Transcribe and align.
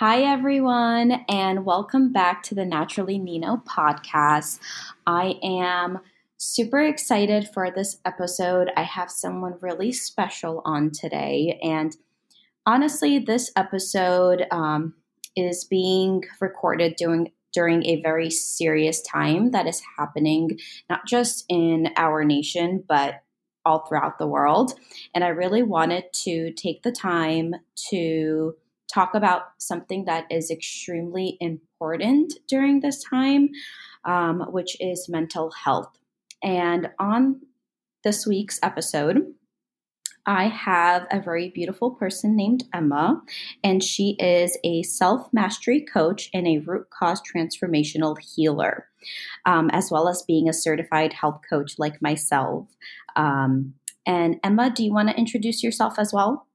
Hi, 0.00 0.22
everyone, 0.22 1.26
and 1.28 1.66
welcome 1.66 2.10
back 2.10 2.42
to 2.44 2.54
the 2.54 2.64
Naturally 2.64 3.18
Nino 3.18 3.62
podcast. 3.68 4.58
I 5.06 5.34
am 5.42 5.98
super 6.38 6.80
excited 6.80 7.50
for 7.52 7.70
this 7.70 7.98
episode. 8.06 8.70
I 8.78 8.82
have 8.84 9.10
someone 9.10 9.58
really 9.60 9.92
special 9.92 10.62
on 10.64 10.90
today, 10.90 11.60
and 11.62 11.94
honestly, 12.64 13.18
this 13.18 13.52
episode 13.56 14.46
um, 14.50 14.94
is 15.36 15.64
being 15.64 16.24
recorded 16.40 16.94
during 16.96 17.32
during 17.52 17.84
a 17.84 18.00
very 18.00 18.30
serious 18.30 19.02
time 19.02 19.50
that 19.50 19.66
is 19.66 19.82
happening 19.98 20.58
not 20.88 21.06
just 21.06 21.44
in 21.50 21.90
our 21.98 22.24
nation 22.24 22.82
but 22.88 23.16
all 23.66 23.84
throughout 23.86 24.18
the 24.18 24.26
world. 24.26 24.72
And 25.14 25.22
I 25.24 25.28
really 25.28 25.62
wanted 25.62 26.04
to 26.24 26.52
take 26.52 26.84
the 26.84 26.92
time 26.92 27.56
to 27.90 28.54
talk 28.92 29.14
about 29.14 29.42
something 29.58 30.04
that 30.04 30.26
is 30.30 30.50
extremely 30.50 31.36
important 31.40 32.34
during 32.48 32.80
this 32.80 33.02
time, 33.02 33.50
um, 34.04 34.40
which 34.50 34.76
is 34.80 35.08
mental 35.08 35.50
health. 35.64 35.96
And 36.42 36.90
on 36.98 37.40
this 38.02 38.26
week's 38.26 38.58
episode, 38.62 39.34
I 40.26 40.48
have 40.48 41.06
a 41.10 41.20
very 41.20 41.50
beautiful 41.50 41.92
person 41.92 42.36
named 42.36 42.64
Emma, 42.74 43.22
and 43.64 43.82
she 43.82 44.16
is 44.18 44.56
a 44.64 44.82
self 44.82 45.32
mastery 45.32 45.80
coach 45.80 46.30
and 46.34 46.46
a 46.46 46.58
root 46.58 46.88
cause 46.90 47.22
transformational 47.22 48.16
healer, 48.18 48.86
um, 49.46 49.70
as 49.70 49.90
well 49.90 50.08
as 50.08 50.22
being 50.22 50.48
a 50.48 50.52
certified 50.52 51.14
health 51.14 51.40
coach 51.48 51.78
like 51.78 52.02
myself. 52.02 52.68
Um, 53.16 53.74
and 54.06 54.36
Emma, 54.44 54.70
do 54.70 54.84
you 54.84 54.92
want 54.92 55.08
to 55.08 55.18
introduce 55.18 55.62
yourself 55.62 55.98
as 55.98 56.12
well? 56.12 56.46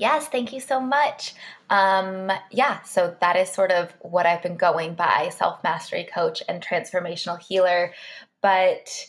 Yes, 0.00 0.28
thank 0.28 0.54
you 0.54 0.60
so 0.60 0.80
much. 0.80 1.34
Um, 1.68 2.32
yeah, 2.50 2.80
so 2.84 3.14
that 3.20 3.36
is 3.36 3.50
sort 3.52 3.70
of 3.70 3.92
what 4.00 4.24
I've 4.24 4.42
been 4.42 4.56
going 4.56 4.94
by 4.94 5.28
self 5.28 5.62
mastery 5.62 6.08
coach 6.10 6.42
and 6.48 6.64
transformational 6.64 7.38
healer. 7.38 7.92
But 8.40 9.06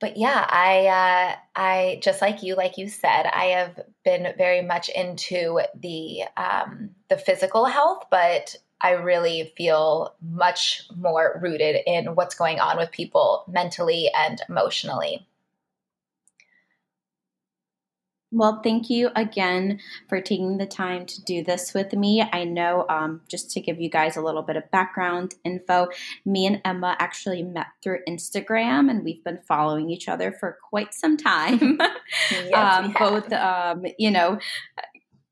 but 0.00 0.16
yeah, 0.16 0.44
I 0.48 0.86
uh, 0.86 1.36
I 1.54 2.00
just 2.02 2.20
like 2.20 2.42
you, 2.42 2.56
like 2.56 2.78
you 2.78 2.88
said, 2.88 3.26
I 3.26 3.44
have 3.44 3.78
been 4.04 4.34
very 4.36 4.60
much 4.60 4.88
into 4.88 5.60
the 5.80 6.22
um, 6.36 6.90
the 7.08 7.16
physical 7.16 7.66
health, 7.66 8.06
but 8.10 8.56
I 8.80 8.94
really 8.94 9.52
feel 9.56 10.16
much 10.20 10.82
more 10.96 11.38
rooted 11.40 11.76
in 11.86 12.16
what's 12.16 12.34
going 12.34 12.58
on 12.58 12.76
with 12.76 12.90
people 12.90 13.44
mentally 13.46 14.10
and 14.16 14.40
emotionally. 14.48 15.28
Well, 18.32 18.60
thank 18.62 18.88
you 18.88 19.10
again 19.16 19.80
for 20.08 20.20
taking 20.20 20.58
the 20.58 20.66
time 20.66 21.04
to 21.06 21.22
do 21.22 21.42
this 21.42 21.74
with 21.74 21.92
me. 21.92 22.22
I 22.22 22.44
know, 22.44 22.86
um, 22.88 23.22
just 23.28 23.50
to 23.52 23.60
give 23.60 23.80
you 23.80 23.90
guys 23.90 24.16
a 24.16 24.22
little 24.22 24.42
bit 24.42 24.56
of 24.56 24.70
background 24.70 25.34
info, 25.44 25.88
me 26.24 26.46
and 26.46 26.60
Emma 26.64 26.96
actually 27.00 27.42
met 27.42 27.66
through 27.82 27.98
Instagram 28.08 28.88
and 28.88 29.04
we've 29.04 29.24
been 29.24 29.40
following 29.48 29.90
each 29.90 30.08
other 30.08 30.30
for 30.30 30.58
quite 30.68 30.94
some 30.94 31.16
time. 31.16 31.78
yes, 32.30 32.54
um, 32.54 32.94
both, 32.96 33.32
um, 33.32 33.84
you 33.98 34.12
know, 34.12 34.38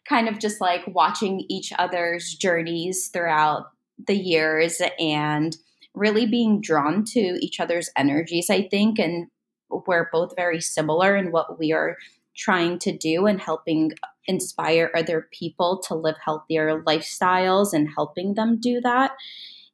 kind 0.08 0.28
of 0.28 0.40
just 0.40 0.60
like 0.60 0.82
watching 0.88 1.44
each 1.48 1.72
other's 1.78 2.34
journeys 2.34 3.08
throughout 3.08 3.66
the 4.08 4.16
years 4.16 4.82
and 4.98 5.56
really 5.94 6.26
being 6.26 6.60
drawn 6.60 7.04
to 7.04 7.20
each 7.40 7.60
other's 7.60 7.90
energies, 7.96 8.50
I 8.50 8.62
think. 8.68 8.98
And 8.98 9.28
we're 9.70 10.08
both 10.10 10.34
very 10.34 10.60
similar 10.60 11.14
in 11.16 11.30
what 11.30 11.58
we 11.60 11.72
are 11.72 11.96
trying 12.38 12.78
to 12.78 12.96
do 12.96 13.26
and 13.26 13.40
helping 13.40 13.92
inspire 14.26 14.90
other 14.94 15.28
people 15.32 15.82
to 15.88 15.94
live 15.94 16.16
healthier 16.24 16.82
lifestyles 16.84 17.72
and 17.72 17.88
helping 17.94 18.34
them 18.34 18.58
do 18.60 18.80
that. 18.80 19.12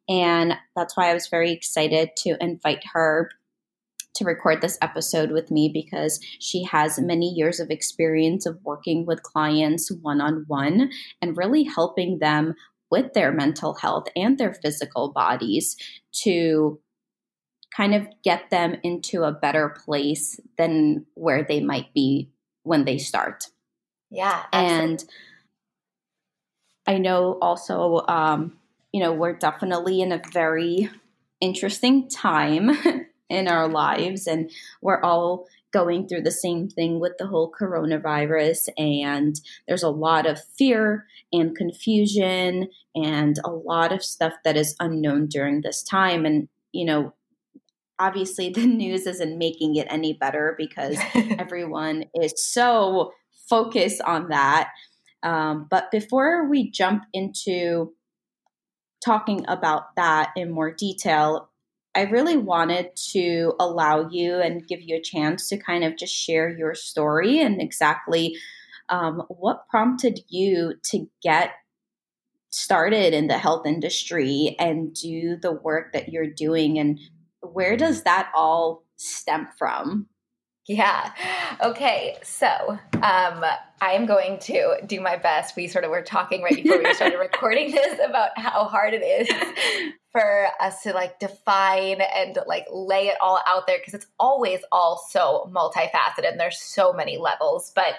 And 0.09 0.55
that's 0.75 0.97
why 0.97 1.11
I 1.11 1.15
was 1.15 1.29
very 1.29 1.53
excited 1.53 2.11
to 2.19 2.37
invite 2.41 2.85
her 2.93 3.31
to 4.17 4.25
record 4.25 4.61
this 4.61 4.79
episode 4.81 5.33
with 5.33 5.51
me 5.51 5.71
because 5.73 6.21
she 6.39 6.63
has 6.65 7.01
many 7.01 7.31
years 7.31 7.59
of 7.59 7.71
experience 7.71 8.47
of 8.47 8.59
working 8.63 9.07
with 9.07 9.23
clients 9.23 9.91
one 10.03 10.21
on 10.21 10.45
one 10.47 10.91
and 11.21 11.37
really 11.37 11.65
helping 11.65 12.19
them 12.21 12.55
with 12.91 13.13
their 13.13 13.33
mental 13.33 13.75
health 13.75 14.07
and 14.15 14.39
their 14.39 14.55
physical 14.55 15.11
bodies 15.13 15.77
to 16.13 16.81
kind 17.77 17.95
of 17.95 18.07
get 18.23 18.51
them 18.51 18.77
into 18.85 19.25
a 19.25 19.33
better 19.33 19.75
place 19.85 20.39
than 20.57 21.05
where 21.15 21.43
they 21.43 21.61
might 21.61 21.93
be 21.93 22.31
when 22.65 22.85
they 22.85 22.99
start. 22.99 23.47
Yeah. 24.11 24.43
Absolutely. 24.53 24.85
And 24.93 25.05
I 26.87 26.99
know 26.99 27.39
also, 27.41 28.05
um, 28.09 28.59
you 28.93 29.01
know, 29.01 29.13
we're 29.13 29.33
definitely 29.33 30.01
in 30.01 30.13
a 30.13 30.23
very 30.33 30.91
interesting 31.41 32.09
time 32.09 32.71
in 33.29 33.49
our 33.49 33.69
lives, 33.69 34.27
and 34.27 34.51
we're 34.83 35.03
all 35.03 35.47
going 35.73 36.07
through 36.07 36.23
the 36.23 36.31
same 36.31 36.69
thing 36.69 37.01
with 37.01 37.13
the 37.19 37.27
whole 37.27 37.51
coronavirus. 37.51 38.69
And 38.79 39.35
there's 39.67 39.83
a 39.83 39.89
lot 39.91 40.25
of 40.25 40.41
fear 40.57 41.07
and 41.33 41.57
confusion 41.57 42.69
and 42.95 43.37
a 43.45 43.51
lot 43.51 43.91
of 43.91 44.05
stuff 44.05 44.35
that 44.45 44.57
is 44.57 44.77
unknown 44.79 45.27
during 45.27 45.63
this 45.63 45.83
time. 45.83 46.25
And, 46.25 46.49
you 46.71 46.85
know, 46.85 47.13
obviously 47.99 48.49
the 48.51 48.67
news 48.67 49.07
isn't 49.07 49.39
making 49.39 49.77
it 49.77 49.87
any 49.91 50.13
better 50.13 50.55
because 50.59 50.99
everyone 51.39 52.05
is 52.15 52.33
so 52.37 53.13
focused 53.49 54.01
on 54.03 54.29
that. 54.29 54.71
Um, 55.23 55.67
but 55.71 55.91
before 55.91 56.49
we 56.49 56.71
jump 56.71 57.05
into 57.13 57.93
talking 59.05 59.45
about 59.49 59.95
that 59.97 60.31
in 60.37 60.51
more 60.51 60.73
detail, 60.73 61.51
I 61.95 62.03
really 62.03 62.37
wanted 62.37 62.97
to 63.13 63.55
allow 63.61 64.09
you 64.09 64.41
and 64.41 64.67
give 64.67 64.81
you 64.83 64.97
a 64.97 65.03
chance 65.03 65.49
to 65.49 65.57
kind 65.57 65.85
of 65.85 65.97
just 65.97 66.15
share 66.15 66.49
your 66.49 66.75
story 66.75 67.41
and 67.41 67.61
exactly 67.63 68.37
um, 68.89 69.23
what 69.29 69.69
prompted 69.69 70.21
you 70.29 70.75
to 70.91 71.07
get 71.23 71.53
started 72.51 73.15
in 73.15 73.27
the 73.27 73.39
health 73.39 73.67
industry 73.67 74.57
and 74.59 74.95
do 74.95 75.37
the 75.41 75.53
work 75.53 75.93
that 75.93 76.09
you're 76.11 76.31
doing 76.31 76.79
and 76.79 77.01
where 77.53 77.77
does 77.77 78.03
that 78.03 78.31
all 78.35 78.85
stem 78.97 79.49
from? 79.59 80.09
Yeah. 80.67 81.13
Okay. 81.63 82.17
So 82.23 82.49
um, 82.95 83.45
I 83.83 83.93
am 83.93 84.07
going 84.07 84.39
to 84.41 84.79
do 84.87 84.99
my 85.01 85.17
best. 85.17 85.57
We 85.57 85.69
sort 85.69 85.85
of 85.85 85.91
were 85.91 86.03
talking 86.03 86.43
right 86.43 86.55
before 86.55 86.79
we 86.79 86.95
started 86.95 87.19
recording 87.21 87.71
this 87.71 88.01
about 88.03 88.31
how 88.37 88.65
hard 88.65 88.95
it 88.95 89.03
is 89.03 89.29
for 90.11 90.47
us 90.61 90.83
to 90.85 90.95
like 90.95 91.19
define 91.19 92.01
and 92.01 92.39
like 92.47 92.67
lay 92.73 93.09
it 93.09 93.17
all 93.21 93.41
out 93.47 93.67
there 93.67 93.79
because 93.79 93.93
it's 93.93 94.07
always 94.19 94.61
all 94.73 95.05
so 95.11 95.51
multifaceted 95.55 96.27
and 96.27 96.41
there's 96.41 96.59
so 96.59 96.95
many 96.95 97.19
levels. 97.19 97.71
But 97.75 97.95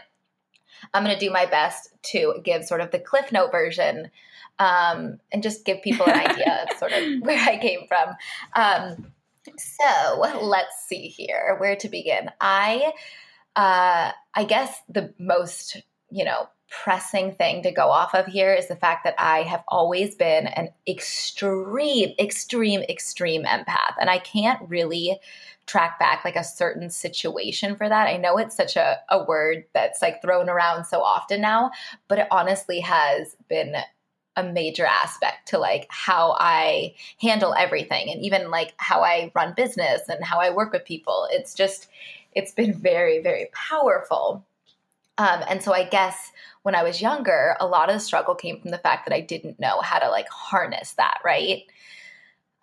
I'm 0.94 1.04
going 1.04 1.18
to 1.18 1.24
do 1.24 1.32
my 1.32 1.46
best 1.46 1.90
to 2.14 2.42
give 2.44 2.66
sort 2.66 2.82
of 2.82 2.90
the 2.90 3.00
Cliff 3.00 3.32
Note 3.32 3.52
version 3.52 4.10
um, 4.58 5.20
and 5.32 5.44
just 5.44 5.66
give 5.66 5.82
people 5.82 6.08
an 6.08 6.14
idea 6.14 6.66
of 6.68 6.78
sort 6.78 6.94
of 6.94 7.04
where 7.22 7.40
I 7.40 7.58
came 7.58 7.82
from. 7.88 8.16
Um, 8.56 9.12
so 9.58 10.20
let's 10.42 10.86
see 10.88 11.08
here 11.08 11.56
where 11.60 11.76
to 11.78 11.90
begin. 11.90 12.30
I, 12.42 12.94
uh, 13.56 14.12
I 14.34 14.44
guess 14.44 14.78
the 14.90 15.14
most, 15.20 15.82
you 16.10 16.26
know, 16.26 16.48
pressing 16.70 17.32
thing 17.34 17.64
to 17.64 17.72
go 17.72 17.90
off 17.90 18.14
of 18.16 18.26
here 18.26 18.54
is 18.54 18.68
the 18.68 18.76
fact 18.76 19.04
that 19.04 19.16
I 19.18 19.44
have 19.44 19.64
always 19.68 20.16
been 20.16 20.48
an 20.48 20.70
extreme, 20.88 22.14
extreme, 22.20 22.82
extreme 22.82 23.44
empath. 23.44 23.96
And 24.00 24.10
I 24.10 24.18
can't 24.18 24.68
really 24.68 25.20
track 25.68 25.98
back 26.00 26.24
like 26.26 26.36
a 26.36 26.44
certain 26.44 26.90
situation 26.90 27.76
for 27.76 27.88
that. 27.88 28.08
I 28.08 28.18
know 28.18 28.38
it's 28.38 28.56
such 28.56 28.76
a, 28.76 29.00
a 29.10 29.24
word 29.24 29.66
that's 29.74 30.02
like 30.02 30.22
thrown 30.22 30.50
around 30.50 30.86
so 30.86 31.02
often 31.02 31.42
now, 31.42 31.72
but 32.08 32.20
it 32.20 32.28
honestly 32.30 32.80
has 32.82 33.36
been 33.48 33.76
a 34.36 34.44
major 34.44 34.86
aspect 34.86 35.50
to 35.50 35.58
like 35.58 35.88
how 35.90 36.36
I 36.40 36.96
handle 37.22 37.54
everything 37.54 38.10
and 38.10 38.22
even 38.22 38.52
like 38.52 38.74
how 38.78 39.02
I 39.02 39.32
run 39.36 39.54
business 39.56 40.02
and 40.10 40.24
how 40.24 40.40
I 40.40 40.50
work 40.50 40.74
with 40.74 40.86
people. 40.86 41.28
It's 41.32 41.54
just, 41.54 41.88
it's 42.34 42.52
been 42.52 42.74
very, 42.74 43.22
very 43.22 43.50
powerful. 43.54 44.46
Um, 45.18 45.42
and 45.48 45.64
so 45.64 45.74
I 45.74 45.86
guess 45.86 46.32
when 46.64 46.76
I 46.76 46.84
was 46.84 47.02
younger, 47.02 47.56
a 47.60 47.68
lot 47.68 47.90
of 47.90 47.96
the 47.96 48.00
struggle 48.02 48.36
came 48.36 48.60
from 48.60 48.72
the 48.72 48.78
fact 48.78 49.08
that 49.08 49.16
I 49.16 49.22
didn't 49.22 49.60
know 49.60 49.80
how 49.80 50.00
to 50.00 50.10
like 50.10 50.28
harness 50.28 50.94
that, 50.94 51.20
right? 51.24 51.64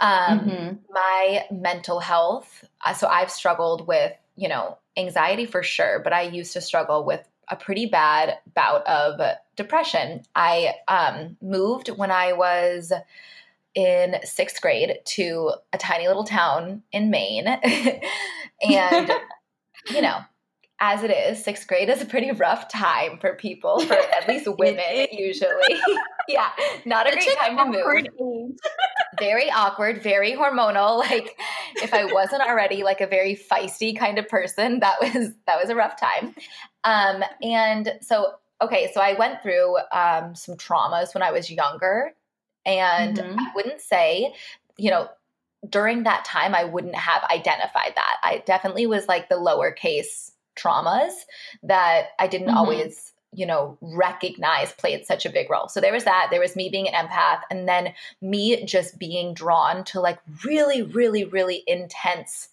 Um, 0.01 0.41
mm-hmm. 0.41 0.75
My 0.91 1.47
mental 1.51 2.01
health, 2.01 2.65
uh, 2.85 2.93
so 2.93 3.07
I've 3.07 3.31
struggled 3.31 3.87
with, 3.87 4.13
you 4.37 4.49
know, 4.49 4.77
anxiety 4.97 5.47
for 5.47 5.63
sure, 5.63 6.01
but 6.03 6.13
I 6.13 6.23
used 6.23 6.53
to 6.55 6.61
struggle 6.61 7.05
with 7.05 7.27
a 7.49 7.57
pretty 7.57 7.87
bad 7.87 8.39
bout 8.55 8.87
of 8.87 9.21
depression. 9.57 10.23
I 10.35 10.75
um, 10.89 11.37
moved 11.43 11.89
when 11.89 12.11
I 12.11 12.33
was 12.33 12.93
in 13.75 14.17
sixth 14.25 14.61
grade 14.61 14.99
to 15.05 15.53
a 15.73 15.79
tiny 15.79 16.07
little 16.07 16.25
town 16.25 16.83
in 16.93 17.11
Maine. 17.11 17.47
and, 18.63 19.13
you 19.91 20.03
know, 20.03 20.19
as 20.83 21.05
it 21.05 21.11
is, 21.13 21.43
sixth 21.43 21.69
grade 21.69 21.89
is 21.89 22.03
a 22.03 22.05
pretty 22.05 22.33
rough 22.33 22.69
time 22.69 23.17
for 23.21 23.35
people, 23.35 23.79
for 23.81 23.93
at 24.17 24.29
least 24.29 24.49
women 24.59 25.07
usually. 25.13 25.81
yeah, 26.29 26.51
not 26.85 27.07
a 27.07 27.13
great 27.13 27.37
time 27.39 27.57
to 27.57 28.05
move. 28.19 28.51
very 29.21 29.49
awkward, 29.49 30.03
very 30.03 30.33
hormonal. 30.33 30.99
Like 30.99 31.39
if 31.77 31.95
I 31.95 32.13
wasn't 32.13 32.43
already 32.43 32.83
like 32.83 33.01
a 33.01 33.07
very 33.07 33.37
feisty 33.37 33.97
kind 33.97 34.19
of 34.19 34.29
person, 34.29 34.81
that 34.81 34.97
was 35.01 35.31
that 35.47 35.61
was 35.61 35.71
a 35.71 35.77
rough 35.77 35.99
time. 35.99 36.35
Um, 36.85 37.23
and 37.43 37.93
so 38.01 38.35
okay, 38.63 38.91
so 38.95 39.01
I 39.01 39.15
went 39.15 39.43
through 39.43 39.77
um, 39.93 40.35
some 40.35 40.57
traumas 40.57 41.15
when 41.15 41.23
I 41.23 41.33
was 41.33 41.51
younger, 41.51 42.13
and 42.65 43.19
mm-hmm. 43.19 43.39
I 43.39 43.47
wouldn't 43.55 43.81
say, 43.81 44.33
you 44.79 44.91
know, 44.91 45.09
during 45.69 46.05
that 46.05 46.25
time 46.25 46.55
I 46.55 46.65
wouldn't 46.65 46.95
have 46.95 47.23
identified 47.25 47.93
that. 47.97 48.17
I 48.23 48.43
definitely 48.47 48.87
was 48.87 49.09
like 49.09 49.29
the 49.29 49.37
lowercase 49.37 50.31
traumas 50.57 51.13
that 51.63 52.09
I 52.19 52.27
didn't 52.27 52.49
mm-hmm. 52.49 52.57
always, 52.57 53.13
you 53.33 53.47
know, 53.47 53.79
recognize 53.81 54.73
played 54.73 55.07
such 55.07 55.25
a 55.27 55.31
big 55.31 55.51
role. 55.51 55.69
So 55.69 55.81
there 55.81 55.93
was 55.93 56.05
that. 56.05 56.29
There 56.31 56.41
was 56.41 56.57
me 56.57 56.69
being 56.69 56.89
an 56.89 57.07
empath, 57.07 57.41
and 57.51 57.69
then 57.69 57.95
me 58.21 58.65
just 58.65 58.99
being 58.99 59.35
drawn 59.35 59.85
to 59.85 60.01
like 60.01 60.19
really, 60.45 60.83
really, 60.83 61.25
really 61.25 61.65
intense 61.67 62.49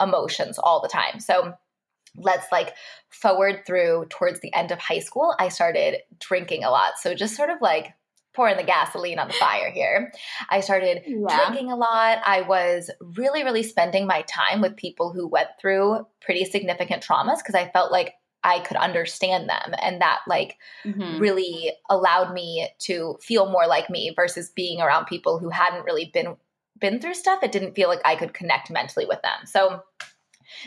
emotions 0.00 0.58
all 0.58 0.82
the 0.82 0.88
time. 0.88 1.20
So 1.20 1.54
let's 2.16 2.46
like 2.52 2.74
forward 3.10 3.62
through 3.66 4.06
towards 4.10 4.40
the 4.40 4.52
end 4.54 4.70
of 4.70 4.78
high 4.78 5.00
school, 5.00 5.34
I 5.38 5.48
started 5.48 5.98
drinking 6.20 6.64
a 6.64 6.70
lot. 6.70 6.94
So 7.00 7.14
just 7.14 7.36
sort 7.36 7.50
of 7.50 7.60
like 7.60 7.94
pouring 8.34 8.56
the 8.56 8.64
gasoline 8.64 9.18
on 9.18 9.28
the 9.28 9.34
fire 9.34 9.70
here. 9.70 10.12
I 10.50 10.60
started 10.60 11.02
yeah. 11.06 11.46
drinking 11.46 11.70
a 11.70 11.76
lot. 11.76 12.18
I 12.24 12.42
was 12.42 12.90
really, 13.00 13.44
really 13.44 13.62
spending 13.62 14.06
my 14.06 14.22
time 14.22 14.60
with 14.60 14.76
people 14.76 15.12
who 15.12 15.28
went 15.28 15.48
through 15.60 16.06
pretty 16.20 16.44
significant 16.44 17.02
traumas 17.02 17.38
because 17.38 17.54
I 17.54 17.70
felt 17.70 17.92
like 17.92 18.14
I 18.42 18.58
could 18.58 18.76
understand 18.76 19.48
them. 19.48 19.74
And 19.80 20.02
that, 20.02 20.20
like, 20.26 20.58
mm-hmm. 20.84 21.18
really 21.18 21.72
allowed 21.88 22.34
me 22.34 22.68
to 22.80 23.16
feel 23.22 23.50
more 23.50 23.66
like 23.66 23.88
me 23.88 24.12
versus 24.14 24.50
being 24.50 24.80
around 24.80 25.06
people 25.06 25.38
who 25.38 25.48
hadn't 25.48 25.84
really 25.84 26.10
been 26.12 26.36
been 26.80 27.00
through 27.00 27.14
stuff 27.14 27.38
it 27.44 27.52
didn't 27.52 27.76
feel 27.76 27.88
like 27.88 28.00
i 28.04 28.16
could 28.16 28.34
connect 28.34 28.68
mentally 28.68 29.06
with 29.06 29.22
them 29.22 29.46
so 29.46 29.80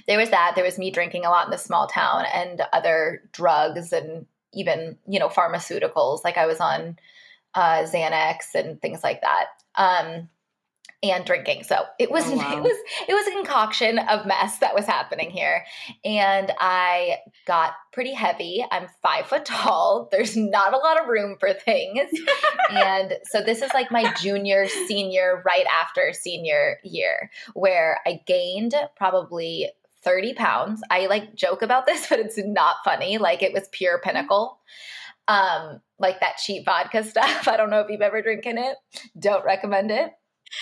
there 0.08 0.18
was 0.18 0.30
that 0.30 0.54
there 0.56 0.64
was 0.64 0.78
me 0.78 0.92
drinking 0.92 1.26
a 1.26 1.30
lot 1.30 1.46
in 1.46 1.52
the 1.52 1.58
small 1.58 1.88
town 1.88 2.26
and 2.34 2.62
other 2.74 3.22
drugs 3.32 3.94
and 3.94 4.26
even 4.54 4.98
you 5.08 5.20
know 5.20 5.30
pharmaceuticals 5.30 6.24
like 6.24 6.38
i 6.38 6.46
was 6.46 6.60
on 6.60 6.98
uh, 7.58 7.84
Xanax 7.84 8.54
and 8.54 8.80
things 8.82 9.04
like 9.04 9.22
that. 9.22 9.48
Um, 9.76 10.30
and 11.04 11.26
drinking. 11.26 11.64
So 11.64 11.76
it 12.00 12.10
was 12.10 12.26
oh, 12.28 12.36
wow. 12.38 12.58
it 12.58 12.64
was 12.64 12.78
it 13.08 13.14
was 13.14 13.28
a 13.28 13.32
concoction 13.32 14.00
of 14.00 14.26
mess 14.26 14.60
that 14.60 14.74
was 14.74 14.86
happening 14.86 15.30
here. 15.30 15.66
And 16.04 16.52
I 16.60 17.18
got 17.46 17.74
pretty 17.94 18.14
heavy. 18.14 18.66
I'm 18.72 18.88
five 19.02 19.28
foot 19.28 19.46
tall. 19.46 20.10
There's 20.12 20.36
not 20.36 20.74
a 20.74 20.78
lot 20.78 21.02
of 21.02 21.08
room 21.08 21.38
for 21.40 21.54
things. 21.54 22.10
and 22.70 23.14
so 23.26 23.42
this 23.42 23.62
is 23.62 23.72
like 23.74 23.92
my 23.92 24.14
junior, 24.14 24.68
senior, 24.68 25.44
right 25.46 25.66
after 25.82 26.14
senior 26.14 26.78
year, 26.84 27.30
where 27.54 28.00
I 28.06 28.22
gained 28.26 28.74
probably 28.96 29.70
30 30.04 30.34
pounds. 30.36 30.82
I 30.90 31.08
like 31.08 31.36
joke 31.36 31.62
about 31.62 31.86
this, 31.86 32.08
but 32.08 32.20
it's 32.20 32.38
not 32.38 32.78
funny. 32.84 33.18
Like 33.18 33.44
it 33.44 33.54
was 33.54 33.68
pure 33.72 34.00
Pinnacle 34.00 34.60
um, 35.28 35.82
like 36.00 36.20
that 36.22 36.38
cheap 36.38 36.66
vodka 36.66 37.04
stuff. 37.04 37.48
I 37.48 37.58
don't 37.58 37.70
know 37.70 37.82
if 37.82 37.90
you've 37.90 38.02
ever 38.02 38.22
drinking 38.22 38.58
it. 38.58 38.78
Don't 39.20 39.44
recommend 39.44 39.92
it. 39.92 40.12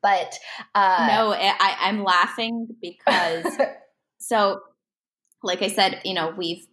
But 0.00 0.38
uh, 0.76 1.08
no, 1.10 1.32
I, 1.32 1.76
I'm 1.80 2.04
laughing 2.04 2.68
because 2.80 3.46
so, 4.18 4.60
like 5.42 5.60
I 5.60 5.66
said, 5.68 6.00
you 6.04 6.14
know, 6.14 6.32
we've 6.36 6.64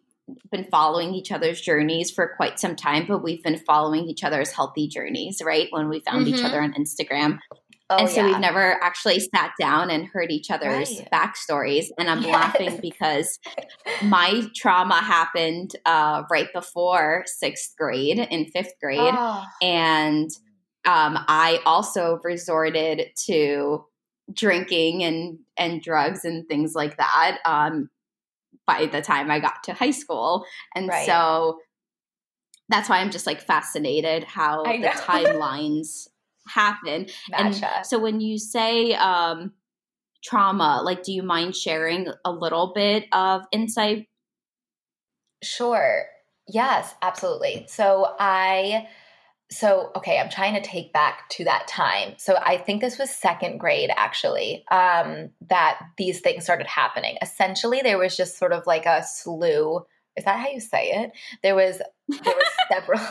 been 0.52 0.66
following 0.66 1.14
each 1.14 1.32
other's 1.32 1.62
journeys 1.62 2.12
for 2.12 2.34
quite 2.36 2.60
some 2.60 2.76
time, 2.76 3.06
but 3.08 3.24
we've 3.24 3.44
been 3.44 3.58
following 3.58 4.06
each 4.06 4.24
other's 4.24 4.52
healthy 4.52 4.88
journeys, 4.88 5.42
right? 5.44 5.68
When 5.72 5.90
we 5.90 6.02
found 6.02 6.26
mm-hmm. 6.26 6.36
each 6.36 6.44
other 6.44 6.62
on 6.62 6.74
Instagram. 6.74 7.40
Oh, 7.88 7.98
and 7.98 8.10
so 8.10 8.22
yeah. 8.22 8.28
we've 8.28 8.40
never 8.40 8.84
actually 8.84 9.20
sat 9.20 9.52
down 9.60 9.92
and 9.92 10.08
heard 10.08 10.32
each 10.32 10.50
other's 10.50 11.00
right. 11.00 11.10
backstories. 11.14 11.88
And 12.00 12.10
I'm 12.10 12.24
yes. 12.24 12.34
laughing 12.34 12.80
because 12.82 13.40
my 14.04 14.44
trauma 14.56 14.96
happened 14.96 15.76
uh, 15.86 16.24
right 16.32 16.52
before 16.52 17.24
sixth 17.28 17.76
grade 17.78 18.18
in 18.18 18.46
fifth 18.48 18.74
grade. 18.82 19.14
Oh. 19.14 19.44
And 19.62 20.32
um, 20.86 21.18
I 21.28 21.60
also 21.66 22.20
resorted 22.24 23.10
to 23.26 23.86
drinking 24.34 25.04
and, 25.04 25.40
and 25.58 25.82
drugs 25.82 26.26
and 26.26 26.48
things 26.48 26.74
like 26.76 26.98
that 26.98 27.40
um, 27.46 27.90
by 28.66 28.88
the 28.88 29.02
time 29.02 29.30
I 29.30 29.40
got 29.40 29.64
to 29.66 29.74
high 29.74 29.92
school. 29.92 30.46
And 30.74 30.88
right. 30.88 31.06
so 31.06 31.60
that's 32.70 32.90
why 32.90 33.00
I'm 33.00 33.12
just 33.12 33.28
like 33.28 33.42
fascinated 33.42 34.24
how 34.24 34.64
the 34.64 34.70
timelines 34.96 36.08
happen. 36.48 37.08
And 37.32 37.56
so 37.84 38.00
when 38.00 38.20
you 38.22 38.38
say 38.38 38.94
um, 38.94 39.54
trauma, 40.24 40.82
like, 40.84 41.04
do 41.04 41.12
you 41.12 41.24
mind 41.24 41.56
sharing 41.56 42.08
a 42.24 42.32
little 42.32 42.74
bit 42.74 43.06
of 43.12 43.44
insight? 43.52 44.08
Sure. 45.44 46.06
Yes, 46.48 46.94
absolutely. 47.02 47.66
So 47.70 48.16
I 48.20 48.88
so 49.52 49.92
okay 49.96 50.20
i'm 50.20 50.30
trying 50.30 50.56
to 50.56 50.62
take 50.62 50.92
back 50.92 51.30
to 51.30 51.44
that 51.44 51.68
time 51.68 52.14
so 52.18 52.36
i 52.38 52.58
think 52.58 52.82
this 52.82 52.98
was 52.98 53.10
second 53.10 53.60
grade 53.60 53.92
actually 53.96 54.66
um, 54.72 55.30
that 55.50 55.80
these 55.98 56.20
things 56.20 56.44
started 56.44 56.68
happening 56.68 57.18
essentially 57.22 57.82
there 57.84 57.98
was 57.98 58.18
just 58.18 58.38
sort 58.38 58.52
of 58.52 58.66
like 58.66 58.86
a 58.86 59.04
slew 59.04 59.86
is 60.16 60.24
that 60.24 60.40
how 60.40 60.48
you 60.48 60.62
say 60.62 60.92
it? 60.92 61.12
There 61.44 61.56
was 61.56 61.82
there 62.08 62.20
was 62.24 62.46
several, 62.72 63.02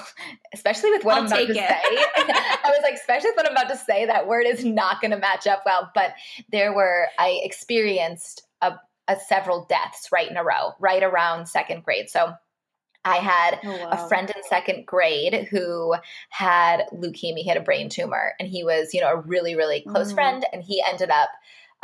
especially 0.55 0.91
with 0.91 1.05
what 1.05 1.17
i 1.17 1.19
am 1.19 1.27
about 1.27 1.37
to 1.37 1.51
it. 1.51 1.55
say. 1.55 1.59
I 1.67 2.71
was 2.71 2.81
like, 2.83 2.95
especially 2.95 3.31
with 3.31 3.37
what 3.37 3.47
I'm 3.47 3.53
about 3.53 3.69
to 3.69 3.77
say, 3.77 4.07
that 4.07 4.27
word 4.27 4.47
is 4.47 4.65
not 4.65 5.01
going 5.01 5.11
to 5.11 5.19
match 5.19 5.47
up 5.47 5.63
well. 5.67 5.91
But 5.95 6.15
there 6.51 6.73
were, 6.73 7.09
I 7.19 7.41
experienced 7.43 8.47
a, 8.63 8.73
a, 9.09 9.17
several 9.29 9.67
deaths 9.67 10.09
right 10.13 10.31
in 10.31 10.37
a 10.37 10.45
row, 10.45 10.73
right 10.81 11.03
around 11.03 11.47
second 11.47 11.85
grade. 11.85 12.09
So 12.09 12.35
I 13.05 13.17
had 13.17 13.61
oh, 13.65 13.71
wow. 13.71 13.89
a 13.91 14.09
friend 14.09 14.31
in 14.35 14.43
second 14.49 14.87
grade 14.87 15.49
who 15.51 15.95
had 16.31 16.85
leukemia. 16.93 17.39
He 17.39 17.49
had 17.49 17.59
a 17.59 17.63
brain 17.63 17.89
tumor, 17.89 18.33
and 18.39 18.49
he 18.49 18.65
was, 18.65 18.95
you 18.95 19.01
know, 19.01 19.09
a 19.09 19.21
really, 19.21 19.55
really 19.55 19.83
close 19.83 20.13
mm. 20.13 20.15
friend. 20.15 20.47
And 20.53 20.63
he 20.63 20.83
ended 20.87 21.11
up 21.11 21.29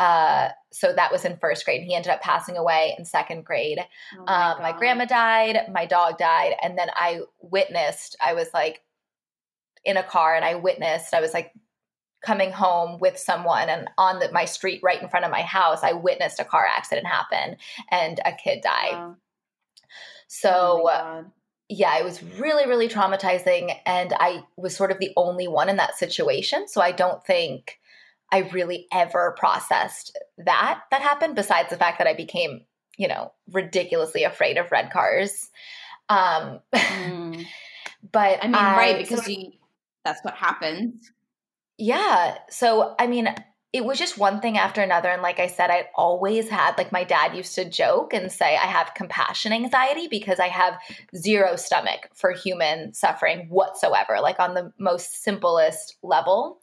uh, 0.00 0.48
so 0.72 0.94
that 0.94 1.12
was 1.12 1.26
in 1.26 1.36
first 1.36 1.66
grade. 1.66 1.82
He 1.82 1.94
ended 1.94 2.10
up 2.10 2.22
passing 2.22 2.56
away 2.56 2.94
in 2.96 3.04
second 3.04 3.44
grade. 3.44 3.78
Oh 4.18 4.24
my, 4.24 4.50
um, 4.52 4.62
my, 4.62 4.72
grandma 4.72 5.04
died, 5.04 5.58
my 5.70 5.84
dog 5.84 6.16
died, 6.16 6.54
and 6.62 6.78
then 6.78 6.88
I 6.94 7.20
witnessed. 7.42 8.16
I 8.18 8.32
was 8.32 8.48
like 8.54 8.80
in 9.84 9.98
a 9.98 10.02
car, 10.02 10.34
and 10.34 10.44
I 10.44 10.54
witnessed. 10.54 11.12
I 11.12 11.20
was 11.20 11.34
like 11.34 11.52
coming 12.24 12.50
home 12.50 12.98
with 12.98 13.18
someone, 13.18 13.68
and 13.68 13.90
on 13.98 14.20
the, 14.20 14.32
my 14.32 14.46
street, 14.46 14.80
right 14.82 15.00
in 15.00 15.08
front 15.08 15.26
of 15.26 15.30
my 15.30 15.42
house, 15.42 15.80
I 15.82 15.92
witnessed 15.92 16.40
a 16.40 16.44
car 16.44 16.66
accident 16.66 17.06
happen, 17.06 17.58
and 17.90 18.20
a 18.24 18.32
kid 18.32 18.62
died. 18.62 18.92
Wow. 18.92 19.16
So. 20.28 20.88
Oh 20.90 21.24
yeah, 21.72 21.96
it 21.98 22.04
was 22.04 22.20
really, 22.20 22.66
really 22.66 22.88
traumatizing. 22.88 23.72
And 23.86 24.12
I 24.18 24.42
was 24.56 24.74
sort 24.74 24.90
of 24.90 24.98
the 24.98 25.12
only 25.16 25.46
one 25.46 25.68
in 25.68 25.76
that 25.76 25.96
situation. 25.96 26.66
So 26.66 26.80
I 26.80 26.90
don't 26.90 27.24
think 27.24 27.78
I 28.32 28.38
really 28.52 28.88
ever 28.92 29.36
processed 29.38 30.18
that 30.38 30.80
that 30.90 31.00
happened 31.00 31.36
besides 31.36 31.70
the 31.70 31.76
fact 31.76 31.98
that 31.98 32.08
I 32.08 32.14
became, 32.14 32.62
you 32.98 33.06
know, 33.06 33.32
ridiculously 33.52 34.24
afraid 34.24 34.58
of 34.58 34.72
red 34.72 34.90
cars. 34.90 35.48
Um 36.08 36.58
mm. 36.74 37.46
but 38.12 38.38
I 38.42 38.46
mean, 38.46 38.54
I, 38.56 38.76
right, 38.76 38.98
because 38.98 39.24
so, 39.24 39.30
you, 39.30 39.52
that's 40.04 40.24
what 40.24 40.34
happens. 40.34 41.12
Yeah. 41.78 42.36
So, 42.50 42.94
I 42.98 43.06
mean, 43.06 43.32
it 43.72 43.84
was 43.84 43.98
just 43.98 44.18
one 44.18 44.40
thing 44.40 44.58
after 44.58 44.82
another. 44.82 45.08
And 45.10 45.22
like 45.22 45.38
I 45.38 45.46
said, 45.46 45.70
I 45.70 45.88
always 45.94 46.48
had, 46.48 46.76
like, 46.76 46.90
my 46.90 47.04
dad 47.04 47.36
used 47.36 47.54
to 47.54 47.68
joke 47.68 48.12
and 48.12 48.32
say, 48.32 48.56
I 48.56 48.66
have 48.66 48.94
compassion 48.94 49.52
anxiety 49.52 50.08
because 50.08 50.40
I 50.40 50.48
have 50.48 50.76
zero 51.14 51.54
stomach 51.54 52.08
for 52.12 52.32
human 52.32 52.92
suffering 52.94 53.46
whatsoever, 53.48 54.18
like 54.20 54.40
on 54.40 54.54
the 54.54 54.72
most 54.78 55.22
simplest 55.22 55.96
level. 56.02 56.58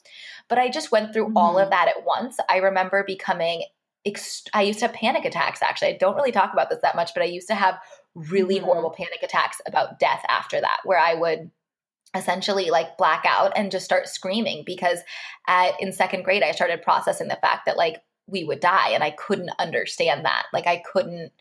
But 0.49 0.59
I 0.59 0.69
just 0.69 0.91
went 0.91 1.13
through 1.13 1.27
mm-hmm. 1.27 1.37
all 1.37 1.57
of 1.57 1.63
mm-hmm. 1.63 1.71
that 1.71 1.87
at 1.87 2.05
once. 2.05 2.37
I 2.49 2.57
remember 2.57 3.05
becoming, 3.05 3.63
I 4.53 4.63
used 4.63 4.79
to 4.79 4.87
have 4.87 4.95
panic 4.95 5.23
attacks 5.23 5.61
actually. 5.61 5.89
I 5.89 5.97
don't 5.97 6.15
really 6.15 6.31
talk 6.33 6.51
about 6.51 6.69
this 6.69 6.79
that 6.81 6.95
much, 6.95 7.13
but 7.13 7.23
I 7.23 7.27
used 7.27 7.47
to 7.47 7.55
have 7.55 7.79
really 8.15 8.55
mm-hmm. 8.55 8.65
horrible 8.65 8.91
panic 8.91 9.19
attacks 9.23 9.61
about 9.65 9.99
death 9.99 10.23
after 10.27 10.59
that, 10.59 10.79
where 10.83 10.99
I 10.99 11.13
would 11.13 11.51
essentially 12.17 12.69
like 12.69 12.97
black 12.97 13.24
out 13.25 13.53
and 13.55 13.71
just 13.71 13.86
start 13.86 14.07
screaming 14.07 14.63
because 14.65 15.00
at 15.47 15.79
in 15.79 15.91
second 15.91 16.24
grade 16.24 16.43
I 16.43 16.51
started 16.51 16.81
processing 16.81 17.27
the 17.27 17.39
fact 17.41 17.65
that 17.65 17.77
like 17.77 18.01
we 18.27 18.43
would 18.43 18.59
die 18.59 18.89
and 18.89 19.03
I 19.03 19.12
couldn't 19.12 19.51
understand 19.59 20.25
that. 20.25 20.45
Like 20.53 20.67
I 20.67 20.83
couldn't 20.91 21.31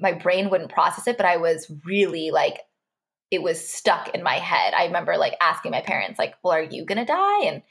my 0.00 0.12
brain 0.12 0.50
wouldn't 0.50 0.72
process 0.72 1.06
it, 1.06 1.16
but 1.16 1.26
I 1.26 1.36
was 1.36 1.70
really 1.84 2.30
like 2.30 2.58
it 3.30 3.42
was 3.42 3.66
stuck 3.66 4.14
in 4.14 4.22
my 4.22 4.34
head. 4.34 4.74
I 4.74 4.86
remember 4.86 5.16
like 5.16 5.34
asking 5.40 5.70
my 5.70 5.80
parents 5.80 6.18
like, 6.18 6.34
"Well, 6.42 6.52
are 6.52 6.62
you 6.62 6.84
to 6.86 7.04
die?" 7.04 7.44
and 7.44 7.62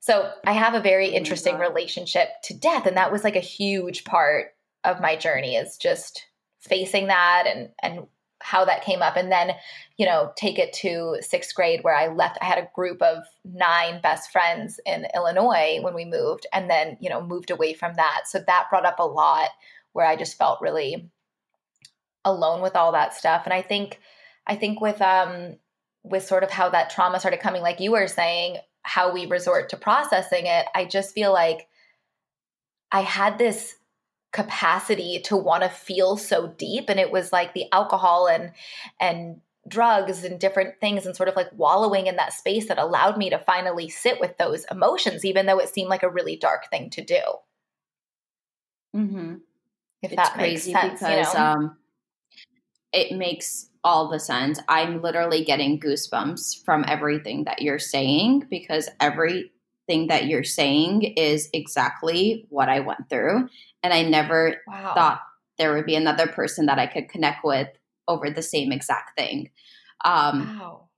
so 0.00 0.30
I 0.46 0.52
have 0.52 0.74
a 0.74 0.80
very 0.80 1.10
oh 1.10 1.12
interesting 1.12 1.58
relationship 1.58 2.28
to 2.44 2.54
death 2.54 2.86
and 2.86 2.96
that 2.96 3.12
was 3.12 3.24
like 3.24 3.36
a 3.36 3.40
huge 3.40 4.04
part 4.04 4.54
of 4.84 5.00
my 5.00 5.16
journey 5.16 5.56
is 5.56 5.76
just 5.76 6.24
facing 6.60 7.08
that 7.08 7.44
and 7.46 7.70
and 7.82 8.06
how 8.40 8.64
that 8.64 8.84
came 8.84 9.02
up. 9.02 9.16
And 9.16 9.30
then 9.30 9.52
you 9.96 10.06
know 10.06 10.32
take 10.36 10.58
it 10.58 10.72
to 10.72 11.18
sixth 11.20 11.54
grade 11.54 11.80
where 11.82 11.96
i 11.96 12.06
left 12.06 12.38
i 12.40 12.44
had 12.44 12.58
a 12.58 12.70
group 12.74 13.02
of 13.02 13.24
nine 13.44 14.00
best 14.00 14.30
friends 14.30 14.80
in 14.86 15.06
illinois 15.14 15.78
when 15.80 15.92
we 15.92 16.04
moved 16.04 16.46
and 16.52 16.70
then 16.70 16.96
you 17.00 17.10
know 17.10 17.20
moved 17.20 17.50
away 17.50 17.74
from 17.74 17.94
that. 17.94 18.22
So 18.26 18.38
that 18.38 18.66
brought 18.70 18.86
up 18.86 18.98
a 18.98 19.06
lot 19.06 19.48
where 19.92 20.06
i 20.06 20.16
just 20.16 20.38
felt 20.38 20.60
really 20.60 21.10
alone 22.24 22.62
with 22.62 22.76
all 22.76 22.92
that 22.92 23.14
stuff. 23.14 23.42
And 23.44 23.52
i 23.52 23.62
think 23.62 24.00
i 24.46 24.54
think 24.54 24.80
with 24.80 25.02
um 25.02 25.56
with 26.04 26.24
sort 26.24 26.44
of 26.44 26.50
how 26.50 26.70
that 26.70 26.90
trauma 26.90 27.18
started 27.18 27.40
coming 27.40 27.62
like 27.62 27.80
you 27.80 27.92
were 27.92 28.06
saying 28.06 28.58
how 28.82 29.12
we 29.12 29.26
resort 29.26 29.68
to 29.68 29.76
processing 29.76 30.46
it 30.46 30.66
i 30.74 30.84
just 30.84 31.12
feel 31.12 31.32
like 31.32 31.66
i 32.92 33.00
had 33.00 33.36
this 33.36 33.74
capacity 34.38 35.18
to 35.18 35.36
want 35.36 35.64
to 35.64 35.68
feel 35.68 36.16
so 36.16 36.46
deep 36.58 36.88
and 36.88 37.00
it 37.00 37.10
was 37.10 37.32
like 37.32 37.54
the 37.54 37.64
alcohol 37.72 38.28
and 38.28 38.52
and 39.00 39.40
drugs 39.66 40.22
and 40.22 40.38
different 40.38 40.78
things 40.80 41.04
and 41.04 41.16
sort 41.16 41.28
of 41.28 41.34
like 41.34 41.48
wallowing 41.56 42.06
in 42.06 42.14
that 42.14 42.32
space 42.32 42.68
that 42.68 42.78
allowed 42.78 43.18
me 43.18 43.28
to 43.28 43.38
finally 43.40 43.88
sit 43.88 44.20
with 44.20 44.38
those 44.38 44.64
emotions 44.70 45.24
even 45.24 45.46
though 45.46 45.58
it 45.58 45.68
seemed 45.68 45.90
like 45.90 46.04
a 46.04 46.08
really 46.08 46.36
dark 46.36 46.70
thing 46.70 46.88
to 46.88 47.02
do 47.02 47.20
mm-hmm. 48.94 49.34
if 50.02 50.12
it's 50.12 50.22
that 50.22 50.34
crazy 50.34 50.72
makes 50.72 50.82
sense 50.82 51.00
because 51.00 51.34
you 51.34 51.40
know? 51.40 51.44
um 51.44 51.76
it 52.92 53.18
makes 53.18 53.70
all 53.82 54.08
the 54.08 54.20
sense 54.20 54.60
i'm 54.68 55.02
literally 55.02 55.42
getting 55.42 55.80
goosebumps 55.80 56.64
from 56.64 56.84
everything 56.86 57.42
that 57.42 57.60
you're 57.60 57.80
saying 57.80 58.46
because 58.48 58.88
everything 59.88 60.08
that 60.08 60.26
you're 60.26 60.44
saying 60.44 61.02
is 61.02 61.48
exactly 61.52 62.46
what 62.50 62.68
i 62.68 62.80
went 62.80 63.08
through 63.08 63.48
and 63.82 63.92
I 63.92 64.02
never 64.02 64.56
wow. 64.66 64.94
thought 64.94 65.20
there 65.56 65.74
would 65.74 65.86
be 65.86 65.94
another 65.94 66.26
person 66.26 66.66
that 66.66 66.78
I 66.78 66.86
could 66.86 67.08
connect 67.08 67.44
with 67.44 67.68
over 68.06 68.30
the 68.30 68.42
same 68.42 68.72
exact 68.72 69.18
thing. 69.18 69.50
Um, 70.04 70.58
wow. 70.58 70.88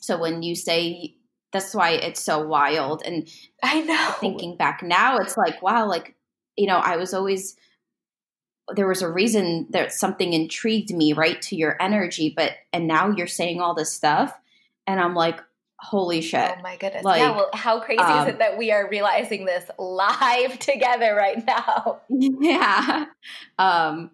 So 0.00 0.18
when 0.18 0.42
you 0.42 0.54
say 0.54 1.16
that's 1.52 1.74
why 1.74 1.90
it's 1.90 2.20
so 2.20 2.46
wild, 2.46 3.02
and 3.04 3.28
I 3.62 3.80
know 3.82 4.14
thinking 4.20 4.56
back 4.56 4.82
now, 4.82 5.18
it's 5.18 5.36
like 5.36 5.62
wow, 5.62 5.86
like 5.88 6.14
you 6.56 6.66
know, 6.66 6.78
I 6.78 6.96
was 6.96 7.14
always 7.14 7.56
there 8.74 8.88
was 8.88 9.02
a 9.02 9.10
reason 9.10 9.66
that 9.70 9.92
something 9.92 10.32
intrigued 10.32 10.92
me 10.94 11.12
right 11.12 11.40
to 11.42 11.56
your 11.56 11.80
energy, 11.80 12.32
but 12.34 12.52
and 12.72 12.86
now 12.86 13.10
you're 13.10 13.26
saying 13.26 13.60
all 13.60 13.74
this 13.74 13.92
stuff, 13.92 14.36
and 14.86 15.00
I'm 15.00 15.14
like, 15.14 15.40
holy 15.84 16.20
shit. 16.20 16.54
Oh 16.58 16.62
my 16.62 16.76
goodness. 16.76 17.04
Like, 17.04 17.20
yeah, 17.20 17.30
well, 17.30 17.50
how 17.52 17.80
crazy 17.80 18.02
um, 18.02 18.26
is 18.26 18.34
it 18.34 18.38
that 18.38 18.56
we 18.56 18.72
are 18.72 18.88
realizing 18.88 19.44
this 19.44 19.70
live 19.78 20.58
together 20.58 21.14
right 21.14 21.44
now? 21.46 22.00
Yeah. 22.08 23.06
Um, 23.58 24.10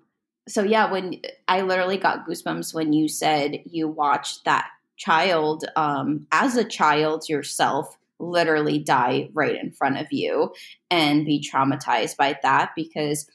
so 0.48 0.62
yeah, 0.62 0.90
when 0.90 1.20
I 1.46 1.62
literally 1.62 1.96
got 1.96 2.26
goosebumps 2.26 2.74
when 2.74 2.92
you 2.92 3.08
said 3.08 3.62
you 3.66 3.88
watched 3.88 4.44
that 4.44 4.68
child 4.96 5.64
um, 5.76 6.26
as 6.32 6.56
a 6.56 6.64
child 6.64 7.28
yourself 7.28 7.96
literally 8.18 8.78
die 8.78 9.30
right 9.32 9.56
in 9.56 9.70
front 9.70 9.98
of 9.98 10.06
you 10.10 10.52
and 10.90 11.24
be 11.24 11.40
traumatized 11.40 12.16
by 12.16 12.38
that 12.42 12.70
because 12.76 13.26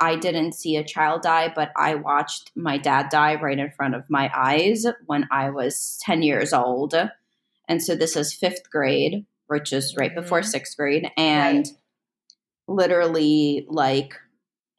I 0.00 0.16
didn't 0.16 0.54
see 0.54 0.76
a 0.76 0.84
child 0.84 1.22
die, 1.22 1.52
but 1.54 1.70
I 1.76 1.94
watched 1.94 2.50
my 2.56 2.76
dad 2.76 3.08
die 3.08 3.36
right 3.36 3.58
in 3.58 3.70
front 3.70 3.94
of 3.94 4.10
my 4.10 4.32
eyes 4.34 4.84
when 5.06 5.28
I 5.30 5.50
was 5.50 6.00
10 6.02 6.22
years 6.22 6.52
old. 6.52 6.94
And 7.68 7.82
so 7.82 7.94
this 7.94 8.16
is 8.16 8.34
fifth 8.34 8.70
grade, 8.70 9.24
which 9.46 9.72
is 9.72 9.94
right 9.96 10.10
mm-hmm. 10.10 10.20
before 10.20 10.42
sixth 10.42 10.76
grade. 10.76 11.10
And 11.16 11.58
right. 11.58 11.68
literally, 12.68 13.66
like, 13.68 14.14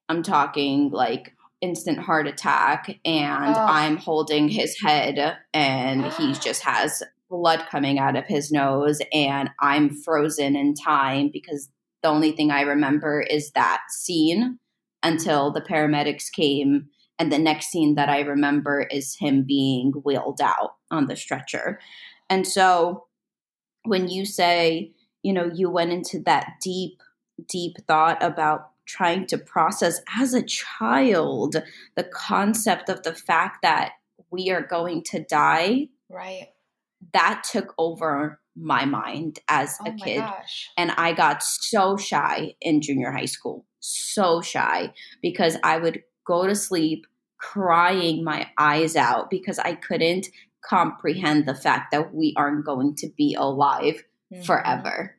I'm 0.09 0.23
talking 0.23 0.89
like 0.91 1.33
instant 1.61 1.99
heart 1.99 2.27
attack, 2.27 2.99
and 3.05 3.55
oh. 3.55 3.65
I'm 3.65 3.97
holding 3.97 4.49
his 4.49 4.79
head, 4.81 5.37
and 5.53 6.05
he 6.13 6.33
just 6.41 6.61
has 6.63 7.01
blood 7.29 7.65
coming 7.71 7.99
out 7.99 8.15
of 8.15 8.25
his 8.25 8.51
nose, 8.51 8.99
and 9.13 9.49
I'm 9.59 9.89
frozen 9.89 10.55
in 10.55 10.75
time 10.75 11.29
because 11.31 11.69
the 12.03 12.09
only 12.09 12.33
thing 12.33 12.51
I 12.51 12.61
remember 12.61 13.21
is 13.21 13.51
that 13.51 13.81
scene 13.89 14.59
until 15.01 15.51
the 15.51 15.61
paramedics 15.61 16.31
came. 16.31 16.89
And 17.19 17.31
the 17.31 17.39
next 17.39 17.67
scene 17.67 17.95
that 17.95 18.09
I 18.09 18.21
remember 18.21 18.81
is 18.81 19.15
him 19.17 19.43
being 19.47 19.93
wheeled 20.03 20.41
out 20.41 20.71
on 20.91 21.07
the 21.07 21.15
stretcher. 21.15 21.79
And 22.29 22.47
so 22.47 23.05
when 23.83 24.07
you 24.07 24.25
say, 24.25 24.93
you 25.21 25.33
know, 25.33 25.49
you 25.53 25.69
went 25.69 25.91
into 25.91 26.19
that 26.21 26.53
deep, 26.61 27.01
deep 27.47 27.77
thought 27.87 28.21
about 28.23 28.69
trying 28.85 29.25
to 29.27 29.37
process 29.37 30.01
as 30.17 30.33
a 30.33 30.43
child 30.43 31.55
the 31.95 32.03
concept 32.03 32.89
of 32.89 33.03
the 33.03 33.13
fact 33.13 33.59
that 33.61 33.93
we 34.29 34.49
are 34.51 34.61
going 34.61 35.03
to 35.03 35.23
die. 35.23 35.87
Right. 36.09 36.49
That 37.13 37.43
took 37.49 37.73
over 37.77 38.39
my 38.55 38.85
mind 38.85 39.39
as 39.47 39.77
oh 39.81 39.89
a 39.89 39.93
kid. 39.93 40.19
Gosh. 40.19 40.69
And 40.77 40.91
I 40.91 41.13
got 41.13 41.43
so 41.43 41.97
shy 41.97 42.55
in 42.61 42.81
junior 42.81 43.11
high 43.11 43.25
school. 43.25 43.65
So 43.79 44.41
shy 44.41 44.93
because 45.21 45.57
I 45.63 45.77
would 45.77 46.03
go 46.25 46.47
to 46.47 46.55
sleep 46.55 47.05
crying 47.37 48.23
my 48.23 48.49
eyes 48.57 48.95
out 48.95 49.29
because 49.29 49.59
I 49.59 49.75
couldn't 49.75 50.27
comprehend 50.67 51.45
the 51.45 51.55
fact 51.55 51.91
that 51.91 52.13
we 52.13 52.33
aren't 52.37 52.65
going 52.65 52.95
to 52.95 53.09
be 53.17 53.35
alive 53.37 54.03
mm-hmm. 54.31 54.43
forever. 54.43 55.15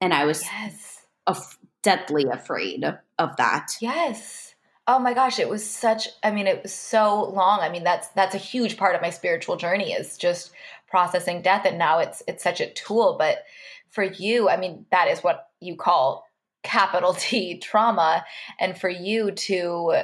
And 0.00 0.12
I 0.12 0.24
was 0.24 0.42
yes. 0.42 1.06
af- 1.26 1.58
deadly 1.82 2.24
afraid 2.30 2.84
of 3.18 3.36
that. 3.36 3.68
Yes. 3.80 4.54
Oh 4.86 4.98
my 4.98 5.12
gosh, 5.12 5.38
it 5.38 5.48
was 5.48 5.68
such 5.68 6.08
I 6.22 6.30
mean 6.30 6.46
it 6.46 6.62
was 6.62 6.72
so 6.72 7.24
long. 7.24 7.60
I 7.60 7.68
mean 7.68 7.84
that's 7.84 8.08
that's 8.08 8.34
a 8.34 8.38
huge 8.38 8.76
part 8.76 8.94
of 8.94 9.02
my 9.02 9.10
spiritual 9.10 9.56
journey 9.56 9.92
is 9.92 10.16
just 10.16 10.50
processing 10.86 11.42
death 11.42 11.66
and 11.66 11.78
now 11.78 11.98
it's 11.98 12.22
it's 12.26 12.42
such 12.42 12.60
a 12.60 12.72
tool, 12.72 13.16
but 13.18 13.44
for 13.90 14.02
you, 14.02 14.48
I 14.48 14.56
mean 14.56 14.86
that 14.90 15.08
is 15.08 15.20
what 15.20 15.48
you 15.60 15.76
call 15.76 16.26
capital 16.62 17.14
T 17.14 17.58
trauma 17.58 18.24
and 18.58 18.78
for 18.78 18.88
you 18.88 19.32
to 19.32 20.02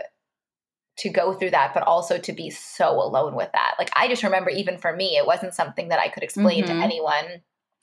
to 0.97 1.09
go 1.09 1.35
through 1.35 1.51
that, 1.51 1.73
but 1.75 1.83
also 1.83 2.19
to 2.19 2.33
be 2.33 2.51
so 2.51 2.91
alone 2.91 3.35
with 3.35 3.51
that. 3.53 3.75
Like 3.79 3.91
I 3.97 4.09
just 4.09 4.23
remember, 4.23 4.51
even 4.51 4.79
for 4.79 4.95
me, 4.95 5.17
it 5.17 5.27
wasn't 5.27 5.55
something 5.55 5.89
that 5.89 5.99
I 5.99 6.09
could 6.09 6.23
explain 6.23 6.65
mm-hmm. 6.65 6.79
to 6.79 6.85
anyone. 6.85 7.43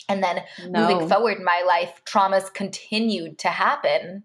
And 0.10 0.24
then 0.24 0.44
no. 0.68 0.82
moving 0.82 1.08
forward 1.08 1.38
in 1.38 1.44
my 1.44 1.64
life, 1.68 2.02
traumas 2.06 2.54
continued 2.54 3.40
to 3.40 3.50
happen. 3.50 4.24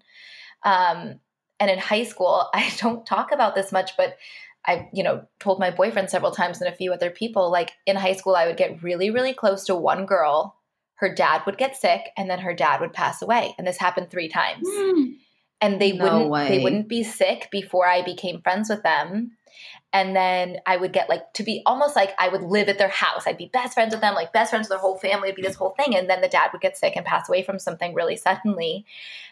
Um, 0.63 1.21
and 1.59 1.71
in 1.71 1.79
high 1.79 2.05
school, 2.05 2.49
I 2.55 2.73
don't 2.79 3.07
talk 3.07 3.33
about 3.33 3.55
this 3.55 3.73
much, 3.73 3.97
but 3.97 4.17
I, 4.67 4.89
you 4.93 5.03
know, 5.03 5.25
told 5.39 5.61
my 5.61 5.71
boyfriend 5.71 6.11
several 6.11 6.33
times 6.33 6.61
and 6.61 6.73
a 6.73 6.77
few 6.77 6.93
other 6.93 7.11
people, 7.11 7.51
like 7.51 7.73
in 7.87 7.97
high 7.97 8.15
school, 8.15 8.35
I 8.35 8.47
would 8.47 8.57
get 8.57 8.83
really, 8.83 9.11
really 9.11 9.33
close 9.33 9.65
to 9.65 9.77
one 9.77 10.07
girl. 10.07 10.57
Her 10.95 11.15
dad 11.15 11.43
would 11.45 11.59
get 11.59 11.77
sick, 11.77 12.09
and 12.17 12.31
then 12.31 12.39
her 12.39 12.55
dad 12.55 12.81
would 12.81 12.95
pass 12.95 13.21
away, 13.21 13.55
and 13.59 13.67
this 13.67 13.77
happened 13.77 14.11
three 14.11 14.29
times. 14.29 14.67
Mm 14.67 15.17
and 15.61 15.81
they 15.81 15.93
no 15.93 16.05
wouldn't 16.05 16.31
way. 16.31 16.49
they 16.49 16.63
wouldn't 16.63 16.89
be 16.89 17.03
sick 17.03 17.49
before 17.51 17.87
I 17.87 18.03
became 18.03 18.43
friends 18.43 18.69
with 18.69 18.83
them. 18.83 19.33
And 19.93 20.15
then 20.15 20.59
I 20.67 20.77
would 20.77 20.93
get 20.93 21.09
like 21.09 21.33
to 21.35 21.43
be 21.43 21.63
almost 21.65 21.97
like 21.97 22.15
I 22.19 22.29
would 22.29 22.43
live 22.43 22.69
at 22.69 22.77
their 22.77 22.89
house. 22.89 23.27
I'd 23.27 23.39
be 23.39 23.51
best 23.51 23.75
friends 23.75 23.95
with 23.95 24.03
them, 24.03 24.15
like 24.15 24.33
best 24.33 24.51
friends 24.51 24.65
with 24.65 24.71
their 24.71 24.79
whole 24.79 24.99
family. 24.99 25.29
It'd 25.29 25.37
be 25.37 25.43
this 25.43 25.55
whole 25.55 25.75
thing. 25.79 25.97
And 25.97 26.11
then 26.11 26.21
the 26.21 26.29
dad 26.29 26.51
would 26.53 26.61
get 26.61 26.77
sick 26.77 26.95
and 26.97 27.07
pass 27.07 27.29
away 27.29 27.43
from 27.43 27.59
something 27.59 27.95
really 27.95 28.17
suddenly. 28.17 28.85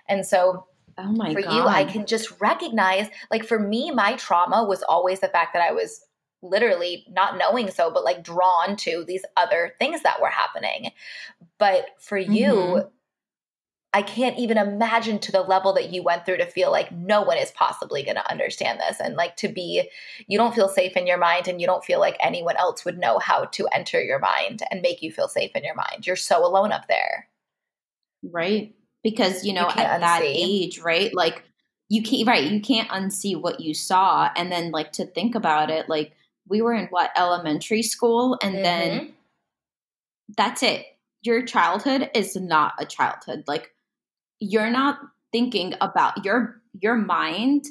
And 0.09 0.25
so 0.25 0.67
Oh 0.97 1.13
my 1.13 1.33
for 1.33 1.43
God. 1.43 1.55
you, 1.55 1.63
I 1.63 1.85
can 1.85 2.07
just 2.07 2.41
recognize, 2.41 3.09
like 3.31 3.45
for 3.45 3.59
me, 3.59 3.91
my 3.91 4.15
trauma 4.15 4.65
was 4.65 4.83
always 4.83 5.21
the 5.21 5.29
fact 5.29 5.53
that 5.55 5.63
I 5.63 5.73
was 5.73 6.07
literally 6.43 7.05
not 7.11 7.39
knowing 7.39 7.71
so, 7.71 7.91
but 7.91 8.05
like 8.05 8.23
drawn 8.23 8.77
to 8.77 9.05
these 9.07 9.25
other 9.37 9.75
things 9.79 10.03
that 10.03 10.21
were 10.21 10.29
happening. 10.29 10.93
But 11.59 11.87
for 11.99 12.19
you, 12.19 12.53
mm-hmm. 12.53 12.89
I 13.95 14.03
can't 14.03 14.37
even 14.41 14.59
imagine 14.59 15.21
to 15.21 15.31
the 15.31 15.43
level 15.43 15.73
that 15.75 15.93
you 15.93 16.03
went 16.03 16.27
through 16.27 16.39
to 16.39 16.47
feel 16.47 16.73
like 16.73 16.91
no 16.91 17.23
one 17.23 17.39
is 17.39 17.53
possibly 17.53 18.03
going 18.03 18.17
to 18.17 18.29
understand 18.29 18.81
this. 18.81 18.99
And 18.99 19.15
like 19.15 19.37
to 19.37 19.49
be, 19.49 19.89
you 20.27 20.37
don't 20.37 20.53
feel 20.53 20.69
safe 20.69 20.97
in 20.97 21.07
your 21.07 21.17
mind 21.17 21.47
and 21.47 21.61
you 21.61 21.69
don't 21.69 21.85
feel 21.85 22.01
like 22.01 22.17
anyone 22.21 22.57
else 22.57 22.85
would 22.85 22.99
know 22.99 23.21
how 23.21 23.45
to 23.45 23.69
enter 23.69 24.03
your 24.03 24.19
mind 24.19 24.63
and 24.69 24.83
make 24.83 25.01
you 25.01 25.13
feel 25.13 25.29
safe 25.29 25.53
in 25.55 25.63
your 25.63 25.77
mind. 25.77 26.09
You're 26.09 26.17
so 26.17 26.45
alone 26.45 26.73
up 26.73 26.89
there. 26.89 27.29
Right. 28.25 28.75
Because, 29.05 29.45
you 29.45 29.53
know, 29.53 29.69
you 29.69 29.81
at 29.81 30.01
unsee. 30.01 30.01
that 30.01 30.23
age, 30.25 30.81
right? 30.81 31.15
Like 31.15 31.45
you 31.89 32.03
can't, 32.03 32.27
right. 32.27 32.51
You 32.51 32.61
can't 32.61 32.89
unsee 32.89 33.41
what 33.41 33.61
you 33.61 33.75
saw. 33.75 34.29
And 34.35 34.51
then 34.51 34.73
like 34.73 34.91
to 34.93 35.07
think 35.07 35.37
about 35.37 35.71
it, 35.71 35.89
like 35.89 36.15
we 36.49 36.63
were 36.63 36.75
in 36.75 36.87
what 36.87 37.13
elementary 37.17 37.85
school 37.85 38.39
and 38.43 38.55
mm-hmm. 38.55 38.63
then 38.65 39.13
that's 40.37 40.65
it 40.65 40.85
your 41.25 41.43
childhood 41.43 42.11
is 42.15 42.37
not 42.37 42.75
a 42.79 42.85
childhood. 42.85 43.45
Like 43.47 43.74
you're 44.45 44.71
not 44.71 44.99
thinking 45.33 45.75
about 45.81 46.25
your 46.25 46.61
your 46.81 46.97
mind 46.97 47.65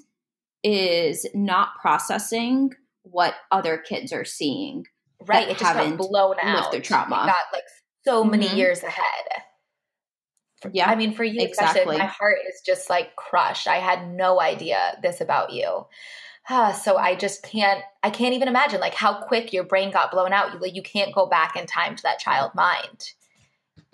is 0.64 1.28
not 1.34 1.70
processing 1.82 2.72
what 3.04 3.36
other 3.52 3.78
kids 3.78 4.12
are 4.12 4.26
seeing. 4.26 4.86
Right, 5.26 5.48
it 5.48 5.58
just 5.58 5.74
got 5.74 5.98
blown 5.98 6.36
out. 6.42 6.72
Their 6.72 6.82
trauma 6.82 7.24
it 7.24 7.28
got 7.28 7.46
like 7.54 7.64
so 8.06 8.24
many 8.24 8.48
mm-hmm. 8.48 8.58
years 8.58 8.84
ahead. 8.84 9.44
Yeah, 10.72 10.90
I 10.90 10.96
mean, 10.96 11.14
for 11.14 11.24
you 11.24 11.42
exactly. 11.42 11.98
my 11.98 12.06
heart 12.06 12.38
is 12.50 12.62
just 12.66 12.90
like 12.90 13.16
crushed. 13.16 13.68
I 13.68 13.78
had 13.78 14.14
no 14.14 14.42
idea 14.42 14.98
this 15.02 15.22
about 15.22 15.52
you. 15.52 15.86
uh, 16.50 16.74
so 16.74 16.98
I 16.98 17.16
just 17.16 17.44
can't 17.44 17.82
I 18.02 18.10
can't 18.10 18.34
even 18.34 18.48
imagine 18.48 18.82
like 18.82 18.96
how 18.96 19.22
quick 19.22 19.54
your 19.54 19.64
brain 19.64 19.92
got 19.92 20.12
blown 20.12 20.34
out. 20.34 20.54
You 20.54 20.60
like 20.60 20.76
you 20.76 20.84
can't 20.84 21.14
go 21.14 21.28
back 21.28 21.56
in 21.56 21.66
time 21.66 21.96
to 21.96 22.04
that 22.04 22.20
child 22.20 22.52
mind. 22.56 23.14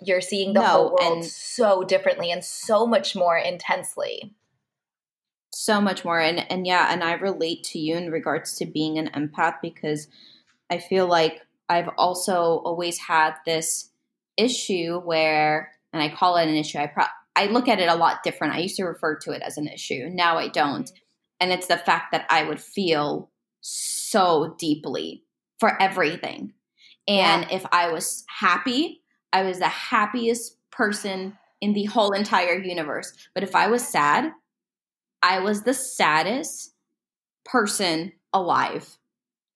You're 0.00 0.20
seeing 0.20 0.54
the 0.54 0.60
no, 0.60 0.66
whole 0.66 0.96
world 0.98 1.24
so 1.24 1.84
differently 1.84 2.30
and 2.30 2.44
so 2.44 2.86
much 2.86 3.14
more 3.14 3.36
intensely. 3.36 4.34
So 5.52 5.80
much 5.80 6.04
more. 6.04 6.20
And 6.20 6.50
and 6.50 6.66
yeah, 6.66 6.88
and 6.90 7.02
I 7.02 7.14
relate 7.14 7.64
to 7.64 7.78
you 7.78 7.96
in 7.96 8.10
regards 8.10 8.56
to 8.56 8.66
being 8.66 8.98
an 8.98 9.08
empath 9.08 9.56
because 9.60 10.08
I 10.70 10.78
feel 10.78 11.06
like 11.06 11.40
I've 11.68 11.90
also 11.98 12.62
always 12.64 12.98
had 12.98 13.34
this 13.44 13.90
issue 14.36 15.00
where 15.00 15.72
and 15.92 16.02
I 16.02 16.08
call 16.08 16.36
it 16.36 16.48
an 16.48 16.54
issue. 16.54 16.78
I 16.78 16.86
pro- 16.86 17.04
I 17.36 17.46
look 17.46 17.68
at 17.68 17.80
it 17.80 17.88
a 17.88 17.94
lot 17.94 18.22
different. 18.22 18.54
I 18.54 18.58
used 18.58 18.76
to 18.76 18.84
refer 18.84 19.16
to 19.20 19.32
it 19.32 19.42
as 19.42 19.56
an 19.56 19.66
issue. 19.66 20.08
Now 20.10 20.38
I 20.38 20.48
don't. 20.48 20.86
Mm-hmm. 20.86 20.94
And 21.40 21.52
it's 21.52 21.68
the 21.68 21.78
fact 21.78 22.12
that 22.12 22.26
I 22.28 22.44
would 22.44 22.60
feel 22.60 23.30
so 23.60 24.54
deeply 24.58 25.24
for 25.58 25.80
everything. 25.80 26.52
And 27.08 27.42
yeah. 27.42 27.56
if 27.56 27.66
I 27.72 27.90
was 27.92 28.24
happy, 28.28 28.99
I 29.32 29.42
was 29.42 29.58
the 29.58 29.68
happiest 29.68 30.56
person 30.70 31.36
in 31.60 31.72
the 31.72 31.84
whole 31.84 32.12
entire 32.12 32.58
universe. 32.58 33.12
But 33.34 33.42
if 33.42 33.54
I 33.54 33.68
was 33.68 33.86
sad, 33.86 34.32
I 35.22 35.40
was 35.40 35.62
the 35.62 35.74
saddest 35.74 36.74
person 37.44 38.12
alive 38.32 38.98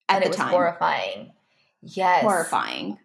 at 0.08 0.22
and 0.22 0.32
the 0.32 0.36
time. 0.36 0.50
Horrifying. 0.50 1.32
Yes. 1.82 2.22
Horrifying. 2.22 2.98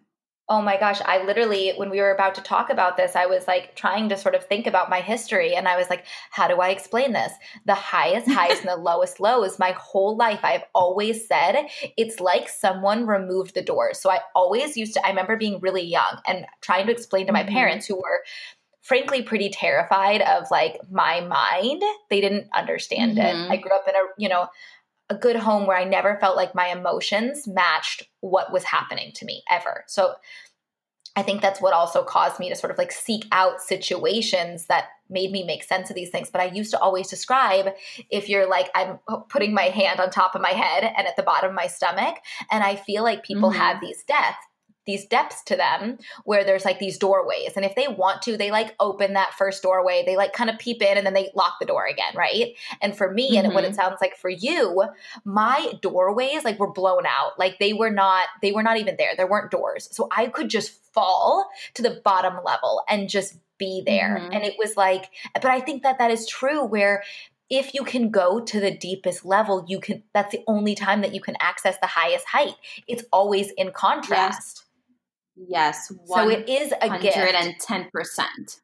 Oh 0.50 0.60
my 0.60 0.76
gosh, 0.76 1.00
I 1.04 1.24
literally, 1.24 1.74
when 1.76 1.90
we 1.90 2.00
were 2.00 2.10
about 2.10 2.34
to 2.34 2.40
talk 2.42 2.70
about 2.70 2.96
this, 2.96 3.14
I 3.14 3.26
was 3.26 3.46
like 3.46 3.76
trying 3.76 4.08
to 4.08 4.16
sort 4.16 4.34
of 4.34 4.44
think 4.44 4.66
about 4.66 4.90
my 4.90 5.00
history. 5.00 5.54
And 5.54 5.68
I 5.68 5.76
was 5.76 5.88
like, 5.88 6.04
how 6.32 6.48
do 6.48 6.60
I 6.60 6.70
explain 6.70 7.12
this? 7.12 7.32
The 7.66 7.74
highest 7.74 8.28
highs 8.30 8.58
and 8.58 8.68
the 8.68 8.76
lowest 8.76 9.20
lows, 9.20 9.60
my 9.60 9.70
whole 9.78 10.16
life, 10.16 10.40
I've 10.42 10.64
always 10.74 11.28
said 11.28 11.68
it's 11.96 12.18
like 12.18 12.48
someone 12.48 13.06
removed 13.06 13.54
the 13.54 13.62
doors. 13.62 14.00
So 14.00 14.10
I 14.10 14.18
always 14.34 14.76
used 14.76 14.94
to, 14.94 15.06
I 15.06 15.10
remember 15.10 15.36
being 15.36 15.60
really 15.60 15.84
young 15.84 16.20
and 16.26 16.44
trying 16.60 16.86
to 16.86 16.92
explain 16.92 17.28
to 17.28 17.32
my 17.32 17.44
mm-hmm. 17.44 17.54
parents 17.54 17.86
who 17.86 17.94
were 17.96 18.24
frankly 18.82 19.22
pretty 19.22 19.50
terrified 19.50 20.20
of 20.22 20.50
like 20.50 20.80
my 20.90 21.20
mind. 21.20 21.80
They 22.08 22.20
didn't 22.20 22.48
understand 22.52 23.18
mm-hmm. 23.18 23.52
it. 23.52 23.52
I 23.52 23.56
grew 23.56 23.72
up 23.72 23.86
in 23.86 23.94
a, 23.94 24.00
you 24.18 24.28
know, 24.28 24.48
a 25.10 25.14
good 25.14 25.36
home 25.36 25.66
where 25.66 25.76
I 25.76 25.84
never 25.84 26.16
felt 26.20 26.36
like 26.36 26.54
my 26.54 26.68
emotions 26.68 27.46
matched 27.46 28.04
what 28.20 28.52
was 28.52 28.64
happening 28.64 29.12
to 29.16 29.26
me 29.26 29.42
ever. 29.50 29.84
So 29.88 30.14
I 31.16 31.22
think 31.22 31.42
that's 31.42 31.60
what 31.60 31.74
also 31.74 32.04
caused 32.04 32.38
me 32.38 32.48
to 32.48 32.54
sort 32.54 32.70
of 32.70 32.78
like 32.78 32.92
seek 32.92 33.26
out 33.32 33.60
situations 33.60 34.66
that 34.66 34.84
made 35.10 35.32
me 35.32 35.42
make 35.42 35.64
sense 35.64 35.90
of 35.90 35.96
these 35.96 36.10
things. 36.10 36.30
But 36.30 36.40
I 36.40 36.44
used 36.44 36.70
to 36.70 36.78
always 36.78 37.08
describe 37.08 37.74
if 38.10 38.28
you're 38.28 38.48
like, 38.48 38.70
I'm 38.76 39.00
putting 39.28 39.52
my 39.52 39.64
hand 39.64 39.98
on 39.98 40.10
top 40.10 40.36
of 40.36 40.40
my 40.40 40.50
head 40.50 40.84
and 40.96 41.08
at 41.08 41.16
the 41.16 41.24
bottom 41.24 41.50
of 41.50 41.56
my 41.56 41.66
stomach, 41.66 42.16
and 42.50 42.62
I 42.62 42.76
feel 42.76 43.02
like 43.02 43.24
people 43.24 43.50
mm-hmm. 43.50 43.58
have 43.58 43.80
these 43.80 44.04
deaths 44.04 44.38
these 44.86 45.06
depths 45.06 45.42
to 45.44 45.56
them 45.56 45.98
where 46.24 46.44
there's 46.44 46.64
like 46.64 46.78
these 46.78 46.98
doorways 46.98 47.52
and 47.56 47.64
if 47.64 47.74
they 47.74 47.86
want 47.86 48.22
to 48.22 48.36
they 48.36 48.50
like 48.50 48.74
open 48.80 49.12
that 49.12 49.34
first 49.34 49.62
doorway 49.62 50.02
they 50.06 50.16
like 50.16 50.32
kind 50.32 50.48
of 50.48 50.58
peep 50.58 50.82
in 50.82 50.96
and 50.96 51.06
then 51.06 51.14
they 51.14 51.30
lock 51.34 51.54
the 51.60 51.66
door 51.66 51.86
again 51.86 52.12
right 52.16 52.54
and 52.80 52.96
for 52.96 53.12
me 53.12 53.36
mm-hmm. 53.36 53.44
and 53.44 53.54
what 53.54 53.64
it 53.64 53.68
mm-hmm. 53.68 53.76
sounds 53.76 53.98
like 54.00 54.16
for 54.16 54.30
you 54.30 54.84
my 55.24 55.72
doorways 55.82 56.44
like 56.44 56.58
were 56.58 56.72
blown 56.72 57.04
out 57.06 57.38
like 57.38 57.58
they 57.58 57.72
were 57.72 57.90
not 57.90 58.28
they 58.42 58.52
were 58.52 58.62
not 58.62 58.78
even 58.78 58.96
there 58.96 59.10
there 59.16 59.28
weren't 59.28 59.50
doors 59.50 59.88
so 59.92 60.08
i 60.16 60.26
could 60.26 60.48
just 60.48 60.70
fall 60.92 61.48
to 61.74 61.82
the 61.82 62.00
bottom 62.04 62.38
level 62.44 62.82
and 62.88 63.08
just 63.08 63.38
be 63.58 63.82
there 63.84 64.18
mm-hmm. 64.18 64.32
and 64.32 64.44
it 64.44 64.54
was 64.58 64.76
like 64.76 65.10
but 65.34 65.46
i 65.46 65.60
think 65.60 65.82
that 65.82 65.98
that 65.98 66.10
is 66.10 66.26
true 66.26 66.64
where 66.64 67.02
if 67.50 67.74
you 67.74 67.82
can 67.82 68.10
go 68.10 68.40
to 68.40 68.60
the 68.60 68.70
deepest 68.70 69.24
level 69.24 69.64
you 69.68 69.78
can 69.78 70.02
that's 70.14 70.32
the 70.32 70.42
only 70.46 70.74
time 70.74 71.02
that 71.02 71.14
you 71.14 71.20
can 71.20 71.36
access 71.40 71.76
the 71.80 71.86
highest 71.86 72.26
height 72.26 72.54
it's 72.88 73.04
always 73.12 73.50
in 73.58 73.70
contrast 73.72 74.60
Yes. 74.60 74.69
So 76.06 76.28
it 76.28 76.48
is 76.48 76.72
a 76.80 76.98
gift. 76.98 77.16
110%. 77.16 78.60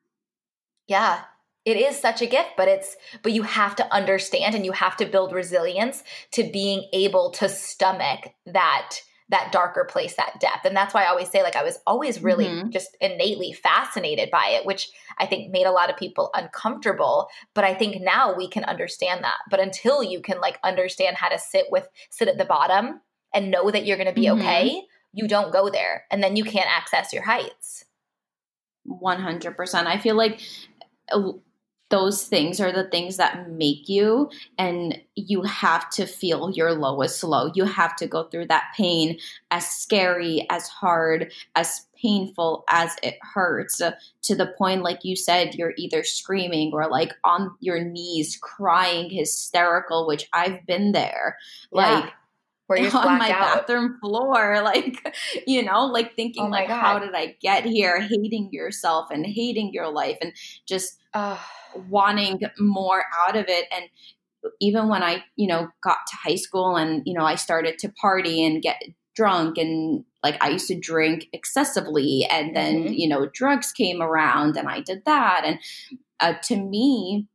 Yeah. 0.87 1.23
It 1.65 1.77
is 1.77 1.99
such 1.99 2.23
a 2.23 2.27
gift, 2.27 2.51
but 2.57 2.69
it's 2.69 2.97
but 3.23 3.33
you 3.33 3.43
have 3.43 3.75
to 3.77 3.93
understand 3.93 4.55
and 4.55 4.65
you 4.65 4.71
have 4.71 4.97
to 4.99 5.05
build 5.05 5.33
resilience 5.33 6.05
to 6.33 6.45
being 6.45 6.89
able 6.93 7.31
to 7.33 7.49
stomach 7.49 8.29
that 8.47 9.01
that 9.29 9.51
darker 9.51 9.85
place, 9.85 10.15
that 10.15 10.39
depth. 10.41 10.65
And 10.65 10.77
that's 10.77 10.95
why 10.95 11.03
I 11.03 11.09
always 11.09 11.29
say, 11.31 11.43
like, 11.43 11.57
I 11.57 11.65
was 11.65 11.81
always 11.87 12.23
really 12.23 12.47
mm-hmm. 12.47 12.71
just 12.71 12.97
innately 13.01 13.53
fascinated 13.53 14.31
by 14.31 14.51
it, 14.51 14.65
which 14.65 14.89
I 15.19 15.27
think 15.27 15.51
made 15.51 15.67
a 15.67 15.73
lot 15.73 15.91
of 15.91 15.97
people 15.97 16.31
uncomfortable. 16.35 17.29
But 17.55 17.65
I 17.65 17.75
think 17.75 18.01
now 18.01 18.35
we 18.35 18.47
can 18.49 18.63
understand 18.65 19.25
that. 19.25 19.39
But 19.51 19.59
until 19.59 20.05
you 20.05 20.21
can 20.21 20.41
like 20.41 20.59
understand 20.63 21.17
how 21.17 21.29
to 21.29 21.39
sit 21.39 21.67
with, 21.71 21.89
sit 22.11 22.29
at 22.29 22.39
the 22.39 22.45
bottom 22.45 23.01
and 23.35 23.51
know 23.51 23.71
that 23.71 23.85
you're 23.85 23.97
going 23.97 24.09
to 24.09 24.15
be 24.15 24.27
mm-hmm. 24.27 24.41
okay, 24.41 24.83
you 25.17 25.27
don't 25.27 25.53
go 25.53 25.69
there 25.69 26.05
and 26.11 26.23
then 26.23 26.37
you 26.37 26.45
can't 26.45 26.69
access 26.71 27.13
your 27.13 27.25
heights. 27.25 27.85
100% 28.89 29.87
i 29.87 29.99
feel 29.99 30.15
like 30.15 30.41
uh, 31.11 31.33
those 31.89 32.25
things 32.25 32.61
are 32.61 32.73
the 32.73 32.89
things 32.89 33.17
that 33.17 33.51
make 33.51 33.89
you 33.89 34.29
and 34.59 35.01
you 35.15 35.43
have 35.43 35.89
to 35.91 36.05
feel 36.05 36.51
your 36.51 36.73
lowest 36.73 37.23
low. 37.23 37.53
You 37.55 37.65
have 37.65 37.95
to 37.97 38.09
go 38.09 38.25
through 38.25 38.47
that 38.47 38.73
pain 38.77 39.19
as 39.53 39.67
scary 39.69 40.47
as 40.51 40.67
hard 40.67 41.33
as 41.55 41.87
painful 41.97 42.65
as 42.69 42.97
it 43.03 43.17
hurts 43.23 43.81
uh, 43.81 43.93
to 44.23 44.35
the 44.35 44.53
point 44.59 44.83
like 44.83 45.03
you 45.03 45.17
said 45.17 45.55
you're 45.55 45.73
either 45.79 46.05
screaming 46.05 46.71
or 46.75 46.91
like 46.91 47.13
on 47.25 47.55
your 47.61 47.83
knees 47.83 48.37
crying 48.43 49.09
hysterical 49.09 50.07
which 50.07 50.29
i've 50.33 50.67
been 50.67 50.93
there. 50.93 51.39
Yeah. 51.73 52.01
like 52.01 52.13
where 52.67 52.79
you're 52.79 52.97
on 52.97 53.19
my 53.19 53.31
out. 53.31 53.67
bathroom 53.67 53.99
floor, 54.01 54.61
like, 54.65 55.17
you 55.47 55.63
know, 55.63 55.87
like 55.87 56.15
thinking 56.17 56.45
oh 56.45 56.49
like, 56.49 56.69
God. 56.69 56.81
how 56.81 56.99
did 56.99 57.15
I 57.15 57.37
get 57.41 57.65
here? 57.65 58.01
Hating 58.01 58.51
yourself 58.53 59.11
and 59.11 59.27
hating 59.27 59.73
your 59.73 59.89
life 59.91 60.19
and 60.21 60.33
just 60.67 60.99
wanting 61.89 62.41
more 62.59 63.05
out 63.19 63.37
of 63.37 63.47
it. 63.49 63.67
And 63.73 63.85
even 64.61 64.89
when 64.89 65.03
I, 65.03 65.25
you 65.37 65.47
know, 65.47 65.69
got 65.83 65.99
to 66.09 66.17
high 66.17 66.37
school 66.37 66.77
and, 66.77 67.03
you 67.05 67.15
know, 67.15 67.25
I 67.25 67.35
started 67.35 67.79
to 67.81 67.89
party 67.89 68.45
and 68.45 68.63
get 68.63 68.83
drunk 69.15 69.57
and 69.59 70.05
like 70.23 70.43
I 70.43 70.51
used 70.51 70.69
to 70.69 70.79
drink 70.79 71.27
excessively 71.33 72.27
and 72.31 72.55
then, 72.55 72.85
mm-hmm. 72.85 72.93
you 72.93 73.09
know, 73.09 73.27
drugs 73.33 73.73
came 73.73 74.03
around 74.03 74.57
and 74.57 74.69
I 74.69 74.81
did 74.81 75.05
that. 75.07 75.43
And 75.45 75.59
uh, 76.21 76.35
to 76.45 76.57
me, 76.57 77.27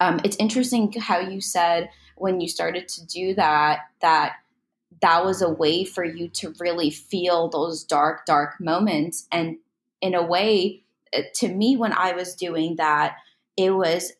um, 0.00 0.20
it's 0.24 0.36
interesting 0.36 0.92
how 0.92 1.18
you 1.18 1.40
said, 1.40 1.90
when 2.16 2.40
you 2.40 2.48
started 2.48 2.88
to 2.88 3.06
do 3.06 3.34
that 3.34 3.80
that 4.00 4.36
that 5.02 5.24
was 5.24 5.42
a 5.42 5.50
way 5.50 5.84
for 5.84 6.04
you 6.04 6.28
to 6.28 6.54
really 6.58 6.90
feel 6.90 7.48
those 7.48 7.84
dark 7.84 8.26
dark 8.26 8.60
moments 8.60 9.26
and 9.30 9.56
in 10.00 10.14
a 10.14 10.24
way 10.24 10.82
uh, 11.14 11.22
to 11.34 11.48
me 11.48 11.76
when 11.76 11.92
i 11.92 12.12
was 12.12 12.34
doing 12.34 12.76
that 12.76 13.16
it 13.56 13.70
was 13.70 14.12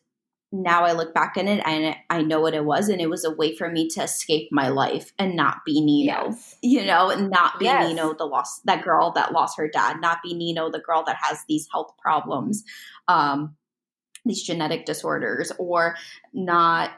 now 0.51 0.85
i 0.85 0.93
look 0.93 1.13
back 1.13 1.35
in 1.35 1.47
it 1.47 1.61
and 1.65 1.95
i 2.09 2.21
know 2.21 2.39
what 2.39 2.53
it 2.53 2.63
was 2.63 2.87
and 2.87 3.01
it 3.01 3.09
was 3.09 3.25
a 3.25 3.31
way 3.31 3.55
for 3.55 3.69
me 3.69 3.87
to 3.89 4.01
escape 4.01 4.47
my 4.51 4.69
life 4.69 5.11
and 5.19 5.35
not 5.35 5.57
be 5.65 5.81
nino 5.81 6.27
yes. 6.27 6.55
you 6.61 6.85
know 6.85 7.13
not 7.15 7.59
be 7.59 7.65
yes. 7.65 7.87
nino 7.87 8.13
the 8.13 8.25
lost 8.25 8.65
that 8.65 8.83
girl 8.83 9.11
that 9.11 9.33
lost 9.33 9.57
her 9.57 9.67
dad 9.67 9.99
not 9.99 10.19
be 10.23 10.33
nino 10.33 10.71
the 10.71 10.79
girl 10.79 11.03
that 11.05 11.17
has 11.21 11.43
these 11.49 11.67
health 11.71 11.91
problems 11.97 12.63
um 13.07 13.55
these 14.25 14.43
genetic 14.43 14.85
disorders 14.85 15.51
or 15.57 15.95
not 16.33 16.91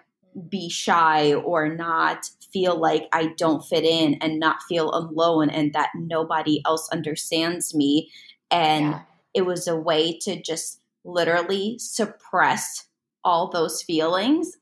be 0.47 0.69
shy 0.69 1.34
or 1.34 1.73
not 1.73 2.30
feel 2.52 2.80
like 2.80 3.08
I 3.13 3.34
don't 3.38 3.63
fit 3.63 3.84
in 3.84 4.15
and 4.15 4.39
not 4.39 4.63
feel 4.67 4.91
alone 4.91 5.49
and 5.49 5.73
that 5.73 5.89
nobody 5.95 6.62
else 6.65 6.89
understands 6.91 7.75
me. 7.75 8.12
And 8.52 8.91
yeah. 8.91 9.02
it 9.34 9.41
was 9.45 9.67
a 9.67 9.75
way 9.75 10.17
to 10.19 10.41
just 10.41 10.82
literally 11.04 11.78
suppress 11.80 12.86
all 13.23 13.49
those 13.49 13.84
feelings 13.84 14.58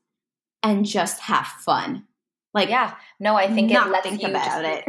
and 0.62 0.84
just 0.84 1.20
have 1.20 1.46
fun. 1.46 2.04
Like, 2.54 2.68
yeah, 2.68 2.94
no, 3.20 3.36
I 3.36 3.52
think 3.52 3.70
it 3.70 3.86
lets 3.88 4.08
think 4.08 4.22
you 4.22 4.28
about 4.28 4.64
it. 4.64 4.84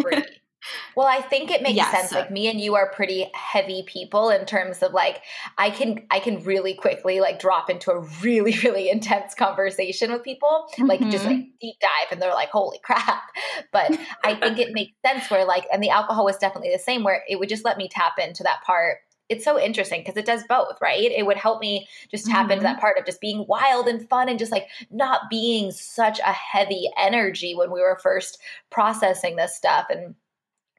Well, 0.95 1.07
I 1.07 1.21
think 1.21 1.51
it 1.51 1.61
makes 1.61 1.77
yes. 1.77 1.91
sense. 1.91 2.11
Like 2.11 2.31
me 2.31 2.47
and 2.47 2.59
you 2.59 2.75
are 2.75 2.91
pretty 2.91 3.29
heavy 3.33 3.83
people 3.83 4.29
in 4.29 4.45
terms 4.45 4.83
of 4.83 4.93
like 4.93 5.21
I 5.57 5.69
can 5.69 6.05
I 6.11 6.19
can 6.19 6.43
really 6.43 6.73
quickly 6.73 7.19
like 7.19 7.39
drop 7.39 7.69
into 7.69 7.91
a 7.91 8.01
really 8.21 8.57
really 8.63 8.89
intense 8.89 9.33
conversation 9.33 10.11
with 10.11 10.23
people, 10.23 10.67
mm-hmm. 10.73 10.85
like 10.85 10.99
just 11.09 11.25
like 11.25 11.37
mm-hmm. 11.37 11.49
deep 11.61 11.75
dive, 11.79 12.11
and 12.11 12.21
they're 12.21 12.33
like, 12.33 12.49
"Holy 12.49 12.79
crap!" 12.83 13.23
But 13.71 13.97
I 14.23 14.35
think 14.35 14.59
it 14.59 14.73
makes 14.73 14.93
sense 15.05 15.29
where 15.29 15.45
like, 15.45 15.65
and 15.71 15.81
the 15.81 15.89
alcohol 15.89 16.25
was 16.25 16.37
definitely 16.37 16.71
the 16.71 16.79
same, 16.79 17.03
where 17.03 17.23
it 17.27 17.39
would 17.39 17.49
just 17.49 17.65
let 17.65 17.77
me 17.77 17.87
tap 17.89 18.19
into 18.19 18.43
that 18.43 18.63
part 18.65 18.97
it's 19.29 19.45
so 19.45 19.59
interesting 19.59 20.01
because 20.01 20.17
it 20.17 20.25
does 20.25 20.43
both, 20.49 20.81
right? 20.81 21.11
It 21.11 21.25
would 21.25 21.37
help 21.37 21.61
me 21.61 21.87
just 22.09 22.25
tap 22.25 22.45
mm-hmm. 22.45 22.53
into 22.53 22.63
that 22.63 22.79
part 22.79 22.97
of 22.97 23.05
just 23.05 23.21
being 23.21 23.45
wild 23.47 23.87
and 23.87 24.09
fun 24.09 24.27
and 24.27 24.39
just 24.39 24.51
like 24.51 24.67
not 24.89 25.29
being 25.29 25.71
such 25.71 26.19
a 26.19 26.33
heavy 26.33 26.89
energy 26.97 27.53
when 27.55 27.71
we 27.71 27.79
were 27.79 27.99
first 28.01 28.39
processing 28.71 29.35
this 29.35 29.55
stuff. 29.55 29.85
And 29.91 30.15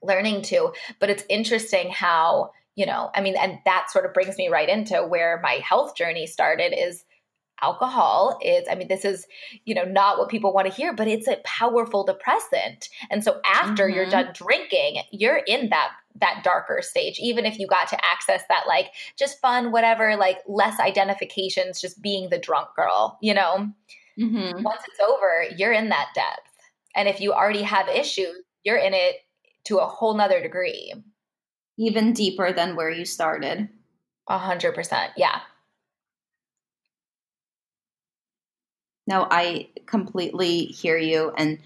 learning 0.03 0.43
to. 0.43 0.73
But 0.99 1.11
it's 1.11 1.25
interesting 1.29 1.91
how, 1.91 2.53
you 2.75 2.87
know, 2.87 3.11
I 3.15 3.21
mean, 3.21 3.37
and 3.37 3.59
that 3.65 3.91
sort 3.91 4.07
of 4.07 4.15
brings 4.15 4.37
me 4.37 4.49
right 4.49 4.69
into 4.69 5.03
where 5.03 5.41
my 5.43 5.61
health 5.63 5.97
journey 5.97 6.27
started 6.27 6.73
is 6.77 7.05
alcohol 7.63 8.39
is 8.43 8.67
i 8.71 8.75
mean 8.75 8.89
this 8.89 9.05
is 9.05 9.27
you 9.65 9.75
know 9.75 9.85
not 9.85 10.19
what 10.19 10.29
people 10.29 10.53
want 10.53 10.67
to 10.67 10.73
hear 10.73 10.93
but 10.95 11.09
it's 11.09 11.29
a 11.29 11.41
powerful 11.45 12.05
depressant 12.05 12.89
and 13.11 13.23
so 13.23 13.41
after 13.45 13.87
mm-hmm. 13.87 13.97
you're 13.97 14.11
done 14.11 14.31
drinking 14.35 15.03
you're 15.11 15.43
in 15.47 15.69
that 15.69 15.91
that 16.19 16.41
darker 16.43 16.81
stage 16.83 17.19
even 17.21 17.45
if 17.45 17.59
you 17.59 17.67
got 17.67 17.89
to 17.89 17.99
access 18.05 18.43
that 18.49 18.65
like 18.67 18.87
just 19.19 19.41
fun 19.41 19.73
whatever 19.73 20.17
like 20.17 20.39
less 20.47 20.81
identifications 20.81 21.81
just 21.81 22.01
being 22.03 22.29
the 22.31 22.39
drunk 22.39 22.69
girl 22.75 23.19
you 23.21 23.35
know 23.35 23.69
mm-hmm. 24.19 24.63
once 24.63 24.83
it's 24.89 25.01
over 25.01 25.45
you're 25.57 25.73
in 25.73 25.89
that 25.89 26.09
depth 26.15 26.51
and 26.97 27.09
if 27.09 27.21
you 27.21 27.33
already 27.33 27.63
have 27.63 27.89
issues 27.89 28.37
you're 28.65 28.79
in 28.79 28.95
it 28.95 29.17
to 29.65 29.79
a 29.79 29.87
whole 29.87 30.15
nother 30.15 30.41
degree 30.43 30.93
even 31.79 32.13
deeper 32.13 32.53
than 32.53 32.77
where 32.77 32.91
you 32.91 33.05
started 33.05 33.69
a 34.29 34.39
hundred 34.39 34.75
percent 34.75 35.13
yeah 35.17 35.41
No, 39.11 39.27
I 39.29 39.71
completely 39.87 40.67
hear 40.67 40.97
you. 40.97 41.33
And 41.37 41.59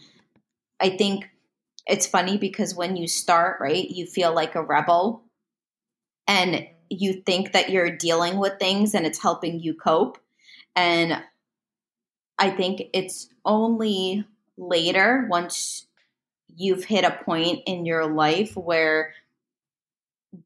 I 0.81 0.89
think 0.89 1.29
it's 1.87 2.07
funny 2.07 2.39
because 2.39 2.75
when 2.75 2.97
you 2.97 3.07
start, 3.07 3.61
right, 3.61 3.87
you 3.91 4.07
feel 4.07 4.35
like 4.35 4.55
a 4.55 4.63
rebel 4.63 5.23
and 6.27 6.67
you 6.89 7.21
think 7.27 7.53
that 7.53 7.69
you're 7.69 7.95
dealing 7.95 8.39
with 8.39 8.59
things 8.59 8.95
and 8.95 9.05
it's 9.05 9.21
helping 9.21 9.61
you 9.61 9.75
cope. 9.75 10.17
And 10.75 11.23
I 12.39 12.49
think 12.49 12.85
it's 12.95 13.29
only 13.45 14.25
later 14.57 15.27
once 15.29 15.87
you've 16.57 16.85
hit 16.85 17.05
a 17.05 17.19
point 17.25 17.61
in 17.67 17.87
your 17.87 18.07
life 18.07 18.57
where 18.57 19.15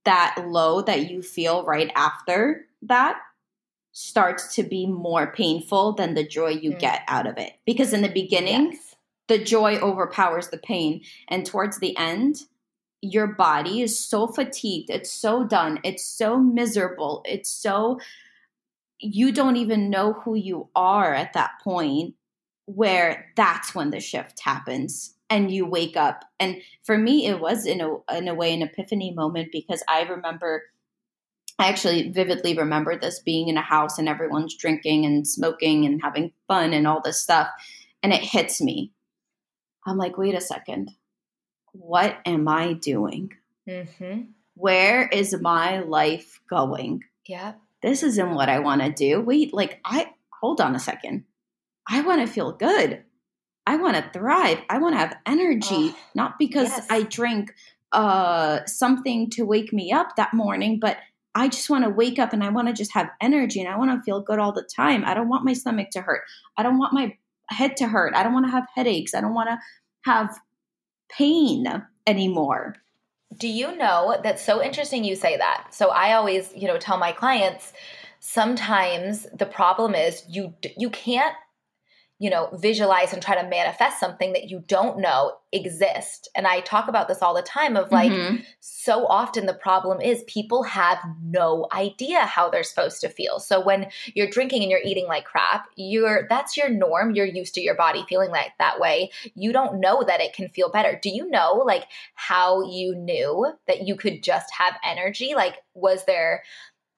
that 0.05 0.37
low 0.47 0.83
that 0.83 1.11
you 1.11 1.23
feel 1.23 1.65
right 1.65 1.91
after 1.95 2.67
that 2.83 3.21
starts 3.93 4.55
to 4.55 4.63
be 4.63 4.87
more 4.87 5.33
painful 5.33 5.93
than 5.93 6.15
the 6.15 6.27
joy 6.27 6.49
you 6.49 6.73
mm. 6.73 6.79
get 6.79 7.03
out 7.09 7.27
of 7.27 7.37
it. 7.39 7.55
Because 7.67 7.93
in 7.93 8.03
the 8.03 8.09
beginning, 8.09 8.73
yes. 8.73 8.97
the 9.29 9.43
joy 9.43 9.79
overpowers 9.79 10.49
the 10.49 10.59
pain. 10.59 11.03
And 11.29 11.45
towards 11.45 11.79
the 11.79 11.97
end, 11.97 12.37
your 13.01 13.27
body 13.27 13.83
is 13.83 13.99
so 13.99 14.27
fatigued. 14.27 14.91
It's 14.91 15.11
so 15.11 15.45
done. 15.45 15.81
It's 15.85 16.05
so 16.05 16.39
miserable. 16.39 17.23
It's 17.27 17.51
so, 17.51 17.99
you 19.01 19.33
don't 19.33 19.57
even 19.57 19.91
know 19.91 20.13
who 20.13 20.35
you 20.35 20.69
are 20.77 21.15
at 21.15 21.33
that 21.33 21.53
point 21.63 22.15
where 22.67 23.33
that's 23.37 23.75
when 23.75 23.91
the 23.91 24.01
shift 24.01 24.41
happens 24.41 25.15
and 25.31 25.51
you 25.51 25.67
wake 25.67 25.97
up. 25.97 26.25
And 26.41 26.63
for 26.85 26.97
me, 26.97 27.27
it 27.27 27.41
was 27.41 27.67
in 27.67 27.81
a, 27.81 28.17
in 28.17 28.29
a 28.29 28.35
way 28.35 28.55
an 28.55 28.63
epiphany 28.63 29.13
moment 29.13 29.49
because 29.53 29.83
I 29.89 30.03
remember 30.03 30.63
I 31.59 31.69
actually 31.69 32.11
vividly 32.11 32.57
remember 32.57 32.97
this 32.97 33.19
being 33.19 33.49
in 33.49 33.57
a 33.57 33.63
house 33.63 33.99
and 33.99 34.09
everyone's 34.09 34.55
drinking 34.55 35.05
and 35.05 35.27
smoking 35.27 35.85
and 35.87 36.01
having 36.01 36.33
fun 36.47 36.73
and 36.73 36.87
all 36.87 37.01
this 37.03 37.21
stuff. 37.21 37.49
And 38.03 38.13
it 38.13 38.23
hits 38.23 38.61
me. 38.61 38.93
I'm 39.85 39.97
like, 39.97 40.17
wait 40.17 40.37
a 40.37 40.41
second. 40.41 40.93
What 41.73 42.17
am 42.25 42.47
I 42.47 42.75
doing? 42.75 43.33
Mm-hmm. 43.69 44.21
Where 44.55 45.09
is 45.09 45.41
my 45.41 45.81
life 45.81 46.41
going? 46.49 47.03
Yeah. 47.27 47.55
This 47.83 48.05
isn't 48.05 48.35
what 48.35 48.49
I 48.49 48.61
want 48.61 48.83
to 48.83 48.93
do. 48.93 49.21
Wait, 49.21 49.53
like, 49.53 49.81
I, 49.85 50.13
hold 50.41 50.61
on 50.61 50.77
a 50.77 50.81
second. 50.81 51.25
I 51.89 52.03
want 52.03 52.21
to 52.21 52.33
feel 52.33 52.53
good. 52.53 53.03
I 53.69 53.77
want 53.77 53.97
to 53.97 54.11
thrive. 54.19 54.63
I 54.71 54.79
want 54.79 54.95
to 54.95 54.99
have 54.99 55.15
energy, 55.27 55.93
oh, 55.93 55.97
not 56.15 56.39
because 56.39 56.69
yes. 56.69 56.87
I 56.89 57.03
drink 57.03 57.55
uh, 57.93 58.65
something 58.65 59.29
to 59.33 59.45
wake 59.45 59.75
me 59.75 59.93
up 59.93 60.17
that 60.17 60.33
morning, 60.33 60.81
but 60.81 60.97
I 61.35 61.49
just 61.49 61.69
want 61.69 61.85
to 61.85 61.91
wake 61.91 62.19
up 62.19 62.33
and 62.33 62.43
I 62.43 62.49
want 62.49 62.69
to 62.69 62.73
just 62.73 62.95
have 62.95 63.11
energy 63.21 63.61
and 63.61 63.69
I 63.69 63.77
want 63.77 63.91
to 63.91 64.03
feel 64.03 64.23
good 64.23 64.39
all 64.39 64.53
the 64.53 64.67
time. 64.75 65.05
I 65.05 65.13
don't 65.13 65.29
want 65.29 65.45
my 65.45 65.53
stomach 65.53 65.91
to 65.91 66.01
hurt. 66.01 66.23
I 66.57 66.63
don't 66.63 66.79
want 66.79 66.95
my 66.95 67.15
head 67.51 67.77
to 67.77 67.89
hurt. 67.89 68.15
I 68.15 68.23
don't 68.23 68.33
want 68.33 68.47
to 68.47 68.53
have 68.53 68.65
headaches. 68.75 69.13
I 69.13 69.21
don't 69.21 69.35
want 69.35 69.51
to 69.51 69.59
have 70.11 70.39
pain 71.11 71.67
anymore. 72.07 72.77
Do 73.37 73.49
you 73.49 73.77
know 73.77 74.19
that's 74.23 74.43
so 74.43 74.63
interesting 74.63 75.05
you 75.05 75.15
say 75.15 75.37
that? 75.37 75.75
So 75.75 75.91
I 75.91 76.15
always, 76.15 76.55
you 76.57 76.69
know, 76.69 76.79
tell 76.79 76.97
my 76.97 77.13
clients 77.13 77.75
sometimes 78.21 79.27
the 79.37 79.47
problem 79.47 79.95
is 79.95 80.25
you 80.27 80.55
you 80.79 80.89
can't 80.89 81.35
you 82.19 82.31
know, 82.31 82.49
visualize 82.55 83.13
and 83.13 83.23
try 83.23 83.41
to 83.41 83.49
manifest 83.49 84.01
something 84.01 84.33
that 84.33 84.51
you 84.51 84.65
don't 84.67 84.99
know 84.99 85.33
exist. 85.53 86.29
And 86.35 86.47
I 86.47 86.61
talk 86.61 86.89
about 86.89 87.09
this 87.09 87.23
all 87.23 87.33
the 87.33 87.43
time 87.43 87.77
of 87.77 87.91
like 87.93 88.11
mm-hmm. 88.11 88.37
so 88.61 89.07
often 89.07 89.47
the 89.47 89.55
problem 89.55 90.01
is 90.01 90.25
people 90.27 90.65
have 90.65 90.99
no 91.23 91.69
idea 91.73 92.21
how 92.21 92.51
they're 92.51 92.65
supposed 92.65 93.01
to 93.03 93.09
feel. 93.09 93.39
So 93.39 93.61
when 93.61 93.87
you're 94.15 94.29
drinking 94.29 94.63
and 94.63 94.71
you're 94.71 94.81
eating 94.85 95.07
like 95.07 95.25
crap, 95.25 95.69
you're 95.77 96.27
that's 96.29 96.57
your 96.57 96.69
norm. 96.69 97.15
You're 97.15 97.25
used 97.25 97.55
to 97.55 97.61
your 97.61 97.77
body 97.77 98.05
feeling 98.09 98.31
like 98.31 98.53
that 98.59 98.81
way. 98.81 99.11
You 99.35 99.53
don't 99.53 99.81
know 99.81 100.03
that 100.03 100.21
it 100.21 100.35
can 100.35 100.49
feel 100.49 100.71
better. 100.71 100.99
Do 101.01 101.11
you 101.11 101.31
know 101.31 101.63
like 101.65 101.85
how 102.15 102.69
you 102.69 102.95
knew 102.95 103.53
that 103.69 103.87
you 103.87 103.97
could 103.97 104.23
just 104.23 104.53
have 104.59 104.75
energy? 104.85 105.35
Like 105.35 105.55
was 105.75 106.05
there 106.05 106.43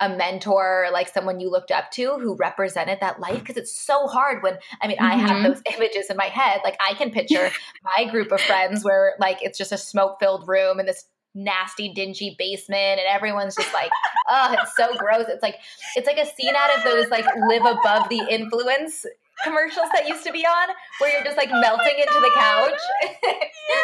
a 0.01 0.09
mentor 0.09 0.89
like 0.93 1.09
someone 1.09 1.41
you 1.41 1.51
looked 1.51 1.71
up 1.71 1.91
to 1.93 2.19
who 2.19 2.35
represented 2.37 2.99
that 3.01 3.21
life? 3.21 3.39
Because 3.41 3.57
it's 3.57 3.75
so 3.75 4.07
hard 4.07 4.43
when 4.43 4.59
i 4.81 4.89
mean 4.89 4.97
mm-hmm. 4.97 5.07
i 5.07 5.17
have 5.17 5.31
mm-hmm. 5.31 5.45
those 5.45 5.63
images 5.77 6.11
in 6.11 6.17
my 6.17 6.27
head. 6.27 6.61
Like 6.65 6.77
i 6.81 6.95
can 6.95 7.11
picture 7.11 7.51
my 7.85 8.11
group 8.11 8.33
of 8.33 8.41
friends 8.41 8.85
where 8.85 9.15
like 9.19 9.39
it's 9.43 9.59
just 9.59 9.73
a 9.73 9.79
smoke 9.79 10.19
filled 10.21 10.47
room 10.49 10.81
in 10.81 10.87
this 10.87 11.05
nasty 11.33 11.93
dingy 11.93 12.35
basement 12.39 12.99
and 12.99 13.07
everyone's 13.09 13.55
just 13.55 13.73
like 13.73 13.91
oh 14.29 14.55
it's 14.59 14.77
so 14.77 14.97
gross. 14.97 15.27
It's 15.29 15.43
like 15.43 15.57
it's 15.97 16.07
like 16.07 16.19
a 16.19 16.27
scene 16.27 16.55
out 16.57 16.77
of 16.77 16.85
those 16.85 17.09
like 17.09 17.27
live 17.49 17.65
above 17.65 18.09
the 18.09 18.27
influence 18.31 19.07
commercials 19.45 19.87
that 19.95 20.07
used 20.07 20.25
to 20.27 20.33
be 20.33 20.45
on 20.45 20.69
where 20.99 21.13
you're 21.13 21.25
just 21.25 21.37
like 21.37 21.49
oh 21.53 21.61
melting 21.61 21.99
into 21.99 22.21
the 22.21 22.31
couch. 22.35 22.81
Yeah 23.03 23.77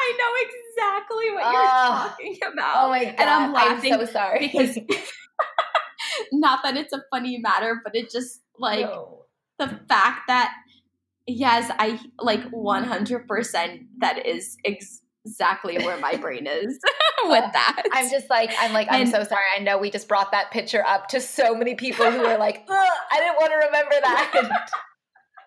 i 0.00 0.12
know 0.18 0.32
exactly 0.46 1.30
what 1.30 1.52
you're 1.52 1.62
uh, 1.62 2.08
talking 2.08 2.38
about. 2.52 2.72
Oh 2.76 2.88
my 2.88 3.04
god 3.04 3.14
and 3.18 3.30
i'm 3.30 3.52
laughing 3.52 3.92
I'm 3.92 4.06
so 4.06 4.12
sorry. 4.12 4.48
because 4.48 4.78
not 6.32 6.60
that 6.62 6.76
it's 6.76 6.92
a 6.92 7.02
funny 7.10 7.38
matter, 7.38 7.80
but 7.84 7.94
it 7.94 8.10
just 8.10 8.40
like 8.58 8.86
no. 8.86 9.24
the 9.58 9.68
fact 9.88 10.22
that 10.28 10.52
yes, 11.26 11.70
I 11.78 12.00
like 12.18 12.50
100% 12.50 13.86
that 13.98 14.26
is 14.26 14.56
ex- 14.64 15.02
exactly 15.24 15.78
where 15.78 15.98
my 15.98 16.16
brain 16.16 16.46
is 16.46 16.78
with 17.24 17.44
that. 17.52 17.82
I'm 17.92 18.10
just 18.10 18.30
like, 18.30 18.52
I'm 18.58 18.72
like, 18.72 18.88
I'm 18.90 19.02
and, 19.02 19.10
so 19.10 19.24
sorry. 19.24 19.44
I 19.56 19.62
know 19.62 19.78
we 19.78 19.90
just 19.90 20.08
brought 20.08 20.32
that 20.32 20.50
picture 20.50 20.84
up 20.86 21.08
to 21.08 21.20
so 21.20 21.54
many 21.54 21.74
people 21.74 22.10
who 22.10 22.24
are 22.24 22.38
like, 22.38 22.66
I 22.68 23.18
didn't 23.18 23.36
want 23.36 23.52
to 23.52 23.66
remember 23.66 23.94
that. 24.02 24.70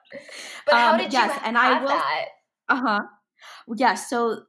but 0.65 0.75
how 0.75 0.93
um, 0.93 0.97
did 0.99 1.13
yes, 1.13 1.35
you 1.35 1.41
and 1.45 1.57
I 1.57 1.79
will, 1.79 1.87
that? 1.87 2.25
Uh 2.69 2.81
huh. 2.81 2.99
Yeah. 3.75 3.95
So 3.95 4.43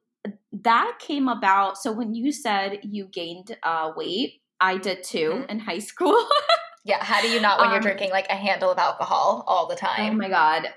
that 0.52 0.98
came 1.00 1.28
about. 1.28 1.78
So 1.78 1.92
when 1.92 2.14
you 2.14 2.32
said 2.32 2.80
you 2.82 3.06
gained 3.06 3.56
uh, 3.62 3.92
weight, 3.96 4.40
I 4.64 4.78
did 4.78 5.04
too 5.04 5.30
mm-hmm. 5.30 5.50
in 5.50 5.58
high 5.58 5.78
school. 5.78 6.16
yeah. 6.84 7.04
How 7.04 7.20
do 7.20 7.28
you 7.28 7.38
not 7.38 7.58
when 7.58 7.68
um, 7.68 7.72
you're 7.74 7.82
drinking 7.82 8.10
like 8.10 8.26
a 8.30 8.34
handle 8.34 8.70
of 8.70 8.78
alcohol 8.78 9.44
all 9.46 9.66
the 9.66 9.74
oh 9.74 9.76
time? 9.76 10.14
Oh 10.14 10.16
my 10.16 10.30
God. 10.30 10.68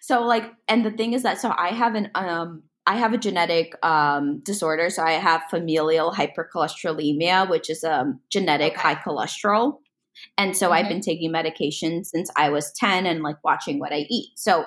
So 0.00 0.22
like, 0.22 0.44
and 0.66 0.84
the 0.84 0.90
thing 0.90 1.12
is 1.12 1.22
that, 1.22 1.38
so 1.38 1.54
I 1.56 1.68
have 1.68 1.94
an, 1.94 2.10
um, 2.16 2.64
I 2.84 2.96
have 2.96 3.12
a 3.12 3.18
genetic 3.18 3.74
um, 3.86 4.40
disorder. 4.40 4.90
So 4.90 5.04
I 5.04 5.12
have 5.12 5.42
familial 5.50 6.10
hypercholesterolemia, 6.10 7.48
which 7.48 7.70
is 7.70 7.84
a 7.84 8.00
um, 8.00 8.20
genetic 8.28 8.72
okay. 8.72 8.80
high 8.80 8.94
cholesterol. 8.96 9.78
And 10.36 10.56
so 10.56 10.66
mm-hmm. 10.66 10.74
I've 10.74 10.88
been 10.88 11.00
taking 11.00 11.30
medication 11.30 12.02
since 12.02 12.30
I 12.34 12.48
was 12.48 12.72
10 12.72 13.06
and 13.06 13.22
like 13.22 13.36
watching 13.44 13.78
what 13.78 13.92
I 13.92 14.06
eat. 14.10 14.30
So 14.36 14.64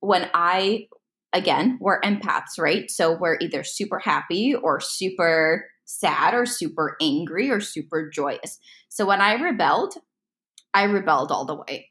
when 0.00 0.30
I, 0.32 0.86
again, 1.34 1.76
we're 1.78 2.00
empaths, 2.00 2.58
right? 2.58 2.90
So 2.90 3.18
we're 3.18 3.36
either 3.40 3.64
super 3.64 3.98
happy 3.98 4.54
or 4.54 4.80
super 4.80 5.66
sad 5.88 6.34
or 6.34 6.44
super 6.44 6.96
angry 7.00 7.50
or 7.50 7.60
super 7.60 8.08
joyous. 8.10 8.58
So 8.90 9.06
when 9.06 9.22
I 9.22 9.32
rebelled, 9.32 9.94
I 10.74 10.84
rebelled 10.84 11.32
all 11.32 11.46
the 11.46 11.56
way. 11.56 11.90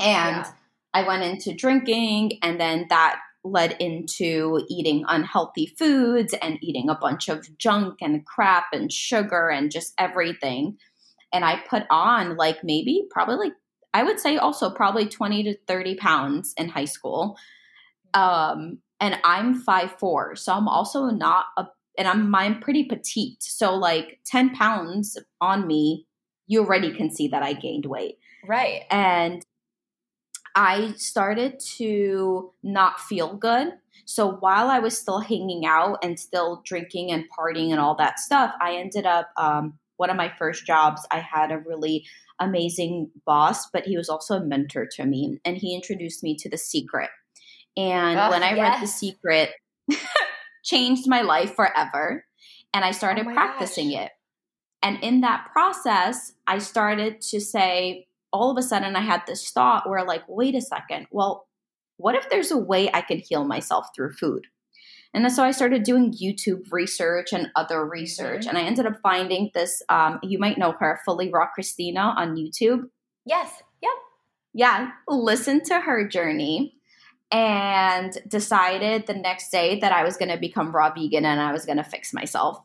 And 0.00 0.38
yeah. 0.38 0.50
I 0.92 1.06
went 1.06 1.22
into 1.22 1.54
drinking, 1.54 2.38
and 2.42 2.60
then 2.60 2.86
that 2.90 3.20
led 3.44 3.76
into 3.78 4.64
eating 4.68 5.04
unhealthy 5.06 5.72
foods 5.78 6.34
and 6.42 6.58
eating 6.62 6.88
a 6.88 6.96
bunch 6.96 7.28
of 7.28 7.46
junk 7.58 7.98
and 8.00 8.26
crap 8.26 8.66
and 8.72 8.92
sugar 8.92 9.48
and 9.48 9.70
just 9.70 9.94
everything. 9.98 10.76
And 11.32 11.44
I 11.44 11.62
put 11.68 11.84
on 11.90 12.36
like 12.36 12.64
maybe, 12.64 13.06
probably 13.10 13.36
like, 13.36 13.52
I 13.94 14.02
would 14.02 14.18
say 14.18 14.36
also 14.36 14.68
probably 14.68 15.06
20 15.06 15.44
to 15.44 15.56
30 15.66 15.94
pounds 15.94 16.54
in 16.56 16.68
high 16.68 16.86
school. 16.86 17.38
Um, 18.14 18.78
and 19.00 19.18
I'm 19.24 19.54
five 19.54 19.98
four, 19.98 20.36
so 20.36 20.52
I'm 20.52 20.68
also 20.68 21.06
not 21.06 21.46
a 21.56 21.66
and 21.98 22.08
I'm 22.08 22.34
I'm 22.34 22.60
pretty 22.60 22.84
petite. 22.84 23.42
So 23.42 23.74
like 23.74 24.20
10 24.26 24.54
pounds 24.54 25.18
on 25.40 25.66
me, 25.66 26.06
you 26.46 26.60
already 26.60 26.94
can 26.94 27.10
see 27.10 27.28
that 27.28 27.42
I 27.42 27.52
gained 27.52 27.86
weight. 27.86 28.18
Right. 28.46 28.82
And 28.90 29.44
I 30.54 30.92
started 30.96 31.60
to 31.76 32.52
not 32.62 33.00
feel 33.00 33.36
good. 33.36 33.68
So 34.04 34.32
while 34.32 34.68
I 34.68 34.80
was 34.80 34.98
still 34.98 35.20
hanging 35.20 35.64
out 35.64 35.98
and 36.02 36.18
still 36.18 36.62
drinking 36.64 37.10
and 37.10 37.24
partying 37.38 37.70
and 37.70 37.80
all 37.80 37.94
that 37.96 38.18
stuff, 38.18 38.52
I 38.60 38.76
ended 38.76 39.06
up 39.06 39.30
um, 39.36 39.78
one 39.96 40.10
of 40.10 40.16
my 40.16 40.32
first 40.38 40.66
jobs, 40.66 41.06
I 41.10 41.20
had 41.20 41.52
a 41.52 41.58
really 41.58 42.04
amazing 42.40 43.10
boss, 43.24 43.70
but 43.70 43.84
he 43.84 43.96
was 43.96 44.08
also 44.08 44.34
a 44.34 44.44
mentor 44.44 44.86
to 44.96 45.06
me. 45.06 45.38
And 45.44 45.56
he 45.56 45.74
introduced 45.74 46.22
me 46.22 46.36
to 46.38 46.50
The 46.50 46.58
Secret. 46.58 47.10
And 47.76 48.18
oh, 48.18 48.30
when 48.30 48.42
I 48.42 48.54
yes. 48.54 48.58
read 48.58 48.82
The 48.82 48.86
Secret, 48.88 49.50
changed 50.62 51.08
my 51.08 51.22
life 51.22 51.54
forever. 51.54 52.24
And 52.74 52.84
I 52.84 52.90
started 52.92 53.26
oh 53.26 53.32
practicing 53.32 53.90
gosh. 53.90 54.06
it. 54.06 54.10
And 54.82 54.98
in 55.02 55.20
that 55.20 55.48
process, 55.52 56.32
I 56.46 56.58
started 56.58 57.20
to 57.22 57.40
say, 57.40 58.06
all 58.32 58.50
of 58.50 58.56
a 58.56 58.62
sudden, 58.62 58.96
I 58.96 59.00
had 59.00 59.22
this 59.26 59.50
thought 59.50 59.88
where, 59.88 60.04
like, 60.04 60.22
wait 60.26 60.54
a 60.54 60.60
second, 60.60 61.06
well, 61.10 61.46
what 61.98 62.14
if 62.14 62.30
there's 62.30 62.50
a 62.50 62.58
way 62.58 62.90
I 62.92 63.02
could 63.02 63.22
heal 63.28 63.44
myself 63.44 63.86
through 63.94 64.12
food? 64.12 64.46
And 65.14 65.30
so 65.30 65.44
I 65.44 65.50
started 65.50 65.82
doing 65.82 66.14
YouTube 66.14 66.72
research 66.72 67.32
and 67.32 67.48
other 67.54 67.86
research. 67.86 68.40
Mm-hmm. 68.40 68.48
And 68.48 68.58
I 68.58 68.62
ended 68.62 68.86
up 68.86 68.94
finding 69.02 69.50
this, 69.52 69.82
um, 69.90 70.18
you 70.22 70.38
might 70.38 70.56
know 70.56 70.74
her, 70.80 71.00
Fully 71.04 71.30
Raw 71.30 71.48
Kristina 71.56 72.16
on 72.16 72.36
YouTube. 72.36 72.84
Yes. 73.26 73.62
Yep. 73.82 73.92
Yeah. 74.54 74.90
Listen 75.06 75.62
to 75.64 75.80
her 75.80 76.08
journey 76.08 76.74
and 77.32 78.16
decided 78.28 79.06
the 79.06 79.14
next 79.14 79.50
day 79.50 79.80
that 79.80 79.90
I 79.90 80.04
was 80.04 80.18
going 80.18 80.30
to 80.30 80.36
become 80.36 80.70
raw 80.70 80.92
vegan 80.92 81.24
and 81.24 81.40
I 81.40 81.50
was 81.52 81.64
going 81.64 81.78
to 81.78 81.84
fix 81.84 82.12
myself. 82.12 82.58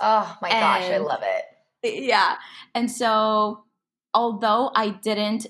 Oh 0.00 0.36
my 0.40 0.50
gosh, 0.50 0.84
I 0.84 0.96
love 0.98 1.22
it. 1.22 2.02
Yeah. 2.02 2.36
And 2.74 2.90
so, 2.90 3.64
although 4.14 4.70
I 4.74 4.88
didn't 4.88 5.46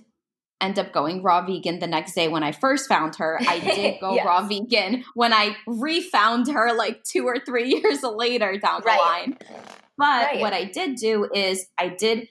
end 0.61 0.79
up 0.79 0.93
going 0.93 1.23
raw 1.23 1.47
vegan 1.47 1.79
the 1.79 1.87
next 1.87 2.15
day 2.15 2.27
when 2.27 2.43
I 2.43 2.51
first 2.53 2.89
found 2.89 3.17
her, 3.17 3.39
I 3.49 3.61
did 3.61 4.01
go 4.01 4.15
yes. 4.15 4.27
raw 4.27 4.47
vegan 4.47 5.05
when 5.15 5.33
I 5.33 5.57
refound 5.67 6.49
her 6.49 6.75
like 6.75 7.05
two 7.05 7.25
or 7.27 7.39
three 7.39 7.81
years 7.83 8.03
later 8.03 8.59
down 8.59 8.81
the 8.81 8.87
right. 8.87 9.01
line. 9.01 9.39
But 9.97 10.27
right. 10.27 10.41
what 10.41 10.53
I 10.53 10.65
did 10.65 10.97
do 10.97 11.29
is 11.33 11.67
I 11.79 11.89
did 11.89 12.27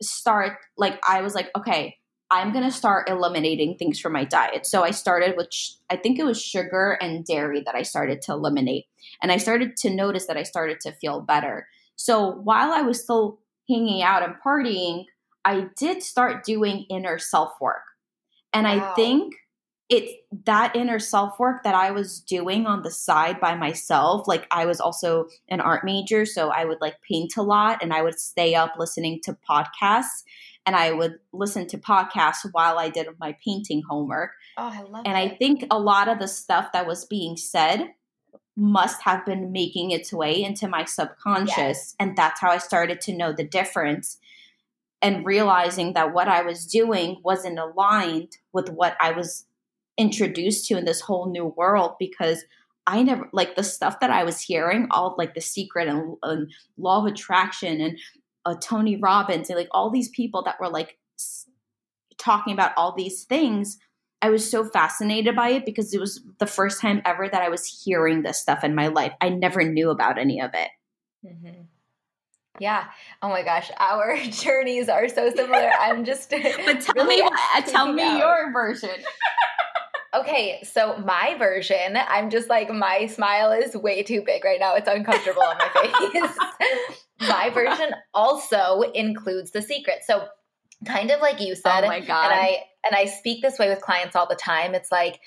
start, 0.00 0.58
like, 0.76 1.00
I 1.06 1.22
was 1.22 1.34
like, 1.34 1.50
okay, 1.56 1.96
I'm 2.30 2.52
going 2.52 2.64
to 2.64 2.72
start 2.72 3.08
eliminating 3.08 3.76
things 3.76 4.00
from 4.00 4.12
my 4.12 4.24
diet. 4.24 4.66
So 4.66 4.82
I 4.82 4.90
started 4.90 5.36
with, 5.36 5.48
sh- 5.52 5.74
I 5.90 5.96
think 5.96 6.18
it 6.18 6.24
was 6.24 6.42
sugar 6.42 6.98
and 7.00 7.24
dairy 7.24 7.62
that 7.64 7.74
I 7.74 7.82
started 7.82 8.20
to 8.22 8.32
eliminate. 8.32 8.86
And 9.22 9.30
I 9.30 9.36
started 9.36 9.76
to 9.78 9.90
notice 9.90 10.26
that 10.26 10.36
I 10.36 10.42
started 10.42 10.80
to 10.80 10.92
feel 10.92 11.20
better. 11.20 11.68
So 11.94 12.32
while 12.32 12.72
I 12.72 12.82
was 12.82 13.02
still 13.02 13.38
hanging 13.68 14.02
out 14.02 14.24
and 14.24 14.34
partying, 14.44 15.04
I 15.44 15.68
did 15.76 16.02
start 16.02 16.44
doing 16.44 16.86
inner 16.90 17.18
self 17.18 17.52
work. 17.60 17.82
And 18.52 18.66
wow. 18.66 18.90
I 18.90 18.94
think 18.94 19.34
it's 19.88 20.12
that 20.46 20.74
inner 20.74 20.98
self 20.98 21.38
work 21.38 21.62
that 21.62 21.76
I 21.76 21.92
was 21.92 22.20
doing 22.20 22.66
on 22.66 22.82
the 22.82 22.90
side 22.90 23.38
by 23.38 23.54
myself. 23.54 24.26
Like 24.26 24.48
I 24.50 24.66
was 24.66 24.80
also 24.80 25.28
an 25.48 25.60
art 25.60 25.84
major, 25.84 26.26
so 26.26 26.50
I 26.50 26.64
would 26.64 26.80
like 26.80 26.96
paint 27.08 27.36
a 27.36 27.42
lot 27.42 27.82
and 27.82 27.92
I 27.92 28.02
would 28.02 28.18
stay 28.18 28.56
up 28.56 28.74
listening 28.76 29.20
to 29.24 29.36
podcasts 29.48 30.24
and 30.66 30.74
I 30.74 30.92
would 30.92 31.20
listen 31.32 31.66
to 31.68 31.78
podcasts 31.78 32.44
while 32.50 32.78
I 32.78 32.90
did 32.90 33.06
my 33.18 33.36
painting 33.42 33.82
homework. 33.88 34.32
Oh, 34.58 34.68
I 34.68 34.82
love 34.82 35.04
And 35.06 35.16
I 35.16 35.28
think 35.28 35.64
a 35.70 35.78
lot 35.78 36.08
of 36.08 36.18
the 36.18 36.28
stuff 36.28 36.72
that 36.72 36.86
was 36.86 37.04
being 37.04 37.36
said 37.36 37.92
must 38.56 39.02
have 39.02 39.24
been 39.24 39.52
making 39.52 39.92
its 39.92 40.12
way 40.12 40.42
into 40.42 40.66
my 40.66 40.84
subconscious. 40.84 41.56
Yes. 41.56 41.94
And 42.00 42.16
that's 42.16 42.40
how 42.40 42.50
I 42.50 42.58
started 42.58 43.00
to 43.02 43.16
know 43.16 43.32
the 43.32 43.44
difference 43.44 44.18
and 45.02 45.24
realizing 45.26 45.92
that 45.92 46.12
what 46.12 46.26
I 46.26 46.42
was 46.42 46.66
doing 46.66 47.20
wasn't 47.22 47.58
aligned 47.58 48.38
with 48.52 48.70
what 48.70 48.96
I 49.00 49.12
was 49.12 49.44
introduced 49.98 50.66
to 50.66 50.76
in 50.76 50.84
this 50.84 51.02
whole 51.02 51.30
new 51.30 51.46
world 51.46 51.92
because 51.98 52.44
I 52.86 53.02
never 53.02 53.28
like 53.32 53.56
the 53.56 53.62
stuff 53.62 54.00
that 54.00 54.10
I 54.10 54.24
was 54.24 54.40
hearing, 54.40 54.86
all 54.90 55.14
like 55.18 55.34
the 55.34 55.40
secret 55.40 55.88
and, 55.88 56.16
and 56.22 56.50
law 56.78 57.00
of 57.00 57.06
attraction 57.06 57.80
and 57.80 57.98
uh, 58.46 58.54
Tony 58.62 58.96
Robbins 58.96 59.50
and 59.50 59.58
like 59.58 59.68
all 59.72 59.90
these 59.90 60.08
people 60.08 60.42
that 60.44 60.58
were 60.60 60.68
like 60.70 60.96
s- 61.18 61.46
talking 62.16 62.54
about 62.54 62.72
all 62.76 62.94
these 62.94 63.24
things. 63.24 63.78
I 64.22 64.30
was 64.30 64.50
so 64.50 64.64
fascinated 64.64 65.36
by 65.36 65.50
it 65.50 65.66
because 65.66 65.92
it 65.92 66.00
was 66.00 66.22
the 66.38 66.46
first 66.46 66.80
time 66.80 67.02
ever 67.04 67.28
that 67.28 67.42
I 67.42 67.50
was 67.50 67.66
hearing 67.84 68.22
this 68.22 68.40
stuff 68.40 68.64
in 68.64 68.74
my 68.74 68.86
life. 68.86 69.12
I 69.20 69.28
never 69.28 69.62
knew 69.62 69.90
about 69.90 70.18
any 70.18 70.40
of 70.40 70.52
it. 70.54 70.68
Mm-hmm. 71.26 71.62
Yeah. 72.58 72.84
Oh 73.20 73.28
my 73.28 73.42
gosh, 73.42 73.70
our 73.78 74.16
journeys 74.30 74.88
are 74.88 75.08
so 75.08 75.30
similar. 75.34 75.70
I'm 75.78 76.04
just. 76.04 76.30
but 76.64 76.80
tell 76.80 76.94
really 76.94 77.22
me, 77.22 77.28
tell 77.66 77.92
me 77.92 78.02
out. 78.02 78.18
your 78.18 78.52
version. 78.52 78.90
Okay, 80.14 80.60
so 80.62 80.96
my 81.04 81.34
version, 81.38 81.94
I'm 81.94 82.30
just 82.30 82.48
like 82.48 82.70
my 82.70 83.04
smile 83.04 83.52
is 83.52 83.76
way 83.76 84.02
too 84.02 84.22
big 84.24 84.44
right 84.46 84.58
now. 84.58 84.74
It's 84.74 84.88
uncomfortable 84.88 85.42
on 85.42 85.58
my 85.58 85.68
face. 85.74 86.98
My 87.20 87.50
version 87.54 87.94
also 88.14 88.82
includes 88.82 89.50
the 89.50 89.62
secret. 89.62 89.98
So 90.06 90.26
kind 90.84 91.10
of 91.10 91.20
like 91.20 91.40
you 91.40 91.52
oh 91.52 91.60
said, 91.68 91.84
oh 91.84 91.88
my 91.88 92.00
God. 92.00 92.32
and 92.32 92.40
I 92.40 92.58
and 92.84 92.94
I 92.94 93.06
speak 93.06 93.42
this 93.42 93.58
way 93.58 93.68
with 93.68 93.80
clients 93.80 94.16
all 94.16 94.28
the 94.28 94.36
time. 94.36 94.74
It's 94.74 94.92
like 94.92 95.20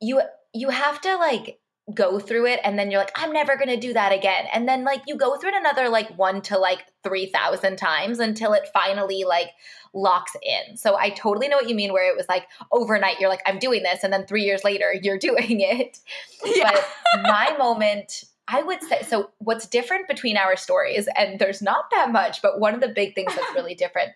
you 0.00 0.22
you 0.54 0.70
have 0.70 1.00
to 1.02 1.16
like 1.16 1.58
go 1.94 2.18
through 2.18 2.46
it 2.46 2.60
and 2.64 2.78
then 2.78 2.90
you're 2.90 3.00
like 3.00 3.12
i'm 3.14 3.32
never 3.32 3.56
going 3.56 3.68
to 3.68 3.76
do 3.76 3.94
that 3.94 4.12
again 4.12 4.44
and 4.52 4.68
then 4.68 4.84
like 4.84 5.00
you 5.06 5.16
go 5.16 5.36
through 5.36 5.48
it 5.48 5.54
another 5.56 5.88
like 5.88 6.10
1 6.18 6.42
to 6.42 6.58
like 6.58 6.80
3000 7.02 7.76
times 7.76 8.18
until 8.18 8.52
it 8.52 8.68
finally 8.74 9.24
like 9.26 9.50
locks 9.94 10.36
in 10.42 10.76
so 10.76 10.98
i 10.98 11.08
totally 11.08 11.48
know 11.48 11.56
what 11.56 11.68
you 11.68 11.74
mean 11.74 11.92
where 11.92 12.10
it 12.10 12.16
was 12.16 12.26
like 12.28 12.46
overnight 12.72 13.18
you're 13.18 13.30
like 13.30 13.40
i'm 13.46 13.58
doing 13.58 13.82
this 13.82 14.04
and 14.04 14.12
then 14.12 14.26
3 14.26 14.42
years 14.42 14.64
later 14.64 14.92
you're 15.02 15.18
doing 15.18 15.60
it 15.60 15.98
yeah. 16.44 16.70
but 16.70 17.22
my 17.22 17.56
moment 17.58 18.24
I 18.48 18.62
would 18.62 18.82
say 18.82 19.02
so 19.02 19.30
what's 19.38 19.66
different 19.66 20.08
between 20.08 20.36
our 20.36 20.56
stories 20.56 21.08
and 21.16 21.38
there's 21.38 21.62
not 21.62 21.90
that 21.92 22.10
much 22.10 22.42
but 22.42 22.58
one 22.58 22.74
of 22.74 22.80
the 22.80 22.88
big 22.88 23.14
things 23.14 23.34
that's 23.34 23.54
really 23.54 23.74
different 23.76 24.12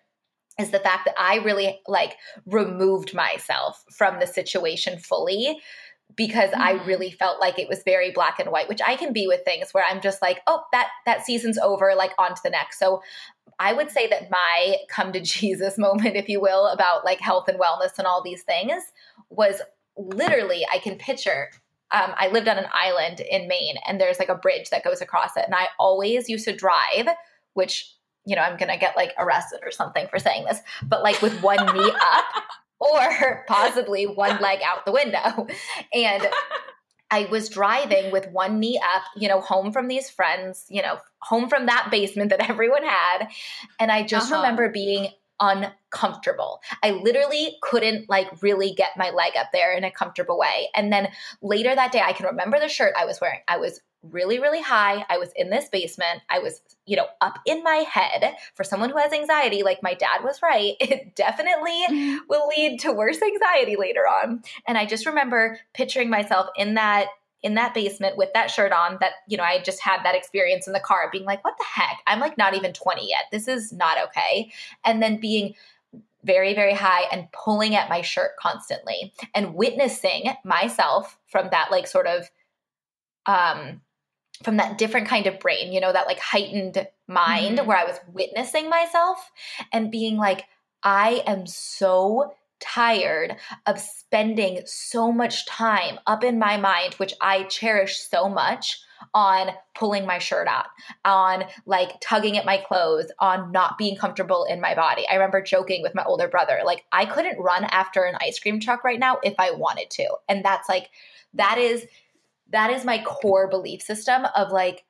is 0.59 0.71
the 0.71 0.79
fact 0.79 1.07
that 1.07 1.14
I 1.18 1.37
really 1.37 1.81
like 1.87 2.16
removed 2.47 3.14
myself 3.14 3.85
from 3.90 4.21
the 4.21 4.27
situation 4.27 4.99
fully 4.99 5.61
because 6.16 6.51
mm-hmm. 6.51 6.61
I 6.61 6.73
really 6.85 7.11
felt 7.11 7.40
like 7.40 7.59
it 7.59 7.68
was 7.68 7.83
very 7.85 8.11
black 8.11 8.38
and 8.38 8.51
white, 8.51 8.68
which 8.68 8.81
I 8.87 8.97
can 8.97 9.12
be 9.12 9.27
with 9.27 9.45
things 9.45 9.73
where 9.73 9.85
I'm 9.88 10.01
just 10.01 10.21
like, 10.21 10.40
oh, 10.47 10.62
that 10.73 10.88
that 11.07 11.25
season's 11.25 11.59
over, 11.59 11.95
like 11.97 12.12
on 12.18 12.35
to 12.35 12.40
the 12.45 12.51
next. 12.51 12.79
So 12.79 13.03
I 13.59 13.73
would 13.73 13.90
say 13.90 14.09
that 14.09 14.31
my 14.31 14.77
come 14.88 15.12
to 15.12 15.21
Jesus 15.23 15.79
moment, 15.79 16.16
if 16.16 16.29
you 16.29 16.40
will, 16.40 16.66
about 16.66 17.05
like 17.05 17.21
health 17.21 17.49
and 17.49 17.59
wellness 17.59 17.99
and 17.99 18.07
all 18.07 18.23
these 18.23 18.42
things 18.42 18.83
was 19.31 19.62
literally 19.97 20.66
I 20.73 20.79
can 20.79 20.97
picture 20.97 21.51
um, 21.92 22.12
I 22.16 22.28
lived 22.28 22.48
on 22.48 22.59
an 22.59 22.66
island 22.72 23.20
in 23.20 23.48
Maine 23.48 23.76
and 23.87 24.00
there's 24.00 24.18
like 24.18 24.31
a 24.31 24.35
bridge 24.35 24.70
that 24.70 24.85
goes 24.85 25.00
across 25.00 25.37
it. 25.37 25.44
And 25.44 25.55
I 25.55 25.68
always 25.78 26.28
used 26.28 26.46
to 26.46 26.57
drive, 26.57 27.09
which, 27.55 27.94
you 28.24 28.35
know, 28.35 28.42
I'm 28.42 28.57
going 28.57 28.70
to 28.70 28.78
get 28.78 28.96
like 28.96 29.12
arrested 29.18 29.61
or 29.62 29.70
something 29.70 30.07
for 30.09 30.18
saying 30.18 30.44
this, 30.44 30.61
but 30.83 31.02
like 31.02 31.20
with 31.20 31.42
one 31.42 31.64
knee 31.74 31.90
up 32.00 32.44
or 32.81 33.44
possibly 33.46 34.07
one 34.07 34.40
leg 34.40 34.61
out 34.64 34.87
the 34.87 34.92
window. 34.92 35.46
And 35.92 36.26
I 37.11 37.26
was 37.26 37.50
driving 37.50 38.11
with 38.11 38.26
one 38.28 38.59
knee 38.59 38.78
up, 38.78 39.02
you 39.16 39.28
know, 39.28 39.42
home 39.42 39.70
from 39.70 39.87
these 39.87 40.09
friends, 40.09 40.64
you 40.70 40.81
know, 40.81 40.96
home 41.18 41.50
from 41.50 41.66
that 41.66 41.88
basement 41.90 42.31
that 42.31 42.48
everyone 42.48 42.85
had. 42.85 43.28
And 43.78 43.92
I 43.92 44.02
just 44.02 44.33
uh-huh. 44.33 44.40
remember 44.40 44.70
being 44.70 45.09
uncomfortable. 45.42 46.61
I 46.83 46.92
literally 46.92 47.57
couldn't 47.61 48.09
like 48.09 48.28
really 48.42 48.72
get 48.72 48.90
my 48.96 49.11
leg 49.11 49.33
up 49.37 49.48
there 49.52 49.76
in 49.76 49.85
a 49.85 49.90
comfortable 49.90 50.38
way. 50.38 50.68
And 50.74 50.92
then 50.92 51.09
later 51.42 51.74
that 51.74 51.92
day, 51.92 52.00
I 52.00 52.12
can 52.12 52.26
remember 52.26 52.61
the 52.61 52.68
shirt 52.68 52.94
I 52.96 53.05
was 53.05 53.20
wearing. 53.20 53.40
I 53.48 53.59
was 53.59 53.81
really, 54.11 54.38
really 54.38 54.62
high. 54.62 55.05
I 55.09 55.18
was 55.18 55.31
in 55.37 55.50
this 55.50 55.68
basement. 55.68 56.22
I 56.31 56.38
was, 56.38 56.61
you 56.87 56.96
know, 56.96 57.07
up 57.20 57.38
in 57.44 57.62
my 57.62 57.85
head. 57.88 58.35
For 58.55 58.64
someone 58.64 58.90
who 58.90 58.98
has 58.98 59.12
anxiety, 59.12 59.62
like 59.62 59.83
my 59.83 59.94
dad 59.94 60.22
was 60.22 60.40
right, 60.42 60.74
it 60.81 61.14
definitely 61.14 61.85
mm-hmm. 61.88 62.16
will 62.28 62.48
lead 62.57 62.81
to 62.81 62.92
worse 62.92 63.20
anxiety 63.20 63.76
later 63.76 64.02
on. 64.02 64.42
And 64.66 64.78
I 64.78 64.87
just 64.87 65.07
remember 65.07 65.59
picturing 65.74 66.09
myself 66.09 66.48
in 66.57 66.74
that 66.74 67.09
in 67.42 67.55
that 67.55 67.74
basement 67.74 68.16
with 68.16 68.31
that 68.35 68.50
shirt 68.50 68.72
on 68.72 68.96
that 69.00 69.12
you 69.26 69.37
know 69.37 69.42
i 69.42 69.61
just 69.61 69.81
had 69.81 70.02
that 70.05 70.14
experience 70.14 70.66
in 70.66 70.72
the 70.72 70.81
car 70.81 71.09
being 71.11 71.24
like 71.24 71.42
what 71.44 71.55
the 71.59 71.64
heck? 71.64 71.98
I'm 72.07 72.20
like 72.20 72.38
not 72.38 72.55
even 72.55 72.72
20 72.72 73.09
yet. 73.09 73.24
This 73.31 73.48
is 73.48 73.72
not 73.72 73.98
okay. 74.09 74.52
And 74.85 75.02
then 75.02 75.18
being 75.18 75.55
very 76.24 76.55
very 76.55 76.74
high 76.74 77.02
and 77.11 77.31
pulling 77.33 77.74
at 77.74 77.88
my 77.88 78.00
shirt 78.00 78.33
constantly 78.38 79.12
and 79.35 79.55
witnessing 79.55 80.31
myself 80.44 81.18
from 81.26 81.48
that 81.50 81.70
like 81.70 81.87
sort 81.87 82.07
of 82.07 82.31
um 83.26 83.81
from 84.44 84.57
that 84.57 84.78
different 84.78 85.07
kind 85.07 85.26
of 85.26 85.38
brain, 85.38 85.72
you 85.72 85.81
know, 85.81 85.92
that 85.92 86.07
like 86.07 86.18
heightened 86.18 86.87
mind 87.07 87.59
mm-hmm. 87.59 87.66
where 87.66 87.76
I 87.76 87.85
was 87.85 87.98
witnessing 88.12 88.68
myself 88.68 89.31
and 89.72 89.90
being 89.90 90.16
like, 90.16 90.46
I 90.83 91.22
am 91.26 91.46
so 91.46 92.35
tired 92.62 93.37
of 93.66 93.79
spending 93.79 94.62
so 94.64 95.12
much 95.12 95.46
time 95.46 95.98
up 96.07 96.25
in 96.25 96.38
my 96.38 96.57
mind, 96.57 96.94
which 96.94 97.14
I 97.20 97.42
cherish 97.44 97.98
so 97.98 98.29
much, 98.29 98.81
on 99.14 99.51
pulling 99.75 100.07
my 100.07 100.18
shirt 100.18 100.46
out, 100.46 100.66
on 101.05 101.44
like 101.66 102.01
tugging 102.01 102.38
at 102.38 102.46
my 102.46 102.57
clothes, 102.57 103.11
on 103.18 103.51
not 103.51 103.77
being 103.77 103.96
comfortable 103.96 104.44
in 104.44 104.61
my 104.61 104.75
body. 104.75 105.05
I 105.11 105.14
remember 105.14 105.42
joking 105.42 105.83
with 105.83 105.94
my 105.94 106.05
older 106.05 106.29
brother, 106.29 106.61
like, 106.64 106.85
I 106.92 107.05
couldn't 107.05 107.40
run 107.40 107.64
after 107.64 108.05
an 108.05 108.16
ice 108.20 108.38
cream 108.38 108.61
truck 108.61 108.85
right 108.85 109.01
now 109.01 109.18
if 109.25 109.35
I 109.38 109.51
wanted 109.51 109.90
to. 109.90 110.09
And 110.29 110.44
that's 110.44 110.68
like, 110.68 110.90
that 111.35 111.59
is 111.59 111.85
that 112.51 112.70
is 112.70 112.85
my 112.85 113.03
core 113.03 113.48
belief 113.48 113.83
system 113.83 114.27
of 114.37 114.53
like 114.53 114.85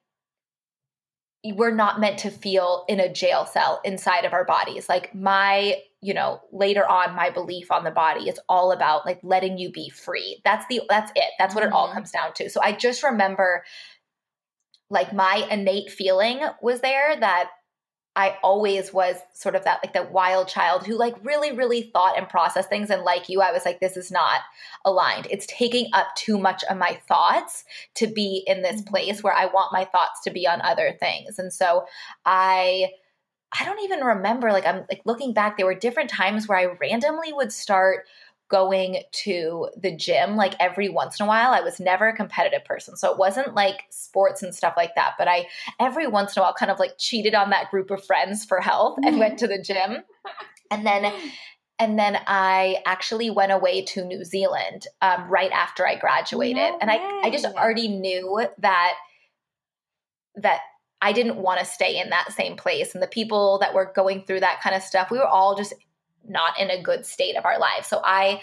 we're 1.44 1.74
not 1.74 2.00
meant 2.00 2.18
to 2.18 2.30
feel 2.30 2.84
in 2.88 3.00
a 3.00 3.12
jail 3.12 3.46
cell 3.46 3.80
inside 3.84 4.24
of 4.24 4.32
our 4.32 4.44
bodies. 4.44 4.88
Like 4.88 5.14
my, 5.14 5.76
you 6.02 6.12
know, 6.12 6.40
later 6.50 6.86
on 6.86 7.14
my 7.14 7.30
belief 7.30 7.70
on 7.70 7.84
the 7.84 7.90
body 7.90 8.28
is 8.28 8.40
all 8.48 8.72
about 8.72 9.06
like 9.06 9.20
letting 9.22 9.56
you 9.56 9.70
be 9.70 9.88
free. 9.88 10.40
That's 10.44 10.66
the 10.66 10.82
that's 10.88 11.12
it. 11.14 11.32
That's 11.38 11.54
what 11.54 11.62
mm-hmm. 11.62 11.72
it 11.72 11.76
all 11.76 11.86
mm-hmm. 11.86 11.94
comes 11.94 12.10
down 12.10 12.34
to. 12.34 12.50
So 12.50 12.60
I 12.60 12.72
just 12.72 13.04
remember 13.04 13.64
like 14.90 15.14
my 15.14 15.46
innate 15.50 15.90
feeling 15.90 16.40
was 16.60 16.80
there 16.80 17.16
that 17.18 17.50
I 18.14 18.36
always 18.42 18.92
was 18.92 19.16
sort 19.32 19.54
of 19.54 19.64
that 19.64 19.80
like 19.82 19.94
that 19.94 20.12
wild 20.12 20.48
child 20.48 20.84
who 20.84 20.98
like 20.98 21.14
really 21.24 21.52
really 21.52 21.90
thought 21.94 22.18
and 22.18 22.28
processed 22.28 22.68
things 22.68 22.90
and 22.90 23.02
like 23.02 23.28
you 23.28 23.40
I 23.40 23.52
was 23.52 23.64
like 23.64 23.78
this 23.78 23.96
is 23.96 24.10
not 24.10 24.40
aligned. 24.84 25.28
It's 25.30 25.46
taking 25.46 25.88
up 25.92 26.08
too 26.16 26.36
much 26.36 26.64
of 26.68 26.76
my 26.78 27.00
thoughts 27.06 27.64
to 27.94 28.08
be 28.08 28.42
in 28.46 28.62
this 28.62 28.82
mm-hmm. 28.82 28.90
place 28.90 29.22
where 29.22 29.34
I 29.34 29.46
want 29.46 29.72
my 29.72 29.84
thoughts 29.84 30.20
to 30.24 30.30
be 30.30 30.48
on 30.48 30.60
other 30.62 30.96
things. 30.98 31.38
And 31.38 31.52
so 31.52 31.86
I 32.26 32.90
I 33.58 33.64
don't 33.64 33.80
even 33.80 34.00
remember 34.00 34.50
like 34.52 34.66
I'm 34.66 34.84
like 34.88 35.02
looking 35.04 35.34
back 35.34 35.56
there 35.56 35.66
were 35.66 35.74
different 35.74 36.10
times 36.10 36.48
where 36.48 36.58
I 36.58 36.76
randomly 36.80 37.32
would 37.32 37.52
start 37.52 38.06
going 38.52 38.98
to 39.10 39.70
the 39.78 39.96
gym 39.96 40.36
like 40.36 40.54
every 40.60 40.90
once 40.90 41.18
in 41.18 41.24
a 41.24 41.26
while. 41.26 41.52
I 41.52 41.62
was 41.62 41.80
never 41.80 42.08
a 42.08 42.16
competitive 42.16 42.64
person. 42.66 42.96
So 42.96 43.10
it 43.10 43.18
wasn't 43.18 43.54
like 43.54 43.84
sports 43.88 44.42
and 44.42 44.54
stuff 44.54 44.74
like 44.76 44.94
that. 44.94 45.14
But 45.18 45.26
I 45.26 45.46
every 45.80 46.06
once 46.06 46.36
in 46.36 46.40
a 46.40 46.44
while 46.44 46.54
kind 46.54 46.70
of 46.70 46.78
like 46.78 46.92
cheated 46.98 47.34
on 47.34 47.50
that 47.50 47.70
group 47.70 47.90
of 47.90 48.04
friends 48.04 48.44
for 48.44 48.60
health 48.60 48.98
and 49.04 49.18
went 49.18 49.38
to 49.38 49.46
the 49.46 49.60
gym. 49.60 50.02
And 50.70 50.86
then 50.86 51.12
and 51.78 51.98
then 51.98 52.18
I 52.26 52.76
actually 52.86 53.30
went 53.30 53.52
away 53.52 53.82
to 53.86 54.04
New 54.04 54.24
Zealand 54.24 54.86
um, 55.00 55.28
right 55.28 55.50
after 55.50 55.86
I 55.86 55.96
graduated. 55.96 56.56
No 56.56 56.78
and 56.80 56.90
I, 56.90 57.22
I 57.24 57.30
just 57.30 57.44
already 57.44 57.88
knew 57.88 58.46
that 58.58 58.92
that 60.36 60.60
I 61.02 61.12
didn't 61.12 61.36
want 61.36 61.58
to 61.58 61.66
stay 61.66 62.00
in 62.00 62.10
that 62.10 62.32
same 62.32 62.56
place. 62.56 62.94
And 62.94 63.02
the 63.02 63.08
people 63.08 63.58
that 63.58 63.74
were 63.74 63.92
going 63.94 64.22
through 64.22 64.40
that 64.40 64.60
kind 64.62 64.74
of 64.74 64.82
stuff, 64.82 65.10
we 65.10 65.18
were 65.18 65.26
all 65.26 65.56
just 65.56 65.74
not 66.26 66.58
in 66.58 66.70
a 66.70 66.80
good 66.80 67.04
state 67.04 67.36
of 67.36 67.44
our 67.44 67.58
lives. 67.58 67.88
So 67.88 68.00
I 68.04 68.40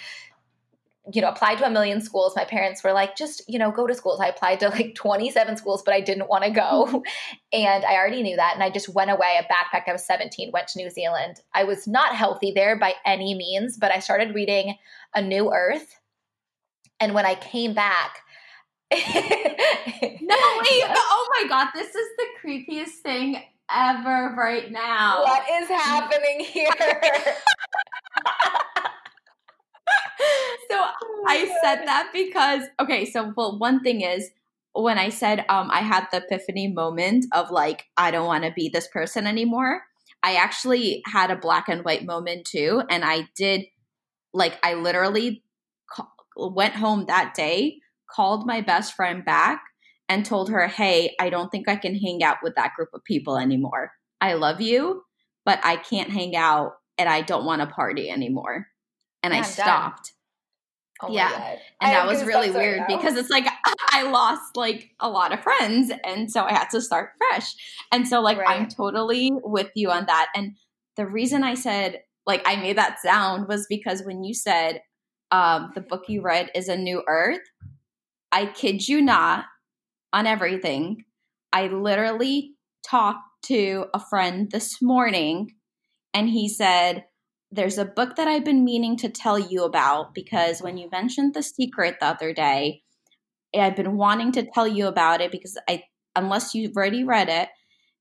you 1.12 1.22
know, 1.22 1.30
applied 1.30 1.58
to 1.58 1.66
a 1.66 1.70
million 1.70 2.02
schools. 2.02 2.36
My 2.36 2.46
parents 2.46 2.84
were 2.84 2.94
like, 2.94 3.16
just, 3.16 3.42
you 3.48 3.58
know, 3.58 3.72
go 3.72 3.88
to 3.88 3.96
schools. 3.96 4.20
I 4.20 4.28
applied 4.28 4.60
to 4.60 4.70
like 4.70 4.96
27 4.96 5.58
schools, 5.58 5.82
but 5.82 5.94
I 5.94 6.02
didn't 6.02 6.30
want 6.30 6.44
to 6.44 6.52
go. 6.52 7.04
and 7.54 7.86
I 7.86 7.96
already 7.96 8.22
knew 8.22 8.36
that. 8.36 8.52
And 8.54 8.64
I 8.64 8.70
just 8.70 8.90
went 8.90 9.10
away. 9.10 9.40
I 9.40 9.44
backpacked. 9.44 9.88
I 9.90 9.94
was 9.94 10.06
17, 10.06 10.52
went 10.52 10.68
to 10.70 10.80
New 10.80 10.90
Zealand. 10.90 11.42
I 11.54 11.64
was 11.64 11.88
not 11.88 12.16
healthy 12.16 12.52
there 12.54 12.78
by 12.78 12.94
any 13.06 13.34
means, 13.34 13.78
but 13.78 13.92
I 13.92 14.00
started 14.00 14.36
reading 14.36 14.76
A 15.16 15.22
New 15.22 15.52
Earth. 15.52 15.96
And 17.00 17.14
when 17.14 17.26
I 17.26 17.36
came 17.36 17.74
back, 17.74 18.20
no, 18.92 18.98
wait. 19.02 20.84
Oh 20.88 21.28
my 21.34 21.48
God. 21.48 21.68
This 21.74 21.94
is 21.94 22.08
the 22.18 22.26
creepiest 22.44 23.02
thing 23.04 23.42
ever 23.72 24.36
right 24.38 24.72
now. 24.72 25.24
What 25.24 25.44
is 25.62 25.70
happening 25.70 26.40
here? 26.40 26.72
so 30.70 30.76
oh 30.76 31.26
I 31.28 31.46
God. 31.46 31.56
said 31.64 31.86
that 31.86 32.10
because 32.14 32.64
okay, 32.80 33.06
so 33.06 33.34
well 33.36 33.58
one 33.60 33.82
thing 33.82 34.02
is 34.02 34.30
when 34.74 34.98
I 34.98 35.10
said 35.10 35.46
um 35.50 35.70
I 35.72 35.80
had 35.82 36.08
the 36.12 36.18
epiphany 36.18 36.68
moment 36.68 37.26
of 37.32 37.52
like 37.52 37.86
I 37.98 38.12
don't 38.12 38.28
want 38.28 38.44
to 38.44 38.52
be 38.52 38.70
this 38.70 38.88
person 38.88 39.28
anymore. 39.28 39.84
I 40.22 40.36
actually 40.36 41.02
had 41.06 41.32
a 41.32 41.36
black 41.36 41.70
and 41.70 41.86
white 41.86 42.06
moment 42.06 42.46
too 42.46 42.84
and 42.90 43.04
I 43.06 43.30
did 43.36 43.66
like 44.34 44.58
I 44.64 44.74
literally 44.76 45.44
ca- 45.92 46.10
went 46.36 46.76
home 46.76 47.06
that 47.08 47.34
day, 47.36 47.80
called 48.14 48.46
my 48.46 48.62
best 48.62 48.94
friend 48.94 49.24
back 49.24 49.62
and 50.08 50.26
told 50.26 50.50
her, 50.50 50.68
Hey, 50.68 51.16
I 51.20 51.30
don't 51.30 51.50
think 51.50 51.70
I 51.70 51.76
can 51.76 51.96
hang 51.96 52.24
out 52.24 52.38
with 52.44 52.56
that 52.56 52.74
group 52.76 52.90
of 52.94 53.04
people 53.04 53.38
anymore. 53.38 53.92
I 54.22 54.34
love 54.34 54.62
you, 54.62 55.04
but 55.46 55.60
I 55.64 55.78
can't 55.78 56.10
hang 56.10 56.36
out 56.36 56.74
and 56.98 57.08
I 57.08 57.22
don't 57.22 57.46
want 57.46 57.62
to 57.62 57.68
party 57.68 58.10
anymore. 58.10 58.68
And 59.24 59.34
yeah, 59.34 59.40
I 59.40 59.44
stopped. 59.44 60.14
Oh 61.02 61.10
yeah. 61.12 61.56
And 61.82 61.94
that 61.94 62.08
was 62.08 62.26
really 62.26 62.52
weird 62.52 62.82
because 62.88 63.16
it's 63.16 63.30
like 63.30 63.48
I 63.92 64.04
lost 64.04 64.58
like 64.58 64.92
a 65.00 65.10
lot 65.10 65.34
of 65.34 65.42
friends. 65.42 65.92
And 66.04 66.30
so 66.30 66.44
I 66.44 66.52
had 66.52 66.70
to 66.72 66.82
start 66.82 67.12
fresh. 67.18 67.54
And 67.92 68.08
so, 68.08 68.22
like, 68.22 68.38
right. 68.38 68.60
I'm 68.60 68.68
totally 68.68 69.32
with 69.34 69.70
you 69.76 69.92
on 69.92 70.06
that. 70.08 70.28
And 70.36 70.56
the 70.98 71.06
reason 71.06 71.44
I 71.44 71.54
said, 71.54 72.02
like, 72.26 72.42
I 72.46 72.58
made 72.58 72.78
that 72.78 73.00
sound 73.02 73.48
was 73.48 73.66
because 73.70 74.04
when 74.04 74.24
you 74.24 74.34
said 74.34 74.82
um, 75.32 75.72
the 75.74 75.82
book 75.82 76.04
you 76.08 76.22
read 76.22 76.50
is 76.54 76.68
A 76.68 76.76
New 76.76 77.04
Earth, 77.08 77.42
I 78.32 78.46
kid 78.48 78.88
you 78.88 79.02
not, 79.02 79.46
on 80.14 80.26
everything. 80.28 81.06
I 81.54 81.68
literally 81.68 82.54
talked 82.88 83.44
to 83.46 83.86
a 83.94 84.00
friend 84.00 84.50
this 84.52 84.82
morning 84.82 85.56
and 86.14 86.30
he 86.30 86.50
said, 86.50 87.06
There's 87.52 87.78
a 87.78 87.86
book 87.86 88.16
that 88.16 88.28
I've 88.28 88.46
been 88.46 88.64
meaning 88.64 88.98
to 88.98 89.10
tell 89.10 89.40
you 89.40 89.64
about 89.64 90.14
because 90.14 90.62
when 90.62 90.78
you 90.78 90.90
mentioned 90.92 91.34
The 91.34 91.44
Secret 91.44 91.98
the 92.00 92.08
other 92.08 92.34
day, 92.34 92.84
I've 93.56 93.76
been 93.76 93.98
wanting 93.98 94.32
to 94.34 94.48
tell 94.54 94.68
you 94.68 94.88
about 94.88 95.22
it 95.22 95.32
because 95.32 95.58
I, 95.68 95.84
unless 96.16 96.54
you've 96.54 96.76
already 96.76 97.04
read 97.04 97.30
it. 97.30 97.50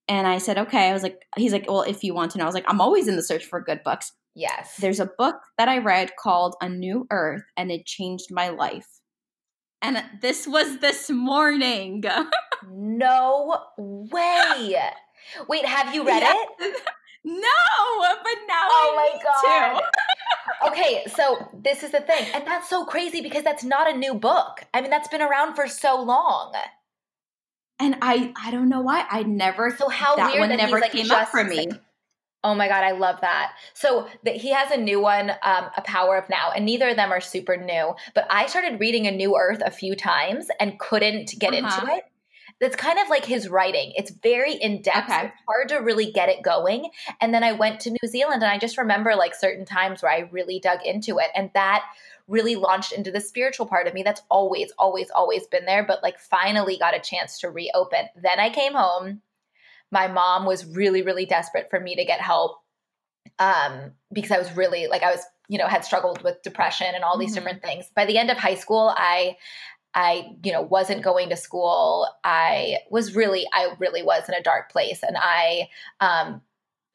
And 0.09 0.27
I 0.27 0.39
said, 0.39 0.59
okay. 0.59 0.89
I 0.89 0.93
was 0.93 1.03
like, 1.03 1.21
he's 1.37 1.53
like, 1.53 1.67
well, 1.69 1.83
if 1.83 2.03
you 2.03 2.15
want 2.15 2.33
to 2.33 2.39
know, 2.39 2.45
I 2.45 2.47
was 2.47 2.55
like, 2.55 2.65
I'm 2.67 2.81
always 2.81 3.09
in 3.09 3.17
the 3.17 3.23
search 3.23 3.45
for 3.45 3.61
good 3.61 3.83
books. 3.85 4.13
Yes. 4.35 4.77
There's 4.81 5.01
a 5.01 5.11
book 5.19 5.37
that 5.59 5.69
I 5.69 5.79
read 5.79 6.13
called 6.19 6.55
A 6.63 6.69
New 6.69 7.07
Earth, 7.11 7.43
and 7.57 7.71
it 7.71 7.85
changed 7.85 8.27
my 8.31 8.49
life. 8.49 8.98
And 9.81 10.03
this 10.21 10.47
was 10.47 10.79
this 10.79 11.09
morning. 11.11 12.05
no 12.69 13.63
way. 13.77 14.81
Wait, 15.49 15.65
have 15.65 15.95
you 15.95 16.05
read 16.07 16.23
yes. 16.23 16.49
it? 16.61 16.83
No, 17.25 17.35
but 18.23 18.39
now 18.47 18.69
oh 18.71 18.97
I 18.97 19.13
my 19.13 19.81
god. 19.83 19.83
okay, 20.73 21.05
so 21.15 21.51
this 21.53 21.83
is 21.83 21.91
the 21.91 22.01
thing, 22.01 22.27
and 22.33 22.47
that's 22.47 22.71
so 22.71 22.85
crazy 22.87 23.21
because 23.21 23.43
that's 23.43 23.65
not 23.65 23.93
a 23.93 23.95
new 23.95 24.15
book. 24.15 24.65
I 24.73 24.81
mean, 24.81 24.91
that's 24.91 25.09
been 25.09 25.21
around 25.21 25.55
for 25.55 25.67
so 25.67 26.01
long. 26.01 26.55
And 27.81 27.97
I, 28.01 28.33
I 28.41 28.51
don't 28.51 28.69
know 28.69 28.81
why 28.81 29.05
I 29.11 29.25
never. 29.25 29.75
So 29.77 29.89
how 29.89 30.17
that 30.17 30.29
weird 30.29 30.41
one 30.41 30.49
that 30.51 30.57
never 30.57 30.81
like 30.81 30.93
came 30.93 31.11
up 31.11 31.29
for 31.29 31.45
me. 31.45 31.69
Like, 31.69 31.81
Oh 32.45 32.55
my 32.55 32.69
god, 32.69 32.85
I 32.85 32.93
love 32.93 33.21
that. 33.21 33.53
So 33.75 34.09
the, 34.25 34.31
he 34.31 34.53
has 34.53 34.71
a 34.71 34.77
new 34.77 35.01
one, 35.01 35.31
um, 35.43 35.71
A 35.77 35.83
Power 35.83 36.17
of 36.17 36.29
Now, 36.31 36.53
and 36.55 36.65
neither 36.65 36.89
of 36.91 36.97
them 36.97 37.11
are 37.11 37.21
super 37.21 37.57
new. 37.57 37.95
But 38.15 38.27
I 38.31 38.47
started 38.47 38.79
reading 38.79 39.07
A 39.07 39.11
New 39.11 39.37
Earth 39.37 39.61
a 39.65 39.71
few 39.71 39.97
times 39.97 40.47
and 40.61 40.79
couldn't 40.79 41.35
get 41.39 41.53
uh-huh. 41.53 41.81
into 41.81 41.97
it. 41.97 42.05
That's 42.61 42.77
kind 42.77 42.99
of 42.99 43.09
like 43.09 43.25
his 43.25 43.49
writing. 43.49 43.93
It's 43.97 44.11
very 44.23 44.55
in 44.55 44.83
depth. 44.83 45.11
Okay. 45.11 45.27
It's 45.27 45.35
hard 45.49 45.69
to 45.69 45.77
really 45.77 46.11
get 46.11 46.29
it 46.29 46.43
going. 46.43 46.91
And 47.21 47.33
then 47.33 47.45
I 47.45 47.53
went 47.53 47.81
to 47.81 47.91
New 47.91 48.09
Zealand, 48.09 48.43
and 48.43 48.51
I 48.51 48.59
just 48.59 48.79
remember 48.79 49.15
like 49.15 49.35
certain 49.35 49.65
times 49.65 50.03
where 50.03 50.13
I 50.13 50.29
really 50.33 50.61
dug 50.61 50.79
into 50.85 51.19
it, 51.19 51.31
and 51.35 51.51
that 51.55 51.85
really 52.29 52.57
launched 52.57 52.93
into 52.93 53.11
the 53.11 53.21
spiritual 53.21 53.67
part 53.67 53.87
of 53.87 53.95
me 53.95 54.03
that's 54.03 54.23
always, 54.31 54.71
always, 54.79 55.09
always 55.11 55.47
been 55.47 55.65
there, 55.65 55.85
but 55.85 56.03
like 56.03 56.19
finally 56.19 56.77
got 56.79 56.97
a 56.97 57.01
chance 57.01 57.41
to 57.41 57.51
reopen. 57.51 58.07
Then 58.21 58.39
I 58.39 58.51
came 58.51 58.75
home 58.75 59.23
my 59.91 60.09
mom 60.09 60.47
was 60.47 60.67
really, 60.67 61.03
really 61.03 61.27
desperate 61.27 61.69
for 61.71 61.81
me 61.81 61.97
to 61.97 62.05
get 62.05 62.21
help 62.21 62.59
um, 63.39 63.93
because 64.13 64.31
I 64.31 64.39
was 64.39 64.57
really 64.57 64.87
like 64.87 65.03
I 65.03 65.11
was, 65.11 65.23
you 65.49 65.59
know, 65.59 65.67
had 65.67 65.85
struggled 65.85 66.23
with 66.23 66.43
depression 66.43 66.89
and 66.95 67.05
all 67.05 67.19
these 67.19 67.31
mm-hmm. 67.31 67.35
different 67.37 67.63
things. 67.63 67.87
By 67.95 68.05
the 68.05 68.19
end 68.19 68.31
of 68.31 68.37
high 68.37 68.55
school, 68.57 68.95
I 68.97 69.37
I, 69.95 70.37
you 70.45 70.53
know, 70.53 70.63
wasn't 70.63 71.03
going 71.03 71.31
to 71.31 71.37
school. 71.37 72.07
I 72.23 72.79
was 72.91 73.17
really, 73.17 73.47
I 73.53 73.75
really 73.79 74.03
was 74.03 74.29
in 74.29 74.35
a 74.35 74.43
dark 74.43 74.71
place. 74.71 75.03
And 75.03 75.17
I, 75.19 75.69
um, 76.01 76.43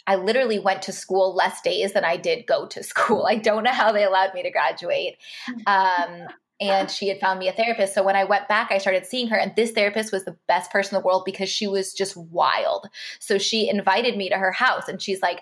I 0.05 0.15
literally 0.15 0.59
went 0.59 0.83
to 0.83 0.91
school 0.91 1.33
less 1.33 1.61
days 1.61 1.93
than 1.93 2.05
I 2.05 2.17
did 2.17 2.45
go 2.45 2.67
to 2.67 2.83
school. 2.83 3.25
I 3.27 3.35
don't 3.35 3.63
know 3.63 3.73
how 3.73 3.91
they 3.91 4.03
allowed 4.03 4.33
me 4.33 4.43
to 4.43 4.51
graduate. 4.51 5.17
Um, 5.65 6.27
and 6.69 6.89
she 6.89 7.07
had 7.07 7.19
found 7.19 7.39
me 7.39 7.47
a 7.47 7.53
therapist. 7.53 7.93
So 7.93 8.03
when 8.03 8.15
I 8.15 8.23
went 8.23 8.47
back, 8.47 8.71
I 8.71 8.77
started 8.77 9.05
seeing 9.05 9.27
her, 9.27 9.37
and 9.37 9.55
this 9.55 9.71
therapist 9.71 10.11
was 10.11 10.25
the 10.25 10.37
best 10.47 10.71
person 10.71 10.95
in 10.95 11.01
the 11.01 11.05
world 11.05 11.23
because 11.25 11.49
she 11.49 11.67
was 11.67 11.93
just 11.93 12.15
wild. 12.17 12.87
So 13.19 13.37
she 13.37 13.69
invited 13.69 14.17
me 14.17 14.29
to 14.29 14.37
her 14.37 14.51
house, 14.51 14.87
and 14.87 15.01
she's 15.01 15.21
like, 15.21 15.41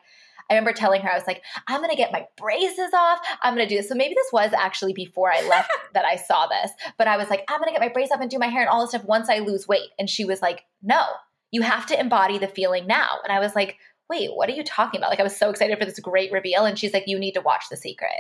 I 0.50 0.56
remember 0.56 0.74
telling 0.74 1.02
her, 1.02 1.10
I 1.10 1.16
was 1.16 1.28
like, 1.28 1.44
I'm 1.68 1.80
going 1.80 1.92
to 1.92 1.96
get 1.96 2.12
my 2.12 2.28
braces 2.36 2.94
off. 2.94 3.20
I'm 3.42 3.56
going 3.56 3.66
to 3.66 3.74
do 3.74 3.78
this. 3.78 3.88
So 3.88 3.96
maybe 3.96 4.16
this 4.16 4.28
was 4.34 4.52
actually 4.52 4.92
before 4.92 5.32
I 5.32 5.48
left 5.48 5.72
that 5.94 6.04
I 6.04 6.18
saw 6.18 6.48
this, 6.48 6.72
but 6.98 7.08
I 7.08 7.16
was 7.16 7.30
like, 7.30 7.46
I'm 7.48 7.60
going 7.60 7.70
to 7.70 7.80
get 7.80 7.80
my 7.80 7.94
braces 7.94 8.12
off 8.12 8.20
and 8.20 8.30
do 8.30 8.38
my 8.38 8.48
hair 8.48 8.62
and 8.62 8.70
all 8.70 8.82
this 8.82 8.90
stuff 8.90 9.06
once 9.06 9.30
I 9.30 9.40
lose 9.40 9.68
weight. 9.68 9.90
And 9.98 10.10
she 10.10 10.26
was 10.26 10.42
like, 10.42 10.66
no, 10.84 11.06
you 11.52 11.62
have 11.62 11.86
to 11.88 12.00
embody 12.00 12.38
the 12.38 12.48
feeling 12.48 12.86
now. 12.86 13.20
And 13.24 13.32
I 13.32 13.40
was 13.40 13.56
like, 13.56 13.78
wait, 14.12 14.36
what 14.36 14.50
are 14.50 14.54
you 14.54 14.64
talking 14.64 15.00
about? 15.00 15.10
Like, 15.10 15.22
I 15.22 15.24
was 15.24 15.36
so 15.36 15.50
excited 15.50 15.80
for 15.80 15.86
this 15.86 16.00
great 16.00 16.32
reveal. 16.34 16.66
And 16.66 16.78
she's 16.78 16.94
like, 16.94 17.08
you 17.08 17.18
need 17.18 17.32
to 17.32 17.42
watch 17.42 17.70
The 17.70 17.78
Secret. 17.78 18.20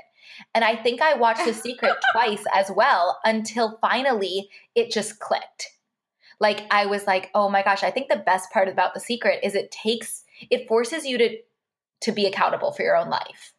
And 0.56 0.64
I 0.64 0.76
think 0.76 1.02
I 1.02 1.16
watched 1.16 1.46
The 1.46 1.54
Secret 1.54 1.94
twice 2.14 2.44
as 2.56 2.72
well 2.72 3.20
until 3.26 3.78
finally 3.82 4.50
it 4.74 4.90
just 4.90 5.20
clicked. 5.20 5.68
Like, 6.40 6.66
I 6.72 6.86
was 6.86 7.06
like, 7.06 7.30
oh 7.36 7.50
my 7.50 7.62
gosh, 7.62 7.84
I 7.84 7.92
think 7.92 8.08
the 8.08 8.24
best 8.26 8.52
part 8.52 8.70
about 8.70 8.94
The 8.94 9.02
Secret 9.02 9.42
is 9.44 9.54
it 9.54 9.70
takes, 9.70 10.24
it 10.50 10.68
forces 10.68 11.06
you 11.06 11.18
to, 11.18 11.38
to 12.02 12.12
be 12.14 12.26
accountable 12.26 12.72
for 12.72 12.84
your 12.84 12.96
own 12.96 13.10
life. 13.10 13.54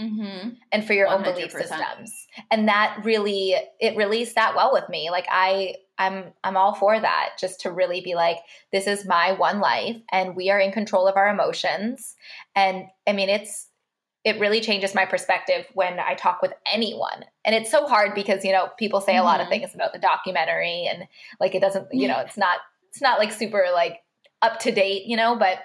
Mm-hmm. 0.00 0.48
and 0.72 0.84
for 0.84 0.92
your 0.92 1.08
100%. 1.08 1.12
own 1.12 1.22
belief 1.22 1.52
systems. 1.52 2.26
And 2.50 2.68
that 2.68 3.00
really, 3.04 3.54
it 3.78 3.96
really 3.96 4.24
sat 4.24 4.54
well 4.54 4.72
with 4.72 4.88
me. 4.88 5.10
Like 5.10 5.26
I, 5.30 5.76
I'm, 5.98 6.32
I'm 6.42 6.56
all 6.56 6.74
for 6.74 6.98
that. 6.98 7.30
Just 7.38 7.60
to 7.60 7.70
really 7.70 8.00
be 8.00 8.14
like, 8.14 8.38
this 8.72 8.86
is 8.86 9.06
my 9.06 9.32
one 9.32 9.60
life, 9.60 9.96
and 10.10 10.34
we 10.34 10.50
are 10.50 10.58
in 10.58 10.72
control 10.72 11.06
of 11.06 11.16
our 11.16 11.28
emotions. 11.28 12.14
And 12.56 12.86
I 13.06 13.12
mean, 13.12 13.28
it's 13.28 13.68
it 14.24 14.38
really 14.38 14.60
changes 14.60 14.94
my 14.94 15.06
perspective 15.06 15.64
when 15.72 15.98
I 15.98 16.14
talk 16.14 16.42
with 16.42 16.52
anyone. 16.70 17.24
And 17.44 17.54
it's 17.54 17.70
so 17.70 17.86
hard 17.86 18.14
because, 18.14 18.44
you 18.44 18.52
know, 18.52 18.68
people 18.78 19.00
say 19.00 19.12
mm-hmm. 19.12 19.22
a 19.22 19.24
lot 19.24 19.40
of 19.40 19.44
mm-hmm. 19.44 19.62
things 19.62 19.74
about 19.74 19.92
the 19.92 19.98
documentary 19.98 20.86
and 20.90 21.08
like 21.40 21.54
it 21.54 21.60
doesn't, 21.60 21.88
you 21.92 22.06
know, 22.06 22.20
it's 22.20 22.36
not 22.36 22.58
it's 22.90 23.00
not 23.00 23.18
like 23.18 23.32
super 23.32 23.66
like 23.72 24.00
up 24.42 24.58
to 24.60 24.72
date, 24.72 25.04
you 25.06 25.16
know, 25.16 25.36
but 25.36 25.58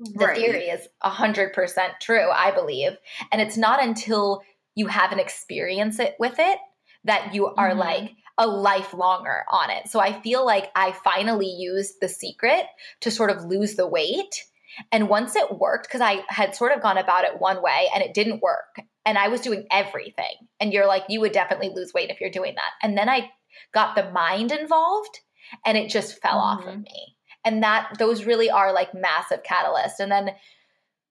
the 0.00 0.26
right. 0.26 0.36
theory 0.36 0.64
is 0.64 0.88
100% 1.04 1.52
true, 2.00 2.30
I 2.30 2.50
believe. 2.50 2.92
And 3.30 3.40
it's 3.40 3.56
not 3.56 3.82
until 3.82 4.42
you 4.74 4.86
have 4.86 5.12
an 5.12 5.18
experience 5.18 5.98
it 5.98 6.16
with 6.18 6.36
it 6.38 6.58
that 7.04 7.34
you 7.34 7.46
are 7.46 7.70
mm-hmm. 7.70 7.78
like 7.78 8.10
a 8.38 8.46
lifelonger 8.46 9.42
on 9.50 9.70
it. 9.70 9.88
So 9.88 10.00
I 10.00 10.20
feel 10.20 10.44
like 10.44 10.70
I 10.74 10.92
finally 10.92 11.50
used 11.50 11.94
the 12.00 12.08
secret 12.08 12.64
to 13.00 13.10
sort 13.10 13.30
of 13.30 13.44
lose 13.44 13.74
the 13.74 13.86
weight 13.86 14.44
and 14.92 15.08
once 15.08 15.36
it 15.36 15.58
worked, 15.58 15.88
because 15.88 16.00
I 16.00 16.22
had 16.28 16.54
sort 16.54 16.72
of 16.72 16.82
gone 16.82 16.98
about 16.98 17.24
it 17.24 17.40
one 17.40 17.62
way 17.62 17.88
and 17.94 18.02
it 18.02 18.14
didn't 18.14 18.42
work, 18.42 18.80
and 19.04 19.18
I 19.18 19.28
was 19.28 19.40
doing 19.40 19.66
everything. 19.70 20.34
And 20.58 20.72
you're 20.72 20.86
like, 20.86 21.04
you 21.08 21.20
would 21.20 21.32
definitely 21.32 21.70
lose 21.74 21.92
weight 21.92 22.10
if 22.10 22.20
you're 22.20 22.30
doing 22.30 22.54
that. 22.54 22.70
And 22.82 22.96
then 22.96 23.08
I 23.08 23.30
got 23.72 23.96
the 23.96 24.10
mind 24.10 24.52
involved 24.52 25.20
and 25.64 25.76
it 25.76 25.90
just 25.90 26.20
fell 26.20 26.38
mm-hmm. 26.38 26.60
off 26.60 26.60
of 26.60 26.74
mm-hmm. 26.74 26.82
me. 26.82 27.16
And 27.44 27.62
that 27.62 27.96
those 27.98 28.24
really 28.24 28.50
are 28.50 28.72
like 28.72 28.94
massive 28.94 29.42
catalysts. 29.42 29.98
And 29.98 30.12
then 30.12 30.32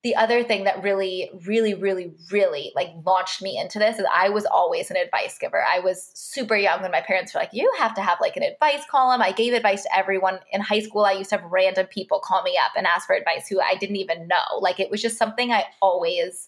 the 0.03 0.15
other 0.15 0.43
thing 0.43 0.63
that 0.63 0.81
really 0.81 1.29
really 1.45 1.73
really 1.73 2.13
really 2.31 2.71
like 2.75 2.89
launched 3.05 3.41
me 3.41 3.57
into 3.57 3.79
this 3.79 3.99
is 3.99 4.05
i 4.13 4.29
was 4.29 4.45
always 4.45 4.89
an 4.89 4.97
advice 4.97 5.37
giver 5.37 5.61
i 5.61 5.79
was 5.79 6.11
super 6.13 6.55
young 6.55 6.81
when 6.81 6.91
my 6.91 7.01
parents 7.01 7.33
were 7.33 7.39
like 7.39 7.49
you 7.51 7.69
have 7.77 7.93
to 7.93 8.01
have 8.01 8.17
like 8.21 8.37
an 8.37 8.43
advice 8.43 8.81
column 8.89 9.21
i 9.21 9.31
gave 9.31 9.53
advice 9.53 9.83
to 9.83 9.97
everyone 9.97 10.39
in 10.51 10.61
high 10.61 10.79
school 10.79 11.03
i 11.03 11.11
used 11.11 11.29
to 11.29 11.37
have 11.37 11.51
random 11.51 11.85
people 11.87 12.19
call 12.19 12.41
me 12.43 12.57
up 12.57 12.71
and 12.77 12.87
ask 12.87 13.07
for 13.07 13.15
advice 13.15 13.47
who 13.47 13.59
i 13.59 13.75
didn't 13.75 13.97
even 13.97 14.27
know 14.27 14.59
like 14.61 14.79
it 14.79 14.89
was 14.89 15.01
just 15.01 15.17
something 15.17 15.51
i 15.51 15.65
always 15.81 16.47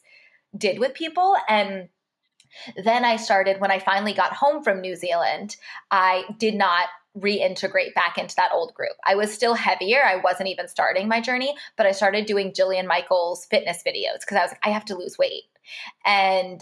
did 0.58 0.80
with 0.80 0.94
people 0.94 1.36
and 1.50 1.90
then 2.84 3.06
I 3.06 3.16
started 3.16 3.62
when 3.62 3.72
I 3.72 3.80
finally 3.80 4.14
got 4.14 4.34
home 4.34 4.62
from 4.62 4.82
New 4.82 4.96
Zealand. 4.96 5.56
I 5.90 6.26
did 6.38 6.54
not 6.54 6.90
reintegrate 7.18 7.94
back 7.94 8.18
into 8.18 8.36
that 8.36 8.52
old 8.54 8.74
group. 8.74 8.96
I 9.06 9.16
was 9.16 9.34
still 9.34 9.54
heavier. 9.54 10.02
I 10.06 10.16
wasn't 10.18 10.50
even 10.50 10.68
starting 10.68 11.08
my 11.08 11.20
journey, 11.20 11.54
but 11.78 11.86
I 11.86 11.92
started 11.92 12.26
doing 12.26 12.52
Jillian 12.52 12.88
Michaels 12.88 13.46
fitness 13.46 13.84
videos 13.86 14.22
because 14.22 14.38
I 14.38 14.42
was 14.44 14.52
like, 14.52 14.62
I 14.64 14.70
have 14.70 14.86
to 14.86 14.96
lose 14.96 15.18
weight. 15.18 15.44
And 16.06 16.62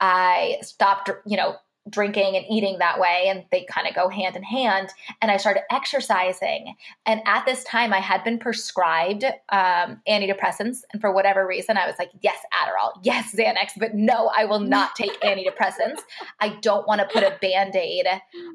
I 0.00 0.58
stopped, 0.62 1.10
you 1.24 1.36
know, 1.36 1.56
drinking 1.88 2.36
and 2.36 2.44
eating 2.50 2.78
that 2.78 2.98
way 2.98 3.26
and 3.28 3.44
they 3.52 3.64
kind 3.70 3.86
of 3.86 3.94
go 3.94 4.08
hand 4.08 4.34
in 4.34 4.42
hand 4.42 4.88
and 5.22 5.30
i 5.30 5.36
started 5.36 5.62
exercising 5.70 6.74
and 7.04 7.20
at 7.26 7.44
this 7.46 7.62
time 7.64 7.92
i 7.92 8.00
had 8.00 8.24
been 8.24 8.38
prescribed 8.38 9.24
um, 9.50 10.00
antidepressants 10.08 10.78
and 10.92 11.00
for 11.00 11.12
whatever 11.12 11.46
reason 11.46 11.76
i 11.76 11.86
was 11.86 11.94
like 11.98 12.10
yes 12.22 12.38
adderall 12.52 12.90
yes 13.04 13.34
xanax 13.36 13.70
but 13.78 13.94
no 13.94 14.30
i 14.36 14.44
will 14.44 14.60
not 14.60 14.96
take 14.96 15.20
antidepressants 15.22 16.00
i 16.40 16.48
don't 16.60 16.88
want 16.88 17.00
to 17.00 17.06
put 17.06 17.22
a 17.22 17.36
band-aid 17.40 18.06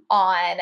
on 0.09 0.57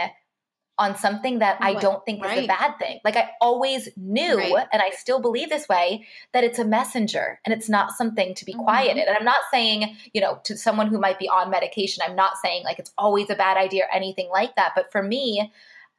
on 0.79 0.95
something 0.95 1.39
that 1.39 1.57
I 1.61 1.75
don't 1.75 2.03
think 2.05 2.23
right. 2.23 2.39
is 2.39 2.45
a 2.45 2.47
bad 2.47 2.79
thing. 2.79 2.99
Like 3.03 3.15
I 3.15 3.29
always 3.39 3.89
knew, 3.97 4.37
right. 4.37 4.67
and 4.73 4.81
I 4.81 4.89
still 4.91 5.21
believe 5.21 5.49
this 5.49 5.67
way, 5.67 6.07
that 6.33 6.43
it's 6.43 6.57
a 6.57 6.65
messenger 6.65 7.39
and 7.45 7.53
it's 7.53 7.69
not 7.69 7.91
something 7.91 8.33
to 8.35 8.45
be 8.45 8.53
mm-hmm. 8.53 8.63
quieted. 8.63 9.03
And 9.03 9.15
I'm 9.15 9.25
not 9.25 9.41
saying, 9.51 9.95
you 10.13 10.21
know, 10.21 10.39
to 10.45 10.57
someone 10.57 10.87
who 10.87 10.99
might 10.99 11.19
be 11.19 11.29
on 11.29 11.51
medication, 11.51 12.03
I'm 12.07 12.15
not 12.15 12.37
saying 12.43 12.63
like 12.63 12.79
it's 12.79 12.93
always 12.97 13.29
a 13.29 13.35
bad 13.35 13.57
idea 13.57 13.83
or 13.83 13.93
anything 13.93 14.29
like 14.31 14.55
that. 14.55 14.71
But 14.75 14.91
for 14.91 15.03
me, 15.03 15.51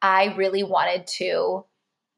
I 0.03 0.35
really 0.37 0.63
wanted 0.63 1.07
to 1.19 1.65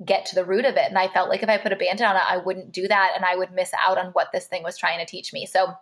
get 0.05 0.27
to 0.27 0.35
the 0.35 0.45
root 0.45 0.65
of 0.65 0.77
it. 0.77 0.89
And 0.89 0.99
I 0.99 1.09
felt 1.09 1.29
like 1.29 1.43
if 1.43 1.49
I 1.49 1.59
put 1.59 1.73
a 1.73 1.77
band 1.77 2.01
on 2.01 2.17
it, 2.17 2.23
I 2.27 2.39
wouldn't 2.39 2.73
do 2.73 2.89
that 2.89 3.13
and 3.15 3.25
I 3.25 3.37
would 3.37 3.53
miss 3.53 3.73
out 3.79 3.99
on 3.99 4.13
what 4.13 4.29
this 4.33 4.47
thing 4.47 4.63
was 4.63 4.79
trying 4.79 4.99
to 4.99 5.11
teach 5.11 5.33
me. 5.33 5.47
So 5.47 5.75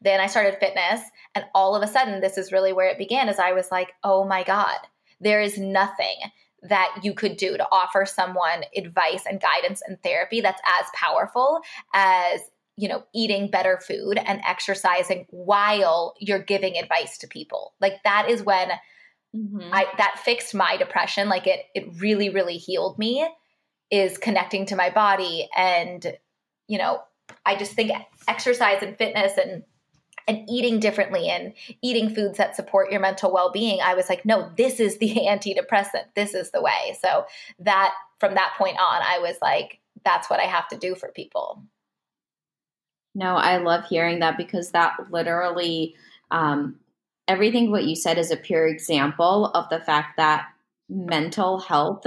then 0.00 0.20
I 0.20 0.26
started 0.26 0.58
fitness, 0.58 1.02
and 1.34 1.44
all 1.54 1.76
of 1.76 1.82
a 1.82 1.86
sudden, 1.86 2.22
this 2.22 2.38
is 2.38 2.50
really 2.50 2.72
where 2.72 2.88
it 2.88 2.96
began. 2.96 3.28
As 3.28 3.38
I 3.38 3.52
was 3.52 3.70
like, 3.70 3.92
oh 4.02 4.24
my 4.24 4.42
God, 4.42 4.78
there 5.20 5.40
is 5.40 5.58
nothing 5.58 6.16
that 6.62 7.00
you 7.02 7.14
could 7.14 7.36
do 7.36 7.56
to 7.56 7.66
offer 7.70 8.04
someone 8.06 8.64
advice 8.76 9.24
and 9.28 9.40
guidance 9.40 9.82
and 9.86 10.02
therapy 10.02 10.40
that's 10.40 10.60
as 10.80 10.86
powerful 10.94 11.60
as 11.94 12.40
you 12.76 12.88
know 12.88 13.04
eating 13.14 13.50
better 13.50 13.78
food 13.78 14.18
and 14.18 14.40
exercising 14.46 15.26
while 15.30 16.14
you're 16.18 16.42
giving 16.42 16.76
advice 16.76 17.18
to 17.18 17.26
people. 17.26 17.74
Like 17.80 18.02
that 18.04 18.28
is 18.28 18.42
when 18.42 18.70
mm-hmm. 19.34 19.60
i 19.72 19.86
that 19.98 20.20
fixed 20.24 20.54
my 20.54 20.76
depression. 20.76 21.28
Like 21.28 21.46
it 21.46 21.60
it 21.74 21.88
really 22.00 22.30
really 22.30 22.56
healed 22.56 22.98
me 22.98 23.26
is 23.90 24.18
connecting 24.18 24.66
to 24.66 24.76
my 24.76 24.90
body. 24.90 25.48
And 25.56 26.04
you 26.68 26.78
know 26.78 27.00
i 27.44 27.56
just 27.56 27.72
think 27.72 27.90
exercise 28.28 28.82
and 28.82 28.96
fitness 28.96 29.32
and 29.36 29.62
and 30.28 30.44
eating 30.48 30.80
differently 30.80 31.28
and 31.28 31.52
eating 31.82 32.12
foods 32.12 32.38
that 32.38 32.56
support 32.56 32.90
your 32.90 33.00
mental 33.00 33.32
well-being 33.32 33.80
i 33.82 33.94
was 33.94 34.08
like 34.08 34.24
no 34.24 34.50
this 34.56 34.80
is 34.80 34.98
the 34.98 35.14
antidepressant. 35.28 36.04
This 36.14 36.34
is 36.34 36.50
the 36.50 36.62
way. 36.62 36.96
So 37.00 37.26
that 37.60 37.94
from 38.20 38.34
that 38.34 38.54
point 38.58 38.76
on 38.78 39.02
i 39.02 39.18
was 39.18 39.36
like 39.42 39.80
that's 40.04 40.30
what 40.30 40.40
i 40.40 40.44
have 40.44 40.68
to 40.68 40.76
do 40.76 40.94
for 40.94 41.10
people. 41.10 41.62
No 43.14 43.36
i 43.36 43.58
love 43.58 43.84
hearing 43.86 44.20
that 44.20 44.36
because 44.36 44.70
that 44.72 44.96
literally 45.10 45.94
um, 46.30 46.76
everything 47.28 47.70
what 47.70 47.84
you 47.84 47.94
said 47.94 48.18
is 48.18 48.30
a 48.30 48.36
pure 48.36 48.66
example 48.66 49.46
of 49.46 49.68
the 49.68 49.80
fact 49.80 50.16
that 50.16 50.46
mental 50.88 51.60
health 51.60 52.06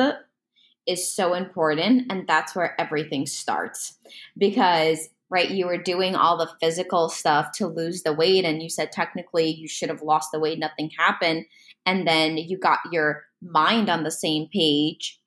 is 0.88 1.12
so 1.12 1.34
important 1.34 2.12
and 2.12 2.28
that's 2.28 2.56
where 2.56 2.80
everything 2.80 3.26
starts. 3.26 3.94
Because 4.38 5.10
right? 5.30 5.50
You 5.50 5.68
were 5.68 5.78
doing 5.78 6.16
all 6.16 6.38
the 6.38 6.52
physical 6.60 7.10
stuff 7.10 7.52
to 7.54 7.68
lose 7.68 8.04
the 8.04 8.14
weight, 8.14 8.46
and 8.46 8.62
you 8.62 8.70
said 8.70 8.92
technically 8.92 9.50
you 9.50 9.68
should 9.68 9.90
have 9.90 10.02
lost 10.02 10.32
the 10.32 10.40
weight, 10.40 10.60
nothing 10.60 10.92
happened. 10.98 11.46
And 11.86 12.08
then 12.08 12.38
you 12.38 12.58
got 12.58 12.80
your 12.92 13.24
mind 13.42 13.90
on 13.90 14.04
the 14.04 14.12
same 14.12 14.48
page 14.52 15.20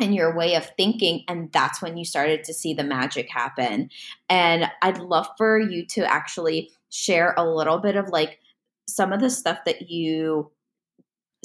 and 0.00 0.14
your 0.14 0.36
way 0.36 0.54
of 0.54 0.70
thinking, 0.76 1.24
and 1.28 1.52
that's 1.52 1.80
when 1.80 1.96
you 1.96 2.04
started 2.04 2.44
to 2.44 2.54
see 2.54 2.74
the 2.74 2.84
magic 2.84 3.30
happen. 3.30 3.90
And 4.28 4.70
I'd 4.80 4.98
love 4.98 5.28
for 5.36 5.58
you 5.58 5.86
to 5.86 6.04
actually 6.04 6.70
share 6.90 7.34
a 7.36 7.48
little 7.48 7.78
bit 7.78 7.96
of 7.96 8.08
like 8.08 8.38
some 8.86 9.12
of 9.12 9.20
the 9.20 9.30
stuff 9.30 9.58
that 9.64 9.90
you 9.90 10.50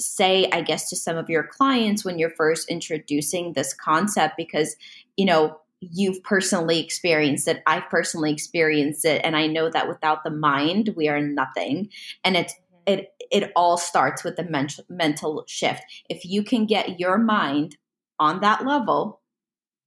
say 0.00 0.48
i 0.52 0.60
guess 0.60 0.88
to 0.88 0.96
some 0.96 1.16
of 1.16 1.28
your 1.28 1.42
clients 1.42 2.04
when 2.04 2.18
you're 2.18 2.30
first 2.30 2.68
introducing 2.68 3.52
this 3.52 3.74
concept 3.74 4.36
because 4.36 4.76
you 5.16 5.24
know 5.24 5.58
you've 5.80 6.22
personally 6.24 6.80
experienced 6.80 7.46
it 7.46 7.62
i've 7.66 7.88
personally 7.88 8.32
experienced 8.32 9.04
it 9.04 9.20
and 9.24 9.36
i 9.36 9.46
know 9.46 9.70
that 9.70 9.88
without 9.88 10.24
the 10.24 10.30
mind 10.30 10.92
we 10.96 11.08
are 11.08 11.20
nothing. 11.20 11.88
And 12.24 12.36
it's 12.36 12.52
mm-hmm. 12.52 13.00
it 13.00 13.12
it 13.30 13.52
all 13.56 13.76
starts 13.76 14.24
with 14.24 14.36
the 14.36 14.44
mental 14.44 14.84
mental 14.88 15.44
shift. 15.46 15.82
If 16.08 16.24
you 16.24 16.42
can 16.42 16.66
get 16.66 16.98
your 16.98 17.18
mind 17.18 17.76
on 18.18 18.40
that 18.40 18.66
level 18.66 19.20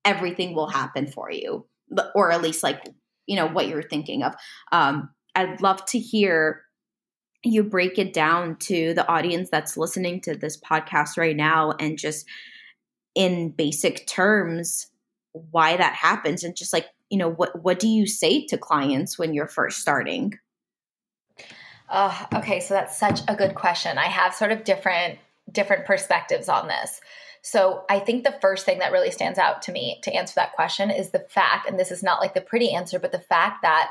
everything 0.03 0.55
will 0.55 0.69
happen 0.69 1.05
for 1.05 1.31
you. 1.31 1.67
Or 2.15 2.31
at 2.31 2.41
least 2.41 2.63
like 2.63 2.83
you 3.27 3.35
know 3.35 3.47
what 3.47 3.67
you're 3.67 3.83
thinking 3.83 4.23
of. 4.23 4.33
Um 4.71 5.09
i'd 5.35 5.61
love 5.61 5.85
to 5.85 5.99
hear 5.99 6.63
you 7.43 7.63
break 7.63 7.97
it 7.97 8.13
down 8.13 8.55
to 8.57 8.93
the 8.93 9.07
audience 9.07 9.49
that's 9.49 9.77
listening 9.77 10.21
to 10.21 10.35
this 10.35 10.59
podcast 10.59 11.17
right 11.17 11.35
now 11.35 11.71
and 11.79 11.97
just 11.97 12.27
in 13.15 13.49
basic 13.49 14.05
terms 14.05 14.90
why 15.34 15.77
that 15.77 15.93
happens 15.93 16.43
and 16.43 16.55
just 16.55 16.73
like 16.73 16.88
you 17.09 17.17
know 17.17 17.29
what 17.29 17.61
what 17.63 17.79
do 17.79 17.88
you 17.88 18.07
say 18.07 18.45
to 18.47 18.57
clients 18.57 19.17
when 19.17 19.34
you're 19.34 19.47
first 19.47 19.79
starting? 19.79 20.38
Uh, 21.89 22.25
okay 22.36 22.59
so 22.59 22.73
that's 22.73 22.97
such 22.97 23.21
a 23.27 23.36
good 23.36 23.55
question. 23.55 23.97
I 23.97 24.05
have 24.05 24.34
sort 24.34 24.51
of 24.51 24.63
different 24.63 25.19
different 25.51 25.86
perspectives 25.86 26.49
on 26.49 26.67
this. 26.67 27.01
So 27.41 27.86
i 27.89 27.99
think 27.99 28.23
the 28.23 28.38
first 28.41 28.65
thing 28.65 28.79
that 28.79 28.91
really 28.91 29.11
stands 29.11 29.39
out 29.39 29.61
to 29.63 29.71
me 29.71 29.99
to 30.03 30.13
answer 30.13 30.34
that 30.36 30.53
question 30.53 30.91
is 30.91 31.09
the 31.09 31.25
fact 31.29 31.67
and 31.67 31.79
this 31.79 31.91
is 31.91 32.03
not 32.03 32.21
like 32.21 32.34
the 32.34 32.41
pretty 32.41 32.71
answer 32.71 32.99
but 32.99 33.11
the 33.11 33.19
fact 33.19 33.63
that 33.63 33.89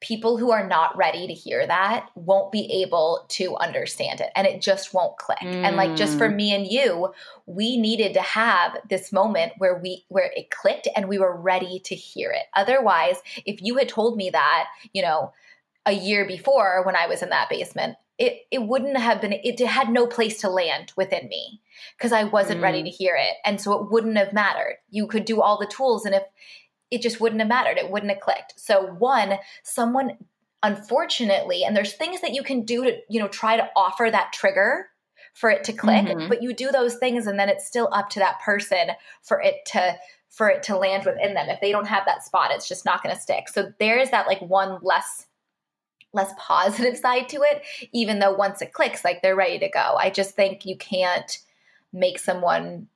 people 0.00 0.36
who 0.36 0.52
are 0.52 0.66
not 0.66 0.96
ready 0.96 1.26
to 1.26 1.32
hear 1.32 1.66
that 1.66 2.08
won't 2.14 2.52
be 2.52 2.82
able 2.82 3.24
to 3.28 3.56
understand 3.56 4.20
it 4.20 4.30
and 4.36 4.46
it 4.46 4.62
just 4.62 4.94
won't 4.94 5.16
click. 5.16 5.38
Mm. 5.40 5.64
And 5.64 5.76
like 5.76 5.96
just 5.96 6.16
for 6.16 6.28
mm. 6.28 6.36
me 6.36 6.54
and 6.54 6.66
you, 6.66 7.12
we 7.46 7.76
needed 7.76 8.14
to 8.14 8.20
have 8.20 8.78
this 8.88 9.12
moment 9.12 9.54
where 9.58 9.76
we 9.76 10.04
where 10.08 10.30
it 10.36 10.50
clicked 10.50 10.86
and 10.94 11.08
we 11.08 11.18
were 11.18 11.36
ready 11.36 11.80
to 11.80 11.94
hear 11.96 12.30
it. 12.30 12.44
Otherwise, 12.54 13.16
if 13.44 13.60
you 13.60 13.76
had 13.76 13.88
told 13.88 14.16
me 14.16 14.30
that, 14.30 14.66
you 14.92 15.02
know, 15.02 15.32
a 15.84 15.92
year 15.92 16.26
before 16.26 16.84
when 16.84 16.94
I 16.94 17.06
was 17.06 17.22
in 17.22 17.30
that 17.30 17.50
basement, 17.50 17.96
it 18.18 18.42
it 18.52 18.62
wouldn't 18.62 18.98
have 18.98 19.20
been 19.20 19.32
it 19.32 19.58
had 19.60 19.88
no 19.88 20.06
place 20.06 20.40
to 20.42 20.48
land 20.48 20.92
within 20.96 21.26
me 21.28 21.60
because 21.96 22.12
I 22.12 22.22
wasn't 22.22 22.60
mm. 22.60 22.64
ready 22.64 22.84
to 22.84 22.90
hear 22.90 23.16
it. 23.16 23.34
And 23.44 23.60
so 23.60 23.72
it 23.80 23.90
wouldn't 23.90 24.16
have 24.16 24.32
mattered. 24.32 24.76
You 24.90 25.08
could 25.08 25.24
do 25.24 25.40
all 25.40 25.58
the 25.58 25.66
tools 25.66 26.04
and 26.04 26.14
if 26.14 26.22
it 26.90 27.02
just 27.02 27.20
wouldn't 27.20 27.40
have 27.40 27.48
mattered. 27.48 27.78
It 27.78 27.90
wouldn't 27.90 28.12
have 28.12 28.20
clicked. 28.20 28.54
So 28.56 28.86
one, 28.86 29.34
someone 29.62 30.18
unfortunately, 30.62 31.64
and 31.64 31.76
there's 31.76 31.92
things 31.92 32.20
that 32.20 32.34
you 32.34 32.42
can 32.42 32.62
do 32.62 32.84
to, 32.84 32.96
you 33.08 33.20
know, 33.20 33.28
try 33.28 33.56
to 33.56 33.68
offer 33.76 34.08
that 34.10 34.32
trigger 34.32 34.88
for 35.34 35.50
it 35.50 35.62
to 35.64 35.72
click, 35.72 36.06
mm-hmm. 36.06 36.28
but 36.28 36.42
you 36.42 36.52
do 36.52 36.70
those 36.72 36.96
things 36.96 37.26
and 37.26 37.38
then 37.38 37.48
it's 37.48 37.66
still 37.66 37.88
up 37.92 38.10
to 38.10 38.18
that 38.18 38.40
person 38.40 38.90
for 39.22 39.40
it 39.40 39.56
to 39.66 39.96
for 40.30 40.48
it 40.48 40.62
to 40.64 40.76
land 40.76 41.04
within 41.04 41.34
them. 41.34 41.48
If 41.48 41.60
they 41.60 41.72
don't 41.72 41.86
have 41.86 42.04
that 42.06 42.24
spot, 42.24 42.50
it's 42.50 42.68
just 42.68 42.84
not 42.84 43.02
going 43.02 43.14
to 43.14 43.20
stick. 43.20 43.48
So 43.48 43.72
there 43.78 43.98
is 43.98 44.10
that 44.10 44.26
like 44.26 44.40
one 44.40 44.78
less 44.82 45.26
less 46.12 46.32
positive 46.38 46.96
side 47.02 47.28
to 47.28 47.42
it 47.42 47.62
even 47.92 48.18
though 48.18 48.34
once 48.34 48.62
it 48.62 48.72
clicks 48.72 49.04
like 49.04 49.22
they're 49.22 49.36
ready 49.36 49.58
to 49.60 49.68
go. 49.68 49.96
I 49.98 50.10
just 50.10 50.34
think 50.34 50.66
you 50.66 50.76
can't 50.76 51.38
make 51.92 52.18
someone 52.18 52.88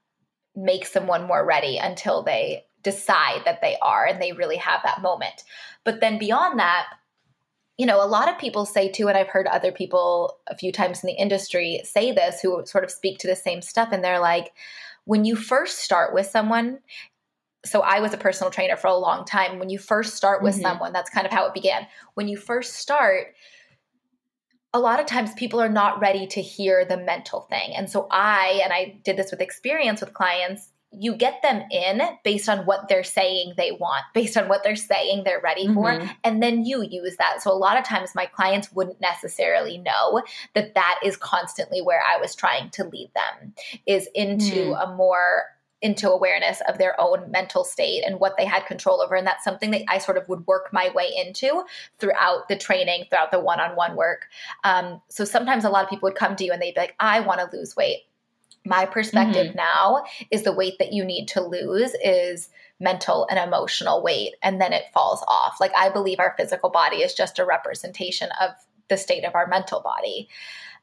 make 0.54 0.84
someone 0.86 1.26
more 1.26 1.44
ready 1.44 1.78
until 1.78 2.22
they 2.22 2.64
decide 2.82 3.42
that 3.44 3.60
they 3.60 3.76
are 3.82 4.06
and 4.06 4.20
they 4.20 4.32
really 4.32 4.56
have 4.56 4.80
that 4.84 5.02
moment. 5.02 5.44
But 5.84 6.00
then 6.00 6.18
beyond 6.18 6.58
that, 6.58 6.86
you 7.78 7.86
know, 7.86 8.04
a 8.04 8.06
lot 8.06 8.28
of 8.28 8.38
people 8.38 8.66
say 8.66 8.88
too, 8.88 9.08
and 9.08 9.16
I've 9.16 9.28
heard 9.28 9.46
other 9.46 9.72
people 9.72 10.38
a 10.46 10.56
few 10.56 10.72
times 10.72 11.02
in 11.02 11.08
the 11.08 11.20
industry 11.20 11.80
say 11.84 12.12
this 12.12 12.40
who 12.40 12.64
sort 12.66 12.84
of 12.84 12.90
speak 12.90 13.18
to 13.20 13.26
the 13.26 13.36
same 13.36 13.62
stuff, 13.62 13.88
and 13.92 14.04
they're 14.04 14.20
like, 14.20 14.52
when 15.04 15.24
you 15.24 15.34
first 15.34 15.78
start 15.78 16.14
with 16.14 16.26
someone, 16.26 16.78
so 17.64 17.80
I 17.80 18.00
was 18.00 18.12
a 18.12 18.18
personal 18.18 18.50
trainer 18.50 18.76
for 18.76 18.88
a 18.88 18.96
long 18.96 19.24
time. 19.24 19.58
When 19.58 19.70
you 19.70 19.78
first 19.78 20.14
start 20.14 20.42
with 20.42 20.54
mm-hmm. 20.54 20.62
someone, 20.62 20.92
that's 20.92 21.10
kind 21.10 21.26
of 21.26 21.32
how 21.32 21.46
it 21.46 21.54
began. 21.54 21.86
When 22.14 22.28
you 22.28 22.36
first 22.36 22.74
start, 22.74 23.34
a 24.74 24.80
lot 24.80 25.00
of 25.00 25.06
times 25.06 25.32
people 25.34 25.60
are 25.60 25.68
not 25.68 26.00
ready 26.00 26.26
to 26.28 26.40
hear 26.40 26.84
the 26.84 26.96
mental 26.96 27.42
thing. 27.42 27.74
And 27.76 27.88
so 27.88 28.08
I, 28.10 28.60
and 28.64 28.72
I 28.72 29.00
did 29.04 29.16
this 29.16 29.30
with 29.30 29.40
experience 29.40 30.00
with 30.00 30.14
clients, 30.14 30.71
you 30.92 31.14
get 31.14 31.40
them 31.42 31.62
in 31.70 32.02
based 32.22 32.48
on 32.48 32.66
what 32.66 32.88
they're 32.88 33.04
saying 33.04 33.54
they 33.56 33.72
want, 33.72 34.04
based 34.14 34.36
on 34.36 34.48
what 34.48 34.62
they're 34.62 34.76
saying 34.76 35.22
they're 35.24 35.40
ready 35.40 35.66
mm-hmm. 35.66 35.74
for, 35.74 36.08
and 36.24 36.42
then 36.42 36.64
you 36.64 36.82
use 36.82 37.16
that. 37.16 37.42
So 37.42 37.50
a 37.50 37.54
lot 37.54 37.78
of 37.78 37.84
times 37.84 38.14
my 38.14 38.26
clients 38.26 38.72
wouldn't 38.72 39.00
necessarily 39.00 39.78
know 39.78 40.22
that 40.54 40.74
that 40.74 41.00
is 41.04 41.16
constantly 41.16 41.80
where 41.80 42.02
I 42.02 42.20
was 42.20 42.34
trying 42.34 42.70
to 42.70 42.84
lead 42.84 43.10
them 43.14 43.54
is 43.86 44.08
into 44.14 44.72
mm. 44.72 44.82
a 44.82 44.94
more 44.94 45.44
into 45.82 46.08
awareness 46.08 46.62
of 46.68 46.78
their 46.78 46.98
own 47.00 47.28
mental 47.30 47.64
state 47.64 48.04
and 48.06 48.20
what 48.20 48.36
they 48.38 48.44
had 48.44 48.64
control 48.66 49.02
over 49.02 49.16
and 49.16 49.26
that's 49.26 49.42
something 49.42 49.72
that 49.72 49.82
I 49.88 49.98
sort 49.98 50.16
of 50.16 50.28
would 50.28 50.46
work 50.46 50.72
my 50.72 50.90
way 50.94 51.10
into 51.16 51.64
throughout 51.98 52.48
the 52.48 52.56
training, 52.56 53.06
throughout 53.10 53.32
the 53.32 53.40
one-on-one 53.40 53.96
work. 53.96 54.28
Um, 54.62 55.02
so 55.08 55.24
sometimes 55.24 55.64
a 55.64 55.70
lot 55.70 55.82
of 55.82 55.90
people 55.90 56.06
would 56.06 56.16
come 56.16 56.36
to 56.36 56.44
you 56.44 56.52
and 56.52 56.62
they'd 56.62 56.74
be 56.74 56.80
like, 56.80 56.94
"I 57.00 57.18
want 57.20 57.40
to 57.40 57.56
lose 57.56 57.74
weight." 57.74 58.02
My 58.64 58.86
perspective 58.86 59.48
mm-hmm. 59.48 59.56
now 59.56 60.04
is 60.30 60.42
the 60.42 60.52
weight 60.52 60.74
that 60.78 60.92
you 60.92 61.04
need 61.04 61.26
to 61.26 61.40
lose 61.40 61.94
is 62.02 62.48
mental 62.78 63.26
and 63.30 63.38
emotional 63.38 64.02
weight 64.02 64.34
and 64.42 64.60
then 64.60 64.72
it 64.72 64.84
falls 64.92 65.22
off 65.28 65.60
like 65.60 65.72
i 65.76 65.88
believe 65.88 66.18
our 66.18 66.34
physical 66.36 66.70
body 66.70 66.96
is 66.96 67.14
just 67.14 67.38
a 67.38 67.44
representation 67.44 68.28
of 68.40 68.50
the 68.88 68.96
state 68.96 69.24
of 69.24 69.34
our 69.34 69.46
mental 69.46 69.80
body 69.80 70.28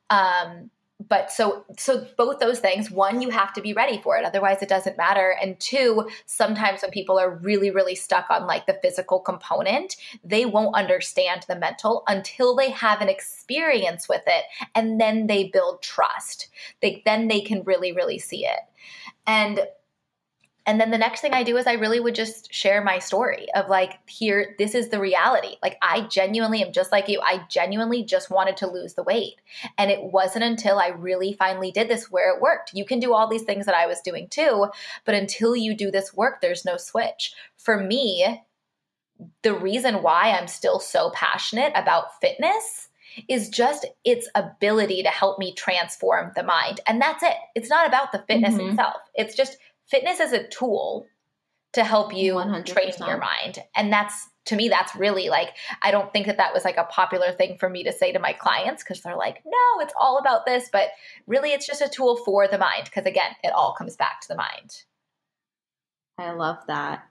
um, 0.10 0.72
but 1.08 1.32
so 1.32 1.64
so 1.78 2.06
both 2.18 2.40
those 2.40 2.60
things 2.60 2.92
one 2.92 3.22
you 3.22 3.30
have 3.30 3.54
to 3.54 3.62
be 3.62 3.74
ready 3.74 4.00
for 4.02 4.18
it 4.18 4.26
otherwise 4.26 4.62
it 4.62 4.70
doesn't 4.70 4.98
matter. 4.98 5.36
And 5.42 5.60
two 5.60 6.10
sometimes 6.26 6.82
when 6.82 6.92
people 6.92 7.18
are 7.18 7.36
really 7.38 7.72
really 7.72 7.96
stuck 7.96 8.30
on 8.30 8.48
like 8.48 8.66
the 8.66 8.78
physical 8.82 9.20
component 9.20 9.96
they 10.24 10.46
won't 10.46 10.76
understand 10.76 11.46
the 11.48 11.56
mental 11.56 12.04
until 12.08 12.56
they 12.56 12.70
have 12.72 13.02
an 13.02 13.10
experience 13.10 14.10
with 14.10 14.24
it 14.28 14.46
and 14.76 15.00
then 15.00 15.28
they 15.28 15.46
build 15.46 15.82
trust. 15.82 16.50
They 16.82 17.02
then 17.06 17.28
they 17.28 17.42
can 17.42 17.64
really 17.64 17.94
really 17.94 18.20
see 18.20 18.46
it. 18.46 18.60
And 19.26 19.62
and 20.66 20.80
then 20.80 20.92
the 20.92 20.98
next 20.98 21.22
thing 21.22 21.34
I 21.34 21.44
do 21.44 21.58
is 21.58 21.66
I 21.66 21.74
really 21.74 22.00
would 22.00 22.16
just 22.16 22.54
share 22.54 22.84
my 22.84 23.00
story 23.00 23.48
of 23.56 23.70
like, 23.70 23.98
here, 24.08 24.56
this 24.60 24.76
is 24.76 24.90
the 24.90 25.00
reality. 25.00 25.56
Like, 25.64 25.78
I 25.82 26.02
genuinely 26.02 26.64
am 26.64 26.72
just 26.72 26.92
like 26.92 27.08
you. 27.08 27.22
I 27.22 27.46
genuinely 27.50 28.04
just 28.04 28.30
wanted 28.30 28.58
to 28.58 28.68
lose 28.68 28.94
the 28.94 29.04
weight. 29.04 29.36
And 29.78 29.90
it 29.90 30.04
wasn't 30.04 30.44
until 30.44 30.78
I 30.78 30.90
really 30.90 31.34
finally 31.34 31.72
did 31.72 31.88
this 31.88 32.12
where 32.12 32.36
it 32.36 32.42
worked. 32.42 32.74
You 32.74 32.86
can 32.86 33.00
do 33.00 33.14
all 33.14 33.28
these 33.28 33.44
things 33.44 33.66
that 33.66 33.76
I 33.76 33.88
was 33.88 34.02
doing 34.02 34.28
too, 34.28 34.68
but 35.06 35.16
until 35.16 35.56
you 35.56 35.76
do 35.76 35.92
this 35.92 36.14
work, 36.14 36.42
there's 36.42 36.66
no 36.66 36.78
switch. 36.78 37.34
For 37.58 37.82
me, 37.82 38.44
the 39.42 39.54
reason 39.54 40.04
why 40.04 40.32
I'm 40.32 40.48
still 40.48 40.80
so 40.80 41.10
passionate 41.12 41.72
about 41.76 42.20
fitness 42.22 42.90
is 43.28 43.50
just 43.50 43.86
its 44.06 44.30
ability 44.36 45.04
to 45.04 45.10
help 45.10 45.40
me 45.40 45.54
transform 45.54 46.32
the 46.36 46.44
mind. 46.44 46.80
And 46.86 47.02
that's 47.02 47.24
it. 47.24 47.36
It's 47.56 47.70
not 47.70 47.88
about 47.88 48.12
the 48.12 48.24
fitness 48.28 48.54
mm-hmm. 48.54 48.70
itself. 48.70 48.98
It's 49.16 49.36
just 49.36 49.58
fitness 49.90 50.20
is 50.20 50.34
a 50.34 50.48
tool 50.48 51.08
to 51.74 51.84
help 51.84 52.14
you 52.14 52.36
100%. 52.36 52.66
train 52.66 52.92
your 53.06 53.18
mind. 53.18 53.60
And 53.76 53.92
that's 53.92 54.30
to 54.46 54.56
me 54.56 54.68
that's 54.68 54.96
really 54.96 55.30
like 55.30 55.50
I 55.84 55.92
don't 55.92 56.12
think 56.12 56.26
that 56.26 56.38
that 56.38 56.54
was 56.54 56.66
like 56.66 56.78
a 56.78 56.86
popular 56.86 57.32
thing 57.32 57.58
for 57.60 57.70
me 57.70 57.84
to 57.84 57.92
say 57.92 58.12
to 58.12 58.20
my 58.20 58.34
clients 58.34 58.84
because 58.84 59.02
they're 59.02 59.16
like, 59.16 59.44
"No, 59.46 59.82
it's 59.82 59.94
all 60.00 60.18
about 60.18 60.46
this," 60.46 60.70
but 60.72 60.90
really 61.28 61.52
it's 61.52 61.68
just 61.68 61.82
a 61.82 61.90
tool 61.90 62.18
for 62.26 62.48
the 62.48 62.58
mind 62.58 62.86
because 62.86 63.06
again, 63.06 63.36
it 63.44 63.54
all 63.54 63.74
comes 63.74 63.96
back 63.96 64.22
to 64.22 64.28
the 64.28 64.36
mind. 64.36 64.84
I 66.18 66.32
love 66.32 66.58
that. 66.68 67.04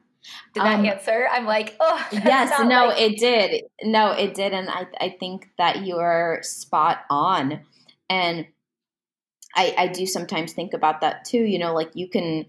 Did 0.52 0.64
that 0.64 0.80
um, 0.80 0.84
answer? 0.84 1.28
I'm 1.30 1.46
like, 1.46 1.76
oh, 1.80 2.06
yes, 2.12 2.58
no, 2.60 2.88
like- 2.88 3.00
it 3.00 3.18
did. 3.18 3.64
No, 3.84 4.10
it 4.10 4.34
did, 4.34 4.52
and 4.52 4.68
I 4.68 4.86
I 5.00 5.16
think 5.20 5.48
that 5.58 5.86
you 5.86 5.96
are 5.98 6.40
spot 6.42 6.98
on, 7.08 7.60
and 8.10 8.46
I 9.54 9.74
I 9.78 9.86
do 9.88 10.06
sometimes 10.06 10.52
think 10.52 10.74
about 10.74 11.02
that 11.02 11.24
too. 11.24 11.38
You 11.38 11.60
know, 11.60 11.72
like 11.72 11.90
you 11.94 12.08
can 12.08 12.46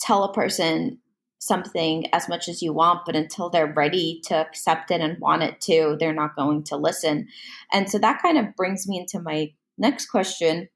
tell 0.00 0.24
a 0.24 0.32
person 0.32 0.98
something 1.38 2.06
as 2.12 2.28
much 2.28 2.48
as 2.48 2.60
you 2.60 2.72
want, 2.72 3.00
but 3.06 3.16
until 3.16 3.48
they're 3.48 3.72
ready 3.72 4.20
to 4.26 4.34
accept 4.34 4.90
it 4.90 5.00
and 5.00 5.18
want 5.20 5.42
it 5.42 5.60
to, 5.62 5.96
they're 5.98 6.12
not 6.12 6.36
going 6.36 6.62
to 6.62 6.76
listen. 6.76 7.28
And 7.72 7.88
so 7.88 7.98
that 7.98 8.20
kind 8.22 8.38
of 8.38 8.54
brings 8.56 8.86
me 8.86 8.98
into 8.98 9.20
my 9.20 9.52
next 9.78 10.06
question 10.06 10.68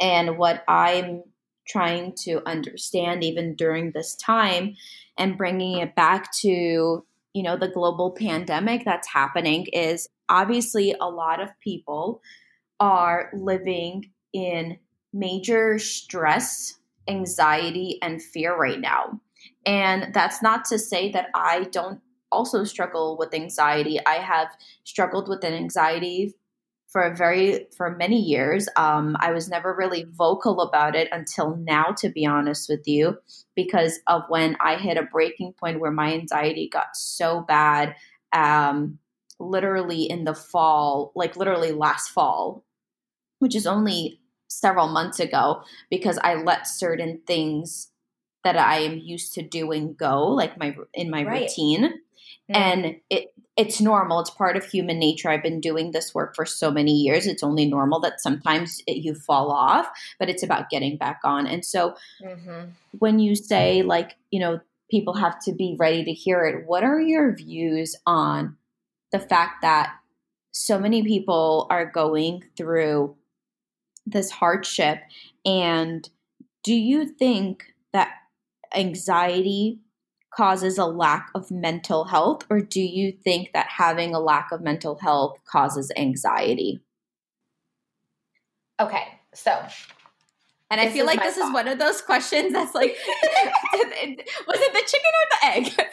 and 0.00 0.38
what 0.38 0.64
I'm 0.68 1.22
trying 1.66 2.14
to 2.24 2.40
understand 2.46 3.22
even 3.22 3.54
during 3.54 3.92
this 3.92 4.14
time 4.16 4.74
and 5.18 5.36
bringing 5.36 5.78
it 5.78 5.94
back 5.94 6.32
to 6.40 7.04
you 7.34 7.42
know 7.42 7.56
the 7.56 7.68
global 7.68 8.10
pandemic 8.12 8.84
that's 8.84 9.06
happening 9.06 9.66
is 9.72 10.08
obviously 10.30 10.94
a 10.98 11.08
lot 11.08 11.40
of 11.40 11.50
people 11.60 12.22
are 12.80 13.30
living 13.34 14.10
in 14.32 14.78
major 15.12 15.78
stress 15.78 16.77
anxiety 17.08 17.98
and 18.02 18.22
fear 18.22 18.56
right 18.56 18.80
now. 18.80 19.20
And 19.66 20.12
that's 20.14 20.42
not 20.42 20.64
to 20.66 20.78
say 20.78 21.10
that 21.12 21.28
I 21.34 21.64
don't 21.72 22.00
also 22.30 22.64
struggle 22.64 23.16
with 23.18 23.34
anxiety. 23.34 23.98
I 24.06 24.16
have 24.16 24.48
struggled 24.84 25.28
with 25.28 25.44
an 25.44 25.54
anxiety 25.54 26.34
for 26.88 27.02
a 27.02 27.14
very 27.14 27.66
for 27.76 27.96
many 27.96 28.20
years. 28.20 28.68
Um, 28.76 29.16
I 29.20 29.32
was 29.32 29.48
never 29.48 29.74
really 29.74 30.06
vocal 30.10 30.60
about 30.60 30.96
it 30.96 31.08
until 31.12 31.56
now, 31.56 31.94
to 31.98 32.08
be 32.08 32.26
honest 32.26 32.68
with 32.68 32.86
you, 32.86 33.18
because 33.54 34.00
of 34.06 34.22
when 34.28 34.56
I 34.60 34.76
hit 34.76 34.96
a 34.96 35.02
breaking 35.02 35.52
point 35.52 35.80
where 35.80 35.90
my 35.90 36.12
anxiety 36.12 36.68
got 36.68 36.96
so 36.96 37.42
bad. 37.42 37.94
Um, 38.32 38.98
literally 39.40 40.02
in 40.02 40.24
the 40.24 40.34
fall, 40.34 41.12
like 41.14 41.36
literally 41.36 41.72
last 41.72 42.08
fall, 42.08 42.64
which 43.38 43.54
is 43.54 43.66
only 43.66 44.20
several 44.48 44.88
months 44.88 45.20
ago 45.20 45.62
because 45.90 46.18
I 46.18 46.34
let 46.34 46.66
certain 46.66 47.20
things 47.26 47.90
that 48.44 48.56
I 48.56 48.78
am 48.78 48.98
used 48.98 49.34
to 49.34 49.42
doing 49.42 49.94
go, 49.94 50.26
like 50.26 50.58
my 50.58 50.74
in 50.94 51.10
my 51.10 51.24
right. 51.24 51.42
routine. 51.42 51.84
Mm-hmm. 51.84 52.56
And 52.56 52.96
it 53.10 53.32
it's 53.58 53.80
normal. 53.80 54.20
It's 54.20 54.30
part 54.30 54.56
of 54.56 54.64
human 54.64 55.00
nature. 55.00 55.28
I've 55.28 55.42
been 55.42 55.60
doing 55.60 55.90
this 55.90 56.14
work 56.14 56.36
for 56.36 56.46
so 56.46 56.70
many 56.70 56.92
years. 56.92 57.26
It's 57.26 57.42
only 57.42 57.66
normal 57.66 57.98
that 58.00 58.20
sometimes 58.20 58.80
it, 58.86 58.98
you 58.98 59.14
fall 59.14 59.50
off, 59.50 59.88
but 60.18 60.30
it's 60.30 60.44
about 60.44 60.70
getting 60.70 60.96
back 60.96 61.18
on. 61.24 61.46
And 61.46 61.64
so 61.64 61.96
mm-hmm. 62.24 62.70
when 62.98 63.18
you 63.18 63.34
say 63.34 63.82
like, 63.82 64.16
you 64.30 64.38
know, 64.38 64.60
people 64.88 65.14
have 65.14 65.42
to 65.44 65.52
be 65.52 65.76
ready 65.76 66.04
to 66.04 66.12
hear 66.12 66.46
it, 66.46 66.66
what 66.68 66.84
are 66.84 67.00
your 67.00 67.34
views 67.34 67.96
on 68.06 68.56
the 69.10 69.18
fact 69.18 69.62
that 69.62 69.92
so 70.52 70.78
many 70.78 71.02
people 71.02 71.66
are 71.68 71.84
going 71.84 72.44
through 72.56 73.16
this 74.10 74.30
hardship 74.30 74.98
and 75.44 76.08
do 76.64 76.74
you 76.74 77.06
think 77.06 77.74
that 77.92 78.10
anxiety 78.74 79.78
causes 80.34 80.78
a 80.78 80.84
lack 80.84 81.30
of 81.34 81.50
mental 81.50 82.04
health 82.04 82.42
or 82.50 82.60
do 82.60 82.80
you 82.80 83.12
think 83.12 83.52
that 83.52 83.66
having 83.68 84.14
a 84.14 84.20
lack 84.20 84.52
of 84.52 84.60
mental 84.60 84.98
health 84.98 85.38
causes 85.46 85.90
anxiety 85.96 86.80
okay 88.80 89.04
so 89.34 89.60
and 90.70 90.80
I 90.80 90.90
feel 90.90 91.06
like 91.06 91.20
this 91.20 91.36
thought. 91.36 91.48
is 91.48 91.54
one 91.54 91.68
of 91.68 91.78
those 91.78 92.02
questions 92.02 92.52
that's 92.52 92.74
like, 92.74 92.90
was 94.46 94.60
it 94.60 94.72
the 94.72 94.84
chicken 94.86 95.12
or 95.14 95.26
the 95.30 95.46
egg? 95.46 95.88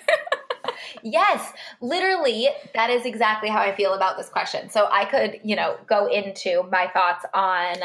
Yes, 1.03 1.51
literally, 1.81 2.49
that 2.73 2.89
is 2.89 3.05
exactly 3.05 3.49
how 3.49 3.59
I 3.59 3.75
feel 3.75 3.93
about 3.93 4.17
this 4.17 4.29
question. 4.29 4.69
So 4.69 4.87
I 4.91 5.05
could, 5.05 5.39
you 5.43 5.55
know, 5.55 5.77
go 5.87 6.07
into 6.07 6.63
my 6.71 6.87
thoughts 6.87 7.25
on 7.33 7.75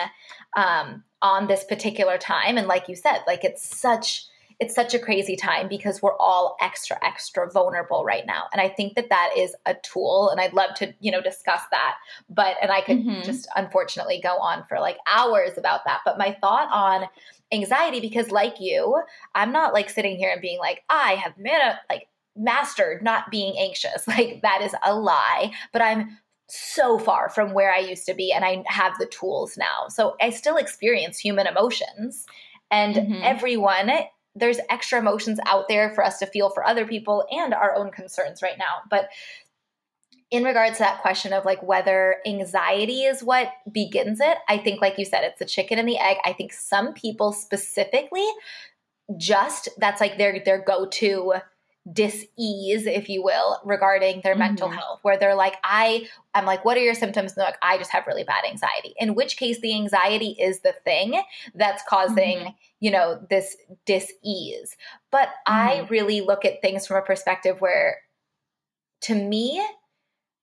um, 0.57 1.05
on 1.23 1.47
this 1.47 1.65
particular 1.65 2.19
time, 2.19 2.57
and 2.57 2.67
like 2.67 2.89
you 2.89 2.97
said, 2.97 3.21
like 3.27 3.45
it's 3.45 3.63
such 3.63 4.27
it's 4.61 4.75
such 4.75 4.93
a 4.93 4.99
crazy 4.99 5.37
time 5.37 5.69
because 5.69 6.03
we're 6.03 6.17
all 6.19 6.57
extra 6.61 6.99
extra 7.03 7.51
vulnerable 7.51 8.05
right 8.05 8.27
now 8.27 8.45
and 8.53 8.61
i 8.61 8.69
think 8.69 8.95
that 8.95 9.09
that 9.09 9.31
is 9.37 9.57
a 9.67 9.75
tool 9.83 10.29
and 10.31 10.41
i'd 10.41 10.53
love 10.53 10.75
to 10.75 10.93
you 11.01 11.11
know 11.11 11.21
discuss 11.21 11.63
that 11.71 11.97
but 12.29 12.57
and 12.63 12.71
i 12.71 12.81
could 12.81 12.99
mm-hmm. 12.99 13.23
just 13.23 13.49
unfortunately 13.57 14.21
go 14.23 14.37
on 14.39 14.63
for 14.69 14.79
like 14.79 14.99
hours 15.07 15.57
about 15.57 15.81
that 15.85 16.01
but 16.05 16.19
my 16.19 16.37
thought 16.41 16.69
on 16.71 17.09
anxiety 17.53 18.01
because 18.01 18.31
like 18.31 18.61
you 18.61 19.01
i'm 19.35 19.51
not 19.51 19.73
like 19.73 19.91
sitting 19.91 20.17
here 20.17 20.31
and 20.31 20.43
being 20.43 20.59
like 20.59 20.83
i 20.89 21.13
have 21.15 21.37
made 21.39 21.59
like 21.89 22.07
mastered 22.41 23.03
not 23.03 23.31
being 23.31 23.55
anxious 23.59 24.07
like 24.09 24.41
that 24.43 24.63
is 24.63 24.75
a 24.85 24.95
lie 24.95 25.51
but 25.73 25.83
i'm 25.83 26.19
so 26.51 26.99
far 26.99 27.29
from 27.29 27.53
where 27.53 27.73
I 27.73 27.79
used 27.79 28.07
to 28.07 28.15
be, 28.15 28.33
and 28.33 28.45
I 28.45 28.65
have 28.67 28.99
the 28.99 29.07
tools 29.07 29.57
now. 29.57 29.89
So 29.89 30.17
I 30.21 30.31
still 30.31 30.57
experience 30.57 31.19
human 31.19 31.47
emotions, 31.47 32.27
and 32.71 32.97
mm-hmm. 32.97 33.21
everyone, 33.23 33.91
there's 34.35 34.59
extra 34.69 34.99
emotions 34.99 35.39
out 35.47 35.69
there 35.69 35.91
for 35.91 36.05
us 36.05 36.19
to 36.19 36.27
feel 36.27 36.51
for 36.51 36.65
other 36.65 36.87
people 36.87 37.25
and 37.31 37.55
our 37.55 37.75
own 37.75 37.91
concerns 37.91 38.43
right 38.43 38.59
now. 38.59 38.83
But 38.89 39.09
in 40.31 40.45
regards 40.45 40.77
to 40.77 40.85
that 40.85 41.03
question 41.03 41.33
of 41.33 41.45
like 41.45 41.63
whether 41.63 42.17
anxiety 42.25 43.03
is 43.03 43.23
what 43.23 43.53
begins 43.71 44.21
it, 44.21 44.39
I 44.49 44.59
think, 44.59 44.81
like 44.81 44.99
you 44.99 45.05
said, 45.05 45.25
it's 45.25 45.41
the 45.41 45.45
chicken 45.45 45.79
and 45.79 45.89
the 45.89 45.99
egg. 45.99 46.19
I 46.25 46.33
think 46.33 46.53
some 46.53 46.95
people 46.95 47.33
specifically 47.33 48.27
just 49.17 49.69
that's 49.79 50.01
like 50.01 50.19
their 50.19 50.41
their 50.45 50.63
go-to 50.63 51.35
dis-ease 51.91 52.87
if 52.87 53.09
you 53.09 53.23
will 53.23 53.59
regarding 53.65 54.21
their 54.23 54.35
mm-hmm. 54.35 54.41
mental 54.41 54.69
health 54.69 54.99
where 55.03 55.17
they're 55.17 55.35
like 55.35 55.57
i 55.65 56.07
i'm 56.35 56.45
like 56.45 56.63
what 56.63 56.77
are 56.77 56.83
your 56.83 56.95
symptoms 56.95 57.33
and 57.33 57.39
they're 57.39 57.47
like 57.47 57.59
i 57.63 57.79
just 57.79 57.91
have 57.91 58.07
really 58.07 58.23
bad 58.23 58.45
anxiety 58.45 58.95
in 58.99 59.15
which 59.15 59.39
case 59.39 59.59
the 59.61 59.75
anxiety 59.75 60.37
is 60.39 60.61
the 60.61 60.75
thing 60.85 61.21
that's 61.55 61.83
causing 61.89 62.39
mm-hmm. 62.39 62.49
you 62.81 62.91
know 62.91 63.19
this 63.31 63.57
dis-ease 63.87 64.77
but 65.11 65.29
mm-hmm. 65.49 65.55
i 65.55 65.87
really 65.89 66.21
look 66.21 66.45
at 66.45 66.61
things 66.61 66.87
from 66.87 66.99
a 66.99 67.03
perspective 67.03 67.61
where 67.63 67.97
to 69.01 69.15
me 69.15 69.65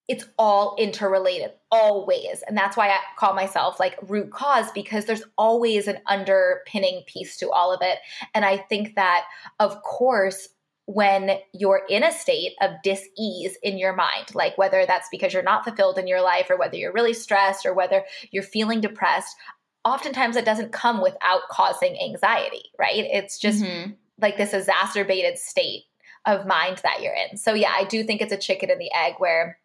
it's 0.08 0.24
all 0.38 0.74
interrelated 0.76 1.52
always 1.70 2.42
and 2.48 2.56
that's 2.56 2.76
why 2.76 2.88
i 2.88 2.98
call 3.16 3.32
myself 3.32 3.78
like 3.78 3.96
root 4.08 4.32
cause 4.32 4.72
because 4.72 5.04
there's 5.04 5.22
always 5.36 5.86
an 5.86 5.98
underpinning 6.06 7.04
piece 7.06 7.36
to 7.36 7.48
all 7.50 7.72
of 7.72 7.80
it 7.80 7.98
and 8.34 8.44
i 8.44 8.56
think 8.56 8.96
that 8.96 9.24
of 9.60 9.80
course 9.82 10.48
when 10.88 11.38
you're 11.52 11.82
in 11.90 12.02
a 12.02 12.10
state 12.10 12.54
of 12.62 12.70
dis-ease 12.82 13.58
in 13.62 13.76
your 13.76 13.94
mind 13.94 14.34
like 14.34 14.56
whether 14.56 14.86
that's 14.86 15.06
because 15.10 15.34
you're 15.34 15.42
not 15.42 15.62
fulfilled 15.62 15.98
in 15.98 16.06
your 16.06 16.22
life 16.22 16.48
or 16.48 16.56
whether 16.56 16.76
you're 16.76 16.94
really 16.94 17.12
stressed 17.12 17.66
or 17.66 17.74
whether 17.74 18.04
you're 18.30 18.42
feeling 18.42 18.80
depressed 18.80 19.36
oftentimes 19.84 20.34
it 20.34 20.46
doesn't 20.46 20.72
come 20.72 21.02
without 21.02 21.42
causing 21.50 21.94
anxiety 22.00 22.70
right 22.78 23.04
it's 23.12 23.38
just 23.38 23.62
mm-hmm. 23.62 23.90
like 24.18 24.38
this 24.38 24.54
exacerbated 24.54 25.36
state 25.36 25.82
of 26.24 26.46
mind 26.46 26.80
that 26.82 27.02
you're 27.02 27.14
in 27.14 27.36
so 27.36 27.52
yeah 27.52 27.72
i 27.76 27.84
do 27.84 28.02
think 28.02 28.22
it's 28.22 28.32
a 28.32 28.38
chicken 28.38 28.70
and 28.70 28.80
the 28.80 28.90
egg 28.94 29.12
where 29.18 29.58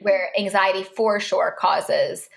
where 0.00 0.30
anxiety 0.38 0.82
for 0.82 1.18
sure 1.18 1.56
causes 1.58 2.28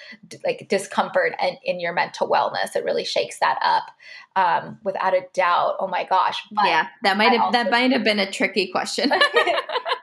like 0.46 0.68
discomfort 0.70 1.34
and 1.40 1.58
in 1.64 1.80
your 1.80 1.94
mental 1.94 2.30
wellness. 2.30 2.76
It 2.76 2.86
really 2.86 3.04
shakes 3.04 3.40
that 3.40 3.60
up 3.62 3.92
um, 4.36 4.78
without 4.84 5.14
a 5.14 5.26
doubt. 5.34 5.76
Oh 5.80 5.88
my 5.88 6.06
gosh 6.06 6.42
but 6.52 6.66
yeah 6.66 6.88
that 7.04 7.18
might 7.18 7.38
have 7.38 7.52
that 7.52 7.70
might 7.70 7.92
have 7.92 8.04
been 8.04 8.20
a 8.20 8.32
tricky 8.32 8.68
question. 8.72 9.12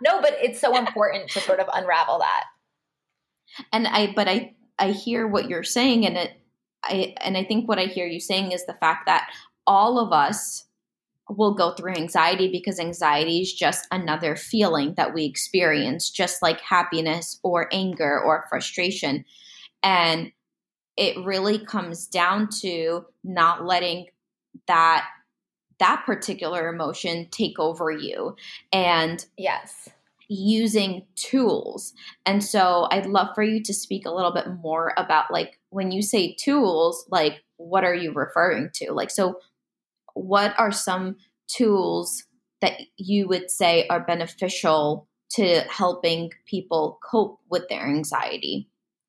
No 0.03 0.21
but 0.21 0.35
it's 0.43 0.61
so 0.61 0.77
important 0.77 1.31
to 1.31 1.41
sort 1.41 1.59
of 1.59 1.69
unravel 1.73 2.19
that. 2.19 2.45
And 3.73 3.87
i 3.87 4.13
but 4.15 4.29
i 4.29 4.55
i 4.79 4.91
hear 4.91 5.27
what 5.27 5.49
you're 5.49 5.63
saying 5.63 6.05
and 6.07 6.19
it 6.19 6.33
i 6.85 7.15
and 7.23 7.37
i 7.37 7.43
think 7.43 7.67
what 7.67 7.79
i 7.79 7.85
hear 7.87 8.07
you 8.07 8.21
saying 8.21 8.53
is 8.53 8.67
the 8.67 8.75
fact 8.75 9.07
that 9.07 9.31
all 9.67 9.99
of 9.99 10.13
us 10.13 10.66
will 11.29 11.55
go 11.55 11.73
through 11.73 11.95
anxiety 11.95 12.49
because 12.51 12.79
anxiety 12.79 13.41
is 13.41 13.53
just 13.53 13.87
another 13.91 14.37
feeling 14.37 14.95
that 14.97 15.13
we 15.13 15.25
experience, 15.25 16.11
just 16.11 16.43
like 16.43 16.61
happiness 16.61 17.41
or 17.43 17.69
anger 17.73 18.21
or 18.21 18.47
frustration. 18.49 19.25
And 19.83 20.31
it 20.97 21.17
really 21.25 21.59
comes 21.59 22.07
down 22.07 22.49
to 22.61 23.05
not 23.25 23.65
letting 23.65 24.07
that 24.67 25.07
that 25.79 26.05
particular 26.07 26.69
emotion 26.69 27.29
take 27.31 27.59
over 27.59 27.91
you 27.91 28.35
and 28.73 29.27
yes. 29.37 29.91
using 30.29 31.03
tools. 31.17 31.93
And 32.25 32.43
so 32.43 32.89
i'd 32.91 33.05
love 33.05 33.35
for 33.35 33.43
you 33.43 33.63
to 33.63 33.75
speak 33.75 34.07
a 34.07 34.15
little 34.15 34.33
bit 34.33 34.47
more 34.63 34.95
about 34.97 35.31
like 35.31 35.59
when 35.69 35.91
you 35.91 36.01
say 36.01 36.35
tools 36.35 37.05
like 37.11 37.43
what 37.59 37.85
are 37.85 37.95
you 37.95 38.13
referring 38.13 38.71
to? 38.75 38.93
Like 38.93 39.11
so 39.11 39.41
what 40.17 40.59
are 40.59 40.73
some 40.73 41.17
tools 41.47 42.25
that 42.63 42.81
you 42.97 43.29
would 43.29 43.51
say 43.51 43.87
are 43.89 44.01
beneficial 44.01 45.07
to 45.29 45.61
helping 45.69 46.31
people 46.47 46.99
cope 47.03 47.39
with 47.51 47.69
their 47.69 47.87
anxiety? 47.87 48.69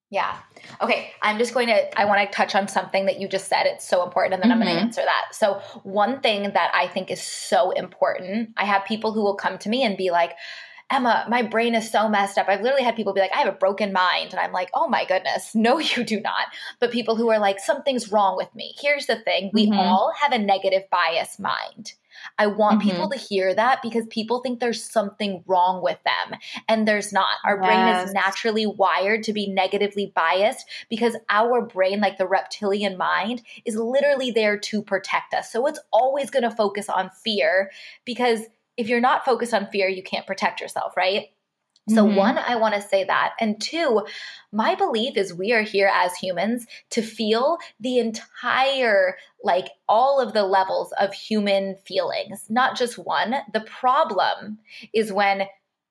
Yeah. 0.09 0.37
Okay. 0.81 1.11
I'm 1.21 1.37
just 1.37 1.53
going 1.53 1.67
to, 1.67 1.99
I 1.99 2.05
want 2.05 2.21
to 2.21 2.35
touch 2.35 2.55
on 2.55 2.67
something 2.67 3.07
that 3.07 3.19
you 3.19 3.27
just 3.27 3.47
said. 3.49 3.65
It's 3.65 3.87
so 3.87 4.05
important. 4.05 4.35
And 4.35 4.43
then 4.43 4.51
mm-hmm. 4.51 4.61
I'm 4.61 4.67
going 4.67 4.77
to 4.77 4.85
answer 4.85 5.01
that. 5.01 5.35
So, 5.35 5.61
one 5.83 6.21
thing 6.21 6.43
that 6.43 6.71
I 6.73 6.87
think 6.87 7.11
is 7.11 7.21
so 7.21 7.71
important, 7.71 8.51
I 8.55 8.63
have 8.63 8.85
people 8.85 9.11
who 9.11 9.21
will 9.21 9.35
come 9.35 9.57
to 9.59 9.69
me 9.69 9.83
and 9.83 9.97
be 9.97 10.09
like, 10.09 10.31
Emma, 10.89 11.25
my 11.27 11.41
brain 11.41 11.75
is 11.75 11.91
so 11.91 12.07
messed 12.07 12.38
up. 12.38 12.47
I've 12.47 12.61
literally 12.61 12.83
had 12.83 12.95
people 12.95 13.13
be 13.13 13.19
like, 13.19 13.33
I 13.33 13.39
have 13.39 13.53
a 13.53 13.57
broken 13.57 13.91
mind. 13.91 14.31
And 14.31 14.39
I'm 14.39 14.53
like, 14.53 14.69
oh 14.73 14.88
my 14.88 15.05
goodness, 15.05 15.53
no, 15.55 15.79
you 15.79 16.03
do 16.03 16.19
not. 16.21 16.47
But 16.79 16.91
people 16.91 17.15
who 17.15 17.29
are 17.29 17.39
like, 17.39 17.59
something's 17.59 18.11
wrong 18.11 18.38
with 18.38 18.53
me. 18.55 18.73
Here's 18.79 19.05
the 19.05 19.17
thing 19.17 19.51
we 19.53 19.67
mm-hmm. 19.67 19.77
all 19.77 20.13
have 20.21 20.31
a 20.31 20.39
negative 20.39 20.83
bias 20.89 21.39
mind. 21.39 21.93
I 22.39 22.47
want 22.47 22.79
mm-hmm. 22.79 22.89
people 22.89 23.09
to 23.09 23.17
hear 23.17 23.53
that 23.53 23.81
because 23.81 24.05
people 24.07 24.39
think 24.39 24.59
there's 24.59 24.83
something 24.83 25.43
wrong 25.45 25.83
with 25.83 25.99
them 26.03 26.39
and 26.67 26.88
there's 26.88 27.13
not. 27.13 27.38
Our 27.45 27.59
yes. 27.61 27.65
brain 27.65 28.07
is 28.07 28.13
naturally 28.13 28.65
wired 28.65 29.23
to 29.23 29.33
be 29.33 29.47
negatively 29.47 30.11
biased 30.15 30.65
because 30.89 31.15
our 31.29 31.61
brain, 31.61 31.99
like 31.99 32.17
the 32.17 32.27
reptilian 32.27 32.97
mind, 32.97 33.43
is 33.65 33.75
literally 33.75 34.31
there 34.31 34.57
to 34.57 34.81
protect 34.81 35.33
us. 35.33 35.51
So 35.51 35.67
it's 35.67 35.79
always 35.91 36.29
going 36.29 36.43
to 36.43 36.51
focus 36.51 36.89
on 36.89 37.11
fear 37.23 37.71
because 38.05 38.41
if 38.78 38.88
you're 38.88 39.01
not 39.01 39.25
focused 39.25 39.53
on 39.53 39.67
fear, 39.71 39.89
you 39.89 40.03
can't 40.03 40.28
protect 40.28 40.61
yourself, 40.61 40.95
right? 40.95 41.28
So, 41.89 42.05
mm-hmm. 42.05 42.17
one, 42.17 42.38
I 42.38 42.57
want 42.57 42.75
to 42.75 42.82
say 42.82 43.05
that. 43.05 43.34
And 43.39 43.61
two, 43.61 44.05
my 44.51 44.75
belief 44.75 45.15
is 45.15 45.34
we 45.34 45.53
are 45.53 45.61
here 45.61 45.89
as 45.93 46.15
humans 46.17 46.67
to 46.89 47.01
feel 47.01 47.59
the 47.80 47.97
entire, 47.97 49.15
like 49.41 49.69
all 49.88 50.19
of 50.19 50.34
the 50.34 50.43
levels 50.43 50.93
of 50.99 51.13
human 51.13 51.78
feelings, 51.86 52.45
not 52.49 52.78
just 52.78 52.97
one. 52.97 53.36
The 53.53 53.61
problem 53.61 54.59
is 54.93 55.13
when 55.13 55.43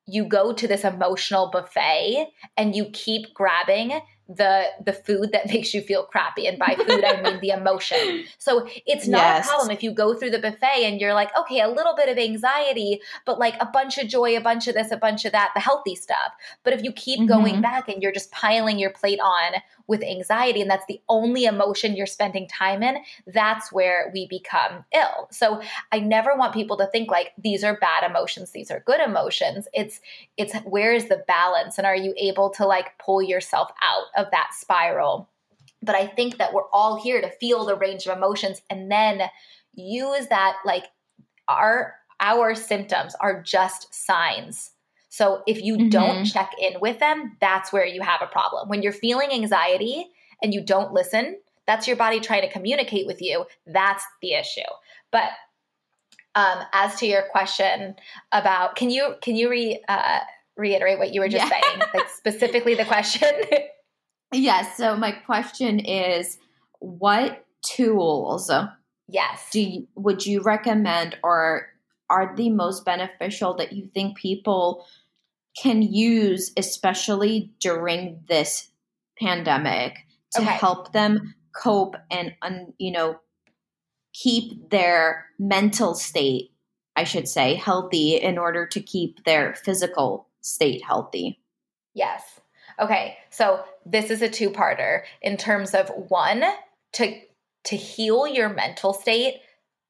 you 0.07 0.24
go 0.24 0.53
to 0.53 0.68
this 0.68 0.84
emotional 0.84 1.51
buffet 1.51 2.28
and 2.59 2.76
you 2.76 2.91
keep 2.93 3.32
grabbing 3.32 4.01
the 4.29 4.64
the 4.85 4.93
food 4.93 5.31
that 5.33 5.47
makes 5.53 5.72
you 5.72 5.81
feel 5.81 6.05
crappy 6.05 6.47
and 6.47 6.59
by 6.59 6.74
food 6.74 7.05
i 7.05 7.20
mean 7.22 7.41
the 7.41 7.51
emotion 7.51 8.24
so 8.39 8.66
it's 8.87 9.07
not 9.07 9.18
yes. 9.18 9.47
a 9.47 9.49
problem 9.49 9.70
if 9.70 9.83
you 9.83 9.93
go 9.93 10.14
through 10.14 10.31
the 10.31 10.39
buffet 10.39 10.85
and 10.85 11.01
you're 11.01 11.14
like 11.14 11.31
okay 11.39 11.61
a 11.61 11.68
little 11.68 11.95
bit 11.95 12.09
of 12.09 12.18
anxiety 12.18 13.01
but 13.24 13.39
like 13.39 13.55
a 13.61 13.66
bunch 13.66 13.99
of 13.99 14.09
joy 14.09 14.37
a 14.37 14.41
bunch 14.41 14.66
of 14.66 14.74
this 14.74 14.91
a 14.91 14.97
bunch 14.97 15.24
of 15.24 15.33
that 15.33 15.51
the 15.55 15.61
healthy 15.61 15.95
stuff 15.95 16.33
but 16.64 16.72
if 16.72 16.83
you 16.83 16.93
keep 16.93 17.20
mm-hmm. 17.20 17.29
going 17.29 17.61
back 17.61 17.89
and 17.89 18.03
you're 18.03 18.12
just 18.12 18.31
piling 18.33 18.79
your 18.79 18.91
plate 18.91 19.20
on 19.20 19.53
with 19.87 20.03
anxiety 20.03 20.61
and 20.61 20.70
that's 20.70 20.87
the 20.87 21.01
only 21.09 21.45
emotion 21.45 21.97
you're 21.97 22.07
spending 22.07 22.49
time 22.49 22.82
in 22.82 22.99
that's 23.26 23.72
where 23.72 24.11
we 24.12 24.26
become 24.28 24.84
ill 24.95 25.28
so 25.30 25.61
i 25.93 25.99
never 25.99 26.34
want 26.37 26.53
people 26.55 26.76
to 26.76 26.87
think 26.87 27.11
like 27.11 27.32
these 27.39 27.62
are 27.62 27.78
bad 27.78 28.09
emotions 28.09 28.51
these 28.51 28.70
are 28.70 28.82
good 28.87 29.01
emotions 29.01 29.68
it's 29.72 30.01
it's 30.37 30.55
where 30.64 30.93
is 30.93 31.09
the 31.09 31.24
balance 31.28 31.78
and 31.78 31.87
are 31.87 31.97
you 31.97 32.14
able 32.16 32.51
to 32.51 32.66
like 32.66 32.97
pull 32.99 33.22
yourself 33.22 33.70
out 33.82 34.05
of 34.16 34.30
that 34.32 34.51
spiral. 34.53 35.28
But 35.82 35.95
I 35.95 36.07
think 36.07 36.39
that 36.39 36.53
we're 36.53 36.68
all 36.72 37.01
here 37.01 37.20
to 37.20 37.30
feel 37.30 37.64
the 37.64 37.76
range 37.76 38.07
of 38.07 38.16
emotions 38.16 38.62
and 38.70 38.91
then 38.91 39.22
use 39.74 40.26
that 40.28 40.57
like 40.64 40.84
our 41.49 41.95
our 42.18 42.55
symptoms 42.55 43.14
are 43.20 43.43
just 43.43 43.95
signs. 43.95 44.70
So 45.16 45.42
if 45.46 45.62
you 45.62 45.78
mm-hmm. 45.78 45.88
don't 45.88 46.24
check 46.26 46.50
in 46.60 46.78
with 46.78 46.98
them, 46.98 47.38
that's 47.40 47.72
where 47.72 47.86
you 47.86 48.02
have 48.02 48.20
a 48.20 48.26
problem. 48.26 48.68
When 48.68 48.82
you're 48.82 48.92
feeling 48.92 49.30
anxiety 49.30 50.10
and 50.42 50.52
you 50.52 50.62
don't 50.62 50.92
listen, 50.92 51.38
that's 51.66 51.88
your 51.88 51.96
body 51.96 52.20
trying 52.20 52.42
to 52.42 52.52
communicate 52.52 53.06
with 53.06 53.22
you. 53.22 53.46
That's 53.66 54.04
the 54.20 54.34
issue. 54.34 54.60
But 55.10 55.30
um, 56.34 56.58
as 56.74 56.96
to 56.96 57.06
your 57.06 57.22
question 57.30 57.94
about, 58.30 58.76
can 58.76 58.90
you 58.90 59.14
can 59.22 59.36
you 59.36 59.48
re, 59.48 59.82
uh, 59.88 60.18
reiterate 60.54 60.98
what 60.98 61.14
you 61.14 61.22
were 61.22 61.28
just 61.28 61.50
yeah. 61.50 61.62
saying, 61.62 61.80
like 61.94 62.10
specifically 62.14 62.74
the 62.74 62.84
question? 62.84 63.30
Yes. 64.32 64.76
So 64.76 64.98
my 64.98 65.12
question 65.12 65.80
is, 65.80 66.36
what 66.80 67.46
tools? 67.62 68.50
Yes. 69.08 69.48
Do 69.50 69.62
you, 69.62 69.88
would 69.94 70.26
you 70.26 70.42
recommend, 70.42 71.16
or 71.22 71.68
are 72.10 72.34
the 72.36 72.50
most 72.50 72.84
beneficial 72.84 73.54
that 73.54 73.72
you 73.72 73.88
think 73.94 74.18
people 74.18 74.84
can 75.61 75.82
use, 75.82 76.52
especially 76.57 77.52
during 77.61 78.20
this 78.28 78.68
pandemic, 79.18 79.96
to 80.32 80.42
okay. 80.42 80.50
help 80.50 80.92
them 80.92 81.34
cope 81.54 81.96
and, 82.11 82.34
un, 82.42 82.74
you 82.78 82.92
know, 82.92 83.18
keep 84.12 84.70
their 84.70 85.26
mental 85.38 85.94
state, 85.94 86.52
I 86.94 87.04
should 87.04 87.28
say, 87.28 87.54
healthy 87.54 88.16
in 88.16 88.38
order 88.38 88.66
to 88.66 88.80
keep 88.80 89.24
their 89.24 89.54
physical 89.54 90.28
state 90.40 90.82
healthy. 90.84 91.40
Yes. 91.94 92.22
Okay. 92.78 93.16
So 93.30 93.64
this 93.84 94.11
is 94.11 94.22
a 94.22 94.28
two-parter 94.28 95.02
in 95.22 95.36
terms 95.36 95.74
of 95.74 95.90
one 96.09 96.44
to 96.94 97.20
to 97.64 97.76
heal 97.76 98.28
your 98.28 98.48
mental 98.48 98.92
state 98.92 99.40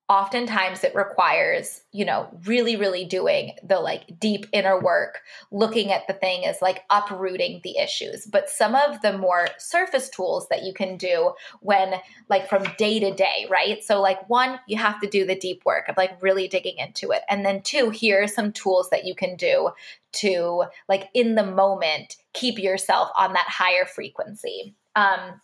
oftentimes 0.08 0.84
it 0.84 0.94
requires 0.94 1.82
you 1.90 2.04
know 2.04 2.28
really 2.44 2.76
really 2.76 3.04
doing 3.04 3.52
the 3.64 3.80
like 3.80 4.04
deep 4.20 4.46
inner 4.52 4.80
work 4.80 5.20
looking 5.50 5.90
at 5.90 6.06
the 6.06 6.12
thing 6.12 6.46
as 6.46 6.62
like 6.62 6.84
uprooting 6.90 7.60
the 7.64 7.76
issues. 7.78 8.24
But 8.26 8.48
some 8.48 8.76
of 8.76 9.02
the 9.02 9.18
more 9.18 9.48
surface 9.58 10.08
tools 10.08 10.46
that 10.48 10.62
you 10.62 10.72
can 10.72 10.96
do 10.96 11.32
when 11.60 11.94
like 12.28 12.48
from 12.48 12.64
day 12.78 13.00
to 13.00 13.12
day 13.14 13.46
right? 13.50 13.82
So 13.82 14.00
like 14.00 14.28
one 14.30 14.60
you 14.68 14.76
have 14.76 15.00
to 15.00 15.08
do 15.08 15.26
the 15.26 15.38
deep 15.38 15.62
work 15.64 15.88
of 15.88 15.96
like 15.96 16.22
really 16.22 16.46
digging 16.46 16.78
into 16.78 17.10
it. 17.10 17.22
And 17.28 17.44
then 17.44 17.62
two 17.62 17.90
here 17.90 18.22
are 18.22 18.28
some 18.28 18.52
tools 18.52 18.90
that 18.90 19.06
you 19.06 19.14
can 19.14 19.34
do 19.36 19.70
to 20.12 20.64
like 20.88 21.08
in 21.14 21.34
the 21.34 21.44
moment 21.44 22.16
keep 22.32 22.58
yourself 22.58 23.10
on 23.18 23.32
that 23.32 23.46
higher 23.48 23.84
frequency. 23.84 24.76
Um 24.94 25.40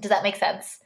does 0.00 0.10
that 0.10 0.24
make 0.24 0.36
sense? 0.36 0.80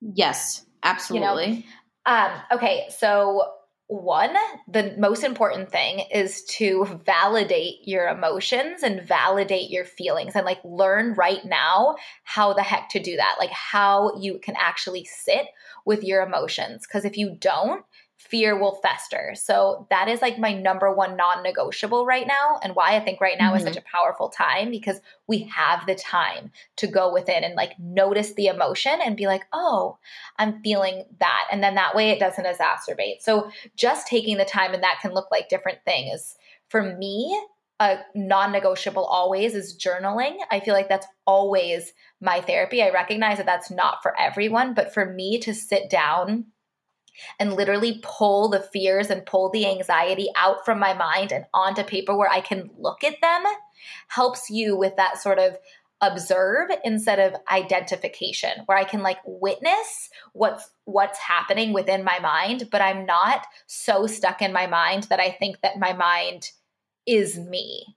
Yes 0.00 0.66
absolutely 0.82 1.46
you 1.48 1.56
know? 1.56 1.62
Um, 2.06 2.30
okay, 2.52 2.86
so 2.96 3.44
one, 3.90 4.34
the 4.68 4.94
most 4.98 5.24
important 5.24 5.70
thing 5.70 6.04
is 6.14 6.44
to 6.44 7.00
validate 7.04 7.78
your 7.82 8.06
emotions 8.06 8.84
and 8.84 9.02
validate 9.02 9.68
your 9.68 9.84
feelings 9.84 10.36
and 10.36 10.46
like 10.46 10.60
learn 10.64 11.14
right 11.14 11.44
now 11.44 11.96
how 12.22 12.52
the 12.52 12.62
heck 12.62 12.88
to 12.90 13.00
do 13.00 13.16
that, 13.16 13.34
like 13.40 13.50
how 13.50 14.16
you 14.20 14.38
can 14.38 14.54
actually 14.56 15.04
sit 15.04 15.46
with 15.84 16.04
your 16.04 16.22
emotions. 16.22 16.86
Because 16.86 17.04
if 17.04 17.16
you 17.16 17.36
don't, 17.40 17.84
fear 18.20 18.56
will 18.56 18.78
fester. 18.82 19.32
So 19.34 19.86
that 19.88 20.06
is 20.06 20.20
like 20.20 20.38
my 20.38 20.52
number 20.52 20.92
one 20.92 21.16
non 21.16 21.42
negotiable 21.42 22.04
right 22.04 22.26
now, 22.26 22.60
and 22.62 22.76
why 22.76 22.94
I 22.94 23.00
think 23.00 23.20
right 23.20 23.38
now 23.38 23.48
mm-hmm. 23.48 23.56
is 23.56 23.62
such 23.62 23.76
mm-hmm. 23.76 23.86
a 23.86 23.96
powerful 23.96 24.28
time 24.28 24.70
because 24.70 25.00
we 25.26 25.50
have 25.54 25.86
the 25.86 25.94
time 25.94 26.52
to 26.76 26.86
go 26.86 27.12
within 27.12 27.44
and 27.44 27.54
like 27.54 27.72
notice 27.78 28.34
the 28.34 28.46
emotion 28.46 28.98
and 29.02 29.16
be 29.16 29.26
like, 29.26 29.44
oh, 29.52 29.98
I'm 30.38 30.62
feeling 30.62 31.04
that. 31.18 31.48
And 31.50 31.62
then 31.62 31.74
that 31.76 31.94
way 31.94 32.10
it 32.10 32.20
doesn't 32.20 32.44
exacerbate. 32.44 33.20
So 33.20 33.50
just 33.74 34.06
taking 34.06 34.36
the 34.36 34.44
time, 34.44 34.74
and 34.74 34.82
that 34.82 34.98
can 35.00 35.14
look 35.14 35.30
like 35.30 35.48
different 35.48 35.78
things. 35.86 36.36
For 36.68 36.82
me, 36.82 37.42
a 37.80 38.00
non 38.14 38.52
negotiable 38.52 39.06
always 39.06 39.54
is 39.54 39.76
journaling. 39.76 40.36
I 40.50 40.60
feel 40.60 40.74
like 40.74 40.90
that's 40.90 41.06
always 41.26 41.94
my 42.20 42.42
therapy. 42.42 42.82
I 42.82 42.90
recognize 42.90 43.38
that 43.38 43.46
that's 43.46 43.70
not 43.70 44.02
for 44.02 44.14
everyone, 44.20 44.74
but 44.74 44.92
for 44.92 45.06
me 45.06 45.38
to 45.40 45.54
sit 45.54 45.88
down 45.88 46.44
and 47.38 47.54
literally 47.54 48.00
pull 48.02 48.48
the 48.48 48.60
fears 48.60 49.10
and 49.10 49.26
pull 49.26 49.50
the 49.50 49.66
anxiety 49.66 50.28
out 50.36 50.64
from 50.64 50.78
my 50.78 50.94
mind 50.94 51.32
and 51.32 51.44
onto 51.54 51.82
paper 51.82 52.16
where 52.16 52.30
I 52.30 52.40
can 52.40 52.70
look 52.78 53.04
at 53.04 53.20
them 53.20 53.44
helps 54.08 54.50
you 54.50 54.76
with 54.76 54.96
that 54.96 55.18
sort 55.20 55.38
of 55.38 55.56
observe 56.00 56.70
instead 56.84 57.18
of 57.18 57.38
identification 57.50 58.50
where 58.66 58.78
I 58.78 58.84
can 58.84 59.02
like 59.02 59.18
witness 59.26 60.08
what's 60.32 60.70
what's 60.84 61.18
happening 61.18 61.74
within 61.74 62.04
my 62.04 62.18
mind 62.20 62.68
but 62.70 62.80
I'm 62.80 63.04
not 63.04 63.46
so 63.66 64.06
stuck 64.06 64.40
in 64.40 64.52
my 64.52 64.66
mind 64.66 65.04
that 65.04 65.20
I 65.20 65.30
think 65.30 65.60
that 65.60 65.78
my 65.78 65.92
mind 65.92 66.52
is 67.06 67.38
me 67.38 67.96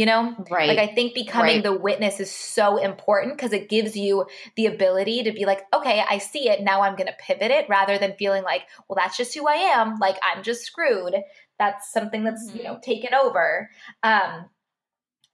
you 0.00 0.06
know 0.06 0.34
right 0.50 0.66
like 0.66 0.78
i 0.78 0.86
think 0.86 1.12
becoming 1.12 1.56
right. 1.56 1.62
the 1.62 1.76
witness 1.76 2.20
is 2.20 2.30
so 2.34 2.78
important 2.78 3.36
because 3.36 3.52
it 3.52 3.68
gives 3.68 3.94
you 3.94 4.24
the 4.56 4.64
ability 4.64 5.22
to 5.22 5.30
be 5.30 5.44
like 5.44 5.66
okay 5.74 6.02
i 6.08 6.16
see 6.16 6.48
it 6.48 6.62
now 6.62 6.80
i'm 6.80 6.96
gonna 6.96 7.12
pivot 7.18 7.50
it 7.50 7.66
rather 7.68 7.98
than 7.98 8.14
feeling 8.18 8.42
like 8.42 8.62
well 8.88 8.96
that's 8.96 9.18
just 9.18 9.34
who 9.36 9.46
i 9.46 9.56
am 9.56 9.98
like 9.98 10.16
i'm 10.22 10.42
just 10.42 10.62
screwed 10.62 11.14
that's 11.58 11.92
something 11.92 12.24
that's 12.24 12.48
mm-hmm. 12.48 12.56
you 12.56 12.64
know 12.64 12.78
taken 12.82 13.12
over 13.12 13.68
um 14.02 14.46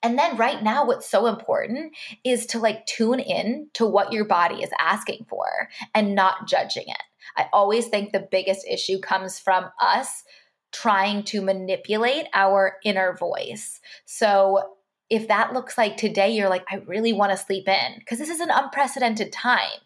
and 0.03 0.17
then 0.17 0.37
right 0.37 0.62
now, 0.62 0.87
what's 0.87 1.11
so 1.11 1.27
important 1.27 1.93
is 2.23 2.47
to 2.49 2.61
like 2.61 2.87
tune 2.87 3.19
in 3.19 3.71
to 3.73 3.85
what 3.85 4.12
your 4.12 4.25
body 4.25 4.62
is 4.62 4.71
asking 4.79 5.27
for 5.29 5.69
and 5.95 6.14
not 6.14 6.47
judging 6.47 6.85
it. 6.87 7.03
I 7.37 7.47
always 7.53 7.89
think 7.89 8.12
the 8.12 8.29
biggest 8.31 8.64
issue 8.71 9.01
comes 9.01 9.41
from 9.41 9.69
us 9.81 10.23
trying 10.73 11.23
to 11.25 11.41
manipulate 11.41 12.27
our 12.35 12.77
inner 12.85 13.17
voice. 13.17 13.81
So 14.05 14.77
if 15.09 15.29
that 15.29 15.53
looks 15.53 15.79
like 15.79 15.97
today, 15.97 16.31
you're 16.31 16.49
like, 16.49 16.64
I 16.71 16.77
really 16.87 17.12
want 17.12 17.33
to 17.33 17.37
sleep 17.37 17.69
in 17.69 17.99
because 17.99 18.19
this 18.19 18.29
is 18.29 18.41
an 18.41 18.51
unprecedented 18.51 19.33
time. 19.33 19.81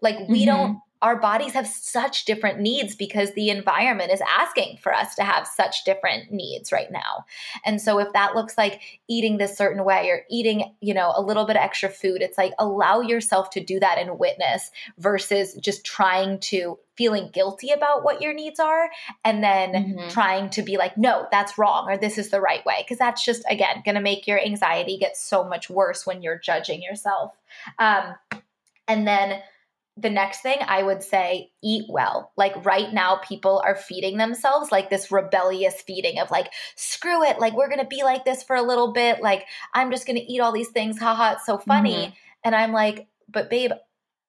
Like, 0.00 0.28
we 0.28 0.40
mm-hmm. 0.40 0.46
don't 0.46 0.78
our 1.00 1.16
bodies 1.16 1.52
have 1.52 1.66
such 1.66 2.24
different 2.24 2.58
needs 2.58 2.96
because 2.96 3.32
the 3.34 3.50
environment 3.50 4.10
is 4.10 4.22
asking 4.38 4.78
for 4.78 4.92
us 4.92 5.14
to 5.14 5.22
have 5.22 5.46
such 5.46 5.84
different 5.84 6.32
needs 6.32 6.72
right 6.72 6.90
now. 6.90 7.24
And 7.64 7.80
so 7.80 7.98
if 8.00 8.12
that 8.14 8.34
looks 8.34 8.58
like 8.58 8.80
eating 9.06 9.38
this 9.38 9.56
certain 9.56 9.84
way 9.84 10.08
or 10.08 10.24
eating, 10.28 10.74
you 10.80 10.94
know, 10.94 11.12
a 11.14 11.22
little 11.22 11.44
bit 11.44 11.56
of 11.56 11.62
extra 11.62 11.88
food, 11.88 12.20
it's 12.20 12.36
like 12.36 12.52
allow 12.58 13.00
yourself 13.00 13.50
to 13.50 13.62
do 13.62 13.78
that 13.78 13.98
and 13.98 14.18
witness 14.18 14.70
versus 14.98 15.54
just 15.54 15.84
trying 15.84 16.40
to 16.40 16.78
feeling 16.96 17.30
guilty 17.32 17.70
about 17.70 18.02
what 18.02 18.20
your 18.20 18.34
needs 18.34 18.58
are 18.58 18.90
and 19.24 19.42
then 19.42 19.72
mm-hmm. 19.72 20.08
trying 20.08 20.50
to 20.50 20.62
be 20.62 20.76
like 20.76 20.98
no 20.98 21.28
that's 21.30 21.56
wrong 21.56 21.88
or 21.88 21.96
this 21.96 22.18
is 22.18 22.30
the 22.30 22.40
right 22.40 22.66
way 22.66 22.78
because 22.80 22.98
that's 22.98 23.24
just 23.24 23.44
again 23.48 23.80
going 23.84 23.94
to 23.94 24.00
make 24.00 24.26
your 24.26 24.40
anxiety 24.40 24.98
get 24.98 25.16
so 25.16 25.44
much 25.44 25.70
worse 25.70 26.04
when 26.04 26.22
you're 26.22 26.40
judging 26.40 26.82
yourself 26.82 27.36
um, 27.78 28.16
and 28.88 29.06
then 29.06 29.40
the 30.00 30.10
next 30.10 30.42
thing 30.42 30.58
I 30.60 30.82
would 30.82 31.02
say, 31.02 31.50
eat 31.62 31.86
well. 31.88 32.32
Like 32.36 32.64
right 32.64 32.92
now, 32.92 33.16
people 33.16 33.60
are 33.64 33.74
feeding 33.74 34.16
themselves 34.16 34.70
like 34.70 34.90
this 34.90 35.10
rebellious 35.10 35.80
feeding 35.82 36.20
of 36.20 36.30
like, 36.30 36.52
screw 36.76 37.24
it. 37.24 37.40
Like, 37.40 37.54
we're 37.54 37.68
going 37.68 37.80
to 37.80 37.86
be 37.86 38.04
like 38.04 38.24
this 38.24 38.42
for 38.42 38.54
a 38.54 38.62
little 38.62 38.92
bit. 38.92 39.20
Like, 39.20 39.46
I'm 39.74 39.90
just 39.90 40.06
going 40.06 40.18
to 40.18 40.32
eat 40.32 40.40
all 40.40 40.52
these 40.52 40.68
things. 40.68 40.98
Haha, 40.98 41.32
it's 41.32 41.46
so 41.46 41.58
funny. 41.58 41.96
Mm-hmm. 41.96 42.14
And 42.44 42.54
I'm 42.54 42.72
like, 42.72 43.08
but 43.28 43.50
babe, 43.50 43.72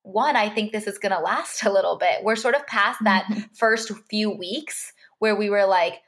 one, 0.02 0.36
I 0.36 0.50
think 0.50 0.72
this 0.72 0.88
is 0.88 0.98
going 0.98 1.12
to 1.12 1.20
last 1.20 1.64
a 1.64 1.72
little 1.72 1.98
bit. 1.98 2.24
We're 2.24 2.36
sort 2.36 2.56
of 2.56 2.66
past 2.66 3.00
that 3.04 3.28
first 3.54 3.92
few 4.10 4.32
weeks 4.32 4.94
where 5.20 5.36
we 5.36 5.50
were 5.50 5.66
like, 5.66 6.02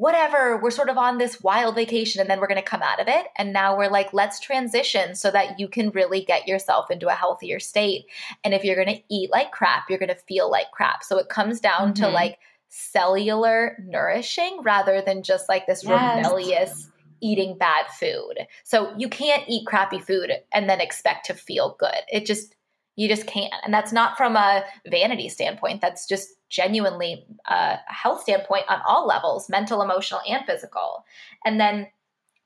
whatever, 0.00 0.56
we're 0.56 0.70
sort 0.70 0.88
of 0.88 0.96
on 0.96 1.18
this 1.18 1.42
wild 1.42 1.74
vacation 1.74 2.22
and 2.22 2.30
then 2.30 2.40
we're 2.40 2.46
going 2.46 2.56
to 2.56 2.62
come 2.62 2.80
out 2.80 3.00
of 3.00 3.06
it. 3.06 3.26
And 3.36 3.52
now 3.52 3.76
we're 3.76 3.90
like, 3.90 4.14
let's 4.14 4.40
transition 4.40 5.14
so 5.14 5.30
that 5.30 5.60
you 5.60 5.68
can 5.68 5.90
really 5.90 6.24
get 6.24 6.48
yourself 6.48 6.90
into 6.90 7.08
a 7.08 7.12
healthier 7.12 7.60
state. 7.60 8.06
And 8.42 8.54
if 8.54 8.64
you're 8.64 8.82
going 8.82 8.96
to 8.96 9.02
eat 9.10 9.30
like 9.30 9.52
crap, 9.52 9.90
you're 9.90 9.98
going 9.98 10.08
to 10.08 10.14
feel 10.14 10.50
like 10.50 10.70
crap. 10.72 11.04
So 11.04 11.18
it 11.18 11.28
comes 11.28 11.60
down 11.60 11.92
mm-hmm. 11.92 12.02
to 12.02 12.08
like 12.08 12.38
cellular 12.70 13.76
nourishing 13.84 14.60
rather 14.62 15.02
than 15.02 15.22
just 15.22 15.50
like 15.50 15.66
this 15.66 15.84
yes. 15.84 16.16
rebellious 16.16 16.88
eating 17.20 17.58
bad 17.58 17.84
food. 17.90 18.46
So 18.64 18.94
you 18.96 19.10
can't 19.10 19.44
eat 19.48 19.66
crappy 19.66 19.98
food 19.98 20.32
and 20.50 20.66
then 20.66 20.80
expect 20.80 21.26
to 21.26 21.34
feel 21.34 21.76
good. 21.78 22.00
It 22.10 22.24
just, 22.24 22.56
you 23.00 23.08
just 23.08 23.26
can't. 23.26 23.54
And 23.64 23.72
that's 23.72 23.94
not 23.94 24.18
from 24.18 24.36
a 24.36 24.62
vanity 24.86 25.30
standpoint. 25.30 25.80
That's 25.80 26.06
just 26.06 26.28
genuinely 26.50 27.24
uh, 27.50 27.76
a 27.88 27.92
health 27.92 28.20
standpoint 28.20 28.64
on 28.68 28.82
all 28.86 29.06
levels 29.06 29.48
mental, 29.48 29.80
emotional, 29.80 30.20
and 30.28 30.44
physical. 30.44 31.06
And 31.42 31.58
then 31.58 31.86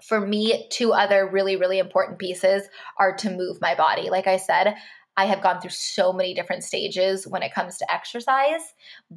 for 0.00 0.20
me, 0.20 0.68
two 0.70 0.92
other 0.92 1.28
really, 1.28 1.56
really 1.56 1.80
important 1.80 2.20
pieces 2.20 2.68
are 3.00 3.16
to 3.16 3.30
move 3.30 3.60
my 3.60 3.74
body. 3.74 4.10
Like 4.10 4.28
I 4.28 4.36
said, 4.36 4.76
I 5.16 5.24
have 5.24 5.42
gone 5.42 5.60
through 5.60 5.70
so 5.70 6.12
many 6.12 6.34
different 6.34 6.62
stages 6.62 7.26
when 7.26 7.42
it 7.42 7.52
comes 7.52 7.78
to 7.78 7.92
exercise, 7.92 8.74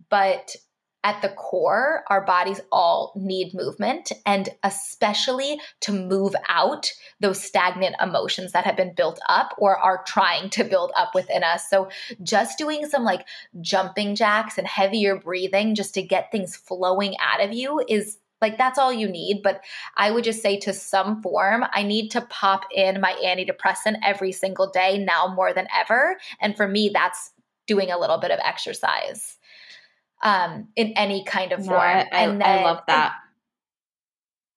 but 0.10 0.56
at 1.04 1.22
the 1.22 1.30
core, 1.30 2.04
our 2.10 2.26
bodies 2.26 2.60
all 2.72 3.14
need 3.16 3.54
movement 3.54 4.12
and 4.26 4.50
especially 4.64 5.60
to 5.82 5.92
move 5.92 6.36
out 6.50 6.92
those 7.20 7.42
stagnant 7.42 7.96
emotions 8.02 8.52
that 8.52 8.66
have 8.66 8.76
been 8.76 8.94
built 8.94 9.20
up 9.30 9.54
or 9.58 9.78
are 9.78 10.04
trying 10.06 10.50
to 10.50 10.64
build 10.64 10.92
up 10.98 11.16
within 11.16 11.44
us. 11.44 11.70
So, 11.70 11.90
just 12.24 12.58
doing 12.58 12.88
some 12.88 13.04
like 13.04 13.26
jumping 13.62 14.16
jacks 14.16 14.58
and 14.58 14.68
heavier 14.68 15.16
breathing 15.16 15.76
just 15.76 15.94
to 15.94 16.02
get 16.02 16.32
things 16.32 16.56
flowing 16.56 17.16
out 17.22 17.44
of 17.44 17.54
you 17.54 17.84
is 17.88 18.18
like 18.42 18.58
that's 18.58 18.80
all 18.80 18.92
you 18.92 19.08
need. 19.08 19.42
But 19.44 19.64
I 19.96 20.12
would 20.12 20.24
just 20.24 20.42
say 20.42 20.60
to 20.60 20.74
some 20.74 21.22
form, 21.22 21.64
I 21.74 21.84
need 21.84 22.10
to 22.12 22.22
pop 22.22 22.66
in 22.76 23.02
my 23.02 23.14
antidepressant 23.24 23.98
every 24.04 24.32
single 24.32 24.70
day 24.70 24.98
now 24.98 25.34
more 25.34 25.54
than 25.54 25.68
ever. 25.76 26.18
And 26.42 26.56
for 26.56 26.68
me, 26.68 26.90
that's 26.94 27.32
doing 27.66 27.92
a 27.92 28.00
little 28.00 28.18
bit 28.18 28.32
of 28.32 28.40
exercise 28.44 29.38
um, 30.24 30.68
in 30.76 30.94
any 30.96 31.24
kind 31.24 31.52
of 31.52 31.66
form. 31.66 31.80
I, 31.80 32.08
and 32.12 32.42
then, 32.42 32.60
I 32.60 32.64
love 32.64 32.82
that. 32.88 33.06
And, 33.06 33.14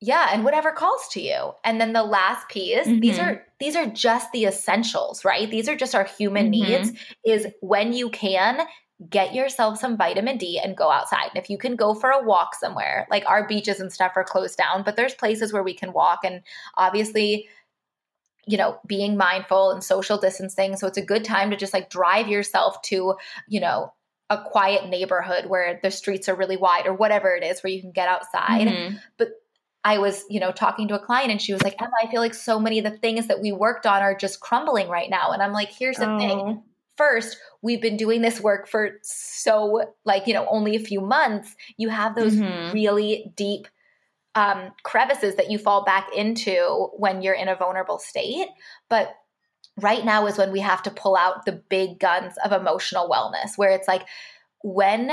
yeah, 0.03 0.31
and 0.33 0.45
whatever 0.45 0.73
calls 0.73 1.09
to 1.13 1.21
you. 1.21 1.53
And 1.63 1.81
then 1.81 1.93
the 1.93 2.03
last 2.03 2.49
piece, 2.49 2.87
mm-hmm. 2.87 3.01
these 3.01 3.19
are 3.19 3.45
these 3.59 3.77
are 3.77 3.87
just 3.87 4.33
the 4.33 4.45
essentials, 4.45 5.25
right? 5.25 5.51
These 5.51 5.69
are 5.69 5.77
just 5.77 5.95
our 5.95 6.05
human 6.05 6.51
mm-hmm. 6.51 6.71
needs 6.71 6.93
is 7.25 7.47
when 7.61 7.93
you 7.93 8.09
can 8.09 8.67
get 9.09 9.35
yourself 9.35 9.79
some 9.79 9.97
vitamin 9.97 10.39
D 10.39 10.59
and 10.59 10.77
go 10.77 10.91
outside. 10.91 11.31
And 11.35 11.43
if 11.43 11.51
you 11.51 11.59
can 11.59 11.77
go 11.77 11.95
for 11.95 12.11
a 12.11 12.23
walk 12.23 12.55
somewhere, 12.55 13.07
like 13.11 13.25
our 13.27 13.47
beaches 13.47 13.81
and 13.81 13.93
stuff 13.93 14.13
are 14.15 14.25
closed 14.25 14.59
down, 14.59 14.83
but 14.83 14.97
there's 14.97 15.15
places 15.15 15.53
where 15.53 15.63
we 15.63 15.75
can 15.75 15.93
walk 15.93 16.21
and 16.25 16.43
obviously 16.77 17.49
you 18.47 18.57
know 18.57 18.79
being 18.87 19.19
mindful 19.19 19.71
and 19.71 19.85
social 19.85 20.17
distancing 20.17 20.75
so 20.75 20.87
it's 20.87 20.97
a 20.97 21.05
good 21.05 21.25
time 21.25 21.51
to 21.51 21.57
just 21.57 21.75
like 21.75 21.91
drive 21.91 22.27
yourself 22.27 22.81
to 22.81 23.15
you 23.49 23.61
know 23.61 23.93
a 24.31 24.41
quiet 24.41 24.89
neighborhood 24.89 25.47
where 25.47 25.81
the 25.83 25.91
streets 25.91 26.29
are 26.29 26.37
really 26.37 26.57
wide 26.57 26.87
or 26.87 26.95
whatever 26.95 27.35
it 27.35 27.43
is 27.43 27.63
where 27.63 27.73
you 27.73 27.81
can 27.81 27.91
get 27.91 28.09
outside. 28.09 28.69
Mm-hmm. 28.69 28.97
But 29.19 29.33
I 29.83 29.99
was, 29.99 30.25
you 30.31 30.39
know, 30.39 30.53
talking 30.53 30.89
to 30.89 30.95
a 30.95 31.05
client 31.05 31.33
and 31.33 31.43
she 31.43 31.53
was 31.53 31.63
like, 31.63 31.75
Emma, 31.81 31.91
I 32.03 32.11
feel 32.11 32.21
like 32.21 32.35
so 32.35 32.61
many 32.61 32.79
of 32.79 32.85
the 32.85 32.97
things 32.99 33.27
that 33.27 33.41
we 33.41 33.51
worked 33.51 33.87
on 33.87 34.03
are 34.03 34.15
just 34.15 34.41
crumbling 34.41 34.89
right 34.89 35.11
now. 35.11 35.33
And 35.33 35.43
I'm 35.43 35.53
like, 35.53 35.71
here's 35.71 35.97
the 35.97 36.11
oh. 36.11 36.19
thing. 36.19 36.63
First, 36.97 37.39
we've 37.63 37.81
been 37.81 37.97
doing 37.97 38.21
this 38.21 38.41
work 38.41 38.69
for 38.69 38.99
so, 39.03 39.95
like, 40.05 40.27
you 40.27 40.35
know, 40.35 40.47
only 40.49 40.77
a 40.77 40.81
few 40.81 41.01
months. 41.01 41.57
You 41.77 41.89
have 41.89 42.15
those 42.15 42.37
mm-hmm. 42.37 42.73
really 42.73 43.33
deep 43.37 43.67
um, 44.35 44.73
crevices 44.85 45.37
that 45.37 45.51
you 45.51 45.59
fall 45.59 45.85
back 45.85 46.09
into 46.15 46.91
when 46.97 47.23
you're 47.23 47.35
in 47.35 47.49
a 47.49 47.57
vulnerable 47.57 47.99
state. 47.99 48.49
But 48.89 49.15
right 49.81 50.05
now 50.05 50.27
is 50.27 50.39
when 50.39 50.53
we 50.53 50.61
have 50.61 50.83
to 50.85 50.91
pull 50.91 51.17
out 51.17 51.45
the 51.45 51.53
big 51.53 51.99
guns 51.99 52.35
of 52.45 52.53
emotional 52.53 53.09
wellness, 53.09 53.57
where 53.57 53.71
it's 53.71 53.89
like, 53.89 54.07
when 54.63 55.11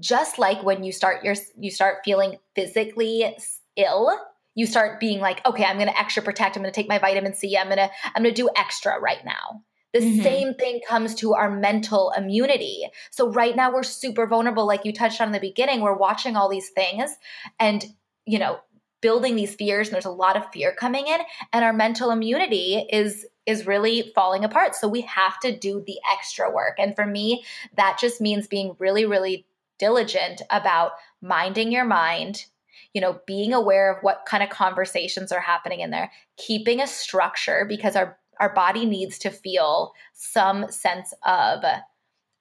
just 0.00 0.38
like 0.38 0.62
when 0.62 0.82
you 0.82 0.92
start 0.92 1.24
your 1.24 1.34
you 1.58 1.70
start 1.70 1.98
feeling 2.04 2.36
physically 2.54 3.36
ill 3.76 4.16
you 4.54 4.66
start 4.66 5.00
being 5.00 5.20
like 5.20 5.44
okay 5.46 5.64
i'm 5.64 5.76
going 5.76 5.88
to 5.88 5.98
extra 5.98 6.22
protect 6.22 6.56
i'm 6.56 6.62
going 6.62 6.72
to 6.72 6.74
take 6.74 6.88
my 6.88 6.98
vitamin 6.98 7.34
c 7.34 7.56
i'm 7.56 7.66
going 7.66 7.78
to 7.78 7.90
i'm 8.14 8.22
going 8.22 8.34
to 8.34 8.42
do 8.42 8.48
extra 8.56 8.98
right 9.00 9.24
now 9.24 9.62
the 9.92 10.00
mm-hmm. 10.00 10.22
same 10.22 10.54
thing 10.54 10.80
comes 10.86 11.14
to 11.14 11.34
our 11.34 11.50
mental 11.50 12.12
immunity 12.16 12.88
so 13.10 13.30
right 13.30 13.56
now 13.56 13.72
we're 13.72 13.82
super 13.82 14.26
vulnerable 14.26 14.66
like 14.66 14.84
you 14.84 14.92
touched 14.92 15.20
on 15.20 15.28
in 15.28 15.32
the 15.32 15.40
beginning 15.40 15.80
we're 15.80 15.96
watching 15.96 16.36
all 16.36 16.48
these 16.48 16.70
things 16.70 17.16
and 17.58 17.86
you 18.26 18.38
know 18.38 18.58
building 19.00 19.36
these 19.36 19.54
fears 19.54 19.88
and 19.88 19.94
there's 19.94 20.04
a 20.04 20.10
lot 20.10 20.36
of 20.36 20.50
fear 20.52 20.74
coming 20.78 21.06
in 21.06 21.20
and 21.52 21.64
our 21.64 21.72
mental 21.72 22.10
immunity 22.10 22.86
is 22.90 23.26
is 23.46 23.66
really 23.66 24.12
falling 24.14 24.44
apart. 24.44 24.74
So 24.74 24.86
we 24.88 25.00
have 25.02 25.40
to 25.40 25.56
do 25.56 25.82
the 25.86 25.96
extra 26.12 26.52
work. 26.52 26.74
And 26.78 26.94
for 26.94 27.06
me 27.06 27.44
that 27.76 27.98
just 28.00 28.20
means 28.20 28.46
being 28.46 28.76
really 28.78 29.04
really 29.04 29.46
diligent 29.78 30.42
about 30.50 30.92
minding 31.22 31.70
your 31.70 31.84
mind 31.84 32.46
you 32.94 33.00
know 33.00 33.20
being 33.26 33.52
aware 33.52 33.92
of 33.92 34.02
what 34.02 34.24
kind 34.26 34.42
of 34.42 34.48
conversations 34.48 35.30
are 35.30 35.40
happening 35.40 35.80
in 35.80 35.90
there 35.90 36.10
keeping 36.36 36.80
a 36.80 36.86
structure 36.86 37.64
because 37.68 37.94
our 37.94 38.18
our 38.40 38.52
body 38.52 38.86
needs 38.86 39.18
to 39.18 39.30
feel 39.30 39.92
some 40.14 40.70
sense 40.70 41.12
of 41.24 41.64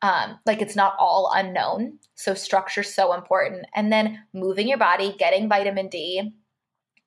um, 0.01 0.37
like 0.45 0.61
it's 0.61 0.75
not 0.75 0.95
all 0.99 1.31
unknown. 1.33 1.99
So 2.15 2.33
structure 2.33 2.83
so 2.83 3.13
important. 3.13 3.65
And 3.75 3.91
then 3.91 4.23
moving 4.33 4.67
your 4.67 4.77
body 4.77 5.15
getting 5.17 5.49
vitamin 5.49 5.87
d 5.89 6.33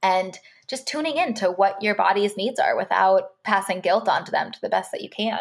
and 0.03 0.38
just 0.68 0.86
tuning 0.86 1.16
in 1.16 1.34
to 1.34 1.51
what 1.51 1.82
your 1.82 1.94
body's 1.94 2.36
needs 2.36 2.61
are 2.61 2.76
without 2.76 3.42
passing 3.44 3.80
guilt 3.80 4.09
onto 4.09 4.30
them 4.30 4.53
to 4.53 4.61
the 4.61 4.68
best 4.68 4.92
that 4.92 5.03
you 5.03 5.11
can. 5.11 5.40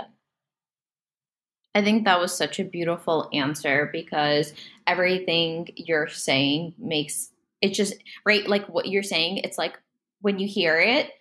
I 1.76 1.84
think 1.84 2.06
that 2.06 2.20
was 2.20 2.36
such 2.36 2.60
a 2.60 2.64
beautiful 2.64 3.30
answer 3.32 3.90
because 3.94 4.54
everything 4.88 5.70
you're 5.76 6.08
saying 6.08 6.74
makes 6.80 7.30
it 7.62 7.74
just 7.74 7.94
right 8.26 8.48
like 8.48 8.68
what 8.68 8.88
you're 8.88 9.04
saying 9.04 9.38
it's 9.38 9.58
like 9.58 9.78
when 10.22 10.40
you 10.40 10.48
hear 10.48 10.80
it 10.80 11.12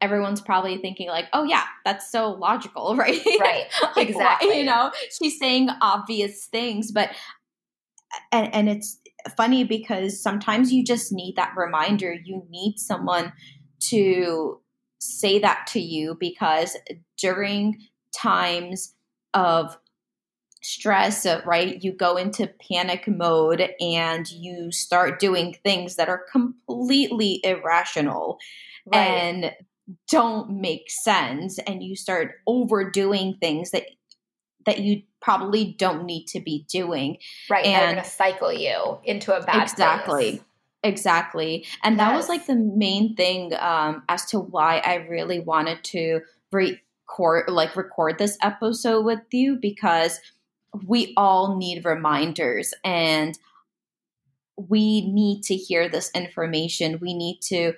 everyone's 0.00 0.40
probably 0.40 0.76
thinking 0.78 1.08
like 1.08 1.26
oh 1.32 1.44
yeah 1.44 1.64
that's 1.84 2.10
so 2.10 2.32
logical 2.32 2.94
right? 2.96 3.20
Right. 3.40 3.64
Like, 3.96 4.08
exactly. 4.08 4.58
you 4.58 4.64
know? 4.64 4.92
She's 5.18 5.38
saying 5.38 5.70
obvious 5.80 6.46
things 6.46 6.92
but 6.92 7.10
and 8.32 8.52
and 8.54 8.68
it's 8.68 8.98
funny 9.36 9.64
because 9.64 10.22
sometimes 10.22 10.72
you 10.72 10.84
just 10.84 11.12
need 11.12 11.36
that 11.36 11.54
reminder. 11.56 12.12
You 12.12 12.44
need 12.50 12.78
someone 12.78 13.32
to 13.88 14.60
say 14.98 15.38
that 15.38 15.66
to 15.68 15.80
you 15.80 16.16
because 16.18 16.76
during 17.16 17.78
times 18.14 18.94
of 19.34 19.76
stress, 20.62 21.24
uh, 21.24 21.40
right, 21.46 21.82
you 21.82 21.92
go 21.92 22.16
into 22.16 22.52
panic 22.70 23.08
mode 23.08 23.70
and 23.80 24.30
you 24.30 24.70
start 24.70 25.18
doing 25.18 25.56
things 25.64 25.96
that 25.96 26.08
are 26.08 26.24
completely 26.30 27.40
irrational 27.44 28.38
right. 28.86 28.98
and 28.98 29.52
don't 30.08 30.50
make 30.50 30.90
sense 30.90 31.58
and 31.60 31.82
you 31.82 31.96
start 31.96 32.36
overdoing 32.46 33.36
things 33.40 33.70
that 33.70 33.84
that 34.66 34.80
you 34.80 35.02
probably 35.20 35.72
don't 35.78 36.04
need 36.04 36.26
to 36.26 36.40
be 36.40 36.66
doing. 36.68 37.18
Right. 37.48 37.64
And 37.64 37.74
they're 37.74 37.92
going 37.92 38.04
to 38.04 38.10
cycle 38.10 38.52
you 38.52 38.98
into 39.04 39.36
a 39.36 39.42
bad 39.44 39.62
Exactly. 39.62 40.30
Place. 40.30 40.40
Exactly. 40.82 41.66
And 41.82 41.96
yes. 41.96 42.06
that 42.06 42.16
was 42.16 42.28
like 42.28 42.46
the 42.46 42.56
main 42.56 43.14
thing 43.14 43.52
um, 43.58 44.02
as 44.08 44.24
to 44.26 44.40
why 44.40 44.78
I 44.78 45.06
really 45.08 45.40
wanted 45.40 45.84
to 45.84 46.20
record, 46.52 47.48
like 47.48 47.76
record 47.76 48.18
this 48.18 48.38
episode 48.42 49.04
with 49.04 49.20
you 49.30 49.56
because 49.56 50.20
we 50.86 51.12
all 51.16 51.58
need 51.58 51.84
reminders 51.84 52.72
and 52.82 53.38
we 54.56 55.10
need 55.10 55.42
to 55.44 55.56
hear 55.56 55.88
this 55.88 56.10
information. 56.14 56.98
We 57.00 57.14
need 57.14 57.40
to 57.42 57.74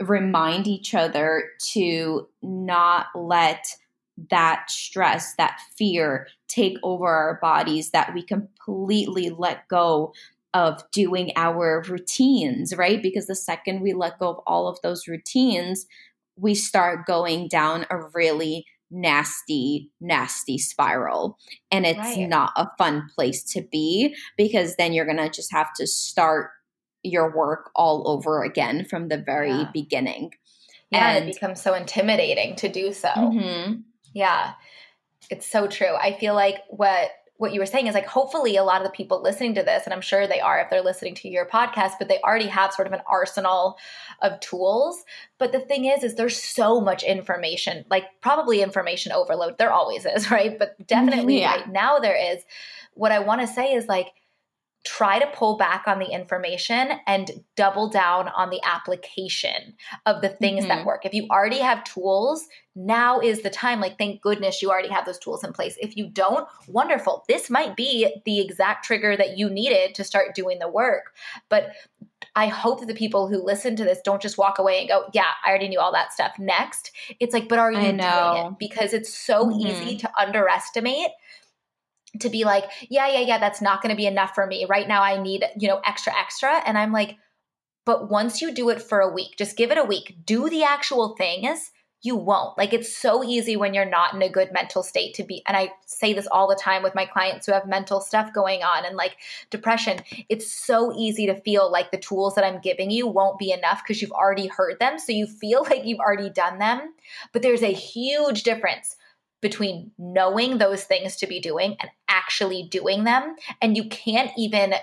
remind 0.00 0.66
each 0.66 0.94
other 0.94 1.50
to 1.72 2.28
not 2.42 3.06
let 3.14 3.64
that 4.30 4.70
stress, 4.70 5.34
that 5.36 5.58
fear 5.76 6.28
take 6.48 6.76
over 6.82 7.06
our 7.06 7.38
bodies, 7.40 7.90
that 7.90 8.12
we 8.14 8.22
completely 8.22 9.30
let 9.30 9.68
go 9.68 10.12
of 10.52 10.82
doing 10.90 11.32
our 11.36 11.82
routines, 11.88 12.74
right? 12.76 13.02
Because 13.02 13.26
the 13.26 13.36
second 13.36 13.80
we 13.80 13.92
let 13.92 14.18
go 14.18 14.30
of 14.30 14.40
all 14.46 14.66
of 14.66 14.78
those 14.82 15.06
routines, 15.06 15.86
we 16.36 16.54
start 16.54 17.06
going 17.06 17.48
down 17.48 17.86
a 17.90 17.98
really 18.14 18.66
nasty, 18.90 19.90
nasty 20.00 20.58
spiral. 20.58 21.38
And 21.70 21.86
it's 21.86 21.98
right. 21.98 22.28
not 22.28 22.52
a 22.56 22.68
fun 22.76 23.08
place 23.14 23.44
to 23.52 23.62
be 23.62 24.16
because 24.36 24.76
then 24.76 24.92
you're 24.92 25.04
going 25.04 25.16
to 25.18 25.30
just 25.30 25.52
have 25.52 25.72
to 25.74 25.86
start 25.86 26.50
your 27.02 27.34
work 27.34 27.70
all 27.74 28.08
over 28.08 28.42
again 28.42 28.84
from 28.84 29.08
the 29.08 29.18
very 29.18 29.50
yeah. 29.50 29.70
beginning. 29.72 30.32
Yeah, 30.90 31.12
and 31.12 31.28
it 31.28 31.34
becomes 31.34 31.62
so 31.62 31.74
intimidating 31.74 32.56
to 32.56 32.68
do 32.68 32.92
so. 32.92 33.08
Mm-hmm. 33.08 33.80
Yeah. 34.12 34.54
It's 35.30 35.46
so 35.46 35.66
true. 35.66 35.94
I 35.94 36.12
feel 36.12 36.34
like 36.34 36.58
what 36.68 37.10
what 37.40 37.54
you 37.54 37.60
were 37.60 37.64
saying 37.64 37.86
is 37.86 37.94
like 37.94 38.06
hopefully 38.06 38.56
a 38.56 38.62
lot 38.62 38.82
of 38.82 38.86
the 38.86 38.92
people 38.92 39.22
listening 39.22 39.54
to 39.54 39.62
this 39.62 39.84
and 39.86 39.94
i'm 39.94 40.02
sure 40.02 40.26
they 40.26 40.40
are 40.40 40.60
if 40.60 40.68
they're 40.68 40.82
listening 40.82 41.14
to 41.14 41.26
your 41.26 41.46
podcast 41.46 41.92
but 41.98 42.06
they 42.06 42.20
already 42.20 42.46
have 42.46 42.70
sort 42.70 42.86
of 42.86 42.92
an 42.92 43.00
arsenal 43.06 43.78
of 44.20 44.38
tools 44.40 45.04
but 45.38 45.50
the 45.50 45.58
thing 45.58 45.86
is 45.86 46.04
is 46.04 46.16
there's 46.16 46.36
so 46.36 46.82
much 46.82 47.02
information 47.02 47.82
like 47.88 48.04
probably 48.20 48.60
information 48.60 49.10
overload 49.10 49.56
there 49.56 49.72
always 49.72 50.04
is 50.04 50.30
right 50.30 50.58
but 50.58 50.76
definitely 50.86 51.40
yeah. 51.40 51.54
right 51.54 51.72
now 51.72 51.98
there 51.98 52.34
is 52.34 52.42
what 52.92 53.10
i 53.10 53.18
want 53.18 53.40
to 53.40 53.46
say 53.46 53.72
is 53.72 53.86
like 53.86 54.08
try 54.84 55.18
to 55.18 55.26
pull 55.26 55.56
back 55.58 55.84
on 55.86 55.98
the 55.98 56.06
information 56.06 56.92
and 57.06 57.30
double 57.54 57.88
down 57.90 58.28
on 58.28 58.48
the 58.48 58.60
application 58.64 59.74
of 60.06 60.22
the 60.22 60.30
things 60.30 60.60
mm-hmm. 60.60 60.68
that 60.68 60.86
work. 60.86 61.04
If 61.04 61.12
you 61.12 61.26
already 61.30 61.58
have 61.58 61.84
tools, 61.84 62.46
now 62.74 63.20
is 63.20 63.42
the 63.42 63.50
time. 63.50 63.80
Like, 63.80 63.98
thank 63.98 64.22
goodness 64.22 64.62
you 64.62 64.70
already 64.70 64.88
have 64.88 65.04
those 65.04 65.18
tools 65.18 65.44
in 65.44 65.52
place. 65.52 65.76
If 65.80 65.96
you 65.96 66.08
don't, 66.08 66.48
wonderful. 66.66 67.24
This 67.28 67.50
might 67.50 67.76
be 67.76 68.08
the 68.24 68.40
exact 68.40 68.84
trigger 68.84 69.16
that 69.16 69.36
you 69.36 69.50
needed 69.50 69.94
to 69.96 70.04
start 70.04 70.34
doing 70.34 70.58
the 70.60 70.68
work. 70.68 71.14
But 71.50 71.72
I 72.34 72.46
hope 72.46 72.80
that 72.80 72.86
the 72.86 72.94
people 72.94 73.28
who 73.28 73.42
listen 73.42 73.76
to 73.76 73.84
this 73.84 74.00
don't 74.02 74.22
just 74.22 74.38
walk 74.38 74.58
away 74.58 74.78
and 74.78 74.88
go, 74.88 75.06
Yeah, 75.12 75.26
I 75.44 75.50
already 75.50 75.68
knew 75.68 75.80
all 75.80 75.92
that 75.92 76.12
stuff. 76.12 76.32
Next, 76.38 76.92
it's 77.18 77.34
like, 77.34 77.48
but 77.48 77.58
are 77.58 77.72
you 77.72 77.80
doing 77.80 77.98
it? 77.98 78.58
Because 78.58 78.92
it's 78.92 79.12
so 79.12 79.46
mm-hmm. 79.46 79.66
easy 79.66 79.96
to 79.98 80.10
underestimate 80.18 81.10
to 82.18 82.28
be 82.28 82.44
like, 82.44 82.64
yeah, 82.88 83.08
yeah, 83.08 83.20
yeah, 83.20 83.38
that's 83.38 83.62
not 83.62 83.82
going 83.82 83.90
to 83.90 83.96
be 83.96 84.06
enough 84.06 84.34
for 84.34 84.46
me. 84.46 84.66
Right 84.68 84.88
now, 84.88 85.02
I 85.02 85.22
need, 85.22 85.44
you 85.56 85.68
know, 85.68 85.80
extra, 85.84 86.12
extra. 86.18 86.60
And 86.66 86.76
I'm 86.76 86.92
like, 86.92 87.16
but 87.86 88.10
once 88.10 88.42
you 88.42 88.52
do 88.52 88.68
it 88.70 88.82
for 88.82 89.00
a 89.00 89.12
week, 89.12 89.36
just 89.36 89.56
give 89.56 89.70
it 89.70 89.78
a 89.78 89.84
week, 89.84 90.16
do 90.24 90.50
the 90.50 90.64
actual 90.64 91.14
things, 91.16 91.70
you 92.02 92.16
won't. 92.16 92.56
Like, 92.56 92.72
it's 92.72 92.96
so 92.96 93.22
easy 93.22 93.56
when 93.56 93.74
you're 93.74 93.84
not 93.84 94.14
in 94.14 94.22
a 94.22 94.28
good 94.28 94.52
mental 94.52 94.82
state 94.82 95.14
to 95.14 95.22
be. 95.22 95.42
And 95.46 95.56
I 95.56 95.72
say 95.86 96.14
this 96.14 96.26
all 96.32 96.48
the 96.48 96.56
time 96.56 96.82
with 96.82 96.94
my 96.94 97.04
clients 97.04 97.46
who 97.46 97.52
have 97.52 97.66
mental 97.66 98.00
stuff 98.00 98.32
going 98.32 98.62
on 98.62 98.86
and 98.86 98.96
like 98.96 99.16
depression. 99.50 100.00
It's 100.28 100.50
so 100.50 100.94
easy 100.96 101.26
to 101.26 101.40
feel 101.42 101.70
like 101.70 101.90
the 101.90 101.98
tools 101.98 102.34
that 102.36 102.44
I'm 102.44 102.60
giving 102.60 102.90
you 102.90 103.06
won't 103.06 103.38
be 103.38 103.52
enough 103.52 103.82
because 103.82 104.00
you've 104.00 104.12
already 104.12 104.46
heard 104.46 104.78
them. 104.78 104.98
So 104.98 105.12
you 105.12 105.26
feel 105.26 105.62
like 105.70 105.84
you've 105.84 106.00
already 106.00 106.30
done 106.30 106.58
them. 106.58 106.94
But 107.32 107.42
there's 107.42 107.62
a 107.62 107.72
huge 107.72 108.44
difference 108.44 108.96
between 109.40 109.92
knowing 109.98 110.58
those 110.58 110.84
things 110.84 111.16
to 111.16 111.26
be 111.26 111.40
doing 111.40 111.76
and 111.80 111.90
actually 112.08 112.68
doing 112.70 113.04
them. 113.04 113.36
And 113.60 113.76
you 113.76 113.88
can't 113.88 114.30
even 114.36 114.74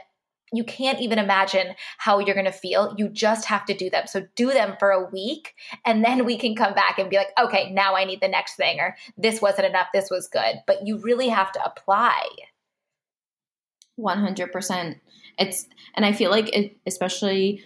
you 0.54 0.64
can't 0.64 1.02
even 1.02 1.20
imagine 1.20 1.76
how 1.98 2.20
you're 2.20 2.34
going 2.34 2.46
to 2.46 2.54
feel. 2.54 2.96
You 2.98 3.10
just 3.10 3.46
have 3.48 3.66
to 3.66 3.74
do 3.74 3.90
them. 3.90 4.08
So 4.08 4.26
do 4.36 4.54
them 4.54 4.78
for 4.80 4.92
a 4.92 5.10
week 5.10 5.56
and 5.86 6.06
then 6.06 6.24
we 6.24 6.38
can 6.38 6.56
come 6.56 6.74
back 6.74 6.98
and 6.98 7.10
be 7.10 7.18
like 7.18 7.34
okay 7.38 7.70
now 7.72 7.96
i 7.96 8.06
need 8.06 8.22
the 8.22 8.30
next 8.30 8.56
thing 8.56 8.80
or 8.80 8.96
this 9.18 9.42
wasn't 9.42 9.68
enough 9.68 9.88
this 9.94 10.10
was 10.10 10.28
good. 10.28 10.62
But 10.66 10.88
you 10.88 11.00
really 11.00 11.30
have 11.30 11.52
to 11.54 11.64
apply. 11.64 12.28
100% 14.00 15.00
it's 15.40 15.68
and 15.96 16.06
i 16.06 16.12
feel 16.14 16.30
like 16.30 16.56
it, 16.56 16.78
especially 16.86 17.64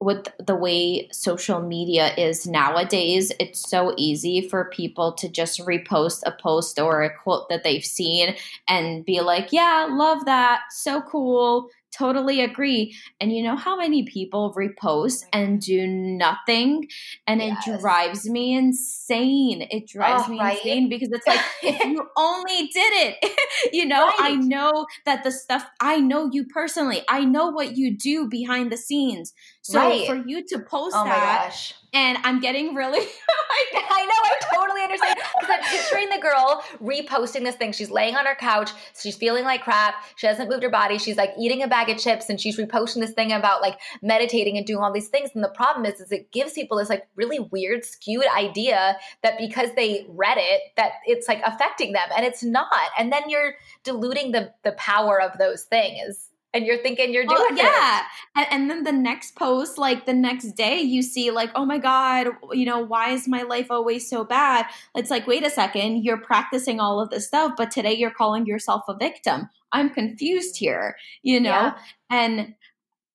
with 0.00 0.28
the 0.44 0.54
way 0.54 1.08
social 1.12 1.60
media 1.60 2.12
is 2.16 2.46
nowadays, 2.46 3.32
it's 3.40 3.68
so 3.68 3.94
easy 3.96 4.46
for 4.48 4.70
people 4.70 5.12
to 5.14 5.28
just 5.28 5.60
repost 5.60 6.22
a 6.26 6.32
post 6.32 6.78
or 6.78 7.02
a 7.02 7.16
quote 7.16 7.48
that 7.48 7.64
they've 7.64 7.84
seen 7.84 8.34
and 8.68 9.04
be 9.04 9.20
like, 9.20 9.52
yeah, 9.52 9.88
love 9.90 10.24
that. 10.26 10.60
So 10.70 11.00
cool. 11.00 11.68
Totally 11.96 12.40
agree. 12.40 12.96
And 13.20 13.32
you 13.32 13.40
know 13.44 13.54
how 13.54 13.76
many 13.76 14.02
people 14.02 14.52
repost 14.54 15.22
and 15.32 15.60
do 15.60 15.86
nothing? 15.86 16.88
And 17.28 17.40
yes. 17.40 17.64
it 17.68 17.80
drives 17.80 18.28
me 18.28 18.56
insane. 18.56 19.68
It 19.70 19.86
drives 19.86 20.24
oh, 20.26 20.32
me 20.32 20.40
right? 20.40 20.56
insane 20.56 20.88
because 20.88 21.10
it's 21.12 21.26
like, 21.26 21.40
if 21.62 21.84
you 21.84 22.04
only 22.16 22.68
did 22.74 22.92
it, 22.94 23.30
you 23.72 23.86
know, 23.86 24.06
right. 24.06 24.16
I 24.18 24.34
know 24.34 24.86
that 25.06 25.22
the 25.22 25.30
stuff, 25.30 25.64
I 25.80 26.00
know 26.00 26.28
you 26.32 26.44
personally, 26.46 27.02
I 27.08 27.24
know 27.24 27.50
what 27.50 27.76
you 27.76 27.96
do 27.96 28.28
behind 28.28 28.72
the 28.72 28.76
scenes. 28.76 29.32
So 29.64 29.78
right. 29.78 30.06
for 30.06 30.16
you 30.16 30.44
to 30.48 30.58
post 30.58 30.94
oh 30.94 31.04
that, 31.04 31.56
and 31.94 32.18
I'm 32.22 32.38
getting 32.38 32.74
really. 32.74 32.98
I 33.88 34.04
know, 34.04 34.12
I 34.12 34.54
totally 34.54 34.82
understand. 34.82 35.18
Because 35.40 35.56
I'm 35.56 35.62
picturing 35.62 36.08
the 36.10 36.18
girl 36.18 36.62
reposting 36.82 37.44
this 37.44 37.54
thing. 37.54 37.72
She's 37.72 37.90
laying 37.90 38.14
on 38.14 38.26
her 38.26 38.34
couch. 38.34 38.72
She's 39.00 39.16
feeling 39.16 39.44
like 39.44 39.62
crap. 39.62 39.94
She 40.16 40.26
hasn't 40.26 40.50
moved 40.50 40.64
her 40.64 40.70
body. 40.70 40.98
She's 40.98 41.16
like 41.16 41.30
eating 41.38 41.62
a 41.62 41.68
bag 41.68 41.88
of 41.88 41.96
chips 41.96 42.28
and 42.28 42.38
she's 42.38 42.58
reposting 42.58 43.00
this 43.00 43.12
thing 43.12 43.32
about 43.32 43.62
like 43.62 43.80
meditating 44.02 44.58
and 44.58 44.66
doing 44.66 44.82
all 44.82 44.92
these 44.92 45.08
things. 45.08 45.30
And 45.34 45.42
the 45.42 45.48
problem 45.48 45.86
is, 45.86 45.98
is 45.98 46.12
it 46.12 46.30
gives 46.30 46.52
people 46.52 46.76
this 46.76 46.90
like 46.90 47.06
really 47.16 47.38
weird, 47.38 47.86
skewed 47.86 48.26
idea 48.36 48.98
that 49.22 49.38
because 49.38 49.70
they 49.76 50.04
read 50.10 50.36
it, 50.38 50.60
that 50.76 50.92
it's 51.06 51.26
like 51.26 51.40
affecting 51.42 51.94
them. 51.94 52.08
And 52.14 52.26
it's 52.26 52.42
not. 52.42 52.68
And 52.98 53.10
then 53.10 53.30
you're 53.30 53.54
diluting 53.82 54.32
the 54.32 54.52
the 54.62 54.72
power 54.72 55.22
of 55.22 55.38
those 55.38 55.62
things 55.62 56.28
and 56.54 56.64
you're 56.64 56.78
thinking 56.78 57.12
you're 57.12 57.26
doing 57.26 57.56
well, 57.56 57.56
yeah 57.56 58.02
and, 58.36 58.46
and, 58.50 58.70
then 58.70 58.84
the 58.84 58.92
next 58.92 59.34
post 59.34 59.76
like 59.76 60.06
the 60.06 60.14
next 60.14 60.52
day 60.52 60.80
you 60.80 61.02
see 61.02 61.30
like 61.30 61.50
oh 61.54 61.66
my 61.66 61.76
god 61.76 62.28
you 62.52 62.64
know 62.64 62.78
why 62.78 63.10
is 63.10 63.28
my 63.28 63.42
life 63.42 63.66
always 63.70 64.08
so 64.08 64.24
bad 64.24 64.64
it's 64.94 65.10
like 65.10 65.26
wait 65.26 65.44
a 65.44 65.50
second 65.50 66.04
you're 66.04 66.20
practicing 66.20 66.80
all 66.80 67.00
of 67.00 67.10
this 67.10 67.26
stuff 67.26 67.52
but 67.56 67.70
today 67.70 67.92
you're 67.92 68.10
calling 68.10 68.46
yourself 68.46 68.82
a 68.88 68.96
victim 68.96 69.48
i'm 69.72 69.90
confused 69.90 70.54
mm-hmm. 70.54 70.64
here 70.64 70.96
you 71.22 71.40
know 71.40 71.50
yeah. 71.50 71.78
and 72.10 72.54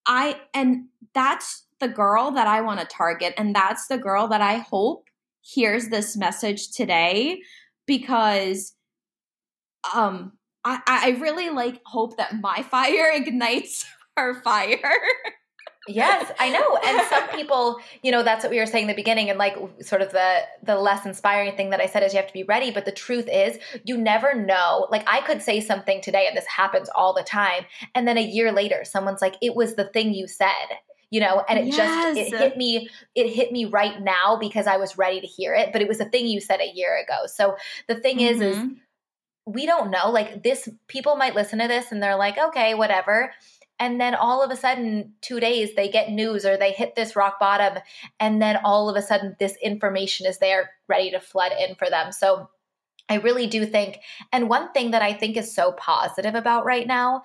i 0.05 0.39
and 0.53 0.85
that's 1.15 1.63
the 1.79 1.87
girl 1.87 2.29
that 2.31 2.45
i 2.45 2.61
want 2.61 2.79
to 2.79 2.85
target 2.85 3.33
and 3.37 3.55
that's 3.55 3.87
the 3.87 3.97
girl 3.97 4.27
that 4.27 4.41
i 4.41 4.57
hope 4.57 5.05
hears 5.41 5.87
this 5.87 6.17
message 6.17 6.71
today 6.71 7.39
because 7.87 8.73
um 9.95 10.33
I, 10.65 10.81
I 10.87 11.09
really 11.19 11.49
like 11.49 11.81
hope 11.85 12.17
that 12.17 12.39
my 12.39 12.63
fire 12.69 13.11
ignites 13.13 13.85
her 14.17 14.41
fire. 14.41 14.93
yes, 15.87 16.31
I 16.39 16.49
know. 16.49 16.77
And 16.85 17.07
some 17.07 17.27
people, 17.35 17.79
you 18.03 18.11
know, 18.11 18.23
that's 18.23 18.43
what 18.43 18.51
we 18.51 18.59
were 18.59 18.65
saying 18.65 18.83
in 18.83 18.87
the 18.87 18.95
beginning 18.95 19.29
and 19.29 19.39
like 19.39 19.55
sort 19.81 20.01
of 20.01 20.11
the 20.11 20.41
the 20.63 20.75
less 20.75 21.05
inspiring 21.05 21.55
thing 21.55 21.69
that 21.69 21.79
I 21.79 21.85
said 21.85 22.03
is 22.03 22.13
you 22.13 22.17
have 22.17 22.27
to 22.27 22.33
be 22.33 22.43
ready, 22.43 22.71
but 22.71 22.85
the 22.85 22.91
truth 22.91 23.27
is 23.31 23.57
you 23.85 23.97
never 23.97 24.33
know. 24.33 24.87
Like 24.91 25.03
I 25.07 25.21
could 25.21 25.41
say 25.41 25.61
something 25.61 26.01
today 26.01 26.27
and 26.27 26.35
this 26.35 26.47
happens 26.47 26.89
all 26.93 27.13
the 27.13 27.23
time 27.23 27.65
and 27.95 28.07
then 28.07 28.17
a 28.17 28.21
year 28.21 28.51
later 28.51 28.83
someone's 28.83 29.21
like 29.21 29.35
it 29.41 29.55
was 29.55 29.75
the 29.75 29.85
thing 29.85 30.13
you 30.13 30.27
said. 30.27 30.49
You 31.11 31.21
know, 31.21 31.43
and 31.49 31.57
it 31.57 31.65
yes. 31.65 31.75
just 31.75 32.19
it 32.19 32.37
hit 32.37 32.55
me 32.55 32.87
it 33.15 33.29
hit 33.29 33.51
me 33.51 33.65
right 33.65 33.99
now 33.99 34.37
because 34.39 34.67
I 34.67 34.77
was 34.77 34.95
ready 34.95 35.19
to 35.19 35.25
hear 35.25 35.55
it, 35.55 35.73
but 35.73 35.81
it 35.81 35.87
was 35.87 35.97
the 35.97 36.05
thing 36.05 36.27
you 36.27 36.39
said 36.39 36.59
a 36.59 36.71
year 36.71 37.01
ago. 37.01 37.25
So 37.25 37.55
the 37.87 37.95
thing 37.95 38.19
mm-hmm. 38.19 38.43
is 38.43 38.57
is 38.57 38.63
we 39.53 39.65
don't 39.65 39.91
know. 39.91 40.09
Like 40.09 40.43
this, 40.43 40.69
people 40.87 41.15
might 41.15 41.35
listen 41.35 41.59
to 41.59 41.67
this 41.67 41.91
and 41.91 42.01
they're 42.01 42.15
like, 42.15 42.37
okay, 42.37 42.73
whatever. 42.73 43.31
And 43.79 43.99
then 43.99 44.13
all 44.13 44.43
of 44.43 44.51
a 44.51 44.55
sudden, 44.57 45.13
two 45.21 45.39
days, 45.39 45.73
they 45.75 45.89
get 45.89 46.11
news 46.11 46.45
or 46.45 46.57
they 46.57 46.71
hit 46.71 46.95
this 46.95 47.15
rock 47.15 47.39
bottom. 47.39 47.81
And 48.19 48.41
then 48.41 48.57
all 48.63 48.89
of 48.89 48.97
a 48.97 49.01
sudden, 49.01 49.35
this 49.39 49.55
information 49.63 50.27
is 50.27 50.37
there 50.39 50.71
ready 50.87 51.11
to 51.11 51.19
flood 51.19 51.53
in 51.57 51.75
for 51.75 51.89
them. 51.89 52.11
So 52.11 52.49
I 53.07 53.15
really 53.15 53.47
do 53.47 53.65
think, 53.65 53.99
and 54.31 54.49
one 54.49 54.71
thing 54.73 54.91
that 54.91 55.01
I 55.01 55.13
think 55.13 55.37
is 55.37 55.55
so 55.55 55.71
positive 55.71 56.35
about 56.35 56.65
right 56.65 56.85
now, 56.85 57.23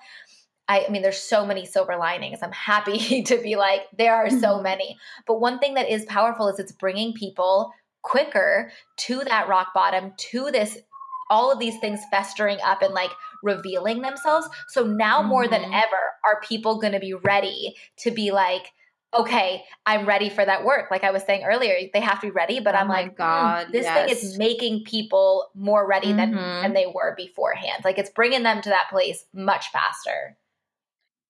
I, 0.67 0.85
I, 0.85 0.89
mean, 0.89 1.01
there's 1.01 1.21
so 1.21 1.45
many 1.45 1.65
silver 1.65 1.97
linings. 1.97 2.39
I'm 2.41 2.53
happy 2.53 3.21
to 3.27 3.37
be 3.37 3.57
like, 3.57 3.81
there 3.97 4.15
are 4.15 4.29
so 4.29 4.53
mm-hmm. 4.53 4.63
many. 4.63 4.97
But 5.27 5.41
one 5.41 5.59
thing 5.59 5.73
that 5.75 5.89
is 5.89 6.05
powerful 6.05 6.47
is 6.47 6.57
it's 6.57 6.71
bringing 6.71 7.13
people 7.13 7.71
quicker 8.01 8.71
to 8.97 9.23
that 9.25 9.47
rock 9.47 9.73
bottom, 9.73 10.13
to 10.15 10.51
this 10.51 10.77
all 11.29 11.51
of 11.51 11.59
these 11.59 11.77
things 11.79 11.99
festering 12.11 12.57
up 12.63 12.81
and 12.81 12.93
like 12.93 13.11
revealing 13.43 14.01
themselves. 14.01 14.47
So 14.69 14.83
now 14.83 15.19
mm-hmm. 15.19 15.29
more 15.29 15.47
than 15.47 15.61
mm-hmm. 15.61 15.73
ever 15.73 16.01
are 16.25 16.41
people 16.41 16.79
going 16.79 16.93
to 16.93 16.99
be 16.99 17.13
ready 17.13 17.75
to 17.99 18.11
be 18.11 18.31
like, 18.31 18.71
okay, 19.17 19.63
I'm 19.85 20.05
ready 20.05 20.29
for 20.29 20.43
that 20.43 20.65
work. 20.65 20.91
Like 20.91 21.03
I 21.03 21.11
was 21.11 21.23
saying 21.23 21.43
earlier, 21.45 21.75
they 21.93 22.01
have 22.01 22.19
to 22.21 22.27
be 22.27 22.31
ready, 22.31 22.59
but 22.59 22.75
oh 22.75 22.79
I'm 22.79 22.89
like, 22.89 23.11
hmm, 23.11 23.17
God, 23.17 23.67
mm, 23.67 23.71
this 23.71 23.85
yes. 23.85 23.97
thing 23.97 24.15
is 24.15 24.37
making 24.37 24.83
people 24.83 25.47
more 25.55 25.87
ready 25.87 26.07
mm-hmm. 26.07 26.17
than 26.17 26.61
than 26.61 26.73
they 26.73 26.87
were 26.93 27.15
beforehand. 27.15 27.83
Like 27.83 27.97
it's 27.97 28.09
bringing 28.09 28.43
them 28.43 28.61
to 28.61 28.69
that 28.69 28.89
place 28.89 29.25
much 29.33 29.71
faster. 29.71 30.37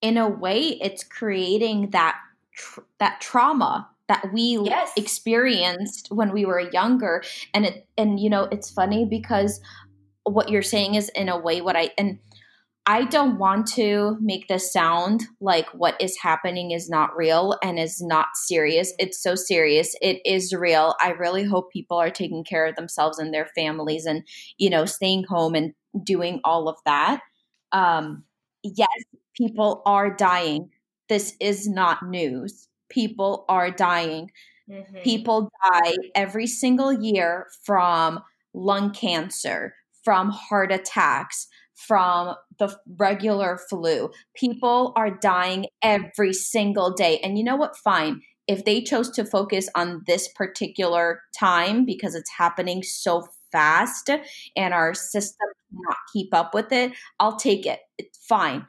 In 0.02 0.18
a 0.18 0.28
way, 0.28 0.78
it's 0.82 1.04
creating 1.04 1.90
that 1.90 2.18
tr- 2.54 2.80
that 2.98 3.20
trauma 3.20 3.88
that 4.08 4.32
we 4.32 4.58
yes. 4.62 4.92
experienced 4.96 6.08
when 6.10 6.32
we 6.32 6.44
were 6.44 6.60
younger 6.60 7.22
and 7.54 7.66
it 7.66 7.88
and 7.96 8.20
you 8.20 8.30
know 8.30 8.44
it's 8.44 8.70
funny 8.70 9.04
because 9.04 9.60
what 10.26 10.48
you're 10.48 10.62
saying 10.62 10.94
is 10.94 11.08
in 11.10 11.28
a 11.28 11.38
way 11.38 11.60
what 11.60 11.76
I 11.76 11.90
and 11.96 12.18
I 12.88 13.04
don't 13.04 13.38
want 13.38 13.66
to 13.74 14.16
make 14.20 14.46
this 14.46 14.72
sound 14.72 15.24
like 15.40 15.68
what 15.70 16.00
is 16.00 16.16
happening 16.22 16.70
is 16.70 16.88
not 16.88 17.16
real 17.16 17.56
and 17.60 17.80
is 17.80 18.00
not 18.00 18.28
serious. 18.34 18.92
It's 19.00 19.20
so 19.20 19.34
serious. 19.34 19.96
It 20.00 20.20
is 20.24 20.52
real. 20.52 20.94
I 21.00 21.10
really 21.10 21.42
hope 21.42 21.72
people 21.72 21.98
are 21.98 22.10
taking 22.10 22.44
care 22.44 22.64
of 22.64 22.76
themselves 22.76 23.18
and 23.18 23.34
their 23.34 23.48
families 23.56 24.06
and, 24.06 24.22
you 24.56 24.70
know, 24.70 24.84
staying 24.84 25.24
home 25.24 25.56
and 25.56 25.74
doing 26.04 26.40
all 26.44 26.68
of 26.68 26.76
that. 26.84 27.22
Um, 27.72 28.22
yes, 28.62 28.88
people 29.36 29.82
are 29.84 30.14
dying. 30.14 30.70
This 31.08 31.34
is 31.40 31.68
not 31.68 32.08
news. 32.08 32.68
People 32.88 33.46
are 33.48 33.72
dying. 33.72 34.30
Mm-hmm. 34.70 34.98
People 34.98 35.50
die 35.72 35.94
every 36.14 36.46
single 36.46 36.92
year 36.92 37.48
from 37.64 38.20
lung 38.54 38.92
cancer, 38.92 39.74
from 40.06 40.30
heart 40.30 40.70
attacks, 40.70 41.48
from 41.74 42.36
the 42.60 42.78
regular 42.96 43.58
flu. 43.68 44.08
People 44.36 44.92
are 44.94 45.10
dying 45.10 45.66
every 45.82 46.32
single 46.32 46.92
day. 46.94 47.18
And 47.24 47.36
you 47.36 47.42
know 47.42 47.56
what? 47.56 47.76
Fine. 47.76 48.22
If 48.46 48.64
they 48.64 48.82
chose 48.82 49.10
to 49.10 49.24
focus 49.24 49.68
on 49.74 50.04
this 50.06 50.28
particular 50.28 51.22
time 51.36 51.84
because 51.84 52.14
it's 52.14 52.30
happening 52.38 52.84
so 52.84 53.26
fast 53.50 54.08
and 54.54 54.72
our 54.72 54.94
system 54.94 55.48
cannot 55.70 55.96
keep 56.12 56.32
up 56.32 56.54
with 56.54 56.70
it, 56.70 56.92
I'll 57.18 57.36
take 57.36 57.66
it. 57.66 57.80
It's 57.98 58.16
fine. 58.28 58.64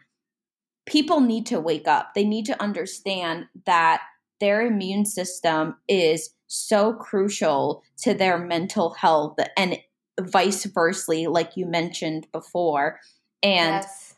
People 0.87 1.19
need 1.19 1.45
to 1.45 1.59
wake 1.59 1.87
up. 1.87 2.15
They 2.15 2.25
need 2.25 2.47
to 2.47 2.59
understand 2.59 3.45
that 3.67 4.01
their 4.39 4.65
immune 4.65 5.05
system 5.05 5.75
is 5.87 6.31
so 6.47 6.93
crucial 6.93 7.83
to 7.99 8.15
their 8.15 8.39
mental 8.39 8.95
health 8.95 9.37
and 9.55 9.77
vice 10.19 10.65
versa, 10.65 11.29
like 11.29 11.55
you 11.55 11.65
mentioned 11.65 12.27
before. 12.31 12.99
And 13.43 13.83
yes. 13.83 14.15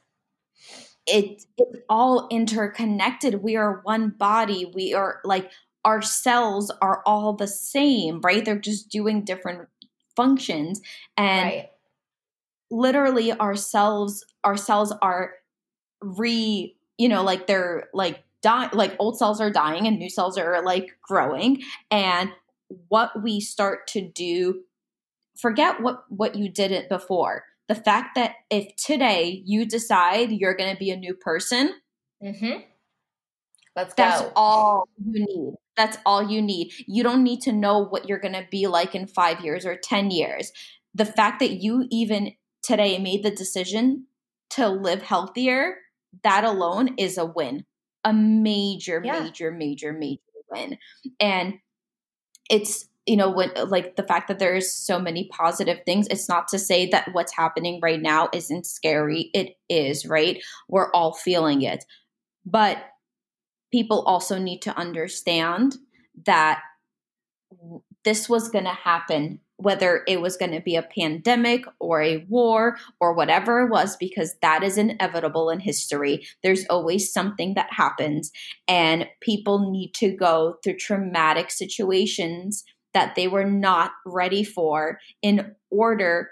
it 1.07 1.43
it's 1.57 1.77
all 1.89 2.27
interconnected. 2.31 3.43
We 3.43 3.55
are 3.55 3.81
one 3.83 4.09
body. 4.09 4.71
We 4.73 4.93
are 4.93 5.21
like 5.23 5.51
our 5.85 6.01
cells 6.01 6.71
are 6.81 7.01
all 7.05 7.33
the 7.33 7.47
same, 7.47 8.21
right? 8.21 8.43
They're 8.43 8.59
just 8.59 8.89
doing 8.89 9.23
different 9.23 9.67
functions. 10.15 10.81
And 11.17 11.45
right. 11.45 11.69
literally 12.69 13.31
our 13.31 13.55
cells, 13.55 14.25
our 14.43 14.57
cells 14.57 14.93
are 15.01 15.33
re, 16.01 16.75
you 16.97 17.09
know, 17.09 17.23
like 17.23 17.47
they're 17.47 17.89
like 17.93 18.23
dying 18.41 18.69
like 18.73 18.95
old 18.99 19.17
cells 19.17 19.41
are 19.41 19.51
dying 19.51 19.87
and 19.87 19.97
new 19.97 20.09
cells 20.09 20.37
are 20.37 20.61
like 20.63 20.97
growing. 21.01 21.61
And 21.89 22.31
what 22.89 23.23
we 23.23 23.39
start 23.39 23.87
to 23.87 24.01
do 24.01 24.61
forget 25.41 25.81
what 25.81 26.03
what 26.09 26.35
you 26.35 26.49
did 26.49 26.71
it 26.71 26.89
before. 26.89 27.43
The 27.67 27.75
fact 27.75 28.15
that 28.15 28.33
if 28.49 28.75
today 28.75 29.43
you 29.45 29.65
decide 29.65 30.31
you're 30.31 30.55
going 30.55 30.73
to 30.73 30.79
be 30.79 30.89
a 30.89 30.97
new 30.97 31.13
person, 31.13 31.73
mm-hmm. 32.23 32.61
Let's 33.79 33.93
that's 33.93 34.21
go. 34.21 34.31
all 34.35 34.89
you 34.97 35.25
need. 35.25 35.53
That's 35.77 35.97
all 36.05 36.29
you 36.29 36.41
need. 36.41 36.73
You 36.85 37.01
don't 37.01 37.23
need 37.23 37.41
to 37.43 37.53
know 37.53 37.79
what 37.79 38.09
you're 38.09 38.19
going 38.19 38.33
to 38.33 38.45
be 38.51 38.67
like 38.67 38.93
in 38.93 39.07
five 39.07 39.39
years 39.39 39.65
or 39.65 39.77
10 39.77 40.11
years. 40.11 40.51
The 40.93 41.05
fact 41.05 41.39
that 41.39 41.61
you 41.61 41.87
even 41.89 42.33
today 42.61 42.97
made 42.97 43.23
the 43.23 43.31
decision 43.31 44.07
to 44.51 44.67
live 44.67 45.01
healthier, 45.01 45.77
that 46.23 46.43
alone 46.43 46.95
is 46.97 47.17
a 47.17 47.25
win. 47.25 47.63
A 48.03 48.11
major, 48.11 49.01
yeah. 49.03 49.21
major, 49.21 49.51
major, 49.51 49.93
major 49.93 50.21
win. 50.51 50.77
And 51.19 51.59
it's 52.49 52.88
you 53.09 53.17
know 53.17 53.29
when 53.29 53.51
like 53.67 53.95
the 53.95 54.03
fact 54.03 54.27
that 54.27 54.37
there's 54.37 54.71
so 54.71 54.99
many 54.99 55.27
positive 55.31 55.79
things 55.83 56.07
it's 56.11 56.29
not 56.29 56.47
to 56.47 56.59
say 56.59 56.87
that 56.87 57.09
what's 57.11 57.35
happening 57.35 57.79
right 57.81 58.01
now 58.01 58.29
isn't 58.33 58.67
scary. 58.67 59.31
It 59.33 59.55
is 59.67 60.05
right? 60.05 60.41
We're 60.67 60.91
all 60.91 61.13
feeling 61.13 61.63
it. 61.63 61.83
But 62.45 62.77
people 63.71 64.03
also 64.03 64.37
need 64.37 64.61
to 64.61 64.77
understand 64.77 65.75
that 66.25 66.61
this 68.05 68.29
was 68.29 68.49
going 68.49 68.65
to 68.65 68.71
happen 68.71 69.39
whether 69.59 70.03
it 70.07 70.21
was 70.21 70.37
going 70.37 70.53
to 70.53 70.61
be 70.61 70.77
a 70.77 70.81
pandemic 70.97 71.65
or 71.81 72.01
a 72.01 72.25
war 72.29 72.77
or 73.01 73.13
whatever 73.13 73.63
it 73.63 73.69
was, 73.69 73.97
because 73.97 74.35
that 74.41 74.63
is 74.63 74.77
inevitable 74.77 75.49
in 75.49 75.59
history. 75.59 76.25
There's 76.43 76.65
always 76.69 77.11
something 77.11 77.55
that 77.55 77.67
happens, 77.69 78.31
and 78.69 79.05
people 79.19 79.69
need 79.69 79.93
to 79.95 80.15
go 80.15 80.55
through 80.63 80.77
traumatic 80.77 81.51
situations 81.51 82.63
that 82.93 83.15
they 83.15 83.27
were 83.27 83.45
not 83.45 83.91
ready 84.05 84.43
for 84.43 84.99
in 85.21 85.55
order 85.69 86.29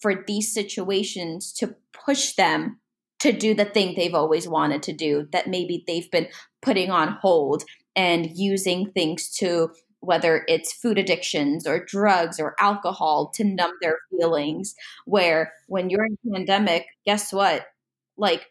for 0.00 0.24
these 0.26 0.52
situations 0.52 1.52
to 1.52 1.74
push 1.92 2.34
them 2.34 2.78
to 3.18 3.32
do 3.32 3.54
the 3.54 3.64
thing 3.64 3.94
they've 3.94 4.14
always 4.14 4.46
wanted 4.46 4.82
to 4.82 4.92
do 4.92 5.26
that 5.32 5.48
maybe 5.48 5.82
they've 5.86 6.10
been 6.10 6.28
putting 6.60 6.90
on 6.90 7.16
hold 7.20 7.64
and 7.94 8.36
using 8.36 8.90
things 8.90 9.30
to 9.30 9.70
whether 10.00 10.44
it's 10.46 10.72
food 10.72 10.98
addictions 10.98 11.66
or 11.66 11.84
drugs 11.84 12.38
or 12.38 12.54
alcohol 12.60 13.30
to 13.34 13.42
numb 13.42 13.72
their 13.80 13.98
feelings. 14.10 14.74
Where 15.06 15.52
when 15.66 15.90
you're 15.90 16.04
in 16.04 16.18
pandemic 16.32 16.86
guess 17.04 17.32
what? 17.32 17.66
Like 18.16 18.46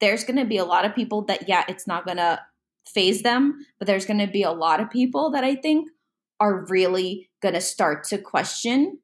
there's 0.00 0.24
going 0.24 0.38
to 0.38 0.44
be 0.44 0.58
a 0.58 0.64
lot 0.64 0.84
of 0.84 0.94
people 0.94 1.22
that 1.22 1.48
yeah 1.48 1.64
it's 1.68 1.86
not 1.86 2.04
going 2.04 2.16
to 2.16 2.40
faze 2.86 3.22
them 3.22 3.64
but 3.78 3.86
there's 3.86 4.06
going 4.06 4.18
to 4.18 4.26
be 4.26 4.42
a 4.42 4.50
lot 4.50 4.80
of 4.80 4.90
people 4.90 5.30
that 5.30 5.44
i 5.44 5.54
think 5.54 5.88
are 6.40 6.66
really 6.68 7.30
going 7.42 7.54
to 7.54 7.60
start 7.60 8.04
to 8.04 8.18
question 8.18 8.98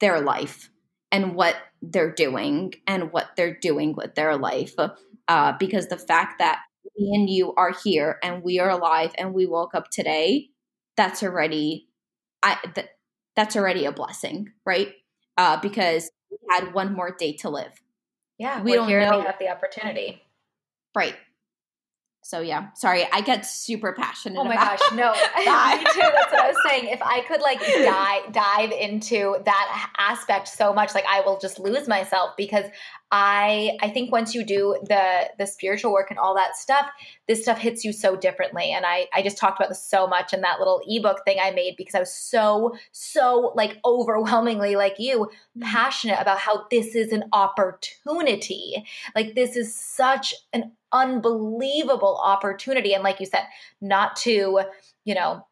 their 0.00 0.20
life 0.20 0.70
and 1.12 1.34
what 1.34 1.56
they're 1.82 2.12
doing 2.12 2.74
and 2.86 3.12
what 3.12 3.30
they're 3.36 3.56
doing 3.56 3.94
with 3.94 4.14
their 4.14 4.36
life 4.36 4.74
uh, 5.28 5.52
because 5.58 5.88
the 5.88 5.96
fact 5.96 6.38
that 6.38 6.60
me 6.96 7.10
and 7.14 7.30
you 7.30 7.54
are 7.54 7.72
here 7.84 8.18
and 8.22 8.42
we 8.42 8.58
are 8.58 8.70
alive 8.70 9.12
and 9.18 9.32
we 9.32 9.46
woke 9.46 9.74
up 9.74 9.90
today 9.90 10.48
that's 10.96 11.22
already 11.22 11.88
I 12.42 12.58
th- 12.74 12.88
that's 13.34 13.56
already 13.56 13.84
a 13.86 13.92
blessing, 13.92 14.52
right? 14.64 14.92
Uh, 15.36 15.58
because 15.60 16.10
we 16.30 16.36
had 16.50 16.74
one 16.74 16.94
more 16.94 17.14
day 17.18 17.32
to 17.38 17.48
live. 17.48 17.72
Yeah, 18.38 18.62
we 18.62 18.74
don't 18.74 18.88
here 18.88 19.00
know. 19.00 19.18
we 19.18 19.24
have 19.24 19.38
the 19.38 19.48
opportunity. 19.48 20.22
Right. 20.94 21.14
So 22.24 22.40
yeah, 22.40 22.72
sorry, 22.72 23.06
I 23.12 23.20
get 23.20 23.44
super 23.44 23.92
passionate. 23.92 24.40
Oh 24.40 24.44
my 24.44 24.54
gosh, 24.54 24.80
no, 24.94 25.12
me 25.12 25.84
too. 25.92 26.00
That's 26.00 26.32
what 26.32 26.40
I 26.40 26.48
was 26.48 26.56
saying. 26.66 26.86
If 26.86 27.02
I 27.02 27.20
could 27.28 27.42
like 27.42 27.60
dive 27.60 28.32
dive 28.32 28.72
into 28.72 29.36
that 29.44 29.90
aspect 29.98 30.48
so 30.48 30.72
much, 30.72 30.94
like 30.94 31.04
I 31.06 31.20
will 31.20 31.38
just 31.38 31.58
lose 31.58 31.86
myself 31.86 32.30
because 32.38 32.64
I 33.12 33.76
I 33.82 33.90
think 33.90 34.10
once 34.10 34.34
you 34.34 34.42
do 34.42 34.74
the 34.84 35.28
the 35.38 35.46
spiritual 35.46 35.92
work 35.92 36.10
and 36.10 36.18
all 36.18 36.34
that 36.36 36.56
stuff, 36.56 36.86
this 37.28 37.42
stuff 37.42 37.58
hits 37.58 37.84
you 37.84 37.92
so 37.92 38.16
differently. 38.16 38.72
And 38.72 38.86
I 38.86 39.06
I 39.12 39.20
just 39.20 39.36
talked 39.36 39.60
about 39.60 39.68
this 39.68 39.84
so 39.84 40.06
much 40.06 40.32
in 40.32 40.40
that 40.40 40.58
little 40.58 40.80
ebook 40.88 41.26
thing 41.26 41.36
I 41.42 41.50
made 41.50 41.74
because 41.76 41.94
I 41.94 42.00
was 42.00 42.14
so 42.14 42.74
so 42.92 43.52
like 43.54 43.76
overwhelmingly 43.84 44.76
like 44.76 44.94
you 44.98 45.18
mm-hmm. 45.18 45.60
passionate 45.60 46.18
about 46.18 46.38
how 46.38 46.64
this 46.70 46.94
is 46.94 47.12
an 47.12 47.24
opportunity. 47.34 48.82
Like 49.14 49.34
this 49.34 49.56
is 49.56 49.74
such 49.74 50.32
an 50.54 50.72
unbelievable 50.94 52.18
opportunity. 52.24 52.94
And 52.94 53.04
like 53.04 53.20
you 53.20 53.26
said, 53.26 53.44
not 53.82 54.16
to, 54.16 54.62
you 55.04 55.14
know, 55.14 55.46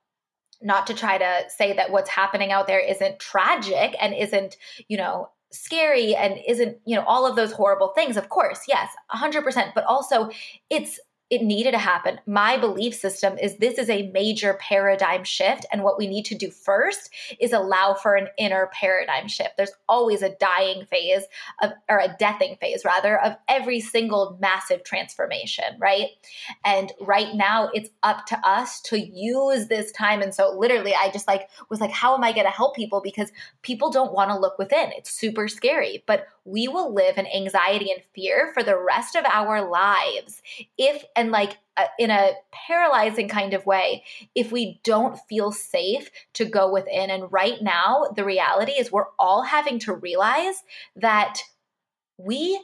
not 0.63 0.87
to 0.87 0.95
try 0.95 1.19
to 1.19 1.43
say 1.49 1.75
that 1.75 1.91
what's 1.91 2.09
happening 2.09 2.53
out 2.53 2.67
there 2.67 2.81
isn't 2.81 3.19
tragic 3.19 3.97
and 4.01 4.15
isn't, 4.15 4.57
you 4.89 4.97
know, 4.97 5.29
scary 5.51 6.15
and 6.15 6.39
isn't, 6.49 6.79
you 6.87 6.97
know, 6.97 7.05
all 7.05 7.27
of 7.27 7.37
those 7.37 7.53
horrible 7.53 7.89
things. 7.89 8.17
Of 8.17 8.29
course, 8.29 8.61
yes, 8.69 8.89
100%. 9.15 9.75
But 9.75 9.85
also, 9.85 10.31
it's 10.71 10.99
it 11.31 11.43
needed 11.43 11.71
to 11.71 11.79
happen. 11.79 12.21
My 12.27 12.59
belief 12.59 12.95
system 12.95 13.39
is 13.39 13.57
this 13.57 13.79
is 13.79 13.89
a 13.89 14.11
major 14.11 14.55
paradigm 14.61 15.25
shift. 15.25 15.65
And 15.73 15.83
what 15.83 15.99
we 15.99 16.07
need 16.07 16.27
to 16.27 16.35
do 16.35 16.51
first 16.51 17.09
is 17.41 17.55
allow 17.55 17.95
for 17.95 18.17
an 18.17 18.29
inner 18.37 18.71
paradigm 18.73 19.29
shift. 19.29 19.57
There's 19.57 19.73
always 19.89 20.21
a 20.21 20.35
dying 20.37 20.85
phase 20.85 21.23
of, 21.63 21.71
or 21.89 21.99
a 21.99 22.15
deathing 22.19 22.57
phase 22.61 22.85
rather, 22.85 23.19
of 23.19 23.37
every 23.49 23.81
single 23.81 24.37
massive 24.43 24.85
transformation, 24.85 25.65
right? 25.81 26.09
And 26.67 26.93
right 27.01 27.35
now 27.35 27.71
it's 27.73 27.89
up 28.03 28.27
to 28.27 28.39
us 28.47 28.83
to 28.83 28.99
use 29.01 29.69
this 29.69 29.91
time. 29.93 30.21
And 30.21 30.35
so 30.35 30.55
literally, 30.57 30.95
I 30.95 31.11
just 31.11 31.27
like 31.27 31.49
was 31.71 31.81
like, 31.81 31.93
how 31.93 32.15
am 32.15 32.25
I 32.25 32.33
going 32.33 32.47
to 32.47 32.51
help 32.51 32.77
people? 32.77 33.01
Because 33.03 33.33
people 33.63 33.91
don't 33.91 34.13
want 34.13 34.31
to 34.31 34.39
look 34.39 34.59
within. 34.59 34.91
It's 34.93 35.11
super 35.11 35.49
scary. 35.49 36.05
But 36.07 36.27
we 36.45 36.69
will 36.69 36.93
live 36.93 37.19
in 37.19 37.27
anxiety 37.27 37.91
and 37.93 38.03
fear 38.15 38.51
for 38.53 38.63
the 38.63 38.79
rest 38.79 39.15
of 39.15 39.25
our 39.25 39.69
lives. 39.69 40.43
If 40.77 41.05
and 41.15 41.31
like 41.31 41.59
uh, 41.77 41.87
in 41.99 42.11
a 42.11 42.33
paralyzing 42.53 43.29
kind 43.29 43.55
of 43.55 43.65
way 43.65 44.05
if 44.35 44.53
we 44.53 44.81
don't 44.85 45.19
feel 45.29 45.53
safe 45.53 46.11
to 46.35 46.45
go 46.45 46.71
within. 46.71 47.11
And 47.11 47.33
right 47.33 47.63
now 47.63 48.13
the 48.15 48.25
reality 48.25 48.73
is 48.73 48.93
we're 48.93 49.07
all 49.19 49.43
having 49.43 49.79
to 49.81 49.95
realize 49.95 50.63
that 50.97 51.39
we 52.19 52.61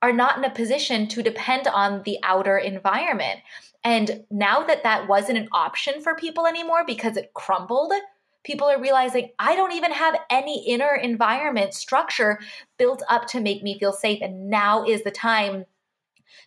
are 0.00 0.12
not 0.12 0.38
in 0.38 0.44
a 0.44 0.50
position 0.50 1.08
to 1.08 1.22
depend 1.22 1.66
on 1.66 2.02
the 2.04 2.18
outer 2.22 2.56
environment. 2.56 3.40
And 3.84 4.24
now 4.30 4.64
that 4.64 4.84
that 4.84 5.08
wasn't 5.08 5.38
an 5.38 5.48
option 5.52 6.00
for 6.00 6.14
people 6.14 6.46
anymore 6.46 6.84
because 6.86 7.16
it 7.16 7.32
crumbled 7.34 7.92
people 8.48 8.66
are 8.66 8.80
realizing 8.80 9.28
I 9.38 9.54
don't 9.54 9.72
even 9.72 9.92
have 9.92 10.18
any 10.30 10.66
inner 10.66 10.94
environment 10.94 11.74
structure 11.74 12.40
built 12.78 13.02
up 13.10 13.26
to 13.28 13.40
make 13.40 13.62
me 13.62 13.78
feel 13.78 13.92
safe. 13.92 14.22
And 14.22 14.48
now 14.48 14.86
is 14.86 15.04
the 15.04 15.10
time 15.10 15.66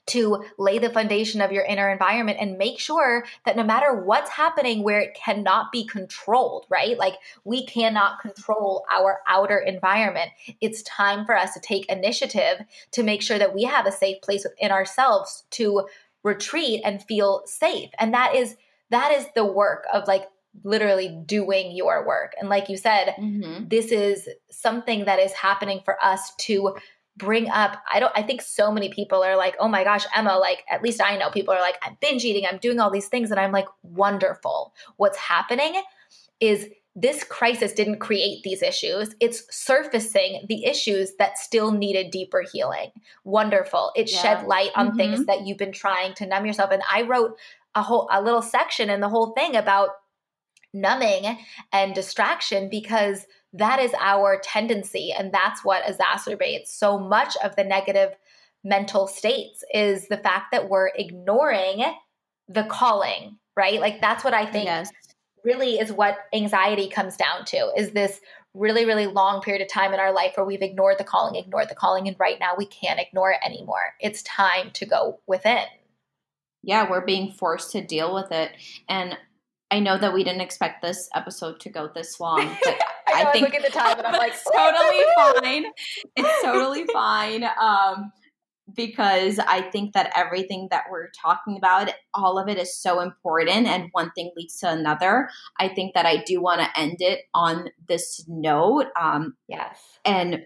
to 0.07 0.43
lay 0.57 0.79
the 0.79 0.89
foundation 0.89 1.41
of 1.41 1.51
your 1.51 1.63
inner 1.63 1.91
environment 1.91 2.39
and 2.41 2.57
make 2.57 2.79
sure 2.79 3.23
that 3.45 3.55
no 3.55 3.63
matter 3.63 4.01
what's 4.01 4.31
happening 4.31 4.81
where 4.81 4.99
it 4.99 5.13
cannot 5.13 5.71
be 5.71 5.85
controlled, 5.85 6.65
right? 6.69 6.97
Like 6.97 7.17
we 7.43 7.67
cannot 7.67 8.19
control 8.19 8.83
our 8.91 9.19
outer 9.27 9.59
environment. 9.59 10.31
It's 10.59 10.81
time 10.81 11.23
for 11.23 11.37
us 11.37 11.53
to 11.53 11.59
take 11.59 11.85
initiative 11.85 12.65
to 12.93 13.03
make 13.03 13.21
sure 13.21 13.37
that 13.37 13.53
we 13.53 13.61
have 13.65 13.85
a 13.85 13.91
safe 13.91 14.23
place 14.23 14.43
within 14.43 14.71
ourselves 14.71 15.43
to 15.51 15.87
retreat 16.23 16.81
and 16.83 17.03
feel 17.03 17.43
safe. 17.45 17.91
And 17.99 18.11
that 18.15 18.33
is 18.33 18.55
that 18.89 19.11
is 19.11 19.27
the 19.35 19.45
work 19.45 19.85
of 19.93 20.07
like 20.07 20.25
literally 20.63 21.21
doing 21.25 21.75
your 21.75 22.05
work. 22.05 22.33
And 22.39 22.49
like 22.49 22.69
you 22.69 22.77
said, 22.77 23.15
mm-hmm. 23.19 23.67
this 23.67 23.91
is 23.91 24.27
something 24.49 25.05
that 25.05 25.19
is 25.19 25.31
happening 25.33 25.81
for 25.85 26.03
us 26.03 26.33
to 26.39 26.75
bring 27.17 27.49
up 27.49 27.83
i 27.91 27.99
don't 27.99 28.13
i 28.15 28.23
think 28.23 28.41
so 28.41 28.71
many 28.71 28.89
people 28.89 29.21
are 29.21 29.35
like 29.35 29.55
oh 29.59 29.67
my 29.67 29.83
gosh 29.83 30.05
emma 30.15 30.37
like 30.37 30.63
at 30.69 30.81
least 30.81 31.01
i 31.01 31.17
know 31.17 31.29
people 31.29 31.53
are 31.53 31.59
like 31.59 31.75
i'm 31.83 31.97
binge 31.99 32.23
eating 32.23 32.45
i'm 32.49 32.57
doing 32.57 32.79
all 32.79 32.89
these 32.89 33.09
things 33.09 33.31
and 33.31 33.39
i'm 33.39 33.51
like 33.51 33.67
wonderful 33.83 34.73
what's 34.95 35.17
happening 35.17 35.81
is 36.39 36.69
this 36.95 37.23
crisis 37.25 37.73
didn't 37.73 37.99
create 37.99 38.41
these 38.43 38.61
issues 38.61 39.13
it's 39.19 39.43
surfacing 39.55 40.45
the 40.47 40.65
issues 40.65 41.13
that 41.19 41.37
still 41.37 41.71
needed 41.71 42.11
deeper 42.11 42.43
healing 42.53 42.91
wonderful 43.25 43.91
it 43.95 44.09
yeah. 44.09 44.21
shed 44.21 44.47
light 44.47 44.71
on 44.75 44.87
mm-hmm. 44.87 44.97
things 44.97 45.25
that 45.25 45.45
you've 45.45 45.57
been 45.57 45.71
trying 45.71 46.13
to 46.13 46.25
numb 46.25 46.45
yourself 46.45 46.71
and 46.71 46.81
i 46.91 47.01
wrote 47.01 47.37
a 47.75 47.81
whole 47.81 48.07
a 48.11 48.21
little 48.21 48.41
section 48.41 48.89
in 48.89 49.01
the 49.01 49.09
whole 49.09 49.33
thing 49.33 49.55
about 49.55 49.89
numbing 50.73 51.37
and 51.73 51.93
distraction 51.93 52.69
because 52.69 53.25
that 53.53 53.79
is 53.79 53.93
our 53.99 54.39
tendency 54.43 55.11
and 55.11 55.33
that's 55.33 55.65
what 55.65 55.83
exacerbates 55.83 56.67
so 56.67 56.97
much 56.97 57.35
of 57.43 57.55
the 57.55 57.63
negative 57.63 58.15
mental 58.63 59.07
states 59.07 59.63
is 59.73 60.07
the 60.07 60.17
fact 60.17 60.51
that 60.51 60.69
we're 60.69 60.91
ignoring 60.95 61.83
the 62.47 62.63
calling 62.63 63.37
right? 63.55 63.79
Like 63.79 64.01
that's 64.01 64.23
what 64.23 64.33
i 64.33 64.45
think 64.45 64.65
yes. 64.65 64.91
really 65.43 65.79
is 65.79 65.91
what 65.91 66.17
anxiety 66.33 66.89
comes 66.89 67.17
down 67.17 67.45
to 67.45 67.71
is 67.77 67.91
this 67.91 68.19
really 68.53 68.85
really 68.85 69.07
long 69.07 69.41
period 69.41 69.61
of 69.61 69.69
time 69.69 69.93
in 69.93 69.99
our 69.99 70.13
life 70.13 70.33
where 70.35 70.45
we've 70.45 70.61
ignored 70.61 70.97
the 70.97 71.03
calling 71.03 71.35
ignored 71.35 71.69
the 71.69 71.75
calling 71.75 72.07
and 72.07 72.17
right 72.19 72.39
now 72.39 72.53
we 72.57 72.65
can't 72.65 72.99
ignore 72.99 73.31
it 73.31 73.39
anymore. 73.45 73.93
It's 73.99 74.23
time 74.23 74.71
to 74.73 74.85
go 74.85 75.19
within. 75.27 75.65
Yeah 76.63 76.89
we're 76.89 77.05
being 77.05 77.31
forced 77.31 77.71
to 77.71 77.81
deal 77.81 78.13
with 78.13 78.31
it. 78.31 78.51
And 78.87 79.17
I 79.71 79.79
know 79.79 79.97
that 79.97 80.13
we 80.13 80.23
didn't 80.23 80.41
expect 80.41 80.81
this 80.81 81.09
episode 81.15 81.59
to 81.61 81.69
go 81.69 81.89
this 81.93 82.19
long, 82.19 82.45
but 82.63 82.79
I, 83.07 83.23
know, 83.23 83.29
I 83.29 83.31
think 83.31 83.45
I 83.45 83.47
look 83.47 83.55
at 83.55 83.63
the 83.63 83.77
time 83.77 83.97
and 83.97 84.07
I'm 84.07 84.13
like, 84.13 84.33
totally 84.53 85.03
fine. 85.15 85.65
It's 86.15 86.43
totally 86.43 86.85
fine. 86.93 87.43
Um, 87.43 88.11
because 88.73 89.39
I 89.39 89.61
think 89.61 89.93
that 89.93 90.13
everything 90.15 90.67
that 90.71 90.85
we're 90.89 91.09
talking 91.21 91.57
about, 91.57 91.89
all 92.13 92.37
of 92.37 92.47
it 92.47 92.57
is 92.57 92.77
so 92.77 93.01
important, 93.01 93.67
and 93.67 93.89
one 93.91 94.11
thing 94.11 94.31
leads 94.35 94.57
to 94.59 94.69
another. 94.69 95.29
I 95.59 95.67
think 95.67 95.93
that 95.93 96.05
I 96.05 96.23
do 96.23 96.41
want 96.41 96.61
to 96.61 96.79
end 96.79 96.97
it 96.99 97.21
on 97.33 97.69
this 97.87 98.23
note. 98.27 98.85
Um, 98.99 99.35
yes. 99.49 99.77
And 100.05 100.43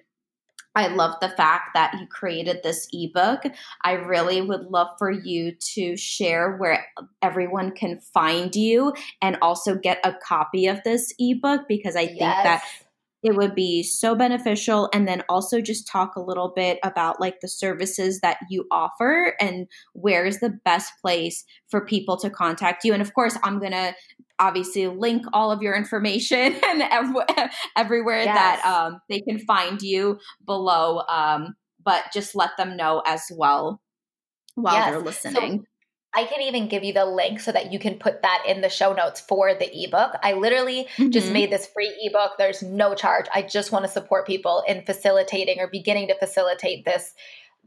I 0.75 0.87
love 0.87 1.15
the 1.21 1.29
fact 1.29 1.69
that 1.73 1.93
you 1.99 2.05
created 2.07 2.61
this 2.63 2.87
ebook. 2.91 3.43
I 3.83 3.93
really 3.93 4.41
would 4.41 4.65
love 4.65 4.89
for 4.97 5.09
you 5.09 5.53
to 5.73 5.95
share 5.95 6.57
where 6.57 6.85
everyone 7.21 7.71
can 7.71 7.99
find 7.99 8.55
you 8.55 8.93
and 9.21 9.37
also 9.41 9.75
get 9.75 9.99
a 10.03 10.13
copy 10.13 10.67
of 10.67 10.83
this 10.83 11.13
ebook 11.17 11.61
because 11.67 11.95
I 11.95 12.07
think 12.07 12.19
yes. 12.19 12.43
that 12.43 12.63
it 13.25 13.35
would 13.35 13.55
be 13.55 13.81
so 13.81 14.13
beneficial 14.13 14.87
and 14.93 15.07
then 15.07 15.23
also 15.27 15.59
just 15.59 15.87
talk 15.87 16.15
a 16.15 16.21
little 16.21 16.53
bit 16.55 16.77
about 16.83 17.19
like 17.19 17.39
the 17.41 17.47
services 17.47 18.19
that 18.21 18.37
you 18.51 18.65
offer 18.69 19.33
and 19.41 19.65
where 19.93 20.25
is 20.25 20.39
the 20.41 20.53
best 20.63 20.93
place 21.01 21.43
for 21.67 21.83
people 21.83 22.17
to 22.17 22.29
contact 22.29 22.85
you 22.85 22.93
and 22.93 23.01
of 23.01 23.13
course 23.15 23.35
i'm 23.43 23.59
going 23.59 23.71
to 23.71 23.93
obviously 24.37 24.87
link 24.87 25.25
all 25.33 25.51
of 25.51 25.61
your 25.61 25.75
information 25.75 26.55
and 26.65 26.83
ev- 26.83 27.49
everywhere 27.75 28.23
yes. 28.23 28.35
that 28.35 28.65
um, 28.65 28.99
they 29.09 29.19
can 29.21 29.39
find 29.39 29.81
you 29.81 30.19
below 30.45 31.01
um, 31.09 31.55
but 31.83 32.03
just 32.13 32.35
let 32.35 32.51
them 32.57 32.77
know 32.77 33.01
as 33.07 33.23
well 33.35 33.81
while 34.53 34.75
yes. 34.75 34.89
they're 34.91 35.01
listening 35.01 35.59
so- 35.59 35.65
I 36.15 36.23
can 36.25 36.41
even 36.41 36.67
give 36.67 36.83
you 36.83 36.93
the 36.93 37.05
link 37.05 37.39
so 37.39 37.51
that 37.51 37.73
you 37.73 37.79
can 37.79 37.95
put 37.95 38.21
that 38.21 38.43
in 38.47 38.61
the 38.61 38.69
show 38.69 38.93
notes 38.93 39.19
for 39.19 39.53
the 39.53 39.69
ebook. 39.83 40.13
I 40.23 40.33
literally 40.33 40.87
mm-hmm. 40.97 41.09
just 41.09 41.31
made 41.31 41.51
this 41.51 41.67
free 41.67 41.93
ebook. 42.01 42.33
There's 42.37 42.63
no 42.63 42.95
charge. 42.95 43.25
I 43.33 43.41
just 43.41 43.71
want 43.71 43.85
to 43.85 43.91
support 43.91 44.25
people 44.25 44.63
in 44.67 44.85
facilitating 44.85 45.59
or 45.59 45.67
beginning 45.67 46.07
to 46.07 46.17
facilitate 46.17 46.85
this 46.85 47.13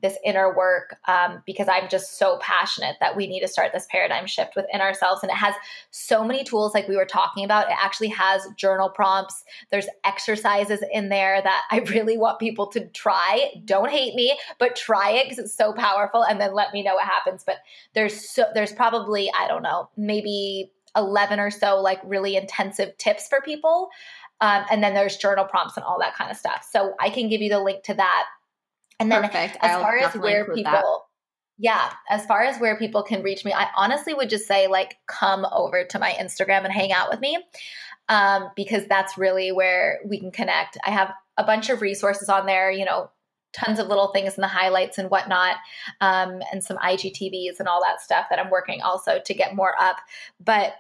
this 0.02 0.16
inner 0.24 0.54
work 0.54 0.96
um, 1.06 1.42
because 1.46 1.68
I'm 1.68 1.88
just 1.88 2.18
so 2.18 2.38
passionate 2.40 2.96
that 3.00 3.16
we 3.16 3.26
need 3.26 3.40
to 3.40 3.48
start 3.48 3.72
this 3.72 3.86
paradigm 3.90 4.26
shift 4.26 4.54
within 4.56 4.80
ourselves. 4.80 5.22
And 5.22 5.30
it 5.30 5.36
has 5.36 5.54
so 5.90 6.24
many 6.24 6.44
tools, 6.44 6.74
like 6.74 6.88
we 6.88 6.96
were 6.96 7.04
talking 7.04 7.44
about. 7.44 7.68
It 7.68 7.76
actually 7.78 8.08
has 8.08 8.46
journal 8.56 8.88
prompts, 8.88 9.44
there's 9.70 9.88
exercises 10.04 10.82
in 10.92 11.08
there 11.08 11.40
that 11.42 11.62
I 11.70 11.78
really 11.90 12.18
want 12.18 12.38
people 12.38 12.66
to 12.68 12.86
try. 12.88 13.50
Don't 13.64 13.90
hate 13.90 14.14
me, 14.14 14.38
but 14.58 14.76
try 14.76 15.10
it 15.12 15.24
because 15.24 15.38
it's 15.38 15.54
so 15.54 15.72
powerful 15.72 16.24
and 16.24 16.40
then 16.40 16.54
let 16.54 16.72
me 16.72 16.82
know 16.82 16.94
what 16.94 17.04
happens. 17.04 17.44
But 17.44 17.56
there's 17.94 18.28
so, 18.28 18.46
there's 18.54 18.72
probably, 18.72 19.30
I 19.32 19.48
don't 19.48 19.62
know, 19.62 19.90
maybe 19.96 20.72
11 20.96 21.38
or 21.38 21.50
so 21.50 21.80
like 21.80 22.00
really 22.04 22.36
intensive 22.36 22.96
tips 22.98 23.28
for 23.28 23.40
people. 23.40 23.90
Um, 24.40 24.64
and 24.70 24.82
then 24.82 24.94
there's 24.94 25.16
journal 25.16 25.44
prompts 25.44 25.76
and 25.76 25.84
all 25.84 25.98
that 25.98 26.14
kind 26.14 26.30
of 26.30 26.36
stuff. 26.36 26.66
So 26.70 26.94
I 27.00 27.10
can 27.10 27.28
give 27.28 27.40
you 27.40 27.48
the 27.48 27.60
link 27.60 27.82
to 27.84 27.94
that 27.94 28.24
and 28.98 29.10
then 29.10 29.22
Perfect. 29.22 29.56
as 29.60 29.70
I'll 29.70 29.80
far 29.80 29.98
as 29.98 30.14
where 30.14 30.44
people 30.44 30.62
that. 30.62 30.84
Yeah, 31.60 31.92
as 32.08 32.24
far 32.26 32.42
as 32.42 32.60
where 32.60 32.78
people 32.78 33.02
can 33.02 33.22
reach 33.22 33.44
me, 33.44 33.52
I 33.52 33.68
honestly 33.76 34.14
would 34.14 34.30
just 34.30 34.46
say 34.46 34.68
like 34.68 34.96
come 35.08 35.44
over 35.50 35.84
to 35.84 35.98
my 35.98 36.12
Instagram 36.12 36.64
and 36.64 36.72
hang 36.72 36.92
out 36.92 37.10
with 37.10 37.20
me. 37.20 37.38
Um, 38.08 38.48
because 38.56 38.86
that's 38.86 39.18
really 39.18 39.52
where 39.52 39.98
we 40.06 40.18
can 40.18 40.30
connect. 40.30 40.78
I 40.86 40.90
have 40.90 41.12
a 41.36 41.44
bunch 41.44 41.68
of 41.68 41.82
resources 41.82 42.30
on 42.30 42.46
there, 42.46 42.70
you 42.70 42.86
know, 42.86 43.10
tons 43.52 43.78
of 43.78 43.88
little 43.88 44.08
things 44.12 44.36
in 44.36 44.40
the 44.40 44.48
highlights 44.48 44.96
and 44.96 45.10
whatnot, 45.10 45.56
um, 46.00 46.40
and 46.52 46.64
some 46.64 46.78
IGTVs 46.78 47.58
and 47.58 47.68
all 47.68 47.82
that 47.82 48.00
stuff 48.00 48.26
that 48.30 48.38
I'm 48.38 48.50
working 48.50 48.80
also 48.80 49.20
to 49.24 49.34
get 49.34 49.54
more 49.54 49.74
up. 49.78 49.96
But 50.42 50.74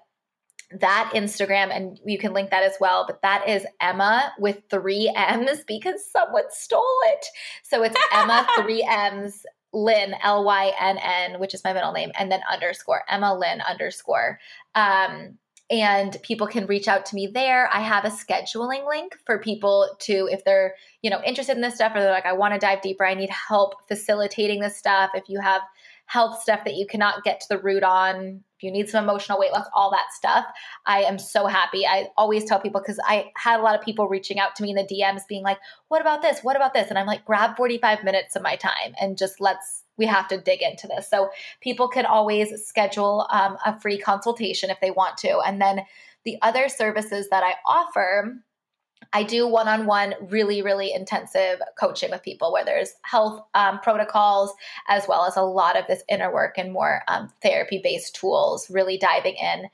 that 0.70 1.12
Instagram, 1.14 1.74
and 1.74 1.98
you 2.04 2.18
can 2.18 2.32
link 2.32 2.50
that 2.50 2.62
as 2.62 2.74
well, 2.80 3.04
but 3.06 3.22
that 3.22 3.48
is 3.48 3.64
Emma 3.80 4.32
with 4.38 4.62
three 4.68 5.12
M's 5.16 5.64
because 5.66 6.04
someone 6.10 6.44
stole 6.50 6.98
it. 7.06 7.26
So 7.62 7.82
it's 7.82 7.96
Emma, 8.12 8.46
three 8.56 8.86
M's, 8.88 9.46
Lynn, 9.72 10.14
L 10.22 10.44
Y 10.44 10.72
N 10.78 10.98
N, 10.98 11.40
which 11.40 11.54
is 11.54 11.64
my 11.64 11.72
middle 11.72 11.92
name, 11.92 12.10
and 12.18 12.30
then 12.30 12.40
underscore, 12.50 13.02
Emma 13.08 13.36
Lynn 13.36 13.60
underscore. 13.60 14.38
Um, 14.74 15.38
and 15.70 16.16
people 16.22 16.46
can 16.46 16.66
reach 16.66 16.88
out 16.88 17.04
to 17.06 17.14
me 17.14 17.26
there. 17.26 17.68
I 17.72 17.80
have 17.80 18.06
a 18.06 18.08
scheduling 18.08 18.88
link 18.88 19.18
for 19.26 19.38
people 19.38 19.96
to, 20.00 20.26
if 20.32 20.42
they're, 20.44 20.74
you 21.02 21.10
know, 21.10 21.20
interested 21.22 21.56
in 21.56 21.62
this 21.62 21.74
stuff 21.74 21.92
or 21.94 22.00
they're 22.00 22.10
like, 22.10 22.24
I 22.24 22.32
want 22.32 22.54
to 22.54 22.60
dive 22.60 22.80
deeper, 22.80 23.04
I 23.04 23.12
need 23.12 23.28
help 23.28 23.86
facilitating 23.86 24.60
this 24.60 24.78
stuff. 24.78 25.10
If 25.12 25.28
you 25.28 25.40
have 25.40 25.60
health 26.08 26.40
stuff 26.40 26.64
that 26.64 26.74
you 26.74 26.86
cannot 26.86 27.22
get 27.22 27.38
to 27.38 27.46
the 27.50 27.58
root 27.58 27.82
on, 27.82 28.42
if 28.56 28.62
you 28.62 28.72
need 28.72 28.88
some 28.88 29.04
emotional 29.04 29.38
weight 29.38 29.52
loss, 29.52 29.66
all 29.74 29.90
that 29.90 30.06
stuff, 30.12 30.46
I 30.86 31.02
am 31.02 31.18
so 31.18 31.46
happy. 31.46 31.86
I 31.86 32.08
always 32.16 32.44
tell 32.44 32.58
people 32.58 32.80
because 32.80 32.98
I 33.06 33.30
had 33.36 33.60
a 33.60 33.62
lot 33.62 33.78
of 33.78 33.82
people 33.82 34.08
reaching 34.08 34.40
out 34.40 34.56
to 34.56 34.62
me 34.62 34.70
in 34.70 34.76
the 34.76 34.82
DMs 34.82 35.28
being 35.28 35.44
like, 35.44 35.58
what 35.88 36.00
about 36.00 36.22
this? 36.22 36.40
What 36.42 36.56
about 36.56 36.72
this? 36.72 36.88
And 36.88 36.98
I'm 36.98 37.06
like, 37.06 37.26
grab 37.26 37.56
45 37.56 38.02
minutes 38.04 38.34
of 38.36 38.42
my 38.42 38.56
time 38.56 38.94
and 38.98 39.18
just 39.18 39.38
let's, 39.38 39.84
we 39.98 40.06
have 40.06 40.26
to 40.28 40.40
dig 40.40 40.62
into 40.62 40.88
this. 40.88 41.08
So 41.10 41.28
people 41.60 41.88
can 41.88 42.06
always 42.06 42.64
schedule 42.64 43.28
um, 43.30 43.58
a 43.66 43.78
free 43.78 43.98
consultation 43.98 44.70
if 44.70 44.80
they 44.80 44.90
want 44.90 45.18
to. 45.18 45.40
And 45.40 45.60
then 45.60 45.82
the 46.24 46.38
other 46.40 46.70
services 46.70 47.28
that 47.30 47.44
I 47.44 47.54
offer, 47.66 48.34
I 49.12 49.22
do 49.22 49.46
one 49.46 49.68
on 49.68 49.86
one, 49.86 50.14
really, 50.28 50.60
really 50.60 50.92
intensive 50.92 51.60
coaching 51.78 52.10
with 52.10 52.22
people 52.22 52.52
where 52.52 52.64
there's 52.64 52.92
health 53.02 53.42
um, 53.54 53.80
protocols 53.80 54.52
as 54.88 55.06
well 55.08 55.24
as 55.24 55.36
a 55.36 55.42
lot 55.42 55.78
of 55.78 55.86
this 55.86 56.02
inner 56.08 56.32
work 56.32 56.58
and 56.58 56.72
more 56.72 57.02
um, 57.08 57.30
therapy 57.42 57.80
based 57.82 58.14
tools, 58.14 58.68
really 58.70 58.98
diving 58.98 59.36
in. 59.36 59.68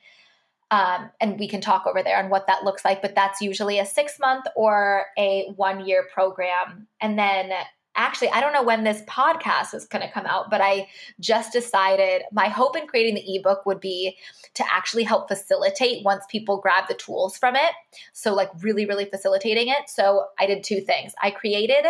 Um, 0.70 1.10
and 1.20 1.38
we 1.38 1.48
can 1.48 1.60
talk 1.60 1.86
over 1.86 2.02
there 2.02 2.18
on 2.18 2.30
what 2.30 2.46
that 2.46 2.64
looks 2.64 2.84
like. 2.84 3.02
But 3.02 3.14
that's 3.14 3.40
usually 3.40 3.78
a 3.78 3.86
six 3.86 4.18
month 4.18 4.46
or 4.56 5.06
a 5.18 5.52
one 5.56 5.86
year 5.86 6.06
program. 6.12 6.86
And 7.00 7.18
then 7.18 7.52
actually, 7.96 8.30
I 8.30 8.40
don't 8.40 8.52
know 8.52 8.62
when 8.62 8.84
this 8.84 9.02
podcast 9.02 9.74
is 9.74 9.86
going 9.86 10.06
to 10.06 10.12
come 10.12 10.26
out, 10.26 10.50
but 10.50 10.60
I 10.60 10.88
just 11.20 11.52
decided 11.52 12.22
my 12.32 12.48
hope 12.48 12.76
in 12.76 12.86
creating 12.86 13.14
the 13.14 13.36
ebook 13.36 13.66
would 13.66 13.80
be 13.80 14.16
to 14.54 14.64
actually 14.72 15.04
help 15.04 15.28
facilitate 15.28 16.04
once 16.04 16.24
people 16.28 16.60
grab 16.60 16.88
the 16.88 16.94
tools 16.94 17.36
from 17.36 17.56
it. 17.56 17.72
So, 18.12 18.34
like, 18.34 18.50
really, 18.60 18.86
really 18.86 19.04
facilitating 19.04 19.68
it. 19.68 19.88
So, 19.88 20.26
I 20.38 20.46
did 20.46 20.64
two 20.64 20.80
things. 20.80 21.12
I 21.22 21.30
created 21.30 21.86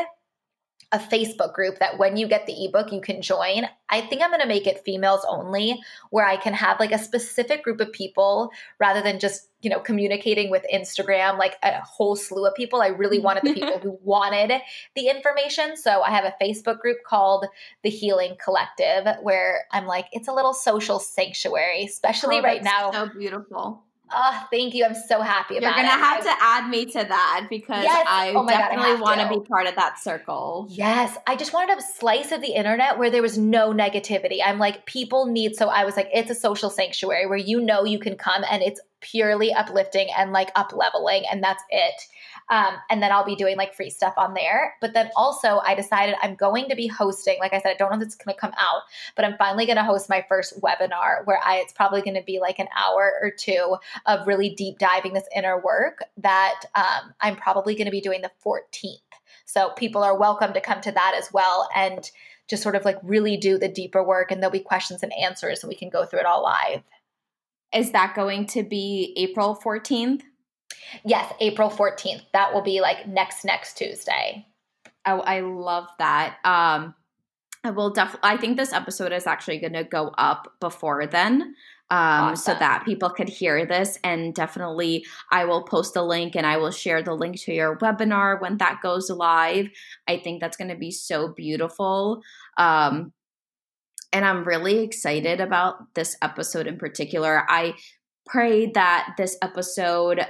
a 0.94 0.98
Facebook 0.98 1.52
group 1.52 1.80
that 1.80 1.98
when 1.98 2.16
you 2.16 2.28
get 2.28 2.46
the 2.46 2.64
ebook, 2.64 2.92
you 2.92 3.00
can 3.00 3.20
join. 3.20 3.66
I 3.88 4.00
think 4.00 4.22
I'm 4.22 4.30
going 4.30 4.40
to 4.40 4.46
make 4.46 4.68
it 4.68 4.84
females 4.84 5.26
only, 5.28 5.82
where 6.10 6.24
I 6.24 6.36
can 6.36 6.54
have 6.54 6.78
like 6.78 6.92
a 6.92 6.98
specific 6.98 7.64
group 7.64 7.80
of 7.80 7.92
people 7.92 8.52
rather 8.78 9.02
than 9.02 9.18
just, 9.18 9.48
you 9.60 9.70
know, 9.70 9.80
communicating 9.80 10.52
with 10.52 10.64
Instagram, 10.72 11.36
like 11.36 11.56
a 11.64 11.80
whole 11.80 12.14
slew 12.14 12.46
of 12.46 12.54
people. 12.54 12.80
I 12.80 12.88
really 12.88 13.18
wanted 13.18 13.42
the 13.42 13.54
people 13.54 13.80
who 13.80 13.98
wanted 14.04 14.52
the 14.94 15.08
information. 15.08 15.76
So 15.76 16.02
I 16.02 16.10
have 16.10 16.24
a 16.24 16.34
Facebook 16.40 16.78
group 16.78 16.98
called 17.04 17.46
The 17.82 17.90
Healing 17.90 18.36
Collective, 18.42 19.16
where 19.20 19.64
I'm 19.72 19.86
like, 19.86 20.06
it's 20.12 20.28
a 20.28 20.32
little 20.32 20.54
social 20.54 21.00
sanctuary, 21.00 21.86
especially 21.86 22.38
oh, 22.38 22.42
right 22.42 22.62
now. 22.62 22.92
So 22.92 23.08
beautiful. 23.08 23.82
Oh, 24.14 24.46
thank 24.50 24.74
you. 24.74 24.84
I'm 24.84 24.94
so 24.94 25.20
happy 25.20 25.56
about 25.56 25.76
You're 25.76 25.84
gonna 25.84 26.04
have 26.04 26.22
to 26.22 26.32
add 26.40 26.68
me 26.68 26.86
to 26.86 27.04
that 27.04 27.46
because 27.50 27.84
yes. 27.84 28.06
I 28.08 28.32
oh 28.34 28.46
definitely 28.46 29.00
want 29.00 29.20
to 29.20 29.28
be 29.28 29.40
part 29.46 29.66
of 29.66 29.74
that 29.76 29.98
circle. 29.98 30.66
Yes. 30.70 31.16
I 31.26 31.36
just 31.36 31.52
wanted 31.52 31.78
a 31.78 31.82
slice 31.82 32.32
of 32.32 32.40
the 32.40 32.54
internet 32.54 32.98
where 32.98 33.10
there 33.10 33.22
was 33.22 33.36
no 33.38 33.72
negativity. 33.72 34.38
I'm 34.44 34.58
like, 34.58 34.86
people 34.86 35.26
need 35.26 35.56
so 35.56 35.68
I 35.68 35.84
was 35.84 35.96
like, 35.96 36.08
it's 36.12 36.30
a 36.30 36.34
social 36.34 36.70
sanctuary 36.70 37.26
where 37.26 37.38
you 37.38 37.60
know 37.60 37.84
you 37.84 37.98
can 37.98 38.16
come 38.16 38.44
and 38.50 38.62
it's 38.62 38.80
purely 39.00 39.52
uplifting 39.52 40.08
and 40.16 40.32
like 40.32 40.50
up 40.54 40.72
leveling 40.72 41.24
and 41.30 41.42
that's 41.42 41.62
it. 41.70 41.94
Um, 42.50 42.74
and 42.90 43.02
then 43.02 43.10
I'll 43.10 43.24
be 43.24 43.36
doing 43.36 43.56
like 43.56 43.74
free 43.74 43.90
stuff 43.90 44.14
on 44.16 44.34
there. 44.34 44.74
But 44.80 44.94
then 44.94 45.10
also, 45.16 45.60
I 45.64 45.74
decided 45.74 46.16
I'm 46.22 46.34
going 46.34 46.68
to 46.68 46.76
be 46.76 46.86
hosting, 46.86 47.38
like 47.40 47.54
I 47.54 47.60
said, 47.60 47.72
I 47.72 47.74
don't 47.74 47.90
know 47.90 47.96
if 47.96 48.02
it's 48.02 48.14
going 48.14 48.34
to 48.34 48.40
come 48.40 48.52
out, 48.58 48.82
but 49.16 49.24
I'm 49.24 49.36
finally 49.38 49.66
going 49.66 49.76
to 49.76 49.84
host 49.84 50.08
my 50.08 50.24
first 50.28 50.60
webinar 50.60 51.24
where 51.24 51.40
I, 51.44 51.56
it's 51.56 51.72
probably 51.72 52.02
going 52.02 52.16
to 52.16 52.22
be 52.22 52.40
like 52.40 52.58
an 52.58 52.68
hour 52.76 53.14
or 53.22 53.30
two 53.30 53.76
of 54.06 54.26
really 54.26 54.50
deep 54.50 54.78
diving 54.78 55.14
this 55.14 55.28
inner 55.34 55.60
work 55.60 56.00
that 56.18 56.60
um, 56.74 57.14
I'm 57.20 57.36
probably 57.36 57.74
going 57.74 57.86
to 57.86 57.90
be 57.90 58.00
doing 58.00 58.22
the 58.22 58.30
14th. 58.44 58.98
So 59.46 59.70
people 59.70 60.02
are 60.02 60.18
welcome 60.18 60.52
to 60.52 60.60
come 60.60 60.80
to 60.82 60.92
that 60.92 61.14
as 61.16 61.32
well 61.32 61.68
and 61.74 62.10
just 62.48 62.62
sort 62.62 62.76
of 62.76 62.84
like 62.84 62.98
really 63.02 63.36
do 63.36 63.58
the 63.58 63.68
deeper 63.68 64.02
work 64.02 64.30
and 64.30 64.42
there'll 64.42 64.52
be 64.52 64.60
questions 64.60 65.02
and 65.02 65.12
answers 65.14 65.62
and 65.62 65.68
we 65.68 65.74
can 65.74 65.88
go 65.88 66.04
through 66.04 66.20
it 66.20 66.26
all 66.26 66.42
live. 66.42 66.82
Is 67.74 67.92
that 67.92 68.14
going 68.14 68.46
to 68.48 68.62
be 68.62 69.14
April 69.16 69.58
14th? 69.62 70.22
Yes, 71.04 71.32
April 71.40 71.70
14th. 71.70 72.22
That 72.32 72.52
will 72.52 72.62
be 72.62 72.80
like 72.80 73.06
next 73.06 73.44
next 73.44 73.76
Tuesday. 73.76 74.46
Oh, 75.06 75.20
I 75.20 75.40
love 75.40 75.88
that. 75.98 76.36
Um 76.44 76.94
I 77.62 77.70
will 77.70 77.90
definitely 77.90 78.30
I 78.30 78.36
think 78.36 78.56
this 78.56 78.72
episode 78.72 79.12
is 79.12 79.26
actually 79.26 79.58
going 79.58 79.72
to 79.72 79.84
go 79.84 80.08
up 80.18 80.52
before 80.60 81.06
then. 81.06 81.54
Um, 81.90 82.00
awesome. 82.00 82.54
so 82.54 82.58
that 82.58 82.84
people 82.86 83.10
could 83.10 83.28
hear 83.28 83.66
this 83.66 83.98
and 84.02 84.34
definitely 84.34 85.04
I 85.30 85.44
will 85.44 85.62
post 85.62 85.94
a 85.96 86.02
link 86.02 86.34
and 86.34 86.46
I 86.46 86.56
will 86.56 86.70
share 86.70 87.02
the 87.02 87.12
link 87.12 87.38
to 87.42 87.52
your 87.52 87.76
webinar 87.76 88.40
when 88.40 88.56
that 88.56 88.80
goes 88.82 89.10
live. 89.10 89.68
I 90.08 90.16
think 90.16 90.40
that's 90.40 90.56
going 90.56 90.70
to 90.70 90.76
be 90.76 90.90
so 90.90 91.28
beautiful. 91.28 92.22
Um, 92.56 93.12
and 94.14 94.24
I'm 94.24 94.44
really 94.44 94.78
excited 94.78 95.40
about 95.40 95.94
this 95.94 96.16
episode 96.22 96.66
in 96.66 96.78
particular. 96.78 97.44
I 97.48 97.74
pray 98.24 98.66
that 98.72 99.14
this 99.18 99.36
episode 99.42 100.24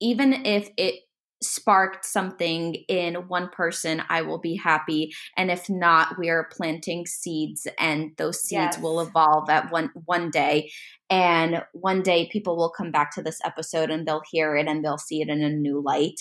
even 0.00 0.32
if 0.46 0.68
it 0.76 1.00
sparked 1.42 2.04
something 2.04 2.74
in 2.88 3.14
one 3.28 3.48
person, 3.50 4.02
I 4.08 4.22
will 4.22 4.38
be 4.38 4.56
happy. 4.56 5.12
And 5.36 5.50
if 5.50 5.68
not, 5.68 6.18
we 6.18 6.28
are 6.28 6.48
planting 6.50 7.06
seeds 7.06 7.66
and 7.78 8.12
those 8.16 8.40
seeds 8.40 8.76
yes. 8.76 8.78
will 8.78 9.00
evolve 9.00 9.50
at 9.50 9.70
one 9.70 9.90
one 10.06 10.30
day. 10.30 10.70
And 11.10 11.62
one 11.72 12.02
day 12.02 12.28
people 12.32 12.56
will 12.56 12.70
come 12.70 12.90
back 12.90 13.14
to 13.14 13.22
this 13.22 13.38
episode 13.44 13.90
and 13.90 14.06
they'll 14.06 14.22
hear 14.30 14.56
it 14.56 14.66
and 14.66 14.84
they'll 14.84 14.98
see 14.98 15.20
it 15.20 15.28
in 15.28 15.42
a 15.42 15.50
new 15.50 15.82
light. 15.82 16.18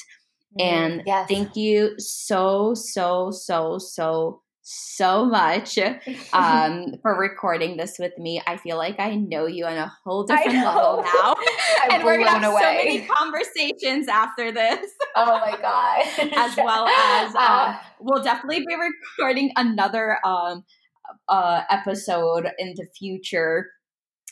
Mm, 0.60 0.64
and 0.64 1.04
yes. 1.06 1.28
thank 1.30 1.56
you 1.56 1.96
so, 1.98 2.74
so, 2.74 3.32
so, 3.32 3.78
so, 3.78 4.42
so 4.68 5.26
much 5.26 5.78
um, 6.34 6.96
for 7.04 7.18
recording 7.18 7.78
this 7.78 7.98
with 8.00 8.18
me. 8.18 8.42
I 8.48 8.58
feel 8.58 8.78
like 8.78 9.00
I 9.00 9.16
know 9.16 9.46
you 9.46 9.66
on 9.66 9.78
a 9.78 9.94
whole 10.04 10.24
different 10.24 10.58
level 10.58 11.04
now. 11.04 11.36
and 11.92 12.04
we're 12.04 12.18
going 12.18 12.26
to 12.26 12.32
have 12.32 12.52
away. 12.52 12.62
so 12.62 12.74
many 12.74 13.02
conversations 13.06 14.08
after 14.08 14.52
this. 14.52 14.92
Oh 15.18 15.40
my 15.40 15.58
God. 15.62 16.34
as 16.36 16.58
well 16.58 16.88
as 16.88 17.34
uh, 17.36 17.78
we'll 18.02 18.22
definitely 18.22 18.66
be 18.68 18.76
recording 18.76 19.50
another 19.56 20.18
um, 20.26 20.66
uh, 21.30 21.62
episode 21.70 22.50
in 22.60 22.74
the 22.76 22.86
future. 23.00 23.70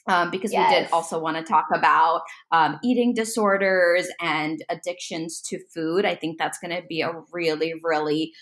Um, 0.09 0.29
because 0.29 0.51
yes. 0.51 0.69
we 0.69 0.75
did 0.81 0.91
also 0.91 1.21
want 1.21 1.37
to 1.37 1.43
talk 1.43 1.67
about 1.73 2.23
um, 2.51 2.79
eating 2.83 3.13
disorders 3.13 4.09
and 4.19 4.59
addictions 4.69 5.41
to 5.47 5.59
food. 5.73 6.03
I 6.03 6.15
think 6.15 6.37
that's 6.37 6.59
going 6.59 6.75
to 6.75 6.85
be 6.85 6.99
a 6.99 7.13
really, 7.31 7.75
really 7.81 8.33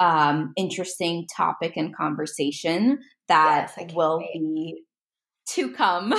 um, 0.00 0.52
interesting 0.56 1.26
topic 1.34 1.76
and 1.76 1.96
conversation 1.96 2.98
that 3.28 3.72
yes, 3.76 3.94
will 3.94 4.18
wait. 4.18 4.32
be 4.34 4.82
to 5.50 5.72
come. 5.72 6.14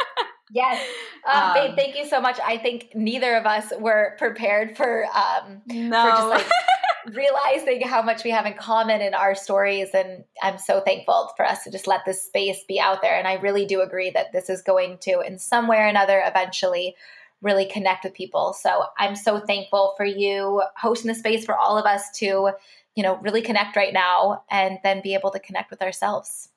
yes. 0.52 0.86
Um, 1.28 1.54
babe, 1.54 1.70
um, 1.70 1.76
thank 1.76 1.96
you 1.96 2.06
so 2.06 2.20
much. 2.20 2.38
I 2.44 2.58
think 2.58 2.90
neither 2.94 3.34
of 3.36 3.46
us 3.46 3.72
were 3.78 4.14
prepared 4.18 4.76
for, 4.76 5.06
um, 5.06 5.62
no. 5.66 6.02
for 6.02 6.10
just 6.10 6.28
like 6.28 6.46
realizing 7.14 7.80
how 7.82 8.02
much 8.02 8.24
we 8.24 8.30
have 8.30 8.46
in 8.46 8.54
common 8.54 9.00
in 9.00 9.14
our 9.14 9.34
stories. 9.34 9.88
And 9.92 10.24
I'm 10.42 10.58
so 10.58 10.80
thankful 10.80 11.32
for 11.36 11.44
us 11.44 11.64
to 11.64 11.70
just 11.70 11.86
let 11.86 12.04
this 12.04 12.22
space 12.22 12.64
be 12.66 12.80
out 12.80 13.02
there. 13.02 13.16
And 13.16 13.26
I 13.26 13.34
really 13.34 13.66
do 13.66 13.80
agree 13.80 14.10
that 14.10 14.32
this 14.32 14.48
is 14.48 14.62
going 14.62 14.98
to, 15.02 15.20
in 15.20 15.38
some 15.38 15.66
way 15.66 15.78
or 15.78 15.86
another, 15.86 16.22
eventually 16.24 16.94
really 17.42 17.66
connect 17.66 18.04
with 18.04 18.14
people. 18.14 18.54
So 18.54 18.84
I'm 18.98 19.14
so 19.14 19.40
thankful 19.40 19.94
for 19.96 20.06
you 20.06 20.62
hosting 20.76 21.08
the 21.08 21.14
space 21.14 21.44
for 21.44 21.56
all 21.56 21.78
of 21.78 21.84
us 21.84 22.10
to 22.16 22.50
you 22.96 23.02
know, 23.02 23.16
really 23.18 23.42
connect 23.42 23.76
right 23.76 23.92
now 23.92 24.42
and 24.50 24.78
then 24.82 25.02
be 25.02 25.14
able 25.14 25.30
to 25.30 25.38
connect 25.38 25.70
with 25.70 25.82
ourselves. 25.82 26.48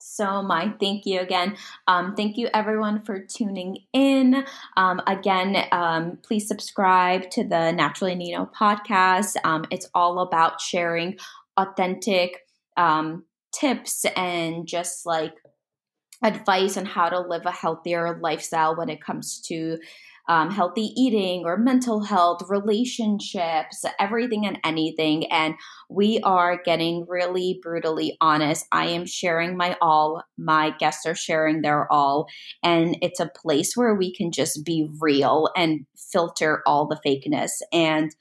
So, 0.00 0.42
my 0.42 0.72
thank 0.80 1.06
you 1.06 1.20
again. 1.20 1.56
Um, 1.86 2.14
thank 2.14 2.36
you 2.36 2.48
everyone 2.54 3.00
for 3.02 3.20
tuning 3.20 3.78
in. 3.92 4.44
Um, 4.76 5.02
again, 5.06 5.66
um, 5.72 6.18
please 6.22 6.46
subscribe 6.48 7.30
to 7.30 7.42
the 7.42 7.72
Naturally 7.72 8.14
Nino 8.14 8.48
podcast. 8.58 9.36
Um, 9.44 9.66
it's 9.70 9.88
all 9.94 10.20
about 10.20 10.60
sharing 10.60 11.18
authentic 11.56 12.46
um, 12.76 13.24
tips 13.52 14.04
and 14.16 14.66
just 14.66 15.04
like 15.04 15.34
advice 16.22 16.76
on 16.76 16.86
how 16.86 17.08
to 17.08 17.20
live 17.20 17.44
a 17.44 17.52
healthier 17.52 18.18
lifestyle 18.20 18.76
when 18.76 18.88
it 18.88 19.02
comes 19.02 19.40
to 19.42 19.78
um, 20.28 20.50
healthy 20.50 20.92
eating 20.94 21.44
or 21.44 21.56
mental 21.56 22.02
health, 22.02 22.42
relationships, 22.48 23.84
everything 23.98 24.46
and 24.46 24.58
anything. 24.62 25.26
And 25.32 25.54
we 25.88 26.20
are 26.20 26.60
getting 26.62 27.06
really 27.08 27.58
brutally 27.62 28.16
honest. 28.20 28.66
I 28.70 28.86
am 28.86 29.06
sharing 29.06 29.56
my 29.56 29.76
all, 29.80 30.22
my 30.36 30.70
guests 30.78 31.06
are 31.06 31.14
sharing 31.14 31.62
their 31.62 31.90
all. 31.90 32.28
And 32.62 32.98
it's 33.00 33.20
a 33.20 33.30
place 33.34 33.74
where 33.74 33.94
we 33.94 34.14
can 34.14 34.30
just 34.30 34.64
be 34.64 34.88
real 35.00 35.48
and 35.56 35.86
filter 35.96 36.62
all 36.66 36.86
the 36.86 37.00
fakeness. 37.04 37.50
And 37.72 38.14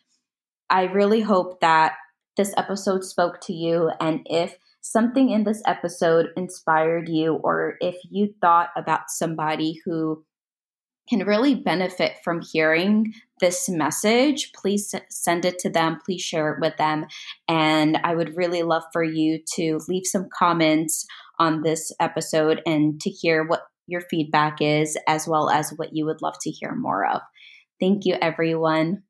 I 0.70 0.84
really 0.84 1.22
hope 1.22 1.60
that 1.60 1.96
this 2.38 2.54
episode 2.56 3.04
spoke 3.04 3.42
to 3.42 3.54
you. 3.54 3.92
And 4.00 4.22
if 4.26 4.56
something 4.82 5.30
in 5.30 5.44
this 5.44 5.62
episode 5.66 6.28
inspired 6.38 7.10
you, 7.10 7.34
or 7.44 7.76
if 7.82 7.96
you 8.10 8.34
thought 8.40 8.70
about 8.78 9.10
somebody 9.10 9.82
who 9.84 10.24
can 11.08 11.26
really 11.26 11.56
benefit 11.56 12.18
from 12.24 12.42
hearing 12.42 13.14
this 13.40 13.70
message, 13.70 14.52
please 14.54 14.94
send 15.10 15.46
it 15.46 15.60
to 15.60 15.70
them. 15.70 16.00
Please 16.06 16.22
share 16.22 16.54
it 16.54 16.60
with 16.60 16.76
them. 16.78 17.06
And 17.48 17.98
I 18.04 18.16
would 18.16 18.36
really 18.36 18.64
love 18.64 18.84
for 18.92 19.04
you 19.04 19.40
to 19.56 19.80
leave 19.88 20.06
some 20.06 20.28
comments 20.38 21.06
on 21.40 21.62
this 21.62 21.92
episode 22.00 22.62
and 22.66 23.00
to 23.02 23.10
hear 23.10 23.44
what 23.44 23.64
your 23.88 24.02
feedback 24.02 24.58
is, 24.60 24.98
as 25.08 25.28
well 25.28 25.50
as 25.50 25.72
what 25.78 25.96
you 25.96 26.06
would 26.06 26.22
love 26.22 26.36
to 26.42 26.52
hear 26.52 26.76
more 26.76 27.06
of. 27.06 27.22
Thank 27.80 28.06
you, 28.06 28.16
everyone. 28.22 29.04